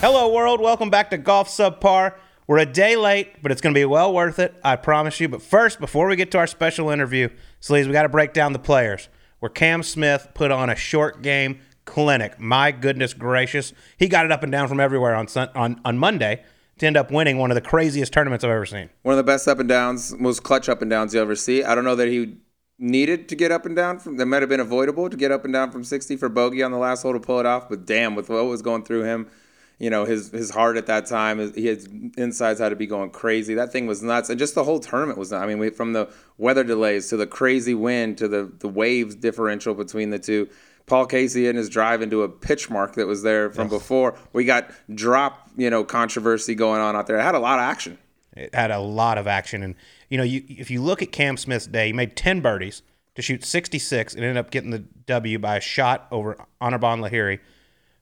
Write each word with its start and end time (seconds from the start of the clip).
Hello, 0.00 0.30
world. 0.32 0.60
Welcome 0.60 0.90
back 0.90 1.08
to 1.10 1.18
Golf 1.18 1.48
Subpar. 1.48 2.14
We're 2.46 2.58
a 2.58 2.66
day 2.66 2.96
late, 2.96 3.42
but 3.42 3.50
it's 3.50 3.62
going 3.62 3.74
to 3.74 3.78
be 3.78 3.86
well 3.86 4.12
worth 4.12 4.38
it. 4.38 4.54
I 4.62 4.76
promise 4.76 5.18
you. 5.20 5.28
But 5.28 5.40
first, 5.40 5.80
before 5.80 6.06
we 6.06 6.16
get 6.16 6.30
to 6.32 6.38
our 6.38 6.46
special 6.46 6.90
interview, 6.90 7.30
Sleaze, 7.62 7.86
we 7.86 7.92
got 7.92 8.02
to 8.02 8.10
break 8.10 8.34
down 8.34 8.52
the 8.52 8.58
players. 8.58 9.08
Where 9.40 9.48
Cam 9.48 9.82
Smith 9.82 10.28
put 10.34 10.50
on 10.50 10.68
a 10.68 10.76
short 10.76 11.22
game 11.22 11.60
clinic. 11.86 12.38
My 12.38 12.72
goodness 12.72 13.14
gracious, 13.14 13.72
he 13.96 14.06
got 14.06 14.26
it 14.26 14.32
up 14.32 14.42
and 14.42 14.52
down 14.52 14.68
from 14.68 14.80
everywhere 14.80 15.14
on 15.14 15.28
sun, 15.28 15.48
on 15.54 15.80
on 15.84 15.96
Monday 15.96 16.44
to 16.78 16.86
end 16.86 16.98
up 16.98 17.10
winning 17.10 17.38
one 17.38 17.50
of 17.50 17.54
the 17.54 17.60
craziest 17.62 18.12
tournaments 18.12 18.44
I've 18.44 18.50
ever 18.50 18.66
seen. 18.66 18.90
One 19.02 19.14
of 19.14 19.16
the 19.16 19.22
best 19.24 19.48
up 19.48 19.60
and 19.60 19.68
downs, 19.68 20.14
most 20.18 20.42
clutch 20.42 20.68
up 20.68 20.82
and 20.82 20.90
downs 20.90 21.14
you'll 21.14 21.22
ever 21.22 21.36
see. 21.36 21.64
I 21.64 21.74
don't 21.74 21.84
know 21.84 21.96
that 21.96 22.08
he 22.08 22.36
needed 22.78 23.30
to 23.30 23.34
get 23.34 23.50
up 23.50 23.64
and 23.64 23.74
down 23.74 23.98
from 23.98 24.18
that 24.18 24.26
might 24.26 24.42
have 24.42 24.50
been 24.50 24.60
avoidable 24.60 25.08
to 25.08 25.16
get 25.16 25.32
up 25.32 25.44
and 25.44 25.54
down 25.54 25.70
from 25.70 25.84
60 25.84 26.16
for 26.16 26.28
bogey 26.28 26.62
on 26.62 26.70
the 26.70 26.76
last 26.76 27.02
hole 27.02 27.14
to 27.14 27.20
pull 27.20 27.40
it 27.40 27.46
off, 27.46 27.68
but 27.70 27.86
damn, 27.86 28.14
with 28.14 28.28
what 28.28 28.44
was 28.44 28.60
going 28.60 28.84
through 28.84 29.04
him, 29.04 29.28
you 29.78 29.90
know, 29.90 30.04
his 30.04 30.30
his 30.30 30.50
heart 30.50 30.76
at 30.76 30.86
that 30.86 31.06
time, 31.06 31.38
his, 31.38 31.54
his 31.54 31.88
insides 32.16 32.60
had 32.60 32.70
to 32.70 32.76
be 32.76 32.86
going 32.86 33.10
crazy. 33.10 33.54
That 33.54 33.72
thing 33.72 33.86
was 33.86 34.02
nuts, 34.02 34.30
and 34.30 34.38
just 34.38 34.54
the 34.54 34.64
whole 34.64 34.80
tournament 34.80 35.18
was. 35.18 35.30
Nuts. 35.30 35.42
I 35.42 35.46
mean, 35.46 35.58
we, 35.58 35.70
from 35.70 35.92
the 35.92 36.10
weather 36.38 36.64
delays 36.64 37.08
to 37.08 37.16
the 37.16 37.26
crazy 37.26 37.74
wind 37.74 38.16
to 38.18 38.28
the 38.28 38.50
the 38.58 38.68
waves 38.68 39.14
differential 39.14 39.74
between 39.74 40.10
the 40.10 40.18
two. 40.18 40.48
Paul 40.86 41.06
Casey 41.06 41.48
and 41.48 41.58
his 41.58 41.68
drive 41.68 42.00
into 42.00 42.22
a 42.22 42.28
pitch 42.28 42.70
mark 42.70 42.94
that 42.94 43.08
was 43.08 43.24
there 43.24 43.50
from 43.50 43.68
before. 43.68 44.16
We 44.32 44.44
got 44.44 44.70
drop, 44.94 45.50
you 45.56 45.68
know, 45.68 45.82
controversy 45.82 46.54
going 46.54 46.80
on 46.80 46.94
out 46.94 47.08
there. 47.08 47.18
It 47.18 47.22
had 47.22 47.34
a 47.34 47.40
lot 47.40 47.58
of 47.58 47.64
action. 47.64 47.98
It 48.36 48.54
had 48.54 48.70
a 48.70 48.78
lot 48.78 49.18
of 49.18 49.26
action, 49.26 49.62
and 49.62 49.74
you 50.08 50.16
know, 50.16 50.24
you 50.24 50.44
if 50.48 50.70
you 50.70 50.80
look 50.80 51.02
at 51.02 51.12
Cam 51.12 51.36
Smith's 51.36 51.66
day, 51.66 51.88
he 51.88 51.92
made 51.92 52.16
ten 52.16 52.40
birdies 52.40 52.82
to 53.16 53.22
shoot 53.22 53.44
66 53.44 54.14
and 54.14 54.22
ended 54.22 54.36
up 54.36 54.50
getting 54.50 54.70
the 54.70 54.84
W 55.06 55.38
by 55.38 55.56
a 55.56 55.60
shot 55.60 56.06
over 56.10 56.36
Anirban 56.60 57.00
Lahiri. 57.00 57.40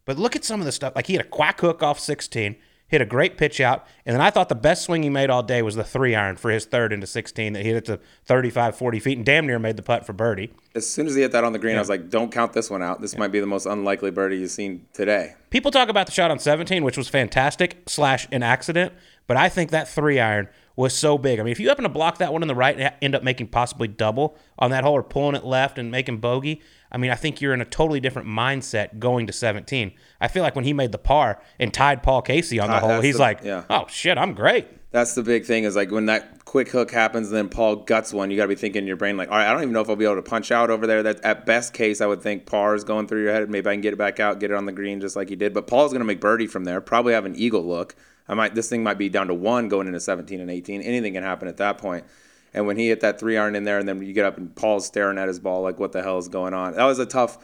But 0.05 0.19
look 0.19 0.37
at 0.37 0.45
some 0.45 0.61
of 0.61 0.67
the 0.67 0.73
stuff. 0.73 0.95
Like 0.95 1.07
he 1.07 1.15
had 1.15 1.25
a 1.25 1.29
quack 1.29 1.61
hook 1.61 1.83
off 1.83 1.99
16, 1.99 2.57
hit 2.87 3.01
a 3.01 3.07
great 3.07 3.39
pitch 3.39 3.61
out, 3.61 3.87
and 4.05 4.15
then 4.15 4.21
I 4.21 4.31
thought 4.31 4.49
the 4.49 4.55
best 4.55 4.85
swing 4.85 5.03
he 5.03 5.11
made 5.11 5.31
all 5.31 5.43
day 5.43 5.63
was 5.63 5.75
the 5.75 5.85
three 5.85 6.15
iron 6.15 6.37
for 6.37 6.51
his 6.51 6.67
third 6.67 6.93
into 6.93 7.07
16 7.07 7.55
that 7.55 7.63
he 7.63 7.69
hit 7.69 7.77
it 7.77 7.85
to 7.87 7.99
35, 8.27 8.77
40 8.77 8.99
feet 9.01 9.17
and 9.17 9.27
damn 9.27 9.47
near 9.47 9.59
made 9.59 9.77
the 9.77 9.83
putt 9.83 10.05
for 10.05 10.13
birdie. 10.13 10.53
As 10.75 10.89
soon 10.89 11.07
as 11.07 11.15
he 11.15 11.23
hit 11.23 11.33
that 11.33 11.45
on 11.45 11.53
the 11.53 11.59
green, 11.59 11.77
I 11.77 11.81
was 11.81 11.89
like, 11.89 12.11
"Don't 12.11 12.31
count 12.31 12.53
this 12.53 12.71
one 12.71 12.83
out. 12.83 13.01
This 13.01 13.17
might 13.17 13.33
be 13.33 13.41
the 13.41 13.47
most 13.47 13.67
unlikely 13.67 14.11
birdie 14.11 14.37
you've 14.39 14.51
seen 14.51 14.87
today." 14.93 15.35
People 15.51 15.71
talk 15.71 15.89
about 15.89 16.07
the 16.07 16.13
shot 16.13 16.31
on 16.31 16.39
17, 16.39 16.85
which 16.85 16.99
was 16.99 17.09
fantastic 17.09 17.83
slash 17.87 18.29
an 18.31 18.43
accident, 18.43 18.93
but 19.27 19.37
I 19.37 19.49
think 19.49 19.71
that 19.71 19.89
three 19.89 20.21
iron 20.21 20.49
was 20.77 20.93
so 20.93 21.17
big. 21.17 21.39
I 21.39 21.45
mean, 21.45 21.53
if 21.53 21.61
you 21.61 21.69
happen 21.69 21.85
to 21.85 21.89
block 21.89 22.19
that 22.19 22.33
one 22.33 22.43
in 22.43 22.49
the 22.49 22.55
right 22.55 22.79
and 22.79 22.93
end 23.01 23.15
up 23.15 23.23
making 23.23 23.47
possibly 23.47 23.87
double 23.87 24.37
on 24.59 24.71
that 24.73 24.83
hole 24.83 24.95
or 24.95 25.05
pulling 25.05 25.37
it 25.37 25.45
left 25.45 25.79
and 25.79 25.91
making 25.91 26.19
bogey, 26.19 26.61
I 26.95 26.97
mean, 26.97 27.11
I 27.11 27.17
think 27.17 27.41
you're 27.41 27.53
in 27.53 27.61
a 27.61 27.65
totally 27.65 27.99
different 28.01 28.29
mindset 28.29 29.01
going 29.01 29.27
to 29.27 29.33
17. 29.33 29.93
I 30.21 30.29
feel 30.29 30.45
like 30.45 30.55
when 30.55 30.65
he 30.65 30.73
made 30.73 30.93
the 30.93 30.99
par 30.99 31.43
and 31.59 31.75
tied 31.75 32.03
Paul 32.05 32.23
Casey 32.23 32.61
on 32.61 32.69
the 32.71 32.77
Uh, 32.77 32.81
hole, 32.81 33.01
he's 33.01 33.17
the- 33.17 33.21
like, 33.21 33.41
yeah. 33.43 33.65
oh 33.69 33.87
shit, 33.89 34.17
I'm 34.17 34.33
great. 34.33 34.69
That's 34.93 35.17
the 35.17 35.25
big 35.25 35.45
thing 35.45 35.65
is 35.65 35.75
like 35.75 35.91
when 35.91 36.07
that 36.07 36.45
quick 36.45 36.69
hook 36.69 36.93
happens 36.93 37.27
and 37.27 37.37
then 37.37 37.49
Paul 37.49 37.75
guts 37.77 38.13
one, 38.15 38.31
you 38.31 38.37
got 38.37 38.45
to 38.45 38.49
be 38.49 38.55
thinking 38.55 38.83
in 38.83 38.87
your 38.87 38.97
brain 38.97 39.17
like, 39.17 39.29
all 39.29 39.37
right, 39.37 39.49
I 39.49 39.53
don't 39.53 39.63
even 39.63 39.73
know 39.73 39.81
if 39.81 39.91
I'll 39.91 39.97
be 39.97 40.05
able 40.05 40.15
to 40.15 40.23
punch 40.23 40.53
out 40.53 40.71
over 40.71 40.87
there. 40.87 41.03
That 41.03 41.21
at 41.25 41.45
best 41.47 41.75
case, 41.75 42.01
I 42.01 42.07
would 42.07 42.23
think 42.23 42.47
par 42.47 42.77
is 42.77 42.85
going 42.85 43.09
through 43.09 43.25
your 43.25 43.33
head. 43.33 43.51
Maybe 43.51 43.69
I 43.69 43.75
can 43.75 43.81
get 43.81 43.93
it 43.93 43.97
back 43.97 44.21
out, 44.21 44.39
get 44.39 44.53
it 44.53 44.57
on 44.57 44.65
the 44.67 44.73
green 44.73 45.01
just 45.01 45.17
like 45.17 45.29
he 45.29 45.35
did. 45.35 45.53
But 45.53 45.67
Paul's 45.67 45.91
going 45.93 45.99
to 46.01 46.07
make 46.07 46.21
birdie 46.21 46.47
from 46.47 46.63
there. 46.63 46.81
Probably 46.81 47.13
have 47.13 47.25
an 47.27 47.35
eagle 47.35 47.67
look. 47.67 47.97
I 48.29 48.35
might 48.35 48.55
this 48.55 48.69
thing 48.69 48.85
might 48.85 48.97
be 48.99 49.09
down 49.09 49.27
to 49.27 49.35
one 49.35 49.67
going 49.69 49.89
into 49.89 49.99
17 49.99 50.41
and 50.41 50.49
18. 50.49 50.81
Anything 50.81 51.15
can 51.15 51.25
happen 51.25 51.49
at 51.49 51.57
that 51.57 51.77
point. 51.79 52.05
And 52.55 52.67
when 52.67 52.77
he 52.77 52.89
hit 52.89 53.01
that 53.01 53.19
three 53.19 53.37
iron 53.37 53.57
in 53.57 53.65
there, 53.65 53.79
and 53.79 53.89
then 53.89 54.01
you 54.03 54.13
get 54.13 54.25
up 54.25 54.39
and 54.39 54.55
Paul's 54.55 54.87
staring 54.87 55.19
at 55.19 55.29
his 55.29 55.41
ball 55.41 55.63
like, 55.63 55.79
what 55.79 55.93
the 55.93 56.03
hell 56.03 56.19
is 56.19 56.29
going 56.29 56.55
on? 56.55 56.75
That 56.75 56.85
was 56.85 56.99
a 56.99 57.07
tough, 57.07 57.39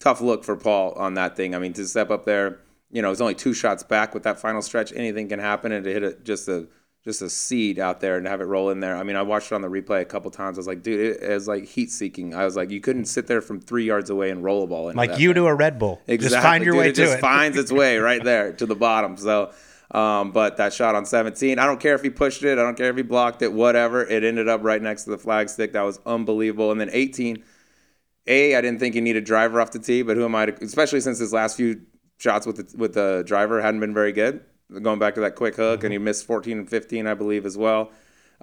tough 0.00 0.20
look 0.20 0.44
for 0.44 0.56
Paul 0.56 0.92
on 0.92 1.14
that 1.14 1.36
thing. 1.36 1.54
I 1.54 1.58
mean, 1.58 1.72
to 1.74 1.86
step 1.86 2.10
up 2.10 2.24
there, 2.24 2.58
you 2.90 3.00
know, 3.00 3.10
it's 3.10 3.20
only 3.20 3.34
two 3.34 3.54
shots 3.54 3.82
back 3.82 4.12
with 4.12 4.24
that 4.24 4.38
final 4.38 4.62
stretch. 4.62 4.92
Anything 4.94 5.28
can 5.28 5.38
happen, 5.38 5.72
and 5.72 5.84
to 5.84 5.92
hit 5.92 6.02
it 6.02 6.24
just 6.24 6.48
a 6.48 6.66
just 7.06 7.22
a 7.22 7.30
seed 7.30 7.78
out 7.78 8.00
there 8.00 8.16
and 8.16 8.26
have 8.26 8.40
it 8.40 8.46
roll 8.46 8.70
in 8.70 8.80
there. 8.80 8.96
I 8.96 9.04
mean, 9.04 9.14
I 9.14 9.22
watched 9.22 9.52
it 9.52 9.54
on 9.54 9.62
the 9.62 9.68
replay 9.68 10.00
a 10.00 10.04
couple 10.04 10.28
times. 10.32 10.58
I 10.58 10.60
was 10.60 10.66
like, 10.66 10.82
dude, 10.82 10.98
it 10.98 11.22
is 11.22 11.46
like 11.46 11.64
heat 11.64 11.92
seeking. 11.92 12.34
I 12.34 12.44
was 12.44 12.56
like, 12.56 12.70
you 12.70 12.80
couldn't 12.80 13.04
sit 13.04 13.28
there 13.28 13.40
from 13.40 13.60
three 13.60 13.84
yards 13.84 14.10
away 14.10 14.30
and 14.30 14.42
roll 14.42 14.64
a 14.64 14.66
ball 14.66 14.88
in. 14.88 14.96
Like 14.96 15.16
you 15.20 15.28
thing. 15.28 15.34
do 15.36 15.46
a 15.46 15.54
Red 15.54 15.78
Bull. 15.78 16.00
Exactly. 16.08 16.34
Just 16.34 16.42
find 16.42 16.64
your 16.64 16.72
dude, 16.72 16.80
way 16.80 16.88
it 16.88 16.94
to 16.96 17.02
just 17.02 17.18
it. 17.18 17.20
finds 17.20 17.56
its 17.56 17.70
way 17.70 17.98
right 17.98 18.22
there 18.24 18.52
to 18.54 18.66
the 18.66 18.74
bottom. 18.74 19.16
So, 19.16 19.52
um, 19.90 20.32
but 20.32 20.56
that 20.56 20.72
shot 20.72 20.94
on 20.94 21.06
17, 21.06 21.58
I 21.58 21.66
don't 21.66 21.80
care 21.80 21.94
if 21.94 22.02
he 22.02 22.10
pushed 22.10 22.42
it. 22.42 22.58
I 22.58 22.62
don't 22.62 22.76
care 22.76 22.90
if 22.90 22.96
he 22.96 23.02
blocked 23.02 23.42
it. 23.42 23.52
Whatever. 23.52 24.04
It 24.04 24.24
ended 24.24 24.48
up 24.48 24.62
right 24.62 24.82
next 24.82 25.04
to 25.04 25.10
the 25.10 25.18
flag 25.18 25.48
stick. 25.48 25.72
That 25.72 25.82
was 25.82 26.00
unbelievable. 26.04 26.72
And 26.72 26.80
then 26.80 26.90
18, 26.92 27.42
a, 28.26 28.56
I 28.56 28.60
didn't 28.60 28.80
think 28.80 28.94
he 28.94 29.00
needed 29.00 29.24
driver 29.24 29.60
off 29.60 29.70
the 29.70 29.78
tee, 29.78 30.02
but 30.02 30.16
who 30.16 30.24
am 30.24 30.34
I 30.34 30.46
to, 30.46 30.64
especially 30.64 31.00
since 31.00 31.18
his 31.18 31.32
last 31.32 31.56
few 31.56 31.82
shots 32.18 32.46
with 32.46 32.56
the, 32.56 32.76
with 32.76 32.94
the 32.94 33.22
driver 33.26 33.60
hadn't 33.60 33.80
been 33.80 33.94
very 33.94 34.12
good. 34.12 34.42
Going 34.82 34.98
back 34.98 35.14
to 35.14 35.20
that 35.20 35.36
quick 35.36 35.54
hook, 35.54 35.84
and 35.84 35.92
he 35.92 35.98
missed 35.98 36.26
14 36.26 36.58
and 36.58 36.68
15, 36.68 37.06
I 37.06 37.14
believe, 37.14 37.46
as 37.46 37.56
well. 37.56 37.92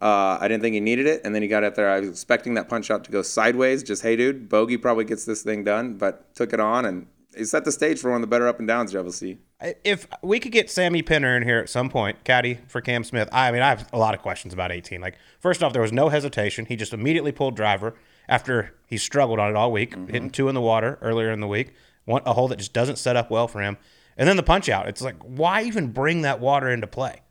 Uh, 0.01 0.37
I 0.39 0.47
didn't 0.47 0.63
think 0.63 0.73
he 0.73 0.79
needed 0.79 1.05
it, 1.05 1.21
and 1.25 1.35
then 1.35 1.41
he 1.41 1.49
got 1.49 1.65
out 1.65 1.75
there. 1.75 1.89
I 1.89 1.99
was 1.99 2.09
expecting 2.09 2.53
that 2.53 2.69
punch 2.69 2.89
out 2.89 3.03
to 3.03 3.11
go 3.11 3.21
sideways. 3.21 3.83
Just 3.83 4.01
hey, 4.01 4.15
dude, 4.15 4.47
bogey 4.47 4.77
probably 4.77 5.03
gets 5.03 5.25
this 5.25 5.43
thing 5.43 5.65
done, 5.65 5.95
but 5.95 6.33
took 6.33 6.53
it 6.53 6.61
on 6.61 6.85
and 6.85 7.07
he 7.35 7.45
set 7.45 7.65
the 7.65 7.71
stage 7.71 7.99
for 7.99 8.09
one 8.09 8.15
of 8.17 8.21
the 8.21 8.27
better 8.27 8.47
up 8.47 8.59
and 8.59 8.67
downs 8.67 8.93
you 8.93 8.99
ever 8.99 9.11
see. 9.11 9.37
if 9.83 10.07
we 10.21 10.39
could 10.39 10.51
get 10.51 10.69
Sammy 10.69 11.01
Pinner 11.01 11.35
in 11.37 11.43
here 11.43 11.59
at 11.59 11.69
some 11.69 11.89
point, 11.89 12.23
caddy 12.23 12.59
for 12.67 12.81
Cam 12.81 13.03
Smith, 13.03 13.29
I 13.31 13.51
mean, 13.51 13.61
I 13.61 13.69
have 13.69 13.89
a 13.93 13.97
lot 13.97 14.13
of 14.13 14.21
questions 14.21 14.53
about 14.53 14.71
18. 14.71 14.99
Like, 15.01 15.15
first 15.39 15.63
off, 15.63 15.73
there 15.73 15.81
was 15.81 15.91
no 15.93 16.09
hesitation. 16.09 16.65
He 16.65 16.75
just 16.75 16.93
immediately 16.93 17.31
pulled 17.31 17.55
driver 17.55 17.95
after 18.29 18.73
he 18.87 18.97
struggled 18.97 19.39
on 19.39 19.49
it 19.49 19.55
all 19.55 19.71
week, 19.71 19.91
Mm-hmm. 19.91 20.05
hitting 20.13 20.29
two 20.29 20.47
in 20.49 20.55
the 20.55 20.61
water 20.61 20.97
earlier 21.01 21.31
in 21.31 21.39
the 21.39 21.47
week, 21.47 21.73
one, 22.05 22.21
a 22.25 22.33
hole 22.33 22.47
that 22.49 22.57
just 22.57 22.73
doesn't 22.73 22.97
set 22.97 23.15
up 23.15 23.29
well 23.31 23.47
for 23.47 23.61
him. 23.61 23.77
And 24.17 24.27
then 24.29 24.37
the 24.37 24.43
punch 24.43 24.69
out. 24.69 24.87
It's 24.87 25.01
like, 25.01 25.15
why 25.23 25.63
even 25.63 25.87
bring 25.91 26.21
that 26.21 26.39
water 26.39 26.69
into 26.69 26.87
play? 26.87 27.21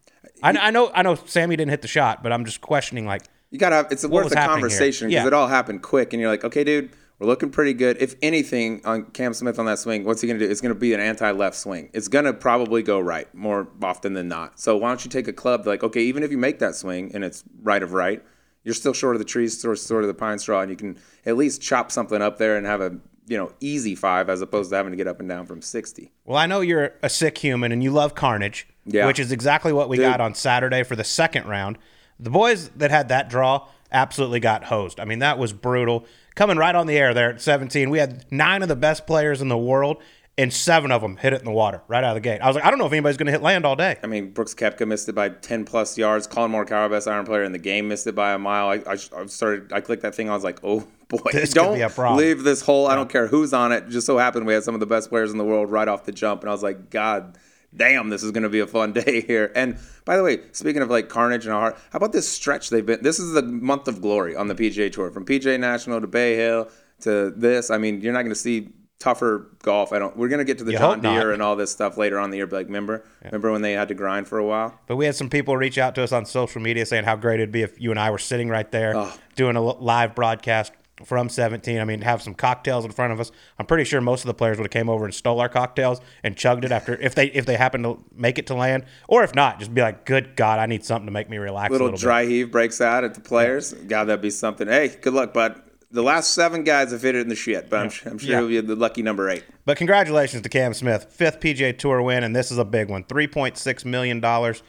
I, 0.42 0.50
I 0.50 0.70
know, 0.70 0.90
I 0.94 1.02
know, 1.02 1.14
Sammy 1.14 1.54
didn't 1.56 1.70
hit 1.70 1.82
the 1.82 1.88
shot, 1.88 2.22
but 2.22 2.32
I'm 2.32 2.44
just 2.44 2.60
questioning. 2.60 3.06
Like, 3.06 3.22
You 3.50 3.58
gotta 3.58 3.76
have 3.76 3.92
it's 3.92 4.04
worth 4.06 4.32
a 4.32 4.34
conversation 4.34 5.08
because 5.08 5.22
Yeah. 5.22 5.26
it 5.28 5.32
all 5.32 5.46
happened 5.46 5.82
quick, 5.82 6.12
and 6.12 6.20
you're 6.20 6.30
like, 6.30 6.42
okay, 6.44 6.64
dude, 6.64 6.90
we're 7.22 7.28
looking 7.28 7.50
pretty 7.50 7.72
good. 7.72 7.98
If 8.02 8.16
anything 8.20 8.80
on 8.84 9.04
Cam 9.12 9.32
Smith 9.32 9.56
on 9.60 9.66
that 9.66 9.78
swing, 9.78 10.02
what's 10.04 10.20
he 10.20 10.26
gonna 10.26 10.40
do? 10.40 10.50
It's 10.50 10.60
gonna 10.60 10.74
be 10.74 10.92
an 10.92 10.98
anti-left 10.98 11.54
swing. 11.56 11.88
It's 11.92 12.08
gonna 12.08 12.32
probably 12.32 12.82
go 12.82 12.98
right 12.98 13.32
more 13.32 13.68
often 13.80 14.14
than 14.14 14.26
not. 14.26 14.58
So 14.58 14.76
why 14.76 14.88
don't 14.88 15.04
you 15.04 15.10
take 15.10 15.28
a 15.28 15.32
club 15.32 15.64
like, 15.64 15.84
okay, 15.84 16.02
even 16.02 16.24
if 16.24 16.32
you 16.32 16.38
make 16.38 16.58
that 16.58 16.74
swing 16.74 17.12
and 17.14 17.22
it's 17.22 17.44
right 17.62 17.80
of 17.80 17.92
right, 17.92 18.24
you're 18.64 18.74
still 18.74 18.92
short 18.92 19.14
of 19.14 19.20
the 19.20 19.24
trees, 19.24 19.60
sort 19.60 19.78
sort 19.78 20.02
of 20.02 20.08
the 20.08 20.14
pine 20.14 20.40
straw, 20.40 20.62
and 20.62 20.70
you 20.70 20.76
can 20.76 20.98
at 21.24 21.36
least 21.36 21.62
chop 21.62 21.92
something 21.92 22.20
up 22.20 22.38
there 22.38 22.56
and 22.56 22.66
have 22.66 22.80
a 22.80 22.96
you 23.28 23.36
know 23.38 23.52
easy 23.60 23.94
five 23.94 24.28
as 24.28 24.40
opposed 24.40 24.70
to 24.70 24.76
having 24.76 24.90
to 24.90 24.96
get 24.96 25.06
up 25.06 25.20
and 25.20 25.28
down 25.28 25.46
from 25.46 25.62
60. 25.62 26.10
Well, 26.24 26.36
I 26.38 26.46
know 26.46 26.60
you're 26.60 26.92
a 27.04 27.08
sick 27.08 27.38
human 27.38 27.70
and 27.70 27.84
you 27.84 27.92
love 27.92 28.16
carnage, 28.16 28.66
Yeah. 28.84 29.06
which 29.06 29.20
is 29.20 29.30
exactly 29.30 29.72
what 29.72 29.88
we 29.88 29.96
got 29.96 30.20
on 30.20 30.34
Saturday 30.34 30.82
for 30.82 30.96
the 30.96 31.04
second 31.04 31.46
round. 31.46 31.78
The 32.18 32.30
boys 32.30 32.70
that 32.70 32.90
had 32.90 33.08
that 33.10 33.30
draw 33.30 33.68
absolutely 33.92 34.40
got 34.40 34.64
hosed. 34.64 34.98
I 34.98 35.04
mean, 35.04 35.20
that 35.20 35.38
was 35.38 35.52
brutal. 35.52 36.04
Coming 36.34 36.56
right 36.56 36.74
on 36.74 36.86
the 36.86 36.96
air 36.96 37.12
there 37.14 37.30
at 37.30 37.40
17, 37.40 37.90
we 37.90 37.98
had 37.98 38.24
nine 38.30 38.62
of 38.62 38.68
the 38.68 38.76
best 38.76 39.06
players 39.06 39.42
in 39.42 39.48
the 39.48 39.58
world, 39.58 40.02
and 40.38 40.50
seven 40.50 40.90
of 40.90 41.02
them 41.02 41.18
hit 41.18 41.34
it 41.34 41.40
in 41.40 41.44
the 41.44 41.52
water 41.52 41.82
right 41.88 42.02
out 42.02 42.10
of 42.10 42.14
the 42.14 42.20
gate. 42.22 42.40
I 42.40 42.46
was 42.46 42.56
like, 42.56 42.64
I 42.64 42.70
don't 42.70 42.78
know 42.78 42.86
if 42.86 42.92
anybody's 42.92 43.18
going 43.18 43.26
to 43.26 43.32
hit 43.32 43.42
land 43.42 43.66
all 43.66 43.76
day. 43.76 43.98
I 44.02 44.06
mean, 44.06 44.30
Brooks 44.30 44.54
Koepka 44.54 44.88
missed 44.88 45.08
it 45.10 45.14
by 45.14 45.28
10 45.28 45.66
plus 45.66 45.98
yards. 45.98 46.26
Collin 46.26 46.50
Morikawa, 46.52 46.88
best 46.88 47.06
iron 47.06 47.26
player 47.26 47.44
in 47.44 47.52
the 47.52 47.58
game, 47.58 47.88
missed 47.88 48.06
it 48.06 48.14
by 48.14 48.32
a 48.32 48.38
mile. 48.38 48.68
I, 48.68 48.76
I, 48.90 48.92
I 48.92 49.26
started, 49.26 49.72
I 49.74 49.82
clicked 49.82 50.02
that 50.02 50.14
thing. 50.14 50.30
I 50.30 50.34
was 50.34 50.42
like, 50.42 50.60
oh 50.64 50.86
boy, 51.08 51.18
This 51.32 51.52
don't 51.52 51.74
be 51.74 51.82
a 51.82 51.90
problem. 51.90 52.18
leave 52.18 52.44
this 52.44 52.62
hole. 52.62 52.86
I 52.86 52.94
don't 52.94 53.10
care 53.10 53.26
who's 53.26 53.52
on 53.52 53.72
it. 53.72 53.90
Just 53.90 54.06
so 54.06 54.16
happened 54.16 54.46
we 54.46 54.54
had 54.54 54.64
some 54.64 54.74
of 54.74 54.80
the 54.80 54.86
best 54.86 55.10
players 55.10 55.32
in 55.32 55.38
the 55.38 55.44
world 55.44 55.70
right 55.70 55.86
off 55.86 56.06
the 56.06 56.12
jump, 56.12 56.40
and 56.40 56.48
I 56.48 56.52
was 56.52 56.62
like, 56.62 56.88
God 56.88 57.36
damn, 57.74 58.08
this 58.10 58.22
is 58.22 58.30
going 58.30 58.42
to 58.42 58.48
be 58.48 58.60
a 58.60 58.66
fun 58.66 58.92
day 59.04 59.20
here. 59.22 59.50
And 59.54 59.78
by 60.04 60.16
the 60.16 60.22
way, 60.22 60.40
speaking 60.52 60.82
of 60.82 60.90
like 60.90 61.08
carnage 61.08 61.44
and 61.46 61.52
heart, 61.54 61.76
how 61.90 61.96
about 61.98 62.12
this 62.12 62.28
stretch 62.28 62.70
they've 62.70 62.84
been? 62.84 63.02
This 63.02 63.18
is 63.18 63.32
the 63.32 63.42
month 63.42 63.88
of 63.88 64.00
glory 64.00 64.36
on 64.36 64.48
the 64.48 64.54
PGA 64.54 64.92
Tour, 64.92 65.10
from 65.10 65.24
PGA 65.24 65.58
National 65.58 66.00
to 66.00 66.06
Bay 66.06 66.36
Hill 66.36 66.68
to 67.00 67.30
this. 67.30 67.70
I 67.70 67.78
mean, 67.78 68.00
you're 68.00 68.12
not 68.12 68.22
going 68.22 68.34
to 68.34 68.40
see 68.40 68.70
tougher 69.00 69.48
golf. 69.64 69.92
I 69.92 69.98
don't. 69.98 70.16
We're 70.16 70.28
going 70.28 70.38
to 70.38 70.44
get 70.44 70.58
to 70.58 70.64
the 70.64 70.72
You 70.72 70.78
John 70.78 71.00
not. 71.00 71.14
Deere 71.14 71.32
and 71.32 71.42
all 71.42 71.56
this 71.56 71.72
stuff 71.72 71.96
later 71.96 72.18
on 72.20 72.26
in 72.26 72.30
the 72.30 72.36
year. 72.36 72.46
But 72.46 72.56
like, 72.56 72.66
remember, 72.66 73.04
remember 73.24 73.50
when 73.50 73.60
they 73.62 73.72
had 73.72 73.88
to 73.88 73.94
grind 73.94 74.28
for 74.28 74.38
a 74.38 74.44
while? 74.46 74.78
But 74.86 74.94
we 74.96 75.06
had 75.06 75.16
some 75.16 75.28
people 75.28 75.56
reach 75.56 75.76
out 75.78 75.94
to 75.96 76.04
us 76.04 76.12
on 76.12 76.24
social 76.24 76.60
media 76.60 76.86
saying 76.86 77.04
how 77.04 77.16
great 77.16 77.40
it'd 77.40 77.50
be 77.50 77.62
if 77.62 77.80
you 77.80 77.90
and 77.90 77.98
I 77.98 78.10
were 78.10 78.18
sitting 78.18 78.48
right 78.48 78.70
there 78.70 78.92
Oh. 78.96 79.12
doing 79.34 79.56
a 79.56 79.60
live 79.60 80.14
broadcast 80.14 80.72
from 81.04 81.28
17. 81.28 81.78
I 81.80 81.84
mean, 81.84 82.00
have 82.02 82.22
some 82.22 82.34
cocktails 82.34 82.84
in 82.84 82.90
front 82.92 83.12
of 83.12 83.20
us. 83.20 83.30
I'm 83.58 83.66
pretty 83.66 83.84
sure 83.84 84.00
most 84.00 84.22
of 84.22 84.26
the 84.26 84.34
players 84.34 84.58
would 84.58 84.64
have 84.64 84.70
came 84.70 84.88
over 84.88 85.04
and 85.04 85.14
stole 85.14 85.40
our 85.40 85.48
cocktails 85.48 86.00
and 86.22 86.36
chugged 86.36 86.64
it 86.64 86.72
after 86.72 86.94
if 87.00 87.14
they 87.14 87.26
if 87.26 87.46
they 87.46 87.56
happen 87.56 87.82
to 87.82 88.02
make 88.14 88.38
it 88.38 88.46
to 88.48 88.54
land, 88.54 88.84
or 89.08 89.22
if 89.24 89.34
not, 89.34 89.58
just 89.58 89.74
be 89.74 89.80
like, 89.80 90.04
"Good 90.04 90.36
God, 90.36 90.58
I 90.58 90.66
need 90.66 90.84
something 90.84 91.06
to 91.06 91.12
make 91.12 91.28
me 91.30 91.38
relax 91.38 91.68
a 91.70 91.72
little 91.72 91.86
little 91.88 91.98
dry 91.98 92.24
heave 92.24 92.50
breaks 92.50 92.80
out 92.80 93.04
at 93.04 93.14
the 93.14 93.20
players. 93.20 93.72
God, 93.72 94.04
that'd 94.04 94.22
be 94.22 94.30
something. 94.30 94.68
Hey, 94.68 94.88
good 94.88 95.14
luck, 95.14 95.32
bud. 95.32 95.60
The 95.90 96.02
last 96.02 96.30
seven 96.32 96.64
guys 96.64 96.90
have 96.92 97.02
hit 97.02 97.14
it 97.14 97.20
in 97.20 97.28
the 97.28 97.34
shit, 97.34 97.68
but 97.68 97.80
I'm, 97.80 97.90
su- 97.90 98.08
I'm 98.08 98.16
sure 98.16 98.30
Yeah. 98.30 98.38
he'll 98.38 98.48
be 98.48 98.60
the 98.62 98.76
lucky 98.76 99.02
number 99.02 99.28
eight. 99.28 99.44
But 99.66 99.76
congratulations 99.76 100.40
to 100.42 100.48
Cam 100.48 100.72
Smith, 100.72 101.04
fifth 101.10 101.38
PGA 101.38 101.76
Tour 101.76 102.00
win, 102.00 102.24
and 102.24 102.34
this 102.34 102.50
is 102.50 102.56
a 102.56 102.64
big 102.64 102.88
one, 102.88 103.04
3.6 103.04 103.84
million 103.84 104.18
dollars. 104.18 104.62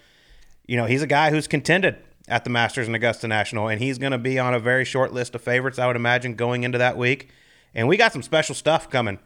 You 0.68 0.76
know, 0.76 0.86
he's 0.86 1.02
a 1.02 1.08
guy 1.08 1.30
who's 1.32 1.48
contended 1.48 1.96
at 2.28 2.44
the 2.44 2.50
Masters 2.50 2.88
and 2.88 2.96
Augusta 2.96 3.28
National, 3.28 3.68
and 3.68 3.82
he's 3.82 3.98
going 3.98 4.12
to 4.12 4.18
be 4.18 4.40
on 4.40 4.54
a 4.54 4.60
very 4.60 4.86
short 4.86 5.14
list 5.14 5.36
of 5.36 5.42
favorites, 5.42 5.80
I 5.80 5.88
would 5.88 5.96
imagine, 5.96 6.36
going 6.36 6.64
into 6.64 6.78
that 6.78 6.98
week. 6.98 7.30
And 7.74 7.88
we 7.88 7.98
got 7.98 8.14
some 8.14 8.22
special 8.22 8.56
stuff 8.56 8.90
coming 8.90 9.20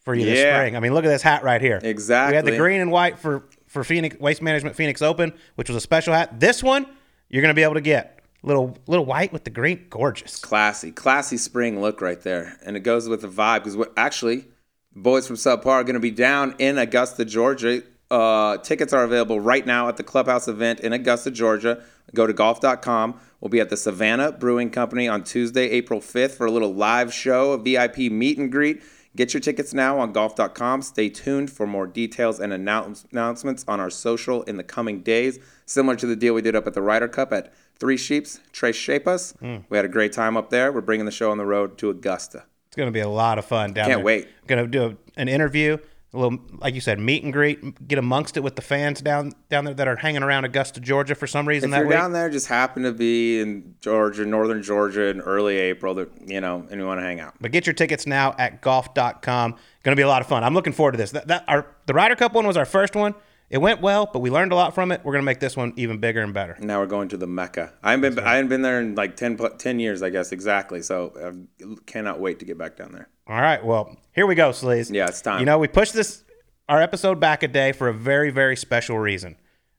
for 0.00 0.14
you 0.14 0.24
this 0.24 0.38
spring. 0.38 0.76
I 0.76 0.80
mean, 0.80 0.94
look 0.94 1.04
at 1.04 1.08
this 1.08 1.22
hat 1.22 1.42
right 1.42 1.60
here. 1.60 1.80
Exactly. 1.82 2.32
We 2.32 2.36
had 2.36 2.44
the 2.46 2.56
green 2.56 2.80
and 2.80 2.90
white 2.90 3.18
for 3.18 3.44
for 3.66 3.84
Phoenix 3.84 4.18
Waste 4.18 4.40
Management 4.40 4.76
Phoenix 4.76 5.02
Open, 5.02 5.34
which 5.56 5.68
was 5.68 5.76
a 5.76 5.80
special 5.80 6.14
hat. 6.14 6.40
This 6.40 6.62
one 6.62 6.86
you're 7.28 7.42
going 7.42 7.54
to 7.54 7.58
be 7.58 7.62
able 7.62 7.74
to 7.74 7.80
get 7.80 8.20
little 8.42 8.76
little 8.86 9.04
white 9.04 9.32
with 9.32 9.44
the 9.44 9.50
green, 9.50 9.86
gorgeous. 9.90 10.38
Classy, 10.38 10.90
classy 10.90 11.36
spring 11.36 11.80
look 11.80 12.00
right 12.00 12.20
there, 12.22 12.58
and 12.64 12.76
it 12.76 12.80
goes 12.80 13.08
with 13.08 13.22
the 13.22 13.28
vibe 13.28 13.64
because 13.64 13.86
actually, 13.96 14.46
boys 14.94 15.26
from 15.26 15.36
Subpar 15.36 15.66
are 15.66 15.84
going 15.84 15.94
to 15.94 16.00
be 16.00 16.10
down 16.10 16.54
in 16.58 16.78
Augusta, 16.78 17.24
Georgia. 17.24 17.82
Uh, 18.10 18.56
tickets 18.58 18.92
are 18.94 19.04
available 19.04 19.38
right 19.38 19.66
now 19.66 19.88
at 19.88 19.98
the 19.98 20.02
Clubhouse 20.02 20.48
event 20.48 20.80
in 20.80 20.92
Augusta, 20.94 21.30
Georgia. 21.30 21.84
Go 22.14 22.26
to 22.26 22.32
golf.com. 22.32 23.20
We'll 23.40 23.48
be 23.48 23.60
at 23.60 23.70
the 23.70 23.76
Savannah 23.76 24.32
Brewing 24.32 24.70
Company 24.70 25.08
on 25.08 25.24
Tuesday, 25.24 25.70
April 25.70 26.00
5th 26.00 26.32
for 26.32 26.46
a 26.46 26.50
little 26.50 26.74
live 26.74 27.12
show, 27.12 27.52
a 27.52 27.58
VIP 27.58 28.10
meet 28.10 28.38
and 28.38 28.50
greet. 28.50 28.82
Get 29.16 29.34
your 29.34 29.40
tickets 29.40 29.74
now 29.74 29.98
on 29.98 30.12
golf.com. 30.12 30.82
Stay 30.82 31.08
tuned 31.08 31.50
for 31.50 31.66
more 31.66 31.86
details 31.86 32.40
and 32.40 32.52
announce- 32.52 33.04
announcements 33.10 33.64
on 33.66 33.80
our 33.80 33.90
social 33.90 34.42
in 34.44 34.56
the 34.56 34.62
coming 34.62 35.00
days. 35.00 35.38
Similar 35.66 35.96
to 35.96 36.06
the 36.06 36.16
deal 36.16 36.34
we 36.34 36.42
did 36.42 36.54
up 36.54 36.66
at 36.66 36.74
the 36.74 36.82
Ryder 36.82 37.08
Cup 37.08 37.32
at 37.32 37.52
Three 37.78 37.96
Sheeps, 37.96 38.40
Trace 38.52 38.76
Shapeus. 38.76 39.34
Mm. 39.42 39.64
We 39.68 39.76
had 39.76 39.84
a 39.84 39.88
great 39.88 40.12
time 40.12 40.36
up 40.36 40.50
there. 40.50 40.72
We're 40.72 40.80
bringing 40.80 41.06
the 41.06 41.12
show 41.12 41.30
on 41.30 41.38
the 41.38 41.46
road 41.46 41.78
to 41.78 41.90
Augusta. 41.90 42.44
It's 42.66 42.76
going 42.76 42.88
to 42.88 42.92
be 42.92 43.00
a 43.00 43.08
lot 43.08 43.38
of 43.38 43.44
fun 43.44 43.72
down 43.72 43.86
Can't 43.86 43.88
there. 43.88 43.96
Can't 43.96 44.04
wait. 44.04 44.46
Going 44.46 44.64
to 44.64 44.68
do 44.68 44.84
a, 44.84 45.20
an 45.20 45.28
interview 45.28 45.78
a 46.14 46.16
little, 46.16 46.38
like 46.58 46.74
you 46.74 46.80
said, 46.80 46.98
meet 46.98 47.22
and 47.22 47.32
greet, 47.32 47.86
get 47.86 47.98
amongst 47.98 48.38
it 48.38 48.40
with 48.40 48.56
the 48.56 48.62
fans 48.62 49.02
down 49.02 49.32
down 49.50 49.64
there 49.64 49.74
that 49.74 49.86
are 49.88 49.96
hanging 49.96 50.22
around 50.22 50.44
Augusta, 50.46 50.80
Georgia 50.80 51.14
for 51.14 51.26
some 51.26 51.46
reason. 51.46 51.68
If 51.68 51.72
that 51.72 51.78
you're 51.80 51.88
week. 51.88 51.98
down 51.98 52.12
there, 52.12 52.30
just 52.30 52.46
happen 52.46 52.82
to 52.84 52.92
be 52.92 53.40
in 53.40 53.74
Georgia, 53.80 54.24
northern 54.24 54.62
Georgia, 54.62 55.08
in 55.08 55.20
early 55.20 55.58
April, 55.58 55.94
that 55.94 56.10
you 56.26 56.40
know, 56.40 56.66
and 56.70 56.80
you 56.80 56.86
want 56.86 57.00
to 57.00 57.04
hang 57.04 57.20
out. 57.20 57.34
But 57.40 57.52
get 57.52 57.66
your 57.66 57.74
tickets 57.74 58.06
now 58.06 58.34
at 58.38 58.62
golf.com. 58.62 59.50
Going 59.50 59.92
to 59.92 59.96
be 59.96 60.02
a 60.02 60.08
lot 60.08 60.22
of 60.22 60.28
fun. 60.28 60.44
I'm 60.44 60.54
looking 60.54 60.72
forward 60.72 60.92
to 60.92 60.98
this. 60.98 61.10
That, 61.10 61.28
that 61.28 61.44
our 61.46 61.66
the 61.86 61.92
Ryder 61.92 62.16
Cup 62.16 62.32
one 62.32 62.46
was 62.46 62.56
our 62.56 62.64
first 62.64 62.94
one. 62.96 63.14
It 63.50 63.58
went 63.58 63.80
well, 63.80 64.08
but 64.12 64.18
we 64.18 64.30
learned 64.30 64.52
a 64.52 64.54
lot 64.54 64.74
from 64.74 64.92
it. 64.92 65.00
We're 65.02 65.12
going 65.12 65.22
to 65.22 65.26
make 65.26 65.40
this 65.40 65.56
one 65.56 65.72
even 65.76 65.98
bigger 65.98 66.20
and 66.20 66.34
better. 66.34 66.56
Now 66.60 66.80
we're 66.80 66.86
going 66.86 67.08
to 67.08 67.16
the 67.16 67.26
Mecca. 67.26 67.72
I 67.82 67.92
haven't 67.92 68.14
been 68.14 68.24
right. 68.24 68.30
I 68.30 68.36
haven't 68.36 68.50
been 68.50 68.62
there 68.62 68.80
in 68.80 68.94
like 68.94 69.16
10, 69.16 69.38
10 69.56 69.80
years, 69.80 70.02
I 70.02 70.10
guess 70.10 70.32
exactly. 70.32 70.82
So 70.82 71.46
I 71.62 71.74
cannot 71.86 72.20
wait 72.20 72.40
to 72.40 72.44
get 72.44 72.58
back 72.58 72.76
down 72.76 72.92
there. 72.92 73.08
All 73.26 73.40
right. 73.40 73.64
Well, 73.64 73.96
here 74.14 74.26
we 74.26 74.34
go, 74.34 74.50
Sleaze. 74.50 74.92
Yeah, 74.92 75.08
it's 75.08 75.22
time. 75.22 75.40
You 75.40 75.46
know, 75.46 75.58
we 75.58 75.68
pushed 75.68 75.94
this 75.94 76.24
our 76.68 76.82
episode 76.82 77.18
back 77.18 77.42
a 77.42 77.48
day 77.48 77.72
for 77.72 77.88
a 77.88 77.94
very, 77.94 78.30
very 78.30 78.56
special 78.56 78.98
reason. 78.98 79.36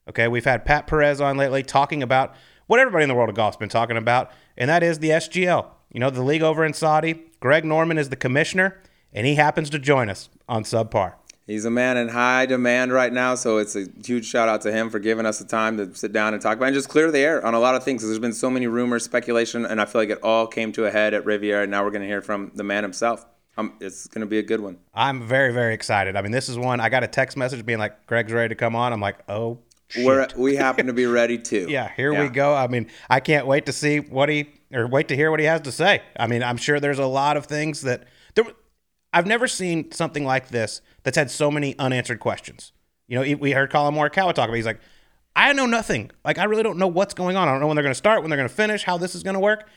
Okay, 0.07 0.27
we've 0.27 0.45
had 0.45 0.65
Pat 0.65 0.87
Perez 0.87 1.21
on 1.21 1.37
lately 1.37 1.61
talking 1.61 2.01
about 2.01 2.33
what 2.65 2.79
everybody 2.79 3.03
in 3.03 3.09
the 3.09 3.15
world 3.15 3.29
of 3.29 3.35
golf's 3.35 3.57
been 3.57 3.69
talking 3.69 3.97
about, 3.97 4.31
and 4.57 4.69
that 4.69 4.81
is 4.81 4.97
the 4.97 5.09
SGL. 5.09 5.67
You 5.91 5.99
know, 5.99 6.09
the 6.09 6.23
league 6.23 6.41
over 6.41 6.65
in 6.65 6.73
Saudi. 6.73 7.25
Greg 7.39 7.63
Norman 7.63 7.99
is 7.99 8.09
the 8.09 8.15
commissioner, 8.15 8.81
and 9.13 9.27
he 9.27 9.35
happens 9.35 9.69
to 9.69 9.77
join 9.77 10.09
us 10.09 10.29
on 10.47 10.63
Subpar. 10.63 11.13
He's 11.49 11.65
a 11.65 11.71
man 11.71 11.97
in 11.97 12.09
high 12.09 12.45
demand 12.45 12.93
right 12.93 13.11
now, 13.11 13.33
so 13.33 13.57
it's 13.57 13.75
a 13.75 13.87
huge 14.05 14.27
shout 14.27 14.47
out 14.47 14.61
to 14.61 14.71
him 14.71 14.91
for 14.91 14.99
giving 14.99 15.25
us 15.25 15.39
the 15.39 15.45
time 15.45 15.77
to 15.77 15.95
sit 15.95 16.13
down 16.13 16.35
and 16.35 16.41
talk 16.43 16.57
about 16.57 16.67
and 16.67 16.75
just 16.75 16.89
clear 16.89 17.09
the 17.09 17.17
air 17.17 17.43
on 17.43 17.55
a 17.55 17.59
lot 17.59 17.73
of 17.73 17.83
things. 17.83 18.03
Because 18.03 18.09
there's 18.09 18.19
been 18.19 18.33
so 18.33 18.51
many 18.51 18.67
rumors, 18.67 19.03
speculation, 19.03 19.65
and 19.65 19.81
I 19.81 19.85
feel 19.85 19.99
like 19.99 20.11
it 20.11 20.21
all 20.21 20.45
came 20.45 20.71
to 20.73 20.85
a 20.85 20.91
head 20.91 21.15
at 21.15 21.25
Riviera, 21.25 21.63
and 21.63 21.71
now 21.71 21.83
we're 21.83 21.89
going 21.89 22.03
to 22.03 22.07
hear 22.07 22.21
from 22.21 22.51
the 22.53 22.63
man 22.63 22.83
himself. 22.83 23.25
Um, 23.57 23.73
it's 23.81 24.05
going 24.05 24.21
to 24.21 24.27
be 24.27 24.37
a 24.37 24.43
good 24.43 24.59
one. 24.59 24.77
I'm 24.93 25.27
very, 25.27 25.51
very 25.51 25.73
excited. 25.73 26.15
I 26.15 26.21
mean, 26.21 26.31
this 26.31 26.49
is 26.49 26.57
one 26.59 26.79
I 26.79 26.89
got 26.89 27.03
a 27.03 27.07
text 27.07 27.35
message 27.35 27.65
being 27.65 27.79
like, 27.79 28.05
"Greg's 28.05 28.31
ready 28.31 28.49
to 28.49 28.55
come 28.55 28.75
on." 28.75 28.93
I'm 28.93 29.01
like, 29.01 29.17
"Oh, 29.27 29.57
shit. 29.87 30.05
We're, 30.05 30.27
we 30.37 30.55
happen 30.55 30.85
to 30.85 30.93
be 30.93 31.05
ready 31.07 31.39
too." 31.39 31.65
yeah, 31.67 31.91
here 31.97 32.13
yeah. 32.13 32.21
we 32.21 32.29
go. 32.29 32.53
I 32.53 32.67
mean, 32.67 32.91
I 33.09 33.21
can't 33.21 33.47
wait 33.47 33.65
to 33.65 33.73
see 33.73 34.01
what 34.01 34.29
he 34.29 34.49
or 34.71 34.85
wait 34.85 35.07
to 35.07 35.15
hear 35.15 35.31
what 35.31 35.39
he 35.39 35.47
has 35.47 35.61
to 35.61 35.71
say. 35.71 36.03
I 36.15 36.27
mean, 36.27 36.43
I'm 36.43 36.57
sure 36.57 36.79
there's 36.79 36.99
a 36.99 37.07
lot 37.07 37.37
of 37.37 37.47
things 37.47 37.81
that. 37.81 38.03
I've 39.13 39.27
never 39.27 39.47
seen 39.47 39.91
something 39.91 40.25
like 40.25 40.49
this 40.49 40.81
that's 41.03 41.17
had 41.17 41.31
so 41.31 41.49
many 41.49 41.77
unanswered 41.77 42.19
questions. 42.19 42.71
You 43.07 43.19
know, 43.19 43.37
we 43.37 43.51
heard 43.51 43.71
Collin 43.71 43.95
Morikawa 43.95 44.33
talk 44.33 44.47
about. 44.49 44.55
He's 44.55 44.65
like, 44.65 44.81
"I 45.35 45.53
know 45.53 45.65
nothing. 45.65 46.11
Like, 46.23 46.37
I 46.37 46.43
really 46.43 46.63
don't 46.63 46.77
know 46.77 46.87
what's 46.87 47.13
going 47.13 47.35
on. 47.35 47.47
I 47.47 47.51
don't 47.51 47.59
know 47.59 47.67
when 47.67 47.75
they're 47.75 47.83
going 47.83 47.91
to 47.91 47.97
start, 47.97 48.21
when 48.21 48.29
they're 48.29 48.37
going 48.37 48.49
to 48.49 48.53
finish, 48.53 48.83
how 48.83 48.97
this 48.97 49.15
is 49.15 49.23
going 49.23 49.33
to 49.35 49.39
work." 49.39 49.67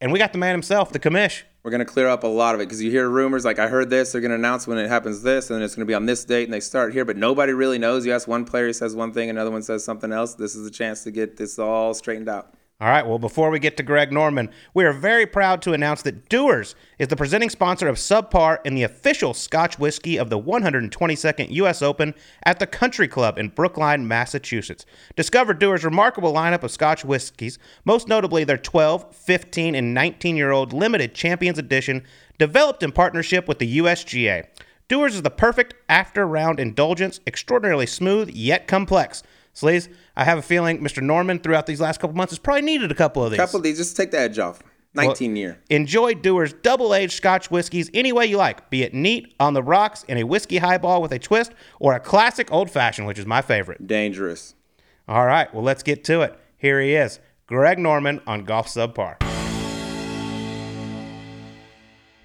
And 0.00 0.12
we 0.12 0.18
got 0.18 0.32
the 0.32 0.38
man 0.38 0.52
himself, 0.52 0.92
the 0.92 0.98
commish. 0.98 1.44
We're 1.62 1.70
going 1.70 1.78
to 1.78 1.86
clear 1.86 2.08
up 2.08 2.24
a 2.24 2.26
lot 2.26 2.54
of 2.54 2.60
it 2.60 2.64
because 2.64 2.82
you 2.82 2.90
hear 2.90 3.08
rumors 3.08 3.44
like, 3.44 3.58
I 3.58 3.68
heard 3.68 3.88
this, 3.88 4.12
they're 4.12 4.20
going 4.20 4.32
to 4.32 4.34
announce 4.34 4.66
when 4.66 4.76
it 4.76 4.88
happens 4.88 5.22
this, 5.22 5.48
and 5.48 5.56
then 5.56 5.64
it's 5.64 5.74
going 5.74 5.86
to 5.86 5.90
be 5.90 5.94
on 5.94 6.04
this 6.04 6.24
date, 6.24 6.44
and 6.44 6.52
they 6.52 6.60
start 6.60 6.92
here, 6.92 7.06
but 7.06 7.16
nobody 7.16 7.54
really 7.54 7.78
knows. 7.78 8.04
You 8.04 8.12
ask 8.12 8.28
one 8.28 8.44
player, 8.44 8.66
he 8.66 8.74
says 8.74 8.94
one 8.94 9.12
thing, 9.12 9.30
another 9.30 9.50
one 9.50 9.62
says 9.62 9.82
something 9.82 10.12
else. 10.12 10.34
This 10.34 10.56
is 10.56 10.66
a 10.66 10.70
chance 10.70 11.04
to 11.04 11.10
get 11.10 11.38
this 11.38 11.58
all 11.58 11.94
straightened 11.94 12.28
out. 12.28 12.52
All 12.84 12.90
right, 12.90 13.06
well, 13.06 13.18
before 13.18 13.48
we 13.48 13.60
get 13.60 13.78
to 13.78 13.82
Greg 13.82 14.12
Norman, 14.12 14.50
we 14.74 14.84
are 14.84 14.92
very 14.92 15.24
proud 15.24 15.62
to 15.62 15.72
announce 15.72 16.02
that 16.02 16.28
Dewar's 16.28 16.74
is 16.98 17.08
the 17.08 17.16
presenting 17.16 17.48
sponsor 17.48 17.88
of 17.88 17.96
Subpar 17.96 18.58
and 18.62 18.76
the 18.76 18.82
official 18.82 19.32
Scotch 19.32 19.78
whiskey 19.78 20.18
of 20.18 20.28
the 20.28 20.38
122nd 20.38 21.50
U.S. 21.52 21.80
Open 21.80 22.12
at 22.44 22.58
the 22.58 22.66
Country 22.66 23.08
Club 23.08 23.38
in 23.38 23.48
Brookline, 23.48 24.06
Massachusetts. 24.06 24.84
Discover 25.16 25.54
Dewar's 25.54 25.82
remarkable 25.82 26.34
lineup 26.34 26.62
of 26.62 26.70
Scotch 26.70 27.06
whiskeys, 27.06 27.58
most 27.86 28.06
notably 28.06 28.44
their 28.44 28.58
12, 28.58 29.16
15, 29.16 29.74
and 29.74 29.94
19 29.94 30.36
year 30.36 30.50
old 30.50 30.74
limited 30.74 31.14
Champions 31.14 31.58
Edition, 31.58 32.02
developed 32.36 32.82
in 32.82 32.92
partnership 32.92 33.48
with 33.48 33.60
the 33.60 33.78
USGA. 33.78 34.44
Dewar's 34.90 35.14
is 35.14 35.22
the 35.22 35.30
perfect 35.30 35.72
after 35.88 36.26
round 36.26 36.60
indulgence, 36.60 37.18
extraordinarily 37.26 37.86
smooth 37.86 38.28
yet 38.28 38.68
complex. 38.68 39.22
Sleaze, 39.54 39.88
I 40.16 40.24
have 40.24 40.38
a 40.38 40.42
feeling 40.42 40.80
Mr. 40.80 41.02
Norman 41.02 41.38
throughout 41.38 41.66
these 41.66 41.80
last 41.80 42.00
couple 42.00 42.16
months 42.16 42.32
has 42.32 42.38
probably 42.38 42.62
needed 42.62 42.90
a 42.90 42.94
couple 42.94 43.24
of 43.24 43.30
these. 43.30 43.38
couple 43.38 43.58
of 43.58 43.62
these, 43.62 43.78
just 43.78 43.96
take 43.96 44.10
the 44.10 44.18
edge 44.18 44.38
off. 44.38 44.62
19 44.94 45.30
well, 45.30 45.38
year. 45.38 45.60
Enjoy 45.70 46.14
Dewar's 46.14 46.52
double 46.52 46.94
aged 46.94 47.14
Scotch 47.14 47.50
whiskeys 47.50 47.90
any 47.94 48.12
way 48.12 48.26
you 48.26 48.36
like, 48.36 48.70
be 48.70 48.82
it 48.82 48.94
neat, 48.94 49.34
on 49.40 49.54
the 49.54 49.62
rocks, 49.62 50.04
in 50.04 50.18
a 50.18 50.24
whiskey 50.24 50.58
highball 50.58 51.02
with 51.02 51.12
a 51.12 51.18
twist, 51.18 51.52
or 51.80 51.94
a 51.94 52.00
classic 52.00 52.52
old 52.52 52.70
fashioned, 52.70 53.06
which 53.06 53.18
is 53.18 53.26
my 53.26 53.42
favorite. 53.42 53.86
Dangerous. 53.86 54.54
All 55.08 55.26
right, 55.26 55.52
well, 55.52 55.64
let's 55.64 55.82
get 55.82 56.04
to 56.04 56.22
it. 56.22 56.38
Here 56.56 56.80
he 56.80 56.94
is, 56.94 57.18
Greg 57.46 57.78
Norman 57.78 58.20
on 58.26 58.44
Golf 58.44 58.68
Subpar. 58.68 59.16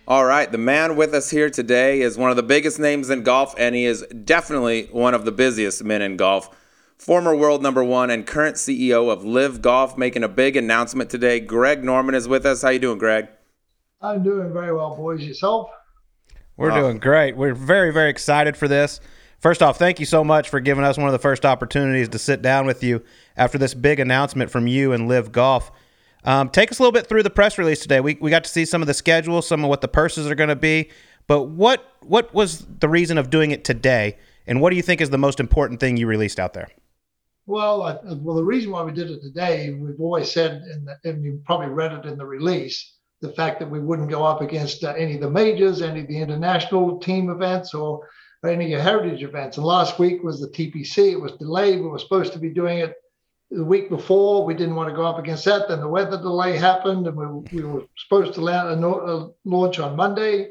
All 0.08 0.26
right, 0.26 0.52
the 0.52 0.58
man 0.58 0.96
with 0.96 1.14
us 1.14 1.30
here 1.30 1.52
today 1.52 2.02
is 2.02 2.18
one 2.18 2.32
of 2.32 2.36
the 2.36 2.44
biggest 2.44 2.80
names 2.80 3.12
in 3.12 3.22
golf, 3.22 3.54
and 3.58 3.76
he 3.76 3.86
is 3.86 4.04
definitely 4.24 4.90
one 4.92 5.14
of 5.14 5.26
the 5.26 5.32
busiest 5.32 5.84
men 5.84 6.02
in 6.02 6.18
golf 6.18 6.50
former 7.00 7.34
world 7.34 7.64
number 7.64 7.84
one 7.84 8.10
and 8.10 8.28
current 8.28 8.58
CEO 8.58 9.10
of 9.10 9.24
LIV 9.24 9.62
Golf, 9.62 9.98
making 9.98 10.24
a 10.24 10.28
big 10.28 10.56
announcement 10.56 11.10
today. 11.10 11.40
Greg 11.40 11.84
Norman 11.84 12.14
is 12.14 12.28
with 12.28 12.46
us. 12.46 12.62
How 12.62 12.70
you 12.70 12.80
doing, 12.80 13.00
Greg? 13.00 13.30
I'm 14.02 14.22
doing 14.22 14.54
very 14.54 14.74
well, 14.74 14.96
boys. 14.96 15.26
Yourself? 15.26 15.70
We're 16.58 16.72
doing 16.72 17.00
great. 17.00 17.38
We're 17.38 17.56
very, 17.56 17.94
very 17.94 18.10
excited 18.10 18.58
for 18.58 18.68
this. 18.68 19.00
First 19.40 19.64
off, 19.64 19.80
thank 19.80 20.02
you 20.02 20.06
so 20.06 20.26
much 20.26 20.50
for 20.50 20.60
giving 20.60 20.84
us 20.84 20.98
one 20.98 21.08
of 21.08 21.14
the 21.14 21.20
first 21.20 21.46
opportunities 21.46 22.10
to 22.10 22.20
sit 22.20 22.42
down 22.42 22.66
with 22.66 22.84
you 22.84 23.02
after 23.38 23.58
this 23.58 23.74
big 23.74 24.02
announcement 24.02 24.52
from 24.52 24.68
you 24.68 24.92
and 24.92 25.08
LIV 25.08 25.32
Golf. 25.32 25.72
Um, 26.26 26.50
take 26.50 26.70
us 26.70 26.80
a 26.80 26.84
little 26.84 26.92
bit 26.92 27.08
through 27.08 27.24
the 27.24 27.30
press 27.30 27.58
release 27.58 27.80
today. 27.80 28.02
We, 28.02 28.18
we 28.20 28.30
got 28.30 28.44
to 28.44 28.50
see 28.50 28.66
some 28.66 28.82
of 28.82 28.88
the 28.90 28.94
schedule, 28.94 29.42
some 29.42 29.64
of 29.64 29.70
what 29.70 29.80
the 29.80 29.88
purses 29.88 30.30
are 30.30 30.36
going 30.36 30.50
to 30.50 30.58
be. 30.58 30.90
But 31.28 31.44
what 31.44 31.86
what 32.02 32.34
was 32.34 32.66
the 32.66 32.90
reason 32.90 33.18
of 33.18 33.30
doing 33.30 33.52
it 33.52 33.64
today, 33.64 34.18
and 34.46 34.60
what 34.60 34.72
do 34.72 34.76
you 34.76 34.82
think 34.82 35.00
is 35.00 35.12
the 35.12 35.18
most 35.18 35.40
important 35.40 35.80
thing 35.80 35.96
you 35.96 36.08
released 36.08 36.40
out 36.40 36.54
there? 36.54 36.68
Well, 37.50 37.82
I, 37.82 37.98
well, 38.04 38.36
the 38.36 38.44
reason 38.44 38.70
why 38.70 38.84
we 38.84 38.92
did 38.92 39.10
it 39.10 39.24
today, 39.24 39.72
we've 39.72 40.00
always 40.00 40.32
said, 40.32 40.62
the, 40.86 41.10
and 41.10 41.24
you 41.24 41.42
probably 41.46 41.70
read 41.70 41.94
it 41.94 42.06
in 42.06 42.16
the 42.16 42.26
release, 42.26 42.94
the 43.22 43.32
fact 43.32 43.60
that 43.60 43.72
we 43.72 43.80
wouldn't 43.80 44.12
go 44.12 44.24
up 44.24 44.42
against 44.42 44.84
uh, 44.84 44.94
any 44.96 45.16
of 45.16 45.22
the 45.22 45.32
majors, 45.32 45.82
any 45.82 46.02
of 46.02 46.08
the 46.08 46.22
international 46.22 47.00
team 47.00 47.32
events, 47.32 47.74
or, 47.74 48.08
or 48.44 48.50
any 48.52 48.66
of 48.66 48.70
your 48.70 48.82
heritage 48.82 49.24
events. 49.24 49.58
And 49.58 49.66
last 49.66 49.98
week 49.98 50.22
was 50.22 50.40
the 50.40 50.48
TPC. 50.48 51.12
It 51.14 51.20
was 51.20 51.32
delayed. 51.40 51.80
We 51.80 51.88
were 51.88 51.98
supposed 51.98 52.34
to 52.34 52.40
be 52.40 52.52
doing 52.52 52.78
it 52.78 52.94
the 53.50 53.66
week 53.66 53.90
before. 53.90 54.46
We 54.46 54.54
didn't 54.54 54.76
want 54.76 54.90
to 54.90 54.96
go 54.96 55.08
up 55.08 55.18
against 55.18 55.46
that. 55.46 55.68
Then 55.68 55.80
the 55.80 55.88
weather 55.88 56.18
delay 56.18 56.56
happened, 56.56 57.08
and 57.08 57.18
we, 57.18 57.62
we 57.62 57.64
were 57.64 57.86
supposed 57.98 58.36
to 58.36 58.48
uh, 58.48 59.28
launch 59.44 59.80
on 59.80 59.96
Monday. 59.96 60.50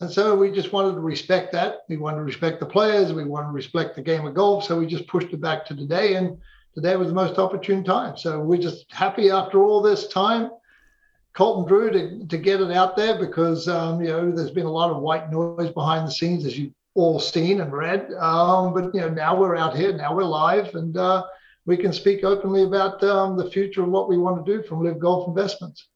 And 0.00 0.10
so 0.10 0.36
we 0.36 0.52
just 0.52 0.72
wanted 0.72 0.92
to 0.92 1.00
respect 1.00 1.52
that. 1.52 1.80
We 1.88 1.96
wanted 1.96 2.18
to 2.18 2.24
respect 2.24 2.60
the 2.60 2.66
players. 2.66 3.12
We 3.12 3.24
wanted 3.24 3.48
to 3.48 3.52
respect 3.52 3.96
the 3.96 4.02
game 4.02 4.26
of 4.26 4.34
golf. 4.34 4.64
So 4.64 4.78
we 4.78 4.86
just 4.86 5.08
pushed 5.08 5.32
it 5.32 5.40
back 5.40 5.66
to 5.66 5.74
today. 5.76 6.14
And 6.14 6.38
today 6.74 6.94
was 6.94 7.08
the 7.08 7.14
most 7.14 7.38
opportune 7.38 7.82
time. 7.82 8.16
So 8.16 8.40
we're 8.40 8.62
just 8.62 8.92
happy 8.92 9.30
after 9.30 9.64
all 9.64 9.82
this 9.82 10.06
time, 10.06 10.50
Colton 11.32 11.66
Drew, 11.66 11.90
to, 11.90 12.26
to 12.28 12.38
get 12.38 12.60
it 12.60 12.70
out 12.70 12.96
there 12.96 13.18
because, 13.18 13.66
um, 13.66 14.00
you 14.00 14.08
know, 14.08 14.30
there's 14.30 14.52
been 14.52 14.66
a 14.66 14.70
lot 14.70 14.90
of 14.92 15.02
white 15.02 15.32
noise 15.32 15.72
behind 15.72 16.06
the 16.06 16.12
scenes, 16.12 16.46
as 16.46 16.56
you've 16.56 16.72
all 16.94 17.18
seen 17.18 17.60
and 17.60 17.72
read. 17.72 18.12
Um, 18.14 18.72
but, 18.74 18.94
you 18.94 19.00
know, 19.00 19.08
now 19.08 19.36
we're 19.36 19.56
out 19.56 19.76
here, 19.76 19.92
now 19.92 20.14
we're 20.14 20.22
live, 20.22 20.72
and 20.76 20.96
uh, 20.96 21.24
we 21.66 21.76
can 21.76 21.92
speak 21.92 22.22
openly 22.22 22.62
about 22.62 23.02
um, 23.02 23.36
the 23.36 23.50
future 23.50 23.82
of 23.82 23.88
what 23.88 24.08
we 24.08 24.16
want 24.16 24.46
to 24.46 24.56
do 24.56 24.62
from 24.62 24.84
LIV 24.84 25.00
Golf 25.00 25.28
Investments. 25.28 25.88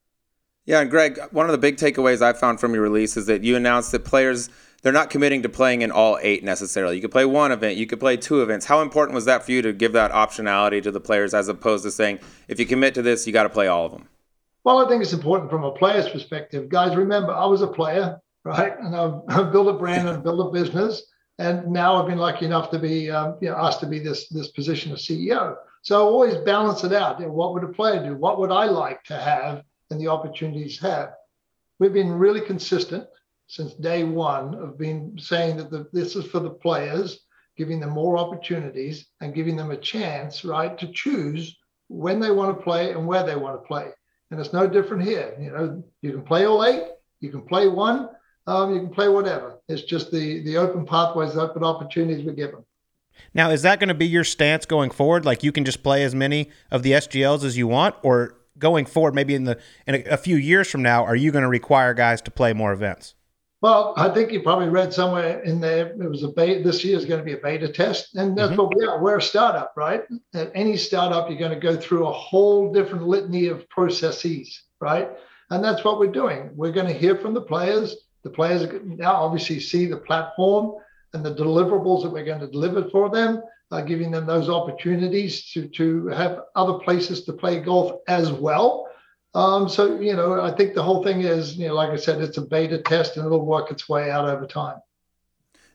Yeah, 0.64 0.80
and 0.80 0.90
Greg, 0.90 1.18
one 1.32 1.46
of 1.46 1.52
the 1.52 1.58
big 1.58 1.76
takeaways 1.76 2.22
I 2.22 2.32
found 2.32 2.60
from 2.60 2.72
your 2.72 2.82
release 2.82 3.16
is 3.16 3.26
that 3.26 3.42
you 3.42 3.56
announced 3.56 3.92
that 3.92 4.04
players 4.04 4.48
they're 4.82 4.92
not 4.92 5.10
committing 5.10 5.42
to 5.42 5.48
playing 5.48 5.82
in 5.82 5.92
all 5.92 6.18
eight 6.22 6.42
necessarily. 6.42 6.96
You 6.96 7.02
could 7.02 7.12
play 7.12 7.24
one 7.24 7.52
event, 7.52 7.76
you 7.76 7.86
could 7.86 8.00
play 8.00 8.16
two 8.16 8.42
events. 8.42 8.66
How 8.66 8.82
important 8.82 9.14
was 9.14 9.24
that 9.26 9.44
for 9.44 9.52
you 9.52 9.62
to 9.62 9.72
give 9.72 9.92
that 9.92 10.10
optionality 10.10 10.82
to 10.82 10.90
the 10.90 11.00
players 11.00 11.34
as 11.34 11.48
opposed 11.48 11.84
to 11.84 11.90
saying 11.90 12.18
if 12.48 12.58
you 12.58 12.66
commit 12.66 12.94
to 12.94 13.02
this, 13.02 13.26
you 13.26 13.32
got 13.32 13.44
to 13.44 13.48
play 13.48 13.68
all 13.68 13.86
of 13.86 13.92
them? 13.92 14.08
Well, 14.64 14.84
I 14.84 14.88
think 14.88 15.02
it's 15.02 15.12
important 15.12 15.50
from 15.50 15.64
a 15.64 15.72
player's 15.72 16.08
perspective. 16.08 16.68
Guys, 16.68 16.96
remember, 16.96 17.32
I 17.32 17.46
was 17.46 17.62
a 17.62 17.66
player, 17.66 18.20
right? 18.44 18.76
And 18.78 18.94
I've, 18.94 19.14
I've 19.28 19.52
built 19.52 19.68
a 19.68 19.72
brand 19.72 20.08
and 20.08 20.22
built 20.22 20.48
a 20.48 20.50
business. 20.52 21.02
and 21.38 21.68
now 21.68 22.00
I've 22.00 22.08
been 22.08 22.18
lucky 22.18 22.44
enough 22.44 22.70
to 22.70 22.78
be 22.78 23.10
um, 23.10 23.36
you 23.40 23.50
know, 23.50 23.56
asked 23.56 23.80
to 23.80 23.86
be 23.86 23.98
this 23.98 24.28
this 24.28 24.48
position 24.48 24.92
of 24.92 24.98
CEO. 24.98 25.56
So 25.82 25.96
I 25.96 26.00
always 26.00 26.36
balance 26.36 26.84
it 26.84 26.92
out. 26.92 27.18
You 27.20 27.26
know, 27.26 27.32
what 27.32 27.54
would 27.54 27.64
a 27.64 27.68
player 27.68 28.04
do? 28.04 28.16
What 28.16 28.38
would 28.38 28.50
I 28.50 28.66
like 28.66 29.02
to 29.04 29.16
have, 29.16 29.62
and 29.92 30.00
the 30.00 30.08
opportunities 30.08 30.80
have. 30.80 31.12
We've 31.78 31.92
been 31.92 32.12
really 32.12 32.40
consistent 32.40 33.06
since 33.46 33.74
day 33.74 34.02
one 34.02 34.54
of 34.54 34.78
being 34.78 35.18
saying 35.18 35.58
that 35.58 35.70
the, 35.70 35.86
this 35.92 36.16
is 36.16 36.24
for 36.24 36.40
the 36.40 36.50
players, 36.50 37.20
giving 37.56 37.78
them 37.78 37.90
more 37.90 38.16
opportunities 38.16 39.06
and 39.20 39.34
giving 39.34 39.56
them 39.56 39.70
a 39.70 39.76
chance, 39.76 40.44
right, 40.44 40.76
to 40.78 40.90
choose 40.92 41.56
when 41.88 42.18
they 42.18 42.30
want 42.30 42.56
to 42.56 42.62
play 42.62 42.92
and 42.92 43.06
where 43.06 43.24
they 43.24 43.36
want 43.36 43.60
to 43.60 43.66
play. 43.66 43.90
And 44.30 44.40
it's 44.40 44.54
no 44.54 44.66
different 44.66 45.04
here. 45.04 45.36
You 45.38 45.50
know, 45.50 45.84
you 46.00 46.12
can 46.12 46.22
play 46.22 46.46
all 46.46 46.64
eight, 46.64 46.84
you 47.20 47.30
can 47.30 47.42
play 47.42 47.68
one, 47.68 48.08
um, 48.46 48.74
you 48.74 48.80
can 48.80 48.90
play 48.90 49.08
whatever. 49.08 49.58
It's 49.68 49.82
just 49.82 50.10
the 50.10 50.42
the 50.44 50.56
open 50.56 50.86
pathways, 50.86 51.34
the 51.34 51.42
open 51.42 51.62
opportunities 51.62 52.24
we 52.24 52.32
give 52.32 52.52
them. 52.52 52.64
Now, 53.34 53.50
is 53.50 53.62
that 53.62 53.78
going 53.78 53.88
to 53.88 53.94
be 53.94 54.06
your 54.06 54.24
stance 54.24 54.64
going 54.64 54.90
forward? 54.90 55.26
Like 55.26 55.42
you 55.42 55.52
can 55.52 55.64
just 55.64 55.82
play 55.82 56.02
as 56.02 56.14
many 56.14 56.50
of 56.70 56.82
the 56.82 56.92
SGLs 56.92 57.44
as 57.44 57.56
you 57.58 57.66
want, 57.66 57.94
or 58.02 58.38
going 58.62 58.86
forward, 58.86 59.14
maybe 59.14 59.34
in 59.34 59.44
the 59.44 59.58
in 59.86 59.96
a, 59.96 60.02
a 60.04 60.16
few 60.16 60.36
years 60.36 60.70
from 60.70 60.80
now, 60.80 61.04
are 61.04 61.16
you 61.16 61.30
going 61.30 61.42
to 61.42 61.48
require 61.48 61.92
guys 61.92 62.22
to 62.22 62.30
play 62.30 62.54
more 62.54 62.72
events? 62.72 63.14
Well, 63.60 63.94
I 63.96 64.08
think 64.08 64.32
you 64.32 64.42
probably 64.42 64.70
read 64.70 64.92
somewhere 64.92 65.40
in 65.42 65.60
there 65.60 65.88
it 65.88 66.08
was 66.08 66.24
a 66.24 66.28
beta. 66.28 66.64
This 66.64 66.84
year 66.84 66.96
is 66.96 67.04
going 67.04 67.20
to 67.20 67.24
be 67.24 67.34
a 67.34 67.36
beta 67.36 67.68
test, 67.68 68.14
and 68.16 68.36
that's 68.36 68.52
mm-hmm. 68.52 68.62
what 68.62 68.74
we 68.74 68.86
are. 68.86 69.00
We're 69.00 69.18
a 69.18 69.22
startup, 69.22 69.74
right? 69.76 70.02
At 70.34 70.50
any 70.54 70.76
startup, 70.76 71.28
you're 71.28 71.38
going 71.38 71.54
to 71.54 71.60
go 71.60 71.76
through 71.76 72.06
a 72.06 72.12
whole 72.12 72.72
different 72.72 73.06
litany 73.06 73.48
of 73.48 73.68
processes, 73.68 74.62
right? 74.80 75.10
And 75.50 75.62
that's 75.62 75.84
what 75.84 75.98
we're 76.00 76.10
doing. 76.10 76.50
We're 76.56 76.72
going 76.72 76.88
to 76.88 76.92
hear 76.92 77.16
from 77.16 77.34
the 77.34 77.42
players. 77.42 77.96
The 78.24 78.30
players 78.30 78.66
now 78.84 79.12
obviously 79.12 79.60
see 79.60 79.86
the 79.86 79.96
platform 79.96 80.74
and 81.12 81.24
the 81.24 81.34
deliverables 81.34 82.02
that 82.02 82.10
we're 82.10 82.24
going 82.24 82.40
to 82.40 82.48
deliver 82.48 82.88
for 82.90 83.10
them, 83.10 83.42
uh, 83.72 83.80
giving 83.80 84.10
them 84.10 84.26
those 84.26 84.48
opportunities 84.48 85.50
to 85.50 85.66
to 85.68 86.06
have 86.08 86.42
other 86.54 86.74
places 86.74 87.24
to 87.24 87.32
play 87.32 87.58
golf 87.58 88.00
as 88.06 88.30
well. 88.30 88.88
Um, 89.34 89.66
so, 89.66 89.98
you 89.98 90.14
know, 90.14 90.42
I 90.42 90.54
think 90.54 90.74
the 90.74 90.82
whole 90.82 91.02
thing 91.02 91.22
is, 91.22 91.56
you 91.56 91.68
know, 91.68 91.74
like 91.74 91.88
I 91.88 91.96
said, 91.96 92.20
it's 92.20 92.36
a 92.36 92.42
beta 92.42 92.78
test 92.78 93.16
and 93.16 93.24
it'll 93.24 93.46
work 93.46 93.70
its 93.70 93.88
way 93.88 94.10
out 94.10 94.28
over 94.28 94.46
time. 94.46 94.76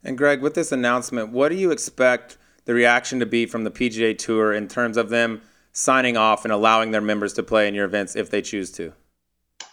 And 0.04 0.16
Greg, 0.16 0.42
with 0.44 0.54
this 0.54 0.72
announcement, 0.72 1.32
what 1.32 1.50
do 1.50 1.56
you 1.56 1.72
expect 1.72 2.38
the 2.66 2.75
reaction 2.75 3.20
to 3.20 3.25
be 3.25 3.48
from 3.48 3.63
the 3.63 3.72
PGA 3.72 4.16
Tour 4.16 4.54
in 4.54 4.68
terms 4.68 4.96
of 4.96 5.10
them 5.10 5.42
signing 5.72 6.18
off 6.18 6.46
and 6.46 6.51
allowing 6.51 6.92
their 6.92 7.01
members 7.01 7.34
to 7.34 7.42
play 7.42 7.68
in 7.68 7.74
your 7.74 7.86
events 7.86 8.16
if 8.16 8.30
they 8.30 8.44
choose 8.44 8.72
to? 8.74 8.94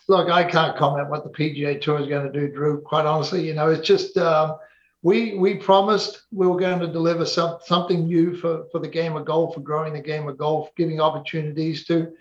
Look, 0.08 0.30
I 0.30 0.44
can't 0.44 0.76
comment 0.78 1.10
what 1.10 1.24
the 1.24 1.30
PGA 1.30 1.78
Tour 1.78 2.00
is 2.00 2.08
going 2.08 2.30
to 2.30 2.32
do, 2.32 2.50
Drew. 2.50 2.80
Quite 2.80 3.04
honestly, 3.04 3.46
you 3.46 3.52
know, 3.52 3.68
it's 3.68 3.86
just 3.86 4.16
um, 4.16 4.56
we 5.04 5.34
we 5.34 5.54
promised 5.54 6.22
we 6.32 6.46
were 6.46 6.58
going 6.58 6.80
to 6.80 6.88
deliver 6.88 7.26
some, 7.26 7.58
something 7.64 8.06
new 8.06 8.34
for 8.36 8.64
for 8.72 8.80
the 8.80 8.88
game 8.88 9.14
of 9.14 9.26
golf, 9.26 9.54
for 9.54 9.60
growing 9.60 9.92
the 9.92 10.00
game 10.00 10.26
of 10.26 10.38
golf, 10.38 10.70
giving 10.76 11.00
opportunities 11.00 11.84
to 11.84 12.12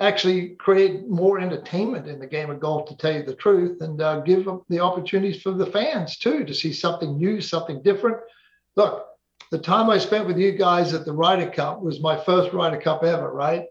actually 0.00 0.56
create 0.56 1.06
more 1.06 1.38
entertainment 1.38 2.08
in 2.08 2.18
the 2.18 2.26
game 2.26 2.50
of 2.50 2.58
golf, 2.58 2.88
to 2.88 2.96
tell 2.96 3.12
you 3.12 3.22
the 3.22 3.34
truth, 3.34 3.82
and 3.82 4.00
uh, 4.00 4.20
give 4.20 4.48
the 4.70 4.80
opportunities 4.80 5.42
for 5.42 5.52
the 5.52 5.66
fans 5.66 6.16
too 6.16 6.42
to 6.46 6.54
see 6.54 6.72
something 6.72 7.18
new, 7.18 7.42
something 7.42 7.82
different. 7.82 8.16
Look, 8.74 9.06
the 9.50 9.58
time 9.58 9.90
I 9.90 9.98
spent 9.98 10.26
with 10.26 10.38
you 10.38 10.52
guys 10.52 10.94
at 10.94 11.04
the 11.04 11.12
Ryder 11.12 11.50
Cup 11.50 11.82
was 11.82 12.00
my 12.00 12.16
first 12.24 12.54
Ryder 12.54 12.80
Cup 12.80 13.04
ever, 13.04 13.30
right? 13.30 13.66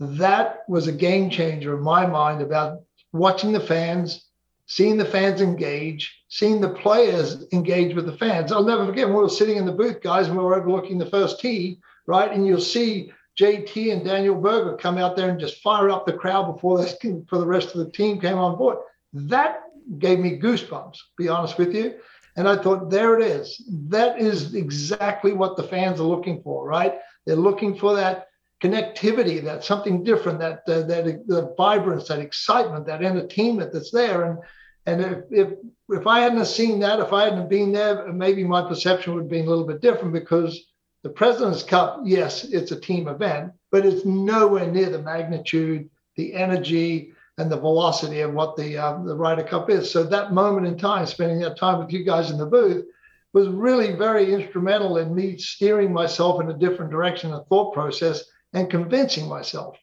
That 0.00 0.60
was 0.66 0.86
a 0.86 0.92
game 0.92 1.28
changer 1.28 1.76
in 1.76 1.82
my 1.82 2.06
mind 2.06 2.40
about 2.40 2.80
watching 3.12 3.52
the 3.52 3.60
fans, 3.60 4.24
seeing 4.66 4.96
the 4.96 5.04
fans 5.04 5.40
engage, 5.40 6.22
seeing 6.28 6.60
the 6.60 6.70
players 6.70 7.44
engage 7.52 7.94
with 7.94 8.06
the 8.06 8.16
fans. 8.16 8.50
I'll 8.50 8.64
never 8.64 8.86
forget 8.86 9.06
when 9.06 9.16
we 9.16 9.22
were 9.22 9.28
sitting 9.28 9.56
in 9.56 9.66
the 9.66 9.72
booth, 9.72 10.00
guys, 10.00 10.28
and 10.28 10.36
we 10.36 10.42
were 10.42 10.56
overlooking 10.56 10.98
the 10.98 11.06
first 11.10 11.40
tee, 11.40 11.78
right? 12.06 12.30
And 12.32 12.46
you'll 12.46 12.60
see 12.60 13.12
JT 13.38 13.92
and 13.92 14.04
Daniel 14.04 14.34
Berger 14.34 14.76
come 14.76 14.96
out 14.96 15.16
there 15.16 15.28
and 15.28 15.40
just 15.40 15.62
fire 15.62 15.90
up 15.90 16.06
the 16.06 16.12
crowd 16.12 16.52
before 16.52 16.78
this, 16.78 16.96
for 17.28 17.38
the 17.38 17.46
rest 17.46 17.74
of 17.74 17.84
the 17.84 17.90
team 17.90 18.20
came 18.20 18.38
on 18.38 18.56
board. 18.56 18.78
That 19.12 19.60
gave 19.98 20.18
me 20.18 20.38
goosebumps, 20.38 20.98
be 21.18 21.28
honest 21.28 21.58
with 21.58 21.74
you. 21.74 21.94
And 22.36 22.48
I 22.48 22.60
thought, 22.60 22.90
there 22.90 23.18
it 23.18 23.24
is. 23.24 23.62
That 23.88 24.18
is 24.18 24.54
exactly 24.54 25.32
what 25.32 25.56
the 25.56 25.62
fans 25.62 26.00
are 26.00 26.04
looking 26.04 26.42
for, 26.42 26.66
right? 26.66 26.98
They're 27.26 27.36
looking 27.36 27.76
for 27.76 27.94
that 27.94 28.28
connectivity, 28.64 29.44
that 29.44 29.62
something 29.62 30.02
different, 30.02 30.38
that 30.38 30.62
uh, 30.66 30.82
that 30.82 31.24
the 31.26 31.54
vibrance, 31.56 32.08
that 32.08 32.18
excitement, 32.18 32.86
that 32.86 33.04
entertainment 33.04 33.72
that's 33.72 33.90
there. 33.90 34.24
And 34.24 34.38
and 34.86 35.00
if, 35.02 35.18
if 35.30 35.48
if 35.90 36.06
I 36.06 36.20
hadn't 36.20 36.46
seen 36.46 36.80
that, 36.80 37.00
if 37.00 37.12
I 37.12 37.24
hadn't 37.24 37.50
been 37.50 37.72
there, 37.72 38.10
maybe 38.12 38.42
my 38.42 38.66
perception 38.66 39.14
would 39.14 39.24
have 39.24 39.30
been 39.30 39.46
a 39.46 39.50
little 39.50 39.66
bit 39.66 39.82
different 39.82 40.14
because 40.14 40.58
the 41.02 41.10
President's 41.10 41.62
Cup, 41.62 42.00
yes, 42.04 42.44
it's 42.44 42.72
a 42.72 42.80
team 42.80 43.06
event, 43.08 43.52
but 43.70 43.84
it's 43.84 44.06
nowhere 44.06 44.70
near 44.70 44.88
the 44.88 45.02
magnitude, 45.02 45.90
the 46.16 46.32
energy, 46.32 47.12
and 47.36 47.52
the 47.52 47.60
velocity 47.60 48.20
of 48.20 48.32
what 48.32 48.56
the 48.56 48.78
um, 48.78 49.06
the 49.06 49.14
Ryder 49.14 49.44
Cup 49.44 49.68
is. 49.68 49.90
So 49.90 50.04
that 50.04 50.32
moment 50.32 50.66
in 50.66 50.78
time, 50.78 51.04
spending 51.04 51.40
that 51.40 51.58
time 51.58 51.80
with 51.80 51.92
you 51.92 52.02
guys 52.02 52.30
in 52.30 52.38
the 52.38 52.46
booth, 52.46 52.86
was 53.34 53.48
really 53.48 53.94
very 53.94 54.32
instrumental 54.32 54.96
in 54.96 55.14
me 55.14 55.36
steering 55.36 55.92
myself 55.92 56.40
in 56.40 56.48
a 56.50 56.58
different 56.58 56.90
direction, 56.90 57.34
a 57.34 57.44
thought 57.44 57.74
process, 57.74 58.24
and 58.54 58.70
convincing 58.70 59.28
myself 59.28 59.76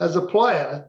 as 0.00 0.16
a 0.16 0.22
player, 0.22 0.88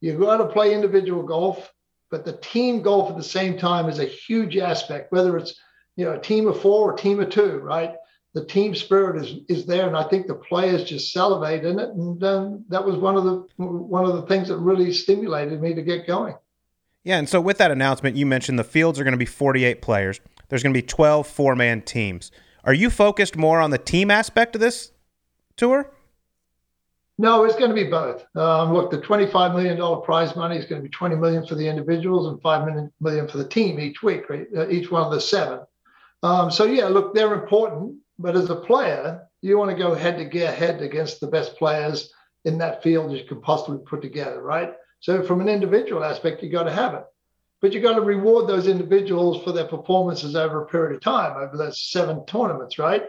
you've 0.00 0.20
got 0.20 0.36
to 0.36 0.46
play 0.46 0.72
individual 0.72 1.24
golf, 1.24 1.72
but 2.10 2.24
the 2.24 2.36
team 2.36 2.82
golf 2.82 3.10
at 3.10 3.16
the 3.16 3.22
same 3.22 3.58
time 3.58 3.88
is 3.88 3.98
a 3.98 4.04
huge 4.04 4.56
aspect, 4.56 5.10
whether 5.10 5.36
it's 5.36 5.58
you 5.96 6.04
know 6.04 6.12
a 6.12 6.20
team 6.20 6.46
of 6.46 6.60
four 6.60 6.92
or 6.92 6.96
team 6.96 7.18
of 7.20 7.30
two, 7.30 7.58
right? 7.58 7.94
the 8.34 8.44
team 8.44 8.74
spirit 8.74 9.24
is 9.24 9.38
is 9.48 9.64
there, 9.64 9.86
and 9.86 9.96
I 9.96 10.02
think 10.08 10.26
the 10.26 10.34
players 10.34 10.84
just 10.84 11.12
salivate 11.12 11.64
in 11.64 11.78
it, 11.78 11.90
and 11.90 12.22
um, 12.24 12.64
that 12.68 12.84
was 12.84 12.96
one 12.96 13.16
of 13.16 13.24
the 13.24 13.46
one 13.56 14.04
of 14.04 14.16
the 14.16 14.22
things 14.22 14.48
that 14.48 14.58
really 14.58 14.92
stimulated 14.92 15.62
me 15.62 15.72
to 15.72 15.82
get 15.82 16.06
going. 16.06 16.34
Yeah, 17.04 17.18
and 17.18 17.28
so 17.28 17.40
with 17.40 17.58
that 17.58 17.70
announcement, 17.70 18.16
you 18.16 18.26
mentioned 18.26 18.58
the 18.58 18.64
fields 18.64 18.98
are 18.98 19.04
going 19.04 19.12
to 19.12 19.18
be 19.18 19.24
48 19.24 19.82
players. 19.82 20.20
There's 20.48 20.62
going 20.62 20.74
to 20.74 20.78
be 20.78 20.86
12 20.86 21.26
four-man 21.26 21.82
teams. 21.82 22.32
Are 22.64 22.72
you 22.72 22.90
focused 22.90 23.36
more 23.36 23.60
on 23.60 23.70
the 23.70 23.78
team 23.78 24.10
aspect 24.10 24.54
of 24.54 24.60
this 24.60 24.92
tour? 25.56 25.90
No, 27.16 27.44
it's 27.44 27.54
going 27.54 27.70
to 27.70 27.74
be 27.74 27.88
both. 27.88 28.24
Um, 28.36 28.72
look, 28.72 28.90
the 28.90 28.98
$25 28.98 29.54
million 29.54 30.02
prize 30.02 30.34
money 30.34 30.56
is 30.56 30.64
going 30.64 30.82
to 30.82 30.88
be 30.88 30.92
20 30.92 31.14
million 31.16 31.46
for 31.46 31.54
the 31.54 31.68
individuals 31.68 32.26
and 32.26 32.42
5 32.42 32.90
million 33.00 33.28
for 33.28 33.38
the 33.38 33.48
team 33.48 33.78
each 33.78 34.02
week, 34.02 34.28
right? 34.28 34.46
Uh, 34.56 34.68
each 34.68 34.90
one 34.90 35.02
of 35.02 35.12
the 35.12 35.20
seven. 35.20 35.60
Um, 36.24 36.50
so 36.50 36.64
yeah, 36.64 36.86
look, 36.86 37.14
they're 37.14 37.34
important. 37.34 37.98
But 38.18 38.36
as 38.36 38.50
a 38.50 38.56
player, 38.56 39.28
you 39.42 39.58
want 39.58 39.70
to 39.70 39.76
go 39.76 39.94
head 39.94 40.18
to 40.18 40.24
get 40.24 40.56
head 40.56 40.80
against 40.82 41.20
the 41.20 41.26
best 41.26 41.56
players 41.56 42.12
in 42.44 42.58
that 42.58 42.82
field 42.82 43.12
you 43.12 43.24
can 43.24 43.40
possibly 43.40 43.78
put 43.84 44.02
together, 44.02 44.42
right? 44.42 44.72
So 45.00 45.22
from 45.22 45.40
an 45.40 45.48
individual 45.48 46.04
aspect, 46.04 46.42
you 46.42 46.50
got 46.50 46.64
to 46.64 46.72
have 46.72 46.94
it. 46.94 47.04
But 47.60 47.72
you 47.72 47.80
got 47.80 47.94
to 47.94 48.00
reward 48.00 48.48
those 48.48 48.66
individuals 48.66 49.42
for 49.42 49.52
their 49.52 49.66
performances 49.66 50.36
over 50.36 50.62
a 50.62 50.66
period 50.66 50.96
of 50.96 51.02
time, 51.02 51.36
over 51.36 51.56
those 51.56 51.80
seven 51.80 52.24
tournaments, 52.26 52.78
right? 52.78 53.04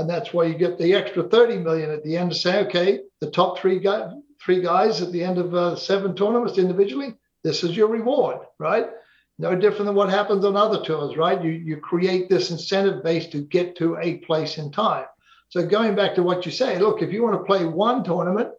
And 0.00 0.10
that's 0.10 0.32
why 0.32 0.44
you 0.44 0.54
get 0.54 0.78
the 0.78 0.94
extra 0.94 1.22
30 1.22 1.58
million 1.58 1.90
at 1.90 2.02
the 2.02 2.16
end 2.16 2.32
to 2.32 2.36
say, 2.36 2.64
okay, 2.66 3.00
the 3.20 3.30
top 3.30 3.58
three 3.58 3.78
guys, 3.78 4.10
three 4.42 4.60
guys 4.60 5.02
at 5.02 5.12
the 5.12 5.22
end 5.22 5.38
of 5.38 5.54
uh, 5.54 5.76
seven 5.76 6.14
tournaments 6.14 6.58
individually, 6.58 7.14
this 7.44 7.62
is 7.62 7.76
your 7.76 7.88
reward, 7.88 8.38
right? 8.58 8.88
no 9.40 9.56
different 9.56 9.86
than 9.86 9.94
what 9.94 10.10
happens 10.10 10.44
on 10.44 10.54
other 10.54 10.82
tours, 10.82 11.16
right? 11.16 11.42
You 11.42 11.52
you 11.52 11.78
create 11.78 12.28
this 12.28 12.50
incentive 12.50 13.02
base 13.02 13.26
to 13.28 13.40
get 13.40 13.74
to 13.76 13.96
a 13.96 14.18
place 14.18 14.58
in 14.58 14.70
time. 14.70 15.06
So 15.48 15.66
going 15.66 15.94
back 15.94 16.14
to 16.14 16.22
what 16.22 16.44
you 16.44 16.52
say, 16.52 16.78
look, 16.78 17.00
if 17.00 17.10
you 17.10 17.22
want 17.22 17.40
to 17.40 17.44
play 17.44 17.64
one 17.64 18.04
tournament, 18.04 18.50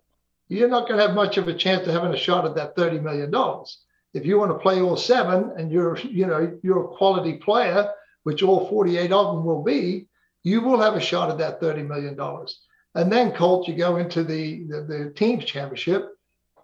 you're 0.50 0.68
not 0.68 0.88
going 0.88 1.00
to 1.00 1.06
have 1.06 1.16
much 1.16 1.38
of 1.38 1.48
a 1.48 1.54
chance 1.54 1.88
of 1.88 1.94
having 1.94 2.14
a 2.14 2.18
shot 2.18 2.46
at 2.46 2.56
that 2.56 2.76
thirty 2.76 3.00
million 3.00 3.30
dollars. 3.30 3.78
If 4.16 4.26
you 4.26 4.40
want 4.40 4.52
to 4.52 4.58
play 4.58 4.82
all 4.82 4.98
seven 4.98 5.52
and 5.56 5.72
you're 5.72 6.00
you 6.00 6.26
know 6.26 6.60
you're 6.64 6.86
a 6.86 6.98
quality 6.98 7.34
player, 7.34 7.92
which 8.24 8.42
all 8.42 8.68
48 8.68 9.12
of 9.12 9.36
them 9.36 9.46
will 9.46 9.64
be, 9.64 10.08
you 10.44 10.62
will 10.62 10.82
have 10.82 10.96
a 10.96 11.02
shot 11.02 11.30
at 11.30 11.38
that 11.38 11.60
thirty 11.60 11.84
million 11.84 12.16
dollars. 12.16 12.60
And 12.96 13.12
then 13.12 13.32
Colt, 13.32 13.68
you 13.68 13.76
go 13.76 13.98
into 13.98 14.24
the, 14.24 14.64
the 14.64 14.82
the 14.82 15.14
teams 15.16 15.46
championship 15.46 16.12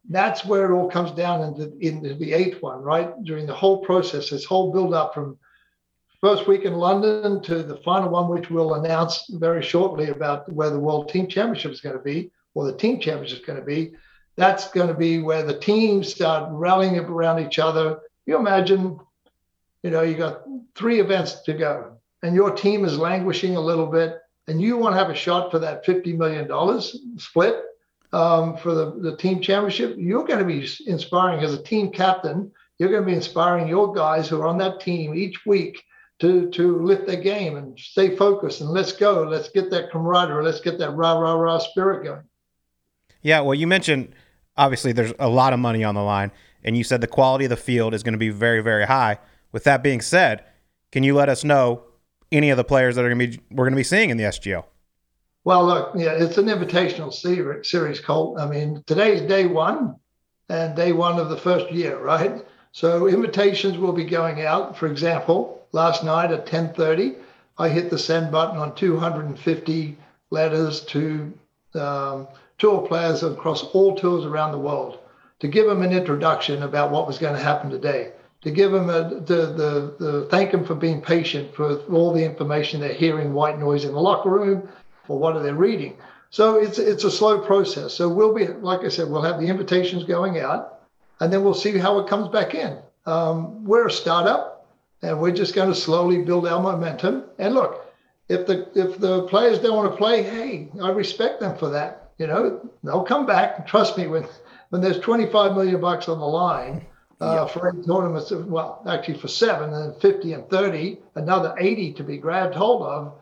that's 0.09 0.45
where 0.45 0.71
it 0.71 0.75
all 0.75 0.89
comes 0.89 1.11
down 1.11 1.41
into, 1.41 1.77
into 1.79 2.15
the 2.15 2.33
eighth 2.33 2.61
one, 2.61 2.81
right? 2.81 3.11
During 3.23 3.45
the 3.45 3.53
whole 3.53 3.79
process, 3.79 4.29
this 4.29 4.45
whole 4.45 4.71
build 4.71 4.93
up 4.93 5.13
from 5.13 5.37
first 6.21 6.47
week 6.47 6.63
in 6.63 6.73
London 6.73 7.41
to 7.43 7.61
the 7.61 7.77
final 7.77 8.09
one, 8.09 8.29
which 8.29 8.49
we'll 8.49 8.75
announce 8.75 9.25
very 9.29 9.61
shortly 9.61 10.09
about 10.09 10.51
where 10.51 10.69
the 10.69 10.79
World 10.79 11.09
Team 11.09 11.27
Championship 11.27 11.71
is 11.71 11.81
going 11.81 11.97
to 11.97 12.01
be, 12.01 12.31
or 12.53 12.65
the 12.65 12.77
Team 12.77 12.99
Championship 12.99 13.39
is 13.39 13.45
going 13.45 13.59
to 13.59 13.65
be. 13.65 13.93
That's 14.37 14.71
going 14.71 14.87
to 14.87 14.93
be 14.93 15.19
where 15.19 15.43
the 15.43 15.59
teams 15.59 16.11
start 16.13 16.49
rallying 16.51 16.97
around 16.97 17.45
each 17.45 17.59
other. 17.59 17.99
You 18.25 18.37
imagine, 18.37 18.99
you 19.83 19.89
know, 19.89 20.03
you 20.03 20.15
got 20.15 20.43
three 20.75 20.99
events 20.99 21.41
to 21.41 21.53
go, 21.53 21.96
and 22.23 22.35
your 22.35 22.51
team 22.51 22.85
is 22.85 22.97
languishing 22.97 23.55
a 23.55 23.61
little 23.61 23.87
bit, 23.87 24.17
and 24.47 24.61
you 24.61 24.77
want 24.77 24.93
to 24.93 24.99
have 24.99 25.09
a 25.09 25.15
shot 25.15 25.51
for 25.51 25.59
that 25.59 25.85
$50 25.85 26.17
million 26.17 27.19
split 27.19 27.63
um, 28.13 28.57
for 28.57 28.73
the, 28.73 28.91
the 28.99 29.17
team 29.17 29.41
championship, 29.41 29.95
you're 29.97 30.25
going 30.25 30.39
to 30.39 30.45
be 30.45 30.67
inspiring 30.87 31.43
as 31.43 31.53
a 31.53 31.61
team 31.61 31.91
captain. 31.91 32.51
You're 32.79 32.89
going 32.89 33.03
to 33.03 33.07
be 33.07 33.15
inspiring 33.15 33.67
your 33.67 33.93
guys 33.93 34.29
who 34.29 34.41
are 34.41 34.47
on 34.47 34.57
that 34.59 34.79
team 34.79 35.13
each 35.13 35.45
week 35.45 35.83
to 36.19 36.49
to 36.51 36.79
lift 36.79 37.05
their 37.05 37.21
game 37.21 37.57
and 37.57 37.77
stay 37.77 38.15
focused 38.15 38.61
and 38.61 38.69
let's 38.69 38.91
go. 38.91 39.23
Let's 39.23 39.49
get 39.49 39.69
that 39.71 39.91
camaraderie. 39.91 40.43
Let's 40.43 40.61
get 40.61 40.79
that 40.79 40.91
rah 40.91 41.13
rah 41.13 41.33
rah 41.33 41.59
spirit 41.59 42.03
going. 42.03 42.23
Yeah, 43.21 43.41
well, 43.41 43.55
you 43.55 43.67
mentioned 43.67 44.13
obviously 44.55 44.93
there's 44.93 45.13
a 45.19 45.27
lot 45.27 45.53
of 45.53 45.59
money 45.59 45.83
on 45.83 45.95
the 45.95 46.01
line, 46.01 46.31
and 46.63 46.77
you 46.77 46.83
said 46.83 47.01
the 47.01 47.07
quality 47.07 47.45
of 47.45 47.49
the 47.49 47.57
field 47.57 47.93
is 47.93 48.03
going 48.03 48.13
to 48.13 48.19
be 48.19 48.29
very 48.29 48.61
very 48.61 48.85
high. 48.85 49.19
With 49.51 49.63
that 49.65 49.83
being 49.83 50.01
said, 50.01 50.43
can 50.91 51.03
you 51.03 51.15
let 51.15 51.29
us 51.29 51.43
know 51.43 51.83
any 52.31 52.49
of 52.49 52.57
the 52.57 52.63
players 52.63 52.95
that 52.95 53.05
are 53.05 53.13
going 53.13 53.31
to 53.31 53.37
be 53.37 53.43
we're 53.51 53.65
going 53.65 53.73
to 53.73 53.77
be 53.77 53.83
seeing 53.83 54.09
in 54.09 54.17
the 54.17 54.25
SGL? 54.25 54.65
Well, 55.43 55.65
look, 55.65 55.91
yeah, 55.95 56.11
it's 56.11 56.37
an 56.37 56.47
invitational 56.47 57.13
series, 57.63 58.01
Colt. 58.01 58.39
I 58.39 58.47
mean, 58.47 58.83
today's 58.85 59.21
day 59.21 59.45
one 59.45 59.95
and 60.49 60.75
day 60.75 60.91
one 60.91 61.19
of 61.19 61.29
the 61.29 61.37
first 61.37 61.71
year, 61.71 61.97
right? 61.97 62.45
So 62.73 63.07
invitations 63.07 63.77
will 63.77 63.93
be 63.93 64.03
going 64.03 64.41
out. 64.41 64.77
For 64.77 64.87
example, 64.87 65.65
last 65.71 66.03
night 66.03 66.31
at 66.31 66.45
10:30, 66.45 67.15
I 67.57 67.69
hit 67.69 67.89
the 67.89 67.97
send 67.97 68.31
button 68.31 68.57
on 68.57 68.75
250 68.75 69.97
letters 70.29 70.81
to 70.81 71.33
um, 71.75 72.27
tour 72.57 72.85
players 72.87 73.23
across 73.23 73.63
all 73.63 73.95
tours 73.95 74.25
around 74.25 74.51
the 74.51 74.57
world 74.57 74.99
to 75.39 75.47
give 75.47 75.67
them 75.67 75.81
an 75.81 75.93
introduction 75.93 76.63
about 76.63 76.91
what 76.91 77.07
was 77.07 77.19
going 77.19 77.35
to 77.35 77.43
happen 77.43 77.69
today 77.69 78.11
to 78.47 78.53
give 78.53 78.71
them 78.71 78.89
a, 78.89 79.09
the, 79.09 79.35
the, 79.57 79.95
the 79.99 80.27
thank 80.31 80.51
them 80.51 80.63
for 80.63 80.73
being 80.73 81.01
patient 81.01 81.53
for 81.53 81.79
all 81.91 82.13
the 82.13 82.23
information 82.23 82.79
they're 82.79 82.93
hearing 82.93 83.33
white 83.33 83.59
noise 83.59 83.83
in 83.83 83.91
the 83.91 83.99
locker 83.99 84.29
room 84.29 84.69
or 85.09 85.19
what 85.19 85.35
are 85.35 85.43
they 85.43 85.51
reading. 85.51 85.97
So 86.29 86.55
it's 86.55 86.79
it's 86.79 87.03
a 87.03 87.11
slow 87.11 87.39
process. 87.39 87.93
So 87.93 88.07
we'll 88.07 88.33
be 88.33 88.47
like 88.47 88.85
i 88.85 88.87
said 88.87 89.09
we'll 89.09 89.21
have 89.21 89.41
the 89.41 89.47
invitations 89.47 90.05
going 90.05 90.39
out 90.39 90.79
and 91.19 91.31
then 91.31 91.43
we'll 91.43 91.53
see 91.53 91.77
how 91.77 91.99
it 91.99 92.07
comes 92.07 92.29
back 92.29 92.55
in. 92.55 92.77
Um, 93.05 93.65
we're 93.65 93.87
a 93.87 93.91
startup 93.91 94.65
and 95.01 95.19
we're 95.19 95.31
just 95.31 95.53
going 95.53 95.69
to 95.69 95.75
slowly 95.75 96.23
build 96.23 96.47
our 96.47 96.61
momentum. 96.61 97.25
And 97.39 97.53
look 97.53 97.85
if 98.29 98.47
the 98.47 98.69
if 98.75 98.97
the 98.97 99.23
players 99.23 99.59
don't 99.59 99.75
want 99.75 99.91
to 99.91 99.97
play 99.97 100.23
hey 100.23 100.69
i 100.81 100.89
respect 100.89 101.41
them 101.41 101.57
for 101.57 101.69
that. 101.71 102.11
You 102.17 102.27
know 102.27 102.69
they'll 102.81 103.03
come 103.03 103.25
back. 103.25 103.67
Trust 103.67 103.97
me 103.97 104.07
when 104.07 104.25
when 104.69 104.81
there's 104.81 104.99
25 104.99 105.53
million 105.53 105.81
bucks 105.81 106.07
on 106.07 106.19
the 106.19 106.25
line 106.25 106.85
uh, 107.21 107.45
yep. 107.45 107.53
for 107.53 107.69
eight 107.69 107.85
tournaments. 107.85 108.31
Well, 108.31 108.83
actually 108.87 109.19
for 109.19 109.27
seven, 109.27 109.73
and 109.73 109.95
50 110.01 110.33
and 110.33 110.49
30, 110.49 110.99
another 111.15 111.55
80 111.57 111.93
to 111.93 112.03
be 112.03 112.17
grabbed 112.17 112.55
hold 112.55 112.83
of. 112.83 113.13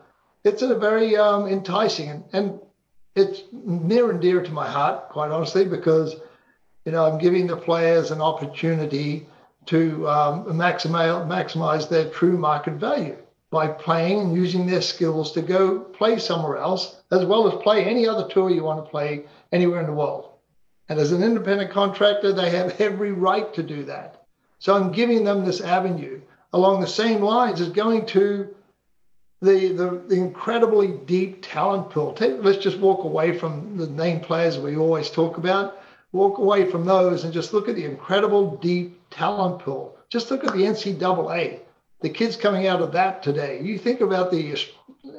It's 0.44 0.62
a 0.62 0.74
very 0.74 1.16
um, 1.16 1.46
enticing 1.46 2.10
and, 2.10 2.24
and 2.32 2.60
it's 3.16 3.42
near 3.52 4.10
and 4.10 4.20
dear 4.20 4.42
to 4.42 4.52
my 4.52 4.68
heart, 4.68 5.08
quite 5.08 5.30
honestly, 5.30 5.64
because 5.64 6.16
you 6.84 6.92
know 6.92 7.04
I'm 7.04 7.18
giving 7.18 7.46
the 7.46 7.56
players 7.56 8.10
an 8.10 8.20
opportunity 8.20 9.26
to 9.66 10.08
um, 10.08 10.44
maximize 10.44 11.26
maximize 11.26 11.88
their 11.88 12.10
true 12.10 12.36
market 12.36 12.74
value 12.74 13.16
by 13.50 13.68
playing 13.68 14.20
and 14.20 14.36
using 14.36 14.66
their 14.66 14.82
skills 14.82 15.32
to 15.32 15.40
go 15.40 15.78
play 15.80 16.18
somewhere 16.18 16.58
else, 16.58 17.00
as 17.10 17.24
well 17.24 17.48
as 17.48 17.62
play 17.62 17.84
any 17.84 18.06
other 18.06 18.28
tour 18.28 18.50
you 18.50 18.62
want 18.62 18.84
to 18.84 18.90
play 18.90 19.24
anywhere 19.50 19.80
in 19.80 19.86
the 19.86 19.92
world. 19.92 20.25
And 20.88 20.98
as 20.98 21.12
an 21.12 21.22
independent 21.22 21.70
contractor, 21.70 22.32
they 22.32 22.50
have 22.50 22.80
every 22.80 23.12
right 23.12 23.52
to 23.54 23.62
do 23.62 23.84
that. 23.84 24.26
So 24.58 24.74
I'm 24.74 24.92
giving 24.92 25.24
them 25.24 25.44
this 25.44 25.60
avenue 25.60 26.20
along 26.52 26.80
the 26.80 26.86
same 26.86 27.20
lines 27.20 27.60
as 27.60 27.68
going 27.68 28.06
to 28.06 28.54
the, 29.42 29.72
the, 29.72 30.02
the 30.08 30.14
incredibly 30.14 30.88
deep 30.88 31.42
talent 31.42 31.90
pool. 31.90 32.12
Take, 32.14 32.42
let's 32.42 32.58
just 32.58 32.78
walk 32.78 33.04
away 33.04 33.36
from 33.36 33.76
the 33.76 33.86
name 33.86 34.20
players 34.20 34.58
we 34.58 34.76
always 34.76 35.10
talk 35.10 35.36
about. 35.36 35.78
Walk 36.12 36.38
away 36.38 36.70
from 36.70 36.86
those 36.86 37.24
and 37.24 37.32
just 37.32 37.52
look 37.52 37.68
at 37.68 37.74
the 37.74 37.84
incredible 37.84 38.56
deep 38.56 38.98
talent 39.10 39.58
pool. 39.58 39.96
Just 40.08 40.30
look 40.30 40.44
at 40.44 40.52
the 40.52 40.62
NCAA. 40.62 41.60
The 42.00 42.08
kids 42.08 42.36
coming 42.36 42.66
out 42.66 42.80
of 42.80 42.92
that 42.92 43.22
today. 43.22 43.60
You 43.62 43.78
think 43.78 44.00
about 44.00 44.30
the 44.30 44.56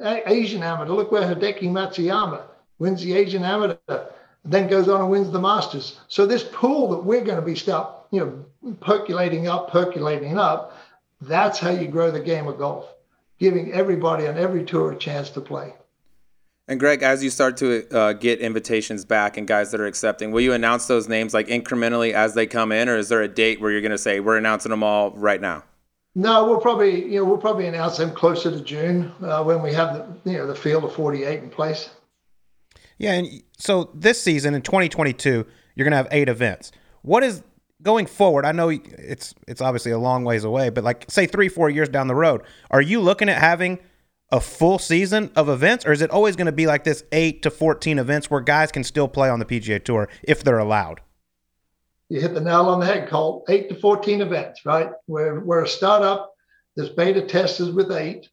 Asian 0.02 0.62
amateur. 0.62 0.92
Look 0.92 1.12
where 1.12 1.22
Hideki 1.22 1.64
Matsuyama 1.64 2.42
wins 2.78 3.02
the 3.02 3.14
Asian 3.14 3.44
amateur 3.44 4.06
then 4.48 4.68
goes 4.68 4.88
on 4.88 5.00
and 5.00 5.10
wins 5.10 5.30
the 5.30 5.40
Masters. 5.40 6.00
So 6.08 6.26
this 6.26 6.44
pool 6.44 6.90
that 6.90 7.04
we're 7.04 7.24
going 7.24 7.36
to 7.38 7.44
be 7.44 7.54
start, 7.54 7.92
you 8.10 8.46
know, 8.62 8.74
percolating 8.80 9.46
up, 9.46 9.70
percolating 9.70 10.38
up, 10.38 10.76
that's 11.20 11.58
how 11.58 11.70
you 11.70 11.88
grow 11.88 12.10
the 12.10 12.20
game 12.20 12.46
of 12.46 12.58
golf, 12.58 12.86
giving 13.38 13.72
everybody 13.72 14.26
on 14.26 14.38
every 14.38 14.64
tour 14.64 14.92
a 14.92 14.96
chance 14.96 15.30
to 15.30 15.40
play. 15.40 15.74
And 16.66 16.78
Greg, 16.78 17.02
as 17.02 17.24
you 17.24 17.30
start 17.30 17.56
to 17.58 17.88
uh, 17.96 18.12
get 18.12 18.40
invitations 18.40 19.04
back 19.04 19.38
and 19.38 19.48
guys 19.48 19.70
that 19.70 19.80
are 19.80 19.86
accepting, 19.86 20.32
will 20.32 20.42
you 20.42 20.52
announce 20.52 20.86
those 20.86 21.08
names 21.08 21.32
like 21.32 21.48
incrementally 21.48 22.12
as 22.12 22.34
they 22.34 22.46
come 22.46 22.72
in, 22.72 22.88
or 22.88 22.96
is 22.96 23.08
there 23.08 23.22
a 23.22 23.28
date 23.28 23.60
where 23.60 23.70
you're 23.70 23.80
going 23.80 23.90
to 23.90 23.98
say 23.98 24.20
we're 24.20 24.36
announcing 24.36 24.70
them 24.70 24.82
all 24.82 25.10
right 25.12 25.40
now? 25.40 25.64
No, 26.14 26.44
we'll 26.46 26.60
probably 26.60 27.04
you 27.04 27.20
know 27.20 27.24
we'll 27.24 27.38
probably 27.38 27.66
announce 27.66 27.96
them 27.96 28.12
closer 28.12 28.50
to 28.50 28.60
June 28.60 29.12
uh, 29.22 29.42
when 29.44 29.62
we 29.62 29.72
have 29.72 29.94
the 30.24 30.30
you 30.30 30.36
know 30.36 30.46
the 30.46 30.54
field 30.54 30.84
of 30.84 30.92
48 30.92 31.42
in 31.42 31.48
place. 31.48 31.90
Yeah, 32.98 33.12
and 33.12 33.42
so 33.56 33.90
this 33.94 34.20
season 34.20 34.54
in 34.54 34.62
2022, 34.62 35.46
you're 35.74 35.84
going 35.84 35.92
to 35.92 35.96
have 35.96 36.08
eight 36.10 36.28
events. 36.28 36.72
What 37.02 37.22
is 37.22 37.42
going 37.82 38.06
forward? 38.06 38.44
I 38.44 38.52
know 38.52 38.68
it's 38.70 39.34
it's 39.46 39.60
obviously 39.60 39.92
a 39.92 39.98
long 39.98 40.24
ways 40.24 40.44
away, 40.44 40.70
but 40.70 40.84
like 40.84 41.04
say 41.08 41.26
three, 41.26 41.48
four 41.48 41.70
years 41.70 41.88
down 41.88 42.08
the 42.08 42.14
road, 42.14 42.42
are 42.70 42.82
you 42.82 43.00
looking 43.00 43.28
at 43.28 43.38
having 43.38 43.78
a 44.30 44.40
full 44.40 44.78
season 44.78 45.30
of 45.36 45.48
events, 45.48 45.86
or 45.86 45.92
is 45.92 46.02
it 46.02 46.10
always 46.10 46.36
going 46.36 46.46
to 46.46 46.52
be 46.52 46.66
like 46.66 46.84
this 46.84 47.04
eight 47.12 47.42
to 47.42 47.50
14 47.50 47.98
events 47.98 48.30
where 48.30 48.40
guys 48.40 48.70
can 48.70 48.84
still 48.84 49.08
play 49.08 49.30
on 49.30 49.38
the 49.38 49.44
PGA 49.44 49.82
Tour 49.82 50.08
if 50.22 50.44
they're 50.44 50.58
allowed? 50.58 51.00
You 52.08 52.20
hit 52.20 52.34
the 52.34 52.40
nail 52.40 52.68
on 52.68 52.80
the 52.80 52.86
head, 52.86 53.08
Colt. 53.08 53.44
Eight 53.48 53.68
to 53.68 53.74
14 53.74 54.20
events, 54.20 54.64
right? 54.64 54.90
We're, 55.06 55.40
we're 55.40 55.64
a 55.64 55.68
startup. 55.68 56.34
This 56.76 56.88
beta 56.88 57.22
test 57.22 57.60
is 57.60 57.70
with 57.70 57.90
eight. 57.92 58.28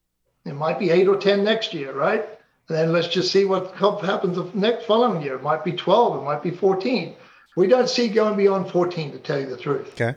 It 0.46 0.54
might 0.54 0.80
be 0.80 0.92
eight 0.92 1.08
or 1.08 1.18
10 1.18 1.44
next 1.44 1.74
year, 1.74 1.94
right? 1.94 2.26
And 2.68 2.78
then 2.78 2.92
let's 2.92 3.08
just 3.08 3.32
see 3.32 3.46
what 3.46 3.76
happens 3.76 4.38
the 4.38 4.50
next 4.54 4.86
following 4.86 5.22
year. 5.22 5.36
It 5.36 5.44
might 5.44 5.64
be 5.64 5.72
12, 5.72 6.22
it 6.22 6.26
might 6.26 6.42
be 6.42 6.52
14. 6.52 7.16
We 7.56 7.68
don't 7.68 7.90
see 7.90 8.10
going 8.10 8.36
beyond 8.36 8.70
14, 8.72 9.12
to 9.12 9.20
tell 9.20 9.40
you 9.40 9.46
the 9.46 9.58
truth. 9.58 9.94
Okay. 9.94 10.16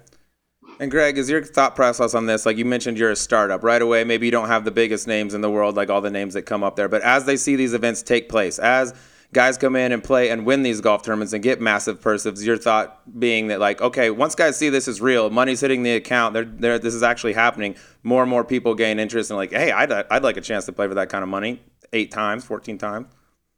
And 0.81 0.91
Greg, 0.91 1.19
is 1.19 1.29
your 1.29 1.43
thought 1.43 1.77
process 1.77 2.15
on 2.15 2.27
this? 2.27 2.47
Like 2.47 2.57
you 2.57 2.65
mentioned, 2.65 2.99
you're 2.99 3.11
a 3.11 3.17
startup 3.17 3.63
right 3.63 3.83
away. 3.83 4.05
Maybe 4.05 4.27
you 4.27 4.33
don't 4.33 4.49
have 4.49 4.65
the 4.65 4.71
biggest 4.71 5.07
names 5.07 5.35
in 5.35 5.41
the 5.41 5.51
world, 5.51 5.77
like 5.77 5.91
all 5.91 6.01
the 6.01 6.11
names 6.11 6.35
that 6.35 6.43
come 6.43 6.63
up 6.63 6.77
there. 6.77 6.89
But 6.89 7.03
as 7.03 7.27
they 7.27 7.37
see 7.37 7.57
these 7.57 7.75
events 7.75 8.03
take 8.03 8.29
place, 8.29 8.59
as 8.59 8.95
guys 9.33 9.59
come 9.59 9.77
in 9.77 9.93
and 9.93 10.03
play 10.03 10.31
and 10.31 10.47
win 10.47 10.63
these 10.63 10.81
golf 10.81 11.03
tournaments 11.03 11.33
and 11.33 11.43
get 11.43 11.61
massive 11.61 12.01
purses, 12.01 12.47
your 12.47 12.57
thought 12.57 13.01
being 13.19 13.49
that 13.49 13.61
like, 13.61 13.81
okay, 13.83 14.11
once 14.11 14.35
guys 14.35 14.57
see 14.57 14.69
this 14.69 14.89
is 14.89 15.01
real, 15.01 15.31
money's 15.31 15.61
hitting 15.61 15.83
the 15.83 15.95
account, 15.95 16.33
they're, 16.33 16.45
they're, 16.45 16.79
this 16.79 16.95
is 16.95 17.03
actually 17.03 17.33
happening. 17.33 17.75
More 18.05 18.23
and 18.23 18.31
more 18.31 18.45
people 18.45 18.75
gain 18.75 18.99
interest 19.01 19.31
and 19.31 19.37
like, 19.37 19.51
hey, 19.51 19.73
I'd, 19.73 19.93
I'd 19.93 20.23
like 20.23 20.37
a 20.37 20.41
chance 20.41 20.65
to 20.67 20.73
play 20.73 20.87
for 20.87 20.95
that 20.95 21.09
kind 21.09 21.23
of 21.23 21.29
money 21.29 21.61
eight 21.93 22.11
times, 22.11 22.45
14 22.45 22.79
times? 22.79 23.07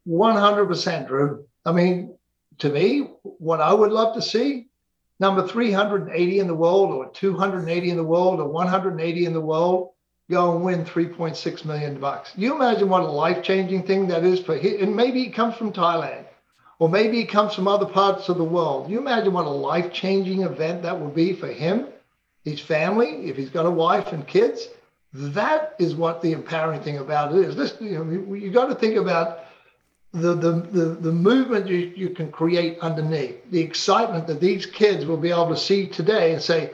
100%, 0.09 1.09
Drew. 1.09 1.45
I 1.65 1.73
mean, 1.73 2.17
to 2.59 2.69
me, 2.69 3.11
what 3.23 3.61
I 3.61 3.73
would 3.73 3.93
love 3.93 4.15
to 4.15 4.23
see, 4.23 4.69
number 5.19 5.47
380 5.47 6.39
in 6.39 6.47
the 6.47 6.55
world 6.55 6.91
or 6.91 7.11
280 7.11 7.91
in 7.91 7.97
the 7.97 8.05
world 8.05 8.41
or 8.41 8.49
180 8.49 9.25
in 9.25 9.33
the 9.33 9.41
world, 9.41 9.91
go 10.31 10.55
and 10.55 10.65
win 10.65 10.85
3.6 10.85 11.65
million 11.65 11.99
bucks. 12.01 12.33
You 12.37 12.55
imagine 12.55 12.89
what 12.89 13.03
a 13.03 13.07
life-changing 13.07 13.83
thing 13.85 14.07
that 14.09 14.25
is 14.25 14.41
for 14.41 14.57
him. 14.57 14.83
And 14.83 14.97
maybe 14.97 15.25
he 15.25 15.31
comes 15.31 15.57
from 15.57 15.73
Thailand 15.73 16.27
or 16.79 16.89
maybe 16.89 17.19
he 17.19 17.27
comes 17.27 17.55
from 17.55 17.69
other 17.69 17.87
parts 17.87 18.29
of 18.29 18.39
the 18.39 18.45
world. 18.45 18.91
You 18.91 18.99
imagine 18.99 19.33
what 19.33 19.45
a 19.45 19.51
life-changing 19.51 20.43
event 20.43 20.83
that 20.83 20.99
would 20.99 21.15
be 21.15 21.35
for 21.35 21.49
him, 21.49 21.89
his 22.45 22.61
family, 22.61 23.27
if 23.27 23.37
he's 23.37 23.51
got 23.51 23.67
a 23.67 23.71
wife 23.71 24.13
and 24.13 24.27
kids. 24.27 24.69
That 25.13 25.75
is 25.79 25.95
what 25.95 26.23
the 26.23 26.33
empowering 26.33 26.83
thing 26.83 26.99
about 26.99 27.35
it 27.35 27.45
is. 27.45 27.57
This, 27.57 27.77
you 27.81 28.05
know, 28.05 28.35
you 28.35 28.51
got 28.51 28.67
to 28.67 28.75
think 28.75 28.97
about 28.97 29.41
the, 30.13 30.35
the, 30.35 30.53
the, 30.53 30.85
the 31.01 31.13
movement 31.13 31.67
you, 31.69 31.93
you 31.97 32.11
can 32.11 32.31
create 32.31 32.79
underneath, 32.81 33.51
the 33.51 33.61
excitement 33.61 34.27
that 34.27 34.41
these 34.41 34.67
kids 34.67 35.07
will 35.07 35.17
be 35.17 35.31
able 35.31 35.49
to 35.49 35.57
see 35.57 35.87
today 35.87 36.33
and 36.33 36.43
say, 36.43 36.73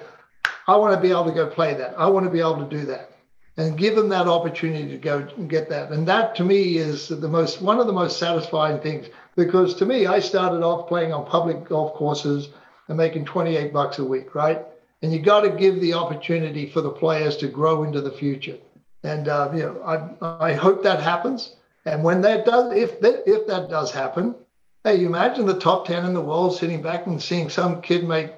I 0.67 0.77
want 0.77 0.95
to 0.95 1.01
be 1.01 1.11
able 1.11 1.27
to 1.27 1.33
go 1.33 1.47
play 1.47 1.75
that. 1.75 1.99
I 1.99 2.09
want 2.09 2.25
to 2.27 2.31
be 2.31 2.41
able 2.41 2.59
to 2.59 2.69
do 2.69 2.87
that. 2.87 3.13
And 3.59 3.79
give 3.79 3.97
them 3.97 4.11
that 4.11 4.27
opportunity 4.27 4.89
to 4.89 4.99
go 4.99 5.27
and 5.37 5.49
get 5.49 5.71
that. 5.71 5.91
And 5.91 6.07
that 6.09 6.35
to 6.37 6.45
me 6.45 6.77
is 6.77 7.09
the 7.09 7.29
most 7.29 7.63
one 7.63 7.79
of 7.79 7.87
the 7.87 7.93
most 7.93 8.19
satisfying 8.19 8.81
things. 8.81 9.07
Because 9.35 9.75
to 9.77 9.87
me, 9.87 10.07
I 10.07 10.19
started 10.19 10.63
off 10.63 10.89
playing 10.89 11.15
on 11.15 11.25
public 11.25 11.65
golf 11.67 11.95
courses 11.95 12.49
and 12.89 12.99
making 12.99 13.25
28 13.25 13.73
bucks 13.73 13.99
a 13.99 14.05
week, 14.05 14.35
right? 14.35 14.63
And 15.07 15.15
you 15.15 15.21
got 15.21 15.43
to 15.43 15.51
give 15.51 15.81
the 15.81 15.95
opportunity 15.95 16.69
for 16.69 16.81
the 16.81 16.91
players 16.91 17.37
to 17.37 17.47
grow 17.47 17.85
into 17.85 18.01
the 18.01 18.11
future. 18.11 18.59
And 19.05 19.29
uh, 19.29 19.53
you 19.55 19.61
know, 19.61 19.81
I 20.21 20.49
I 20.49 20.53
hope 20.55 20.83
that 20.83 21.01
happens. 21.01 21.55
And 21.85 22.03
when 22.03 22.23
that 22.23 22.45
does, 22.45 22.73
if 22.75 23.01
that 23.03 23.23
if 23.25 23.47
that 23.47 23.71
does 23.71 23.93
happen, 23.93 24.35
hey, 24.83 24.97
you 24.97 25.07
imagine 25.07 25.47
the 25.47 25.61
top 25.61 25.87
ten 25.87 26.05
in 26.05 26.13
the 26.13 26.21
world 26.21 26.57
sitting 26.57 26.83
back 26.83 27.07
and 27.07 27.23
seeing 27.23 27.49
some 27.51 27.83
kid 27.83 28.03
make 28.03 28.33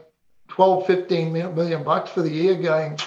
12, 0.48 0.87
15 0.87 1.33
million 1.33 1.83
bucks 1.83 2.11
for 2.11 2.20
the 2.20 2.31
year, 2.31 2.54
going, 2.54 2.98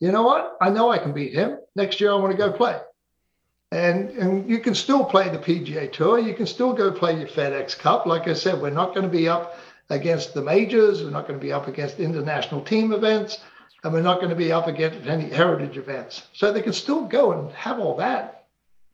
you 0.00 0.10
know 0.10 0.22
what? 0.22 0.56
I 0.60 0.70
know 0.70 0.90
I 0.90 0.98
can 0.98 1.12
beat 1.12 1.32
him. 1.32 1.58
Next 1.76 2.00
year, 2.00 2.10
I 2.10 2.16
want 2.16 2.32
to 2.32 2.38
go 2.38 2.50
play. 2.50 2.80
And, 3.70 4.10
and 4.10 4.50
you 4.50 4.58
can 4.58 4.74
still 4.74 5.04
play 5.04 5.28
the 5.28 5.38
PGA 5.38 5.92
Tour. 5.92 6.18
You 6.18 6.34
can 6.34 6.46
still 6.46 6.72
go 6.72 6.90
play 6.90 7.16
your 7.18 7.28
FedEx 7.28 7.78
Cup. 7.78 8.06
Like 8.06 8.26
I 8.26 8.34
said, 8.34 8.60
we're 8.60 8.70
not 8.70 8.94
going 8.94 9.08
to 9.08 9.16
be 9.16 9.28
up 9.28 9.56
against 9.90 10.34
the 10.34 10.42
majors. 10.42 11.02
We're 11.02 11.10
not 11.10 11.26
going 11.28 11.38
to 11.38 11.44
be 11.44 11.52
up 11.52 11.68
against 11.68 12.00
international 12.00 12.62
team 12.62 12.92
events. 12.92 13.38
and 13.82 13.92
we're 13.92 14.02
not 14.02 14.18
going 14.18 14.30
to 14.30 14.36
be 14.36 14.52
up 14.52 14.66
against 14.66 15.08
any 15.08 15.28
heritage 15.28 15.76
events. 15.76 16.28
So 16.32 16.52
they 16.52 16.62
can 16.62 16.72
still 16.72 17.04
go 17.06 17.32
and 17.32 17.50
have 17.52 17.78
all 17.78 17.96
that 17.96 18.46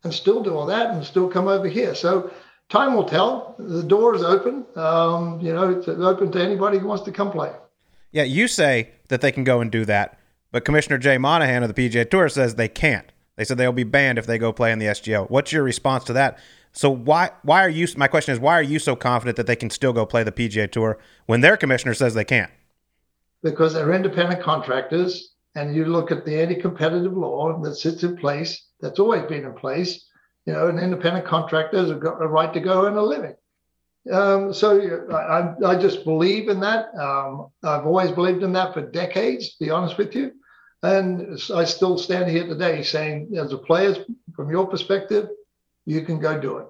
and 0.04 0.14
still 0.14 0.42
do 0.42 0.54
all 0.54 0.66
that 0.66 0.90
and 0.94 1.04
still 1.04 1.28
come 1.28 1.48
over 1.48 1.68
here. 1.68 1.94
So 1.94 2.30
time 2.68 2.94
will 2.94 3.08
tell. 3.08 3.56
The 3.58 3.82
door 3.82 4.14
is 4.14 4.22
open. 4.22 4.64
Um, 4.76 5.40
you 5.40 5.52
know, 5.52 5.70
it's 5.70 5.88
open 5.88 6.30
to 6.32 6.42
anybody 6.42 6.78
who 6.78 6.86
wants 6.86 7.04
to 7.04 7.12
come 7.12 7.30
play. 7.30 7.52
Yeah, 8.12 8.22
you 8.22 8.48
say 8.48 8.90
that 9.08 9.20
they 9.20 9.32
can 9.32 9.44
go 9.44 9.60
and 9.60 9.70
do 9.70 9.84
that, 9.84 10.18
but 10.52 10.64
Commissioner 10.64 10.98
Jay 10.98 11.18
Monahan 11.18 11.62
of 11.62 11.74
the 11.74 11.88
PGA 11.88 12.08
Tour 12.08 12.28
says 12.28 12.54
they 12.54 12.68
can't. 12.68 13.10
They 13.36 13.44
said 13.44 13.58
they'll 13.58 13.72
be 13.72 13.84
banned 13.84 14.18
if 14.18 14.26
they 14.26 14.38
go 14.38 14.52
play 14.52 14.72
in 14.72 14.78
the 14.78 14.86
SGL. 14.86 15.28
What's 15.28 15.52
your 15.52 15.62
response 15.62 16.04
to 16.04 16.14
that? 16.14 16.38
So 16.76 16.90
why 16.90 17.30
why 17.42 17.64
are 17.64 17.70
you? 17.70 17.88
My 17.96 18.06
question 18.06 18.34
is 18.34 18.38
why 18.38 18.52
are 18.52 18.62
you 18.62 18.78
so 18.78 18.94
confident 18.94 19.38
that 19.38 19.46
they 19.46 19.56
can 19.56 19.70
still 19.70 19.94
go 19.94 20.04
play 20.04 20.22
the 20.22 20.30
PGA 20.30 20.70
Tour 20.70 20.98
when 21.24 21.40
their 21.40 21.56
commissioner 21.56 21.94
says 21.94 22.12
they 22.12 22.24
can't? 22.24 22.50
Because 23.42 23.72
they're 23.72 23.94
independent 23.94 24.42
contractors, 24.42 25.34
and 25.54 25.74
you 25.74 25.86
look 25.86 26.12
at 26.12 26.26
the 26.26 26.38
anti-competitive 26.38 27.16
law 27.16 27.58
that 27.62 27.76
sits 27.76 28.02
in 28.02 28.18
place. 28.18 28.62
That's 28.82 29.00
always 29.00 29.22
been 29.22 29.44
in 29.44 29.54
place. 29.54 30.06
You 30.44 30.52
know, 30.52 30.68
an 30.68 30.78
independent 30.78 31.24
contractor 31.24 31.78
has 31.78 31.92
got 31.92 32.22
a 32.22 32.26
right 32.26 32.52
to 32.52 32.60
go 32.60 32.84
earn 32.84 32.98
a 32.98 33.02
living. 33.02 33.36
Um, 34.12 34.52
so 34.52 34.78
I, 35.10 35.54
I 35.66 35.80
just 35.80 36.04
believe 36.04 36.50
in 36.50 36.60
that. 36.60 36.94
Um, 36.94 37.48
I've 37.64 37.86
always 37.86 38.10
believed 38.10 38.42
in 38.42 38.52
that 38.52 38.74
for 38.74 38.82
decades. 38.82 39.48
To 39.56 39.64
be 39.64 39.70
honest 39.70 39.96
with 39.96 40.14
you. 40.14 40.32
And 40.82 41.40
I 41.54 41.64
still 41.64 41.96
stand 41.96 42.30
here 42.30 42.46
today 42.46 42.82
saying, 42.82 43.34
as 43.38 43.54
a 43.54 43.58
player, 43.58 43.96
from 44.36 44.50
your 44.50 44.66
perspective, 44.66 45.30
you 45.86 46.02
can 46.02 46.18
go 46.18 46.38
do 46.38 46.58
it. 46.58 46.66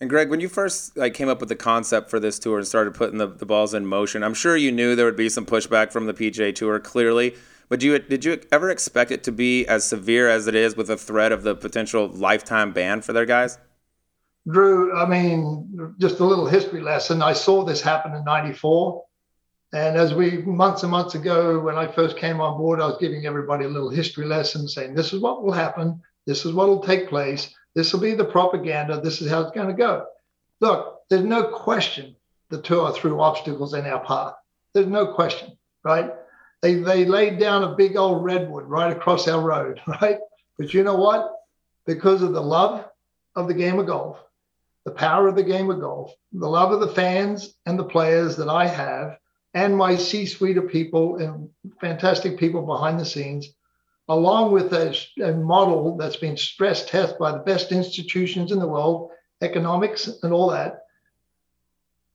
And 0.00 0.08
Greg, 0.08 0.30
when 0.30 0.40
you 0.40 0.48
first 0.48 0.96
like 0.96 1.14
came 1.14 1.28
up 1.28 1.40
with 1.40 1.48
the 1.48 1.56
concept 1.56 2.10
for 2.10 2.20
this 2.20 2.38
tour 2.38 2.58
and 2.58 2.66
started 2.66 2.94
putting 2.94 3.18
the, 3.18 3.26
the 3.26 3.46
balls 3.46 3.74
in 3.74 3.86
motion, 3.86 4.22
I'm 4.22 4.34
sure 4.34 4.56
you 4.56 4.70
knew 4.70 4.94
there 4.94 5.06
would 5.06 5.16
be 5.16 5.28
some 5.28 5.46
pushback 5.46 5.90
from 5.90 6.06
the 6.06 6.14
PGA 6.14 6.54
Tour, 6.54 6.78
clearly. 6.78 7.34
But 7.68 7.82
you, 7.82 7.98
did 7.98 8.24
you 8.24 8.40
ever 8.52 8.70
expect 8.70 9.10
it 9.10 9.24
to 9.24 9.32
be 9.32 9.66
as 9.66 9.84
severe 9.84 10.28
as 10.28 10.46
it 10.46 10.54
is 10.54 10.76
with 10.76 10.88
a 10.88 10.96
threat 10.96 11.32
of 11.32 11.42
the 11.42 11.54
potential 11.54 12.08
lifetime 12.08 12.72
ban 12.72 13.02
for 13.02 13.12
their 13.12 13.26
guys? 13.26 13.58
Drew, 14.48 14.96
I 14.96 15.06
mean, 15.06 15.94
just 15.98 16.20
a 16.20 16.24
little 16.24 16.46
history 16.46 16.80
lesson. 16.80 17.20
I 17.20 17.32
saw 17.32 17.64
this 17.64 17.82
happen 17.82 18.14
in 18.14 18.24
'94 18.24 19.04
and 19.72 19.96
as 19.96 20.14
we 20.14 20.38
months 20.38 20.82
and 20.82 20.90
months 20.90 21.14
ago, 21.14 21.60
when 21.60 21.76
I 21.76 21.92
first 21.92 22.16
came 22.16 22.40
on 22.40 22.56
board, 22.56 22.80
I 22.80 22.86
was 22.86 22.96
giving 22.98 23.26
everybody 23.26 23.66
a 23.66 23.68
little 23.68 23.90
history 23.90 24.24
lesson 24.24 24.66
saying, 24.66 24.94
this 24.94 25.12
is 25.12 25.20
what 25.20 25.44
will 25.44 25.52
happen. 25.52 26.00
This 26.26 26.46
is 26.46 26.54
what 26.54 26.68
will 26.68 26.82
take 26.82 27.08
place. 27.08 27.54
This 27.74 27.92
will 27.92 28.00
be 28.00 28.14
the 28.14 28.24
propaganda. 28.24 29.00
This 29.00 29.20
is 29.20 29.30
how 29.30 29.42
it's 29.42 29.52
going 29.52 29.68
to 29.68 29.74
go. 29.74 30.06
Look, 30.60 31.02
there's 31.08 31.24
no 31.24 31.44
question 31.44 32.16
the 32.50 32.60
tour 32.60 32.92
threw 32.92 33.20
obstacles 33.20 33.74
in 33.74 33.86
our 33.86 34.04
path. 34.04 34.34
There's 34.72 34.86
no 34.86 35.12
question, 35.12 35.56
right? 35.84 36.12
They, 36.62 36.74
they 36.74 37.04
laid 37.04 37.38
down 37.38 37.62
a 37.62 37.76
big 37.76 37.96
old 37.96 38.24
redwood 38.24 38.64
right 38.64 38.94
across 38.94 39.28
our 39.28 39.40
road, 39.40 39.80
right? 39.86 40.18
But 40.58 40.74
you 40.74 40.82
know 40.82 40.96
what? 40.96 41.32
Because 41.86 42.22
of 42.22 42.32
the 42.32 42.42
love 42.42 42.84
of 43.36 43.48
the 43.48 43.54
game 43.54 43.78
of 43.78 43.86
golf, 43.86 44.18
the 44.84 44.90
power 44.90 45.28
of 45.28 45.36
the 45.36 45.44
game 45.44 45.70
of 45.70 45.80
golf, 45.80 46.12
the 46.32 46.48
love 46.48 46.72
of 46.72 46.80
the 46.80 46.88
fans 46.88 47.54
and 47.66 47.78
the 47.78 47.84
players 47.84 48.36
that 48.36 48.48
I 48.48 48.66
have, 48.66 49.18
and 49.54 49.76
my 49.76 49.96
C 49.96 50.26
suite 50.26 50.58
of 50.58 50.68
people 50.68 51.16
and 51.16 51.48
fantastic 51.80 52.38
people 52.38 52.62
behind 52.66 52.98
the 52.98 53.04
scenes, 53.04 53.48
along 54.08 54.52
with 54.52 54.72
a, 54.72 54.96
a, 55.22 55.32
model 55.32 55.96
that's 55.96 56.16
been 56.16 56.36
stress 56.36 56.86
tested 56.86 57.18
by 57.18 57.32
the 57.32 57.38
best 57.38 57.72
institutions 57.72 58.52
in 58.52 58.58
the 58.58 58.66
world, 58.66 59.10
economics 59.42 60.08
and 60.22 60.32
all 60.32 60.50
that. 60.50 60.84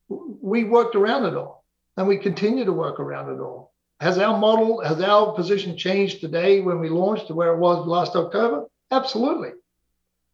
We 0.08 0.64
worked 0.64 0.96
around 0.96 1.26
it 1.26 1.34
all 1.34 1.64
and 1.96 2.06
we 2.06 2.18
continue 2.18 2.64
to 2.64 2.72
work 2.72 2.98
around 3.00 3.32
it 3.32 3.40
all. 3.40 3.72
Has 4.00 4.18
our 4.18 4.36
model, 4.38 4.82
has 4.82 5.00
our 5.00 5.32
position 5.32 5.76
changed 5.76 6.20
today 6.20 6.60
when 6.60 6.80
we 6.80 6.88
launched 6.88 7.28
to 7.28 7.34
where 7.34 7.54
it 7.54 7.58
was 7.58 7.86
last 7.86 8.16
October? 8.16 8.66
Absolutely. 8.90 9.50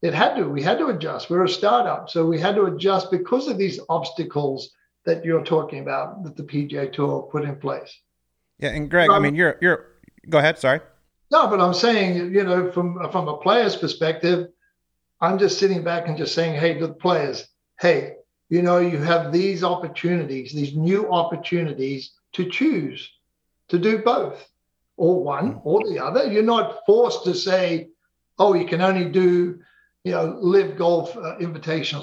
It 0.02 0.14
had 0.14 0.36
to. 0.36 0.48
We 0.48 0.62
had 0.62 0.78
to 0.78 0.86
adjust. 0.86 1.28
We're 1.28 1.44
a 1.44 1.48
startup. 1.48 2.08
So 2.08 2.24
we 2.24 2.40
had 2.40 2.54
to 2.54 2.64
adjust 2.64 3.10
because 3.10 3.48
of 3.48 3.58
these 3.58 3.78
obstacles 3.90 4.70
that 5.04 5.24
you're 5.24 5.44
talking 5.44 5.80
about 5.80 6.24
that 6.24 6.36
the 6.36 6.42
PGA 6.42 6.90
Tour 6.90 7.28
put 7.30 7.44
in 7.44 7.56
place. 7.56 7.94
Yeah, 8.58 8.70
and 8.70 8.90
Greg, 8.90 9.10
I 9.10 9.18
mean, 9.18 9.34
you're 9.34 9.56
you're. 9.60 9.88
Go 10.28 10.38
ahead. 10.38 10.58
Sorry. 10.58 10.80
No, 11.30 11.46
but 11.46 11.60
I'm 11.60 11.74
saying, 11.74 12.34
you 12.34 12.42
know, 12.42 12.72
from 12.72 13.10
from 13.12 13.28
a 13.28 13.36
player's 13.36 13.76
perspective, 13.76 14.48
I'm 15.20 15.38
just 15.38 15.58
sitting 15.58 15.84
back 15.84 16.08
and 16.08 16.16
just 16.16 16.34
saying, 16.34 16.58
hey, 16.58 16.78
to 16.78 16.88
the 16.88 16.94
players, 16.94 17.46
hey, 17.78 18.16
you 18.48 18.62
know, 18.62 18.78
you 18.78 18.98
have 18.98 19.32
these 19.32 19.62
opportunities, 19.62 20.52
these 20.52 20.74
new 20.74 21.10
opportunities 21.10 22.12
to 22.32 22.50
choose 22.50 23.08
to 23.68 23.78
do 23.78 23.98
both, 23.98 24.48
or 24.96 25.22
one 25.22 25.60
or 25.62 25.82
the 25.88 26.04
other. 26.04 26.30
You're 26.30 26.42
not 26.42 26.80
forced 26.84 27.24
to 27.24 27.34
say, 27.34 27.90
oh, 28.38 28.54
you 28.54 28.66
can 28.66 28.80
only 28.80 29.08
do, 29.08 29.60
you 30.02 30.12
know, 30.12 30.36
LIV 30.40 30.76
Golf 30.76 31.16
uh, 31.16 31.36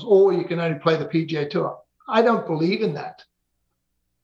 or 0.05 0.33
you 0.33 0.45
can 0.45 0.59
only 0.59 0.79
play 0.79 0.95
the 0.95 1.05
PGA 1.05 1.49
Tour. 1.49 1.77
I 2.07 2.21
don't 2.21 2.47
believe 2.47 2.81
in 2.81 2.93
that. 2.93 3.23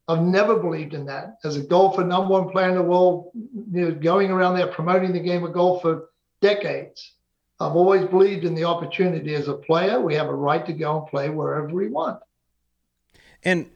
I've 0.08 0.22
never 0.22 0.58
believed 0.58 0.94
in 0.94 1.06
that. 1.06 1.38
As 1.44 1.56
a 1.56 1.62
golfer, 1.62 2.04
number 2.04 2.32
one 2.32 2.50
player 2.50 2.70
in 2.70 2.76
the 2.76 2.84
world, 2.84 3.32
you 3.72 3.82
know, 3.82 3.92
going 3.92 4.32
around 4.32 4.58
there 4.58 4.68
promoting 4.68 5.14
the 5.14 5.20
game 5.20 5.44
of 5.44 5.54
golf 5.54 5.82
for 5.82 6.10
decades. 6.42 7.14
I've 7.60 7.76
always 7.76 8.06
believed 8.06 8.44
in 8.44 8.56
the 8.56 8.66
opportunity 8.66 9.34
as 9.36 9.48
a 9.48 9.54
player. 9.54 10.02
We 10.02 10.16
have 10.16 10.28
a 10.28 10.36
right 10.36 10.66
to 10.66 10.74
go 10.74 11.00
and 11.00 11.08
play 11.08 11.30
wherever 11.30 11.68
we 11.68 11.88
want. 11.88 12.20
And, 13.44 13.70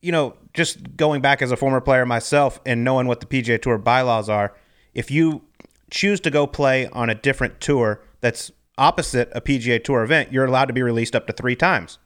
you 0.00 0.12
know, 0.12 0.36
just 0.54 0.96
going 0.96 1.20
back 1.20 1.42
as 1.42 1.50
a 1.50 1.56
former 1.56 1.80
player 1.80 2.06
myself 2.06 2.60
and 2.64 2.84
knowing 2.84 3.06
what 3.06 3.20
the 3.20 3.26
PGA 3.26 3.60
Tour 3.60 3.76
bylaws 3.76 4.30
are, 4.30 4.54
if 4.94 5.10
you 5.10 5.42
choose 5.90 6.20
to 6.20 6.30
go 6.30 6.46
play 6.46 6.88
on 6.88 7.10
a 7.10 7.14
different 7.14 7.60
tour 7.60 8.02
that's 8.20 8.50
opposite 8.78 9.30
a 9.34 9.40
PGA 9.42 9.82
Tour 9.82 10.02
event, 10.02 10.32
you're 10.32 10.46
allowed 10.46 10.66
to 10.66 10.72
be 10.72 10.82
released 10.82 11.14
up 11.14 11.26
to 11.26 11.32
three 11.34 11.56
times 11.56 11.98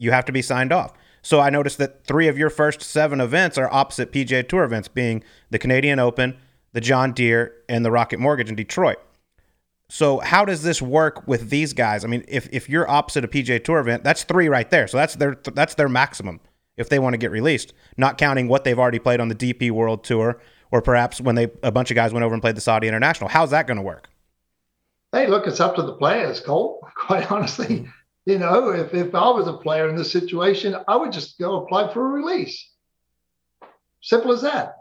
you 0.00 0.10
have 0.10 0.24
to 0.24 0.32
be 0.32 0.42
signed 0.42 0.72
off. 0.72 0.92
So 1.22 1.40
I 1.40 1.50
noticed 1.50 1.78
that 1.78 2.04
three 2.04 2.28
of 2.28 2.38
your 2.38 2.50
first 2.50 2.82
seven 2.82 3.20
events 3.20 3.58
are 3.58 3.72
opposite 3.72 4.12
PGA 4.12 4.48
Tour 4.48 4.64
events, 4.64 4.88
being 4.88 5.22
the 5.50 5.58
Canadian 5.58 5.98
Open, 5.98 6.36
the 6.72 6.80
John 6.80 7.12
Deere, 7.12 7.54
and 7.68 7.84
the 7.84 7.90
Rocket 7.90 8.18
Mortgage 8.18 8.48
in 8.48 8.54
Detroit. 8.54 8.98
So 9.88 10.20
how 10.20 10.44
does 10.44 10.62
this 10.62 10.80
work 10.80 11.26
with 11.26 11.50
these 11.50 11.72
guys? 11.72 12.04
I 12.04 12.08
mean, 12.08 12.24
if, 12.28 12.48
if 12.52 12.68
you're 12.68 12.88
opposite 12.88 13.24
a 13.24 13.28
PGA 13.28 13.62
Tour 13.62 13.80
event, 13.80 14.04
that's 14.04 14.22
three 14.22 14.48
right 14.48 14.70
there. 14.70 14.86
So 14.86 14.96
that's 14.96 15.16
their 15.16 15.36
that's 15.54 15.74
their 15.74 15.88
maximum 15.88 16.40
if 16.76 16.88
they 16.88 16.98
want 16.98 17.14
to 17.14 17.18
get 17.18 17.30
released, 17.30 17.74
not 17.96 18.16
counting 18.16 18.46
what 18.48 18.64
they've 18.64 18.78
already 18.78 19.00
played 19.00 19.20
on 19.20 19.28
the 19.28 19.34
DP 19.34 19.70
World 19.70 20.04
Tour 20.04 20.40
or 20.70 20.80
perhaps 20.80 21.20
when 21.20 21.34
they 21.34 21.48
a 21.62 21.72
bunch 21.72 21.90
of 21.90 21.94
guys 21.96 22.12
went 22.12 22.24
over 22.24 22.34
and 22.34 22.42
played 22.42 22.56
the 22.56 22.60
Saudi 22.60 22.88
International. 22.88 23.28
How's 23.28 23.50
that 23.50 23.66
going 23.66 23.76
to 23.76 23.82
work? 23.82 24.08
Hey, 25.12 25.26
look, 25.26 25.46
it's 25.46 25.58
up 25.58 25.74
to 25.74 25.82
the 25.82 25.94
players, 25.94 26.40
Cole. 26.40 26.86
Quite 26.94 27.30
honestly, 27.30 27.88
you 28.26 28.38
know, 28.38 28.70
if, 28.70 28.94
if 28.94 29.14
I 29.14 29.30
was 29.30 29.46
a 29.48 29.52
player 29.54 29.88
in 29.88 29.96
this 29.96 30.12
situation, 30.12 30.76
I 30.86 30.96
would 30.96 31.12
just 31.12 31.38
go 31.38 31.62
apply 31.62 31.92
for 31.92 32.06
a 32.06 32.10
release. 32.10 32.68
Simple 34.02 34.32
as 34.32 34.42
that. 34.42 34.76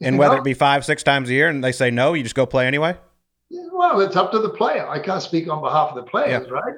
And 0.00 0.16
you 0.16 0.20
whether 0.20 0.34
know? 0.34 0.40
it 0.40 0.44
be 0.44 0.54
five, 0.54 0.84
six 0.84 1.02
times 1.02 1.28
a 1.28 1.32
year 1.32 1.48
and 1.48 1.62
they 1.62 1.72
say 1.72 1.90
no, 1.90 2.14
you 2.14 2.22
just 2.22 2.34
go 2.34 2.46
play 2.46 2.66
anyway? 2.66 2.96
Well, 3.50 4.00
it's 4.00 4.16
up 4.16 4.32
to 4.32 4.38
the 4.38 4.50
player. 4.50 4.88
I 4.88 4.98
can't 4.98 5.22
speak 5.22 5.48
on 5.48 5.62
behalf 5.62 5.90
of 5.90 5.96
the 5.96 6.02
players, 6.02 6.46
yeah. 6.46 6.52
right? 6.52 6.74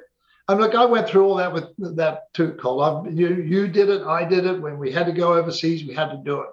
I'm 0.47 0.59
like, 0.59 0.75
I 0.75 0.85
went 0.85 1.07
through 1.07 1.27
all 1.27 1.35
that 1.35 1.53
with 1.53 1.69
that 1.95 2.33
too, 2.33 2.51
Cole. 2.53 2.81
I, 2.81 3.09
you, 3.09 3.35
you 3.35 3.67
did 3.67 3.89
it. 3.89 4.03
I 4.03 4.25
did 4.25 4.45
it. 4.45 4.61
When 4.61 4.77
we 4.77 4.91
had 4.91 5.07
to 5.07 5.11
go 5.11 5.33
overseas, 5.33 5.85
we 5.85 5.95
had 5.95 6.11
to 6.11 6.17
do 6.17 6.41
it. 6.41 6.49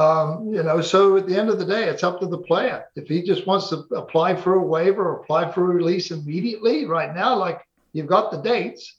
Um, 0.00 0.48
you 0.54 0.62
know, 0.62 0.80
so 0.80 1.16
at 1.16 1.26
the 1.26 1.36
end 1.36 1.50
of 1.50 1.58
the 1.58 1.66
day, 1.66 1.84
it's 1.84 2.04
up 2.04 2.20
to 2.20 2.26
the 2.26 2.38
player. 2.38 2.84
If 2.94 3.08
he 3.08 3.22
just 3.22 3.46
wants 3.46 3.68
to 3.70 3.78
apply 3.94 4.36
for 4.36 4.54
a 4.54 4.62
waiver 4.62 5.06
or 5.06 5.20
apply 5.20 5.52
for 5.52 5.64
a 5.64 5.74
release 5.74 6.12
immediately, 6.12 6.86
right 6.86 7.14
now, 7.14 7.36
like 7.36 7.60
You've 7.92 8.06
got 8.06 8.30
the 8.30 8.38
dates. 8.38 8.96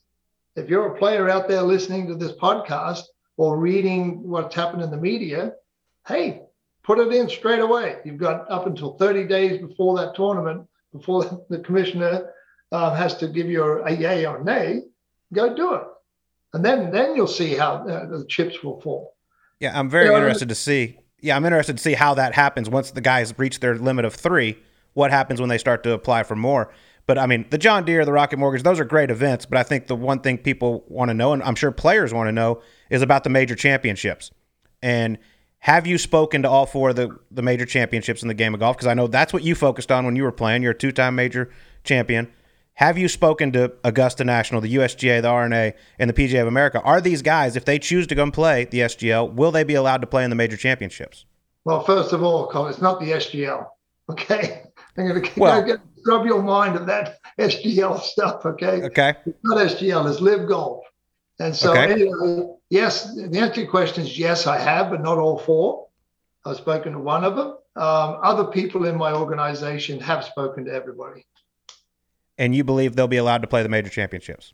If 0.55 0.69
you're 0.69 0.93
a 0.93 0.97
player 0.97 1.29
out 1.29 1.47
there 1.47 1.61
listening 1.61 2.07
to 2.07 2.15
this 2.15 2.33
podcast 2.33 3.03
or 3.37 3.57
reading 3.57 4.21
what's 4.27 4.55
happened 4.55 4.83
in 4.83 4.91
the 4.91 4.97
media, 4.97 5.53
hey, 6.07 6.41
put 6.83 6.99
it 6.99 7.11
in 7.13 7.29
straight 7.29 7.59
away. 7.59 7.97
You've 8.03 8.17
got 8.17 8.49
up 8.51 8.67
until 8.67 8.97
30 8.97 9.27
days 9.27 9.61
before 9.61 9.97
that 9.97 10.15
tournament, 10.15 10.67
before 10.91 11.45
the 11.49 11.59
commissioner 11.59 12.31
uh, 12.71 12.93
has 12.95 13.15
to 13.17 13.27
give 13.27 13.47
you 13.47 13.63
a, 13.63 13.83
a 13.83 13.91
yay 13.91 14.25
or 14.25 14.43
nay. 14.43 14.81
Go 15.33 15.55
do 15.55 15.75
it, 15.75 15.83
and 16.53 16.63
then 16.63 16.91
then 16.91 17.15
you'll 17.15 17.27
see 17.27 17.55
how 17.55 17.87
uh, 17.87 18.05
the 18.05 18.25
chips 18.27 18.61
will 18.61 18.81
fall. 18.81 19.15
Yeah, 19.61 19.77
I'm 19.77 19.89
very 19.89 20.05
you 20.05 20.11
know, 20.11 20.17
interested 20.17 20.49
to 20.49 20.55
see. 20.55 20.99
Yeah, 21.21 21.37
I'm 21.37 21.45
interested 21.45 21.77
to 21.77 21.83
see 21.83 21.93
how 21.93 22.15
that 22.15 22.33
happens 22.33 22.69
once 22.69 22.91
the 22.91 22.99
guys 22.99 23.37
reach 23.37 23.61
their 23.61 23.77
limit 23.77 24.03
of 24.03 24.13
three. 24.13 24.57
What 24.93 25.11
happens 25.11 25.39
when 25.39 25.47
they 25.47 25.57
start 25.57 25.83
to 25.83 25.93
apply 25.93 26.23
for 26.23 26.35
more? 26.35 26.73
But 27.07 27.17
I 27.17 27.25
mean, 27.25 27.45
the 27.49 27.57
John 27.57 27.83
Deere, 27.83 28.05
the 28.05 28.11
Rocket 28.11 28.37
Mortgage, 28.37 28.63
those 28.63 28.79
are 28.79 28.85
great 28.85 29.11
events. 29.11 29.45
But 29.45 29.57
I 29.57 29.63
think 29.63 29.87
the 29.87 29.95
one 29.95 30.19
thing 30.19 30.37
people 30.37 30.83
want 30.87 31.09
to 31.09 31.13
know, 31.13 31.33
and 31.33 31.43
I'm 31.43 31.55
sure 31.55 31.71
players 31.71 32.13
want 32.13 32.27
to 32.27 32.31
know, 32.31 32.61
is 32.89 33.01
about 33.01 33.23
the 33.23 33.29
major 33.29 33.55
championships. 33.55 34.31
And 34.81 35.17
have 35.59 35.85
you 35.85 35.97
spoken 35.97 36.41
to 36.41 36.49
all 36.49 36.65
four 36.65 36.89
of 36.89 36.95
the, 36.95 37.15
the 37.29 37.41
major 37.41 37.65
championships 37.65 38.21
in 38.21 38.27
the 38.27 38.33
game 38.33 38.53
of 38.53 38.59
golf? 38.59 38.77
Because 38.77 38.87
I 38.87 38.93
know 38.93 39.07
that's 39.07 39.33
what 39.33 39.43
you 39.43 39.55
focused 39.55 39.91
on 39.91 40.05
when 40.05 40.15
you 40.15 40.23
were 40.23 40.31
playing. 40.31 40.63
You're 40.63 40.71
a 40.71 40.77
two 40.77 40.91
time 40.91 41.15
major 41.15 41.51
champion. 41.83 42.31
Have 42.75 42.97
you 42.97 43.07
spoken 43.07 43.51
to 43.51 43.73
Augusta 43.83 44.23
National, 44.23 44.61
the 44.61 44.73
USGA, 44.75 45.21
the 45.21 45.27
R&A, 45.27 45.75
and 45.99 46.09
the 46.09 46.13
PGA 46.13 46.41
of 46.41 46.47
America? 46.47 46.81
Are 46.81 46.99
these 46.99 47.21
guys, 47.21 47.55
if 47.55 47.65
they 47.65 47.77
choose 47.77 48.07
to 48.07 48.15
go 48.15 48.23
and 48.23 48.33
play 48.33 48.65
the 48.65 48.79
SGL, 48.79 49.33
will 49.33 49.51
they 49.51 49.63
be 49.63 49.75
allowed 49.75 50.01
to 50.01 50.07
play 50.07 50.23
in 50.23 50.29
the 50.29 50.35
major 50.35 50.57
championships? 50.57 51.25
Well, 51.63 51.83
first 51.83 52.11
of 52.11 52.23
all, 52.23 52.47
Colin, 52.47 52.71
it's 52.71 52.81
not 52.81 52.99
the 52.99 53.11
SGL. 53.11 53.67
Okay. 54.09 54.63
I'm 54.97 55.07
going 55.07 55.21
to 55.21 55.39
well, 55.39 55.61
get, 55.65 55.79
rub 56.05 56.25
your 56.25 56.41
mind 56.41 56.75
of 56.75 56.85
that 56.87 57.19
SGL 57.39 57.99
stuff. 58.01 58.45
Okay. 58.45 58.83
Okay. 58.83 59.15
It's 59.25 59.37
not 59.43 59.57
SGL, 59.57 60.09
it's 60.09 60.21
LIV 60.21 60.47
Golf. 60.47 60.83
And 61.39 61.55
so, 61.55 61.71
okay. 61.71 61.91
anyway, 61.91 62.53
yes, 62.69 63.15
the 63.15 63.39
answer 63.39 63.55
to 63.55 63.61
your 63.61 63.69
question 63.69 64.03
is 64.03 64.17
yes, 64.17 64.45
I 64.45 64.59
have, 64.59 64.91
but 64.91 65.01
not 65.01 65.17
all 65.17 65.39
four. 65.39 65.87
I've 66.45 66.57
spoken 66.57 66.93
to 66.93 66.99
one 66.99 67.23
of 67.23 67.35
them. 67.35 67.57
Um, 67.75 68.19
other 68.21 68.45
people 68.45 68.85
in 68.85 68.97
my 68.97 69.13
organization 69.13 69.99
have 70.01 70.23
spoken 70.23 70.65
to 70.65 70.73
everybody. 70.73 71.25
And 72.37 72.55
you 72.55 72.63
believe 72.63 72.95
they'll 72.95 73.07
be 73.07 73.17
allowed 73.17 73.41
to 73.41 73.47
play 73.47 73.63
the 73.63 73.69
major 73.69 73.89
championships? 73.89 74.53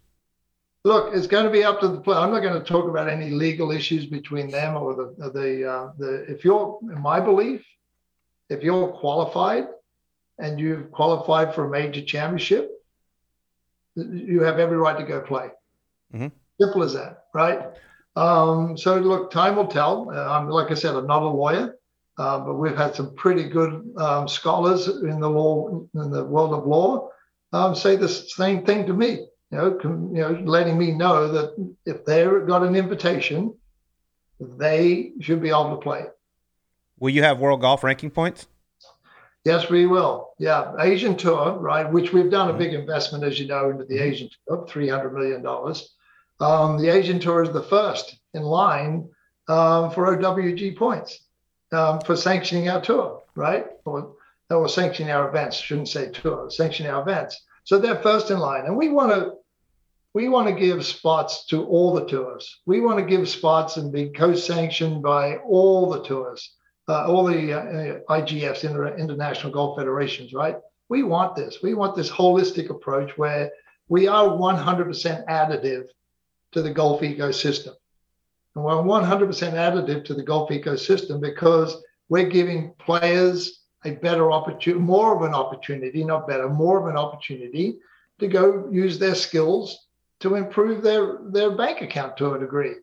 Look, 0.83 1.13
it's 1.13 1.27
going 1.27 1.45
to 1.45 1.51
be 1.51 1.63
up 1.63 1.79
to 1.81 1.87
the 1.87 1.99
player. 1.99 2.19
I'm 2.19 2.31
not 2.31 2.41
going 2.41 2.61
to 2.61 2.65
talk 2.65 2.87
about 2.87 3.09
any 3.09 3.31
legal 3.31 3.71
issues 3.71 4.05
between 4.05 4.49
them 4.49 4.77
or 4.77 4.93
the 4.95 5.31
the 5.31 5.69
uh, 5.69 5.91
the. 5.97 6.25
If 6.31 6.45
you're, 6.45 6.79
in 6.83 7.01
my 7.01 7.19
belief, 7.19 7.65
if 8.49 8.63
you're 8.63 8.87
qualified 8.89 9.67
and 10.39 10.59
you've 10.59 10.91
qualified 10.91 11.53
for 11.53 11.65
a 11.65 11.69
major 11.69 12.01
championship, 12.01 12.71
you 13.95 14.41
have 14.41 14.59
every 14.59 14.77
right 14.77 14.97
to 14.97 15.03
go 15.03 15.21
play. 15.21 15.49
Mm-hmm. 16.13 16.27
Simple 16.59 16.83
as 16.83 16.93
that, 16.93 17.25
right? 17.33 17.71
Um, 18.15 18.77
so 18.77 18.97
look, 18.97 19.31
time 19.31 19.55
will 19.55 19.67
tell. 19.67 20.09
Uh, 20.11 20.29
I'm 20.29 20.49
like 20.49 20.71
I 20.71 20.73
said, 20.73 20.95
I'm 20.95 21.07
not 21.07 21.21
a 21.21 21.27
lawyer, 21.27 21.77
uh, 22.17 22.39
but 22.39 22.55
we've 22.55 22.75
had 22.75 22.95
some 22.95 23.13
pretty 23.15 23.47
good 23.47 23.93
um, 23.97 24.27
scholars 24.27 24.87
in 24.87 25.19
the 25.19 25.29
law, 25.29 25.85
in 25.93 26.11
the 26.11 26.23
world 26.23 26.53
of 26.53 26.65
law, 26.65 27.09
um, 27.53 27.75
say 27.75 27.95
the 27.95 28.09
same 28.09 28.65
thing 28.65 28.85
to 28.87 28.93
me. 28.93 29.27
You 29.51 29.57
know, 29.57 29.71
com, 29.71 30.15
you 30.15 30.21
know, 30.21 30.31
letting 30.43 30.77
me 30.77 30.91
know 30.91 31.31
that 31.31 31.73
if 31.85 32.05
they 32.05 32.25
got 32.25 32.63
an 32.63 32.75
invitation, 32.75 33.55
they 34.39 35.13
should 35.21 35.41
be 35.41 35.49
able 35.49 35.71
to 35.71 35.77
play. 35.77 36.05
Will 36.99 37.11
you 37.11 37.23
have 37.23 37.39
world 37.39 37.61
golf 37.61 37.83
ranking 37.83 38.09
points? 38.09 38.47
Yes, 39.47 39.69
we 39.69 39.85
will. 39.85 40.33
Yeah, 40.39 40.73
Asian 40.77 41.15
Tour, 41.15 41.53
right? 41.53 41.89
Which 41.89 42.11
we've 42.11 42.29
done 42.29 42.49
a 42.49 42.57
big 42.57 42.73
investment, 42.73 43.23
as 43.23 43.39
you 43.39 43.47
know, 43.47 43.69
into 43.69 43.85
the 43.85 43.97
Asian 43.97 44.29
Tour, 44.45 44.67
three 44.67 44.89
hundred 44.89 45.13
million 45.13 45.41
dollars. 45.41 45.95
Um, 46.41 46.77
the 46.77 46.89
Asian 46.89 47.17
Tour 47.17 47.43
is 47.43 47.51
the 47.51 47.63
first 47.63 48.19
in 48.33 48.43
line 48.43 49.07
um, 49.47 49.91
for 49.91 50.17
OWG 50.17 50.75
points 50.75 51.19
um, 51.71 52.01
for 52.01 52.17
sanctioning 52.17 52.67
our 52.67 52.81
tour, 52.81 53.23
right? 53.35 53.67
Or, 53.85 54.15
or 54.49 54.67
sanctioning 54.67 55.13
our 55.13 55.29
events. 55.29 55.55
Shouldn't 55.55 55.87
say 55.87 56.11
tour, 56.11 56.49
sanctioning 56.49 56.91
our 56.91 57.01
events. 57.01 57.41
So 57.63 57.79
they're 57.79 58.03
first 58.03 58.29
in 58.31 58.39
line, 58.39 58.65
and 58.65 58.75
we 58.75 58.89
want 58.89 59.13
to 59.13 59.35
we 60.13 60.27
want 60.27 60.49
to 60.49 60.65
give 60.65 60.85
spots 60.85 61.45
to 61.45 61.63
all 61.63 61.93
the 61.93 62.05
tours. 62.05 62.59
We 62.65 62.81
want 62.81 62.99
to 62.99 63.05
give 63.05 63.29
spots 63.29 63.77
and 63.77 63.93
be 63.93 64.09
co-sanctioned 64.09 65.01
by 65.01 65.37
all 65.37 65.89
the 65.89 66.03
tours, 66.03 66.51
uh, 66.87 67.05
all 67.07 67.25
the 67.25 67.53
uh, 67.53 67.99
IGFs, 68.09 68.63
inter- 68.63 68.95
international 68.95 69.51
golf 69.51 69.77
federations, 69.77 70.33
right? 70.33 70.57
We 70.89 71.03
want 71.03 71.35
this. 71.35 71.59
We 71.61 71.73
want 71.73 71.95
this 71.95 72.09
holistic 72.09 72.69
approach 72.69 73.17
where 73.17 73.51
we 73.89 74.07
are 74.07 74.27
100% 74.27 75.27
additive 75.27 75.87
to 76.53 76.61
the 76.61 76.71
golf 76.71 77.01
ecosystem. 77.01 77.73
And 78.55 78.63
we're 78.63 78.73
100% 78.73 79.29
additive 79.53 80.05
to 80.05 80.13
the 80.13 80.23
golf 80.23 80.49
ecosystem 80.49 81.21
because 81.21 81.83
we're 82.09 82.29
giving 82.29 82.73
players 82.79 83.61
a 83.85 83.91
better 83.91 84.31
opportunity, 84.31 84.81
more 84.81 85.15
of 85.15 85.21
an 85.21 85.35
opportunity, 85.35 86.03
not 86.03 86.27
better, 86.27 86.49
more 86.49 86.79
of 86.79 86.87
an 86.87 86.97
opportunity 86.97 87.77
to 88.19 88.27
go 88.27 88.67
use 88.71 88.97
their 88.97 89.13
skills 89.13 89.87
to 90.21 90.35
improve 90.35 90.81
their, 90.81 91.19
their 91.25 91.51
bank 91.51 91.81
account 91.81 92.17
to 92.17 92.33
a 92.33 92.39
degree. 92.39 92.73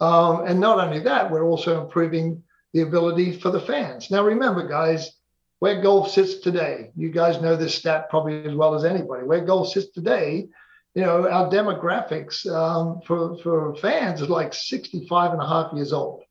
Um, 0.00 0.46
and 0.46 0.60
not 0.60 0.78
only 0.78 1.00
that, 1.00 1.30
we're 1.30 1.44
also 1.44 1.82
improving 1.82 2.43
the 2.74 2.82
ability 2.82 3.38
for 3.38 3.50
the 3.50 3.60
fans. 3.60 4.10
Now, 4.10 4.22
remember, 4.22 4.68
guys, 4.68 5.12
where 5.60 5.80
golf 5.80 6.10
sits 6.10 6.40
today, 6.40 6.90
you 6.94 7.08
guys 7.08 7.40
know 7.40 7.56
this 7.56 7.74
stat 7.74 8.10
probably 8.10 8.44
as 8.44 8.54
well 8.54 8.74
as 8.74 8.84
anybody. 8.84 9.24
Where 9.24 9.40
golf 9.40 9.68
sits 9.68 9.90
today 9.92 10.48
you 10.94 11.02
know, 11.02 11.28
our 11.28 11.50
demographics 11.50 12.46
um, 12.50 13.00
for, 13.04 13.36
for 13.38 13.74
fans 13.76 14.22
is 14.22 14.28
like 14.28 14.54
65 14.54 15.32
and 15.32 15.42
a 15.42 15.46
half 15.46 15.72
years 15.72 15.92
old, 15.92 16.22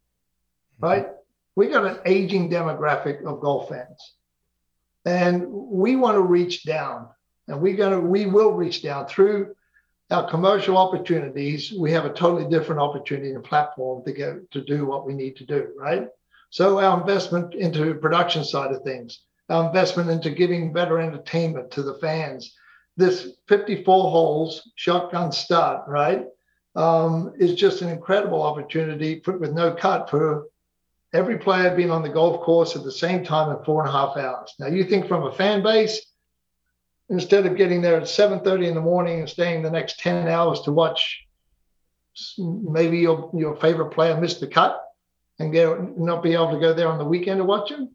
right? 0.79 1.07
We 1.55 1.67
got 1.67 1.85
an 1.85 1.99
aging 2.05 2.49
demographic 2.49 3.25
of 3.25 3.41
golf 3.41 3.69
fans. 3.69 4.13
And 5.05 5.45
we 5.49 5.97
want 5.97 6.15
to 6.15 6.21
reach 6.21 6.63
down 6.63 7.09
and 7.49 7.59
we're 7.59 7.75
going 7.75 7.91
to, 7.91 7.99
we 7.99 8.25
will 8.25 8.53
reach 8.53 8.81
down 8.81 9.05
through 9.07 9.53
our 10.09 10.29
commercial 10.29 10.77
opportunities. 10.77 11.73
We 11.77 11.91
have 11.91 12.05
a 12.05 12.13
totally 12.13 12.49
different 12.49 12.79
opportunity 12.79 13.33
and 13.33 13.43
platform 13.43 14.05
to 14.05 14.13
get 14.13 14.49
to 14.51 14.61
do 14.63 14.85
what 14.85 15.05
we 15.05 15.13
need 15.13 15.35
to 15.37 15.45
do, 15.45 15.73
right? 15.77 16.07
So 16.53 16.77
our 16.77 17.01
investment 17.01 17.55
into 17.55 17.95
production 17.95 18.43
side 18.43 18.71
of 18.71 18.83
things, 18.83 19.21
our 19.49 19.65
investment 19.65 20.11
into 20.11 20.29
giving 20.29 20.71
better 20.71 20.99
entertainment 20.99 21.71
to 21.71 21.81
the 21.81 21.95
fans, 21.95 22.53
this 22.95 23.27
54 23.47 24.11
holes 24.11 24.71
shotgun 24.75 25.31
start, 25.31 25.87
right, 25.87 26.27
um, 26.75 27.33
is 27.39 27.55
just 27.55 27.81
an 27.81 27.89
incredible 27.89 28.43
opportunity 28.43 29.19
with 29.25 29.51
no 29.51 29.73
cut 29.73 30.11
for 30.11 30.45
every 31.11 31.39
player 31.39 31.75
being 31.75 31.89
on 31.89 32.03
the 32.03 32.09
golf 32.09 32.41
course 32.41 32.75
at 32.75 32.83
the 32.83 32.91
same 32.91 33.25
time 33.25 33.49
in 33.49 33.63
four 33.65 33.81
and 33.81 33.89
a 33.89 33.91
half 33.91 34.15
hours. 34.15 34.53
Now, 34.59 34.67
you 34.67 34.83
think 34.83 35.07
from 35.07 35.23
a 35.23 35.33
fan 35.33 35.63
base, 35.63 36.05
instead 37.09 37.47
of 37.47 37.57
getting 37.57 37.81
there 37.81 37.97
at 37.97 38.03
7.30 38.03 38.67
in 38.67 38.75
the 38.75 38.79
morning 38.79 39.21
and 39.21 39.29
staying 39.29 39.63
the 39.63 39.71
next 39.71 39.97
10 40.01 40.27
hours 40.27 40.61
to 40.61 40.71
watch 40.71 41.25
maybe 42.37 42.99
your, 42.99 43.31
your 43.33 43.55
favorite 43.55 43.89
player 43.89 44.21
miss 44.21 44.39
the 44.39 44.45
cut 44.45 44.79
and 45.39 45.51
get, 45.51 45.97
not 45.97 46.23
be 46.23 46.33
able 46.33 46.51
to 46.51 46.59
go 46.59 46.73
there 46.73 46.87
on 46.87 46.97
the 46.97 47.05
weekend 47.05 47.39
to 47.39 47.43
watch 47.43 47.69
them, 47.69 47.89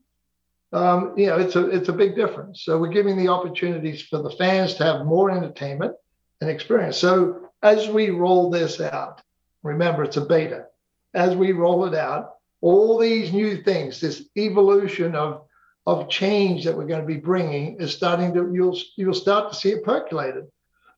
um, 0.72 1.14
you 1.16 1.26
know, 1.26 1.38
it's 1.38 1.56
a 1.56 1.68
it's 1.70 1.88
a 1.88 1.94
big 1.94 2.14
difference. 2.14 2.62
So 2.62 2.78
we're 2.78 2.92
giving 2.92 3.16
the 3.16 3.28
opportunities 3.28 4.02
for 4.02 4.18
the 4.18 4.30
fans 4.30 4.74
to 4.74 4.84
have 4.84 5.06
more 5.06 5.30
entertainment 5.30 5.94
and 6.40 6.50
experience. 6.50 6.98
So 6.98 7.50
as 7.62 7.88
we 7.88 8.10
roll 8.10 8.50
this 8.50 8.80
out, 8.80 9.22
remember 9.62 10.04
it's 10.04 10.18
a 10.18 10.24
beta. 10.24 10.66
As 11.14 11.34
we 11.34 11.52
roll 11.52 11.86
it 11.86 11.94
out, 11.94 12.34
all 12.60 12.98
these 12.98 13.32
new 13.32 13.62
things, 13.62 14.00
this 14.00 14.28
evolution 14.36 15.14
of 15.14 15.46
of 15.86 16.10
change 16.10 16.66
that 16.66 16.76
we're 16.76 16.86
going 16.86 17.00
to 17.00 17.06
be 17.06 17.16
bringing 17.16 17.80
is 17.80 17.94
starting 17.94 18.34
to 18.34 18.52
you'll 18.52 18.78
you'll 18.96 19.14
start 19.14 19.50
to 19.50 19.58
see 19.58 19.70
it 19.70 19.84
percolated 19.84 20.48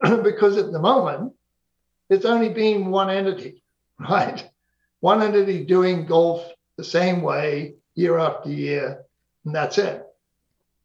because 0.25 0.57
at 0.57 0.73
the 0.73 0.81
moment 0.81 1.33
it's 2.09 2.25
only 2.25 2.49
being 2.49 2.91
one 2.91 3.09
entity, 3.09 3.63
right? 4.01 4.50
One 5.01 5.23
entity 5.23 5.65
doing 5.65 6.07
golf 6.07 6.47
the 6.77 6.85
same 6.85 7.23
way 7.23 7.75
year 7.95 8.19
after 8.19 8.51
year 8.51 9.05
and 9.45 9.55
that's 9.55 9.79
it. 9.79 10.07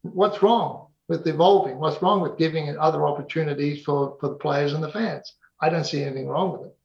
What's 0.02 0.42
wrong 0.42 0.88
with 1.08 1.26
evolving? 1.26 1.78
What's 1.78 2.00
wrong 2.02 2.20
with 2.20 2.38
giving 2.38 2.76
other 2.78 3.06
opportunities 3.06 3.84
for, 3.84 4.16
for 4.20 4.28
the 4.28 4.34
players 4.34 4.72
and 4.72 4.82
the 4.82 4.90
fans? 4.90 5.34
I 5.60 5.68
don't 5.68 5.84
see 5.84 6.02
anything 6.02 6.28
wrong 6.28 6.52
with 6.52 6.62
it. 6.62 6.76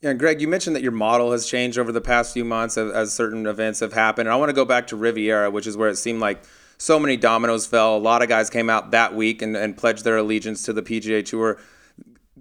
Yeah, 0.00 0.14
Greg, 0.14 0.40
you 0.40 0.48
mentioned 0.48 0.74
that 0.74 0.82
your 0.82 0.92
model 0.92 1.30
has 1.30 1.46
changed 1.46 1.78
over 1.78 1.92
the 1.92 2.00
past 2.00 2.34
few 2.34 2.44
months 2.44 2.76
as, 2.76 2.90
as 2.92 3.12
certain 3.12 3.46
events 3.46 3.80
have 3.80 3.92
happened. 3.92 4.26
And 4.26 4.34
I 4.34 4.36
want 4.36 4.48
to 4.48 4.54
go 4.54 4.64
back 4.64 4.88
to 4.88 4.96
Riviera, 4.96 5.50
which 5.50 5.66
is 5.66 5.76
where 5.76 5.88
it 5.88 5.96
seemed 5.96 6.20
like 6.20 6.42
so 6.76 6.98
many 6.98 7.16
dominoes 7.16 7.66
fell. 7.68 7.96
A 7.96 7.98
lot 7.98 8.22
of 8.22 8.28
guys 8.28 8.50
came 8.50 8.68
out 8.68 8.90
that 8.90 9.14
week 9.14 9.42
and, 9.42 9.56
and 9.56 9.76
pledged 9.76 10.02
their 10.02 10.16
allegiance 10.16 10.64
to 10.64 10.72
the 10.72 10.82
PGA 10.82 11.24
Tour. 11.24 11.58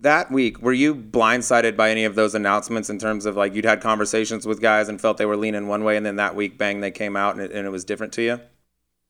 That 0.01 0.31
week, 0.31 0.59
were 0.63 0.73
you 0.73 0.95
blindsided 0.95 1.77
by 1.77 1.91
any 1.91 2.05
of 2.05 2.15
those 2.15 2.33
announcements 2.33 2.89
in 2.89 2.97
terms 2.97 3.27
of 3.27 3.37
like 3.37 3.53
you'd 3.53 3.65
had 3.65 3.81
conversations 3.81 4.47
with 4.47 4.59
guys 4.59 4.89
and 4.89 4.99
felt 4.99 5.17
they 5.17 5.27
were 5.27 5.37
leaning 5.37 5.67
one 5.67 5.83
way, 5.83 5.95
and 5.95 6.03
then 6.03 6.15
that 6.15 6.35
week, 6.35 6.57
bang, 6.57 6.81
they 6.81 6.89
came 6.89 7.15
out 7.15 7.35
and 7.35 7.43
it, 7.43 7.51
and 7.51 7.67
it 7.67 7.69
was 7.69 7.85
different 7.85 8.11
to 8.13 8.23
you? 8.23 8.39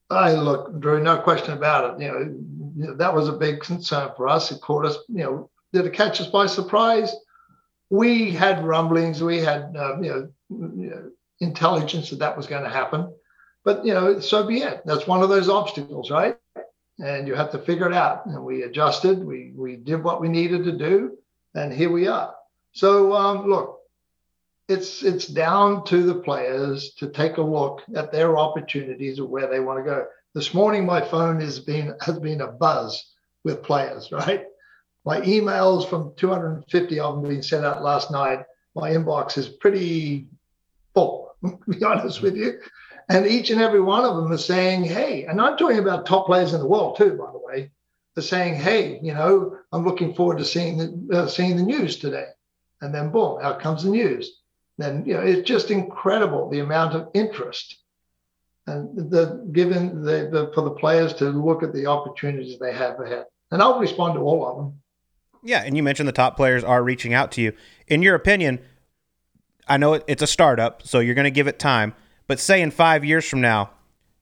I 0.10 0.34
look, 0.34 0.78
Drew, 0.82 1.02
no 1.02 1.18
question 1.18 1.54
about 1.54 1.94
it. 1.94 2.04
You 2.04 2.12
know, 2.76 2.96
that 2.96 3.16
was 3.16 3.30
a 3.30 3.34
big 3.34 3.62
concern 3.62 4.12
for 4.18 4.28
us. 4.28 4.52
It 4.52 4.60
caught 4.60 4.86
us, 4.86 4.98
you 5.08 5.24
know, 5.24 5.50
did 5.72 5.86
it 5.86 5.94
catch 5.94 6.20
us 6.20 6.28
by 6.28 6.48
surprise? 6.48 7.16
We 7.90 8.32
had 8.32 8.66
rumblings, 8.66 9.24
we 9.24 9.40
had, 9.40 9.74
uh, 9.78 10.02
you, 10.02 10.10
know, 10.10 10.30
you 10.50 10.90
know, 10.90 11.12
intelligence 11.40 12.10
that 12.10 12.20
that 12.20 12.36
was 12.36 12.48
going 12.48 12.64
to 12.64 12.70
happen. 12.70 13.14
But, 13.64 13.86
you 13.86 13.94
know, 13.94 14.20
so 14.20 14.46
be 14.46 14.62
it. 14.62 14.82
That's 14.86 15.08
one 15.08 15.24
of 15.24 15.30
those 15.30 15.48
obstacles, 15.48 16.12
right? 16.12 16.38
And 17.02 17.28
you 17.28 17.36
have 17.36 17.52
to 17.52 17.60
figure 17.60 17.88
it 17.88 17.94
out. 17.94 18.26
And 18.26 18.46
we 18.46 18.64
adjusted, 18.64 19.24
we, 19.24 19.52
we 19.56 19.76
did 19.76 20.04
what 20.04 20.22
we 20.22 20.30
needed 20.30 20.64
to 20.66 20.72
do, 20.72 21.18
and 21.56 21.74
here 21.74 21.92
we 21.92 22.08
are. 22.08 22.34
So, 22.74 23.14
um, 23.14 23.50
look, 23.50 23.82
it's 24.72 25.04
it's 25.04 25.28
down 25.28 25.84
to 25.86 26.04
the 26.04 26.16
players 26.16 26.94
to 26.96 27.10
take 27.10 27.38
a 27.38 27.42
look 27.42 27.82
at 27.96 28.12
their 28.12 28.38
opportunities 28.38 29.20
of 29.20 29.30
where 29.30 29.48
they 29.48 29.60
want 29.60 29.80
to 29.80 29.84
go. 29.84 30.06
This 30.34 30.54
morning, 30.54 30.86
my 30.86 31.02
phone 31.02 31.42
has 31.42 31.60
been 31.60 31.96
has 32.02 32.20
been 32.20 32.42
a 32.42 32.48
buzz 32.48 33.14
with 33.44 33.64
players. 33.64 34.12
Right, 34.12 34.46
my 35.06 35.20
emails 35.22 35.90
from 35.90 36.14
250 36.16 37.00
of 37.00 37.16
them 37.16 37.30
being 37.30 37.42
sent 37.42 37.66
out 37.66 37.84
last 37.84 38.12
night. 38.12 38.46
My 38.76 38.92
inbox 38.92 39.38
is 39.38 39.50
pretty 39.50 40.28
full. 40.94 41.30
To 41.44 41.58
be 41.68 41.84
honest 41.84 42.22
with 42.22 42.38
you, 42.38 42.60
and 43.12 43.28
each 43.28 43.50
and 43.50 43.62
every 43.62 43.82
one 43.82 44.06
of 44.06 44.16
them 44.16 44.32
is 44.32 44.46
saying, 44.46 44.84
"Hey," 44.84 45.26
and 45.26 45.42
I'm 45.42 45.58
talking 45.58 45.80
about 45.80 46.06
top 46.06 46.26
players 46.26 46.54
in 46.54 46.60
the 46.60 46.68
world 46.68 46.98
too, 46.98 47.12
by 47.12 47.32
the 47.32 47.40
way. 47.40 47.72
They're 48.16 48.24
saying, 48.24 48.56
"Hey, 48.56 49.00
you 49.02 49.14
know, 49.14 49.58
I'm 49.72 49.86
looking 49.86 50.14
forward 50.14 50.40
to 50.40 50.46
seeing 50.46 50.78
the 50.78 51.18
uh, 51.18 51.28
seeing 51.28 51.58
the 51.58 51.64
news 51.64 51.98
today." 51.98 52.28
And 52.82 52.94
then 52.94 53.12
boom, 53.12 53.38
out 53.42 53.60
comes 53.60 53.84
the 53.84 53.90
news 53.90 54.42
then 54.82 55.04
you 55.06 55.14
know 55.14 55.22
it's 55.22 55.48
just 55.48 55.72
incredible 55.72 56.50
the 56.50 56.60
amount 56.60 56.96
of 56.96 57.10
interest 57.14 57.78
and 58.68 58.96
the 59.10 59.48
given 59.52 60.04
the, 60.04 60.30
the 60.32 60.52
for 60.54 60.62
the 60.62 60.72
players 60.72 61.14
to 61.16 61.26
look 61.30 61.64
at 61.64 61.74
the 61.74 61.86
opportunities 61.86 62.60
they 62.60 62.74
have 62.74 63.00
ahead. 63.00 63.26
And 63.52 63.62
I'll 63.62 63.80
respond 63.80 64.14
to 64.16 64.22
all 64.22 64.48
of 64.48 64.58
them. 64.58 64.82
Yeah, 65.44 65.64
and 65.64 65.76
you 65.76 65.84
mentioned 65.84 66.08
the 66.08 66.14
top 66.14 66.38
players 66.38 66.64
are 66.64 66.84
reaching 66.84 67.14
out 67.14 67.32
to 67.34 67.42
you. 67.42 67.54
In 67.88 68.02
your 68.02 68.16
opinion, 68.16 68.60
I 69.68 69.78
know 69.78 69.96
it's 70.08 70.22
a 70.22 70.28
startup, 70.28 70.86
so 70.86 71.00
you're 71.00 71.16
going 71.16 71.26
to 71.26 71.32
give 71.32 71.48
it 71.48 71.60
time. 71.60 71.94
But 72.32 72.40
say 72.40 72.62
in 72.62 72.72
five 72.72 73.04
years 73.04 73.28
from 73.28 73.42
now, 73.42 73.72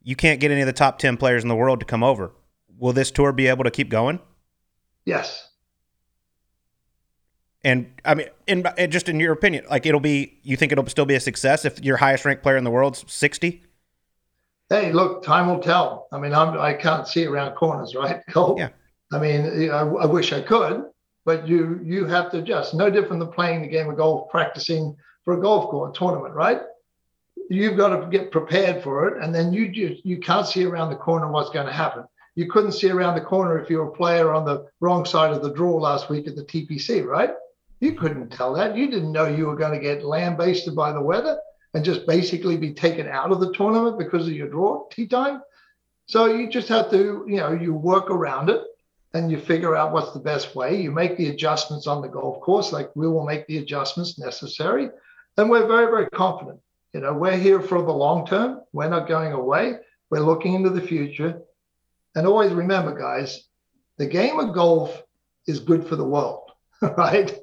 you 0.02 0.16
can't 0.16 0.40
get 0.40 0.50
any 0.50 0.62
of 0.62 0.66
the 0.66 0.74
top 0.74 0.98
10 0.98 1.16
players 1.18 1.44
in 1.44 1.48
the 1.48 1.56
world 1.56 1.80
to 1.82 1.86
come 1.86 2.04
over. 2.04 2.32
Will 2.80 2.92
this 2.92 3.12
tour 3.12 3.32
be 3.32 3.46
able 3.46 3.66
to 3.66 3.70
keep 3.70 3.88
going? 3.88 4.20
Yes. 5.06 5.48
And 7.64 7.92
I 8.04 8.16
mean, 8.16 8.30
in, 8.48 8.66
just 8.90 9.10
in 9.10 9.20
your 9.20 9.32
opinion, 9.32 9.66
like 9.70 9.86
it'll 9.86 10.00
be, 10.00 10.40
you 10.42 10.58
think 10.58 10.72
it'll 10.72 10.88
still 10.88 11.06
be 11.06 11.14
a 11.14 11.20
success 11.20 11.66
if 11.66 11.84
your 11.84 11.98
highest 11.98 12.26
ranked 12.26 12.42
player 12.42 12.58
in 12.58 12.64
the 12.64 12.72
world's 12.72 13.06
60? 13.08 13.62
Hey, 14.72 14.92
look, 14.92 15.22
time 15.22 15.46
will 15.46 15.60
tell. 15.60 16.08
I 16.12 16.18
mean, 16.18 16.34
I'm, 16.34 16.58
I 16.58 16.74
can't 16.74 17.08
see 17.08 17.28
around 17.28 17.54
corners, 17.54 17.94
right? 17.94 18.24
Cole? 18.32 18.56
Yeah. 18.58 18.70
I 19.14 19.20
mean, 19.20 19.70
I, 19.70 19.82
I 19.82 20.06
wish 20.08 20.34
I 20.34 20.42
could, 20.42 20.84
but 21.26 21.48
you 21.48 21.80
you 21.84 22.06
have 22.06 22.32
to 22.32 22.40
adjust. 22.40 22.74
No 22.74 22.90
different 22.90 23.20
than 23.20 23.32
playing 23.32 23.62
the 23.62 23.68
game 23.68 23.88
of 23.88 23.98
golf, 23.98 24.32
practicing 24.32 24.98
for 25.26 25.38
a 25.38 25.40
golf 25.40 25.70
course 25.70 25.96
tournament, 25.96 26.34
right? 26.34 26.62
You've 27.50 27.78
got 27.78 28.00
to 28.00 28.08
get 28.08 28.32
prepared 28.32 28.84
for 28.84 29.08
it, 29.08 29.24
and 29.24 29.34
then 29.34 29.52
you 29.52 29.70
just 29.70 30.06
you 30.06 30.20
can't 30.20 30.48
see 30.48 30.64
around 30.64 30.92
the 30.92 30.96
corner 30.96 31.32
what's 31.32 31.50
going 31.50 31.66
to 31.66 31.74
happen. 31.74 32.04
You 32.36 32.48
couldn't 32.48 32.74
see 32.74 32.90
around 32.90 33.16
the 33.16 33.22
corner 33.22 33.60
if 33.60 33.70
you're 33.70 33.88
a 33.88 33.92
player 33.92 34.34
on 34.34 34.46
the 34.46 34.68
wrong 34.80 35.04
side 35.04 35.34
of 35.34 35.42
the 35.42 35.52
draw 35.52 35.76
last 35.76 36.10
week 36.10 36.28
at 36.28 36.36
the 36.36 36.44
TPC, 36.44 37.04
right? 37.06 37.32
You 37.80 37.94
couldn't 37.94 38.30
tell 38.30 38.54
that. 38.54 38.78
You 38.78 38.90
didn't 38.90 39.12
know 39.12 39.28
you 39.28 39.48
were 39.48 39.56
going 39.56 39.74
to 39.74 39.80
get 39.80 40.06
lambasted 40.06 40.76
by 40.76 40.92
the 40.92 41.02
weather 41.02 41.40
and 41.74 41.84
just 41.84 42.06
basically 42.06 42.56
be 42.56 42.74
taken 42.74 43.08
out 43.08 43.32
of 43.32 43.40
the 43.40 43.54
tournament 43.54 43.98
because 43.98 44.28
of 44.28 44.34
your 44.34 44.48
draw 44.48 44.88
tee 44.90 45.08
time. 45.08 45.42
So 46.08 46.26
you 46.26 46.50
just 46.50 46.68
have 46.70 46.90
to, 46.92 47.26
you 47.28 47.38
know, 47.38 47.52
you 47.52 47.74
work 47.74 48.10
around 48.10 48.50
it 48.50 48.64
and 49.14 49.32
you 49.32 49.40
figure 49.40 49.76
out 49.76 49.92
what's 49.92 50.12
the 50.12 50.20
best 50.20 50.56
way. 50.56 50.82
You 50.82 50.92
make 50.92 51.18
the 51.18 51.30
adjustments 51.30 51.88
on 51.88 52.02
the 52.02 52.08
golf 52.08 52.42
course, 52.42 52.72
like 52.72 52.96
we 52.96 53.08
will 53.08 53.26
make 53.26 53.48
the 53.48 53.58
adjustments 53.58 54.20
necessary. 54.20 54.90
And 55.38 55.50
we're 55.50 55.68
very, 55.68 55.86
very 55.86 56.10
confident. 56.10 56.60
You 56.94 57.02
know, 57.02 57.14
we're 57.14 57.38
here 57.38 57.62
for 57.62 57.82
the 57.82 57.92
long 57.92 58.26
term. 58.26 58.62
We're 58.74 58.90
not 58.90 59.08
going 59.08 59.34
away. 59.34 59.76
We're 60.10 60.22
looking 60.22 60.56
into 60.56 60.70
the 60.70 60.82
future. 60.82 61.42
And 62.16 62.26
always 62.26 62.52
remember, 62.52 62.98
guys, 62.98 63.48
the 63.98 64.08
game 64.08 64.40
of 64.40 64.56
golf 64.56 65.04
is 65.46 65.60
good 65.60 65.86
for 65.88 65.96
the 65.96 66.06
world, 66.06 66.52
right? 66.82 67.38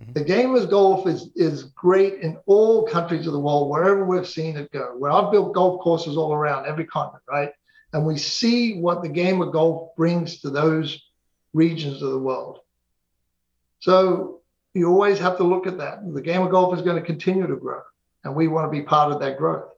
Mm-hmm. 0.00 0.12
The 0.12 0.24
game 0.24 0.54
of 0.54 0.70
golf 0.70 1.06
is, 1.06 1.30
is 1.34 1.64
great 1.64 2.20
in 2.20 2.38
all 2.46 2.86
countries 2.86 3.26
of 3.26 3.32
the 3.32 3.40
world, 3.40 3.70
wherever 3.70 4.04
we've 4.04 4.28
seen 4.28 4.56
it 4.56 4.70
go. 4.72 4.94
Where 4.96 5.10
I've 5.10 5.32
built 5.32 5.54
golf 5.54 5.82
courses 5.82 6.16
all 6.16 6.32
around 6.32 6.66
every 6.66 6.86
continent, 6.86 7.22
right? 7.28 7.50
And 7.92 8.04
we 8.04 8.18
see 8.18 8.80
what 8.80 9.02
the 9.02 9.08
game 9.08 9.40
of 9.40 9.52
golf 9.52 9.94
brings 9.96 10.40
to 10.40 10.50
those 10.50 11.00
regions 11.52 12.02
of 12.02 12.10
the 12.10 12.18
world. 12.18 12.60
So 13.80 14.40
you 14.74 14.88
always 14.88 15.18
have 15.20 15.36
to 15.36 15.44
look 15.44 15.66
at 15.66 15.78
that. 15.78 16.00
The 16.12 16.20
game 16.20 16.42
of 16.42 16.50
golf 16.50 16.74
is 16.74 16.82
going 16.82 16.96
to 16.96 17.06
continue 17.06 17.46
to 17.46 17.56
grow, 17.56 17.82
and 18.24 18.34
we 18.34 18.48
want 18.48 18.66
to 18.66 18.70
be 18.70 18.82
part 18.82 19.12
of 19.12 19.20
that 19.20 19.38
growth. 19.38 19.70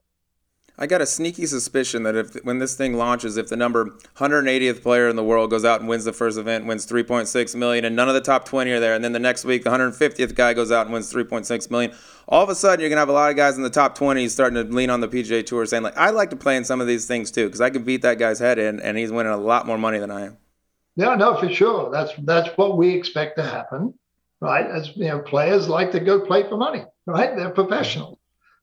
I 0.79 0.85
got 0.85 1.01
a 1.01 1.07
sneaky 1.07 1.47
suspicion 1.47 2.03
that 2.03 2.15
if 2.15 2.35
when 2.43 2.59
this 2.59 2.75
thing 2.75 2.97
launches, 2.97 3.35
if 3.35 3.47
the 3.47 3.55
number 3.55 3.97
180th 4.17 4.83
player 4.83 5.09
in 5.09 5.15
the 5.15 5.23
world 5.23 5.49
goes 5.49 5.65
out 5.65 5.79
and 5.79 5.89
wins 5.89 6.05
the 6.05 6.13
first 6.13 6.37
event, 6.37 6.67
wins 6.67 6.85
3.6 6.85 7.55
million, 7.55 7.83
and 7.83 7.95
none 7.95 8.07
of 8.07 8.13
the 8.13 8.21
top 8.21 8.45
20 8.45 8.69
are 8.69 8.79
there, 8.79 8.93
and 8.93 9.03
then 9.03 9.11
the 9.11 9.19
next 9.19 9.43
week 9.43 9.63
the 9.63 9.71
150th 9.71 10.35
guy 10.35 10.53
goes 10.53 10.71
out 10.71 10.85
and 10.85 10.93
wins 10.93 11.11
3.6 11.11 11.71
million, 11.71 11.95
all 12.27 12.43
of 12.43 12.49
a 12.49 12.55
sudden 12.55 12.79
you're 12.79 12.89
gonna 12.89 13.01
have 13.01 13.09
a 13.09 13.13
lot 13.13 13.31
of 13.31 13.35
guys 13.35 13.57
in 13.57 13.63
the 13.63 13.71
top 13.71 13.95
20 13.95 14.27
starting 14.29 14.63
to 14.63 14.71
lean 14.71 14.91
on 14.91 15.01
the 15.01 15.07
PGA 15.07 15.43
Tour, 15.43 15.65
saying 15.65 15.81
like, 15.81 15.97
I 15.97 16.11
like 16.11 16.29
to 16.29 16.35
play 16.35 16.55
in 16.55 16.63
some 16.63 16.79
of 16.79 16.85
these 16.85 17.07
things 17.07 17.31
too, 17.31 17.45
because 17.45 17.61
I 17.61 17.71
can 17.71 17.83
beat 17.83 18.03
that 18.03 18.19
guy's 18.19 18.37
head 18.37 18.59
in, 18.59 18.79
and 18.79 18.99
he's 18.99 19.11
winning 19.11 19.33
a 19.33 19.37
lot 19.37 19.65
more 19.65 19.79
money 19.79 19.97
than 19.97 20.11
I 20.11 20.27
am. 20.27 20.37
Yeah, 20.95 21.15
no, 21.15 21.39
for 21.39 21.49
sure. 21.49 21.91
That's 21.91 22.11
that's 22.23 22.49
what 22.57 22.77
we 22.77 22.89
expect 22.89 23.37
to 23.37 23.43
happen, 23.43 23.93
right? 24.41 24.65
As 24.65 24.95
you 24.95 25.07
know, 25.07 25.19
players 25.19 25.67
like 25.67 25.91
to 25.91 25.99
go 25.99 26.19
play 26.21 26.47
for 26.47 26.57
money, 26.57 26.85
right? 27.05 27.35
They're 27.35 27.51
professionals. 27.51 28.16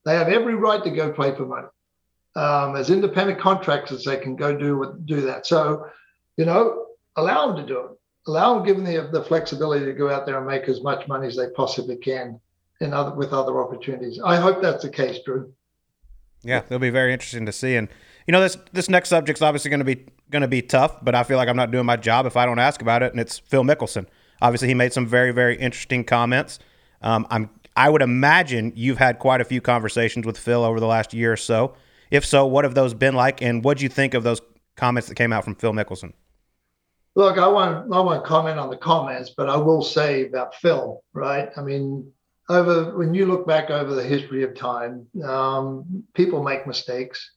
They 0.05 0.15
have 0.15 0.29
every 0.29 0.55
right 0.55 0.83
to 0.83 0.89
go 0.89 1.11
play 1.11 1.35
for 1.35 1.45
money 1.45 1.67
um, 2.35 2.75
as 2.75 2.89
independent 2.89 3.39
contractors, 3.39 4.03
they 4.03 4.17
can 4.17 4.35
go 4.35 4.55
do 4.55 4.99
do 5.05 5.21
that. 5.21 5.45
So, 5.45 5.87
you 6.37 6.45
know, 6.45 6.87
allow 7.15 7.47
them 7.47 7.65
to 7.65 7.73
do 7.73 7.79
it. 7.79 7.91
Allow 8.27 8.55
them, 8.55 8.65
give 8.65 8.75
them 8.75 8.85
the, 8.85 9.09
the 9.11 9.23
flexibility 9.23 9.85
to 9.85 9.93
go 9.93 10.09
out 10.09 10.25
there 10.25 10.37
and 10.37 10.47
make 10.47 10.63
as 10.63 10.81
much 10.81 11.07
money 11.07 11.27
as 11.27 11.35
they 11.35 11.49
possibly 11.55 11.95
can 11.95 12.39
in 12.81 12.93
other 12.93 13.15
with 13.15 13.31
other 13.31 13.61
opportunities. 13.61 14.19
I 14.23 14.35
hope 14.35 14.61
that's 14.61 14.83
the 14.83 14.89
case, 14.89 15.19
Drew. 15.23 15.53
Yeah, 16.43 16.61
it'll 16.65 16.79
be 16.79 16.89
very 16.89 17.13
interesting 17.13 17.45
to 17.45 17.51
see. 17.51 17.75
And 17.75 17.87
you 18.27 18.31
know, 18.31 18.41
this 18.41 18.57
this 18.73 18.89
next 18.89 19.09
subject's 19.09 19.41
obviously 19.41 19.69
going 19.69 19.79
to 19.79 19.85
be 19.85 20.05
going 20.29 20.41
to 20.41 20.47
be 20.47 20.61
tough, 20.61 21.03
but 21.03 21.15
I 21.15 21.23
feel 21.23 21.37
like 21.37 21.47
I'm 21.47 21.55
not 21.55 21.71
doing 21.71 21.85
my 21.85 21.95
job 21.95 22.25
if 22.25 22.35
I 22.35 22.45
don't 22.45 22.59
ask 22.59 22.81
about 22.81 23.01
it. 23.01 23.11
And 23.11 23.19
it's 23.19 23.39
Phil 23.39 23.63
Mickelson. 23.63 24.07
Obviously, 24.41 24.67
he 24.67 24.73
made 24.73 24.91
some 24.91 25.07
very 25.07 25.31
very 25.31 25.55
interesting 25.55 26.03
comments. 26.03 26.59
Um, 27.01 27.25
I'm 27.29 27.49
I 27.75 27.89
would 27.89 28.01
imagine 28.01 28.71
you've 28.75 28.97
had 28.97 29.19
quite 29.19 29.41
a 29.41 29.45
few 29.45 29.61
conversations 29.61 30.25
with 30.25 30.37
Phil 30.37 30.63
over 30.63 30.79
the 30.79 30.87
last 30.87 31.13
year 31.13 31.33
or 31.33 31.37
so. 31.37 31.75
If 32.09 32.25
so, 32.25 32.45
what 32.45 32.63
have 32.63 32.75
those 32.75 32.93
been 32.93 33.15
like, 33.15 33.41
and 33.41 33.63
what 33.63 33.77
do 33.77 33.83
you 33.83 33.89
think 33.89 34.13
of 34.13 34.23
those 34.23 34.41
comments 34.75 35.09
that 35.09 35.15
came 35.15 35.33
out 35.33 35.43
from 35.43 35.55
Phil 35.55 35.73
Mickelson? 35.73 36.13
Look, 37.15 37.37
I 37.37 37.47
want 37.47 37.93
I 37.93 37.99
want 38.01 38.23
to 38.23 38.27
comment 38.27 38.59
on 38.59 38.69
the 38.69 38.77
comments, 38.77 39.31
but 39.35 39.49
I 39.49 39.57
will 39.57 39.81
say 39.81 40.25
about 40.25 40.55
Phil, 40.55 41.01
right? 41.13 41.49
I 41.55 41.61
mean, 41.61 42.11
over 42.49 42.95
when 42.97 43.13
you 43.13 43.25
look 43.25 43.47
back 43.47 43.69
over 43.69 43.95
the 43.95 44.03
history 44.03 44.43
of 44.43 44.55
time, 44.55 45.07
um, 45.23 46.03
people 46.13 46.43
make 46.43 46.67
mistakes. 46.67 47.31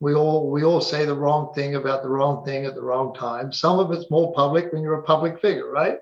We 0.00 0.14
all 0.14 0.50
we 0.50 0.64
all 0.64 0.80
say 0.80 1.04
the 1.04 1.14
wrong 1.14 1.52
thing 1.54 1.74
about 1.74 2.02
the 2.02 2.08
wrong 2.08 2.44
thing 2.44 2.64
at 2.64 2.74
the 2.74 2.82
wrong 2.82 3.14
time. 3.14 3.52
Some 3.52 3.78
of 3.78 3.90
it's 3.90 4.10
more 4.10 4.32
public 4.34 4.72
when 4.72 4.82
you're 4.82 5.00
a 5.00 5.02
public 5.02 5.40
figure, 5.40 5.70
right? 5.70 5.98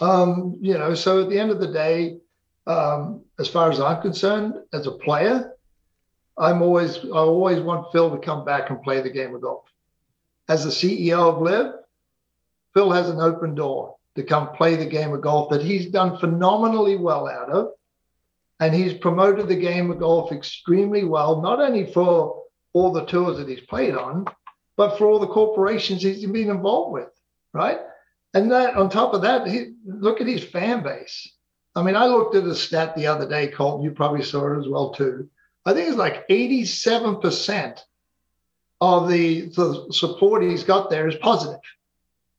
Um, 0.00 0.56
you 0.60 0.74
know, 0.74 0.94
so 0.94 1.22
at 1.22 1.28
the 1.28 1.38
end 1.38 1.50
of 1.50 1.60
the 1.60 1.72
day, 1.72 2.18
um, 2.66 3.22
as 3.38 3.48
far 3.48 3.70
as 3.70 3.80
I'm 3.80 4.02
concerned, 4.02 4.54
as 4.72 4.86
a 4.86 4.92
player, 4.92 5.52
I'm 6.38 6.62
always 6.62 6.98
I 6.98 7.18
always 7.18 7.60
want 7.60 7.92
Phil 7.92 8.10
to 8.10 8.18
come 8.18 8.44
back 8.44 8.70
and 8.70 8.82
play 8.82 9.00
the 9.00 9.10
game 9.10 9.34
of 9.34 9.40
golf. 9.40 9.64
As 10.48 10.64
the 10.64 10.70
CEO 10.70 11.18
of 11.18 11.40
LIV, 11.40 11.74
Phil 12.74 12.90
has 12.90 13.08
an 13.08 13.20
open 13.20 13.54
door 13.54 13.96
to 14.16 14.22
come 14.22 14.54
play 14.54 14.76
the 14.76 14.86
game 14.86 15.12
of 15.12 15.20
golf 15.20 15.50
that 15.50 15.62
he's 15.62 15.86
done 15.86 16.18
phenomenally 16.18 16.96
well 16.96 17.28
out 17.28 17.50
of. 17.50 17.72
And 18.58 18.74
he's 18.74 18.94
promoted 18.94 19.48
the 19.48 19.56
game 19.56 19.90
of 19.90 19.98
golf 19.98 20.32
extremely 20.32 21.04
well, 21.04 21.42
not 21.42 21.60
only 21.60 21.92
for 21.92 22.42
all 22.72 22.92
the 22.92 23.04
tours 23.04 23.36
that 23.36 23.48
he's 23.48 23.60
played 23.60 23.94
on, 23.94 24.26
but 24.76 24.96
for 24.96 25.06
all 25.06 25.18
the 25.18 25.26
corporations 25.26 26.02
he's 26.02 26.24
been 26.26 26.50
involved 26.50 26.92
with, 26.92 27.10
right? 27.52 27.80
And 28.34 28.50
that 28.52 28.74
on 28.76 28.88
top 28.88 29.14
of 29.14 29.22
that, 29.22 29.46
he, 29.46 29.72
look 29.86 30.20
at 30.20 30.26
his 30.26 30.44
fan 30.44 30.82
base. 30.82 31.30
I 31.76 31.82
mean, 31.82 31.94
I 31.94 32.06
looked 32.06 32.34
at 32.34 32.44
a 32.44 32.54
stat 32.54 32.96
the 32.96 33.06
other 33.06 33.28
day, 33.28 33.48
Colton. 33.48 33.84
You 33.84 33.90
probably 33.90 34.24
saw 34.24 34.54
it 34.54 34.58
as 34.58 34.66
well 34.66 34.94
too. 34.94 35.28
I 35.66 35.74
think 35.74 35.88
it's 35.88 35.98
like 35.98 36.26
87% 36.28 37.80
of 38.80 39.08
the, 39.08 39.42
the 39.50 39.86
support 39.92 40.42
he's 40.42 40.64
got 40.64 40.90
there 40.90 41.06
is 41.06 41.16
positive 41.16 41.60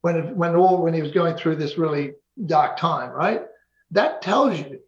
when 0.02 0.36
when 0.36 0.56
all 0.56 0.82
when 0.82 0.93
he 0.93 1.02
was 1.02 1.12
going 1.12 1.36
through 1.36 1.56
this 1.56 1.78
really 1.78 2.13
dark 2.45 2.78
time, 2.78 3.12
right? 3.12 3.43
That 3.91 4.21
tells 4.21 4.60
you 4.60 4.80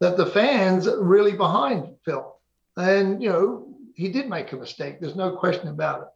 that 0.00 0.16
the 0.16 0.26
fans 0.26 0.86
are 0.86 1.02
really 1.02 1.32
behind 1.32 1.96
Phil. 2.04 2.36
And 2.76 3.22
you 3.22 3.28
know, 3.28 3.74
he 3.94 4.10
did 4.10 4.28
make 4.28 4.52
a 4.52 4.56
mistake. 4.56 5.00
There's 5.00 5.16
no 5.16 5.36
question 5.36 5.68
about 5.68 6.02
it. 6.02 6.08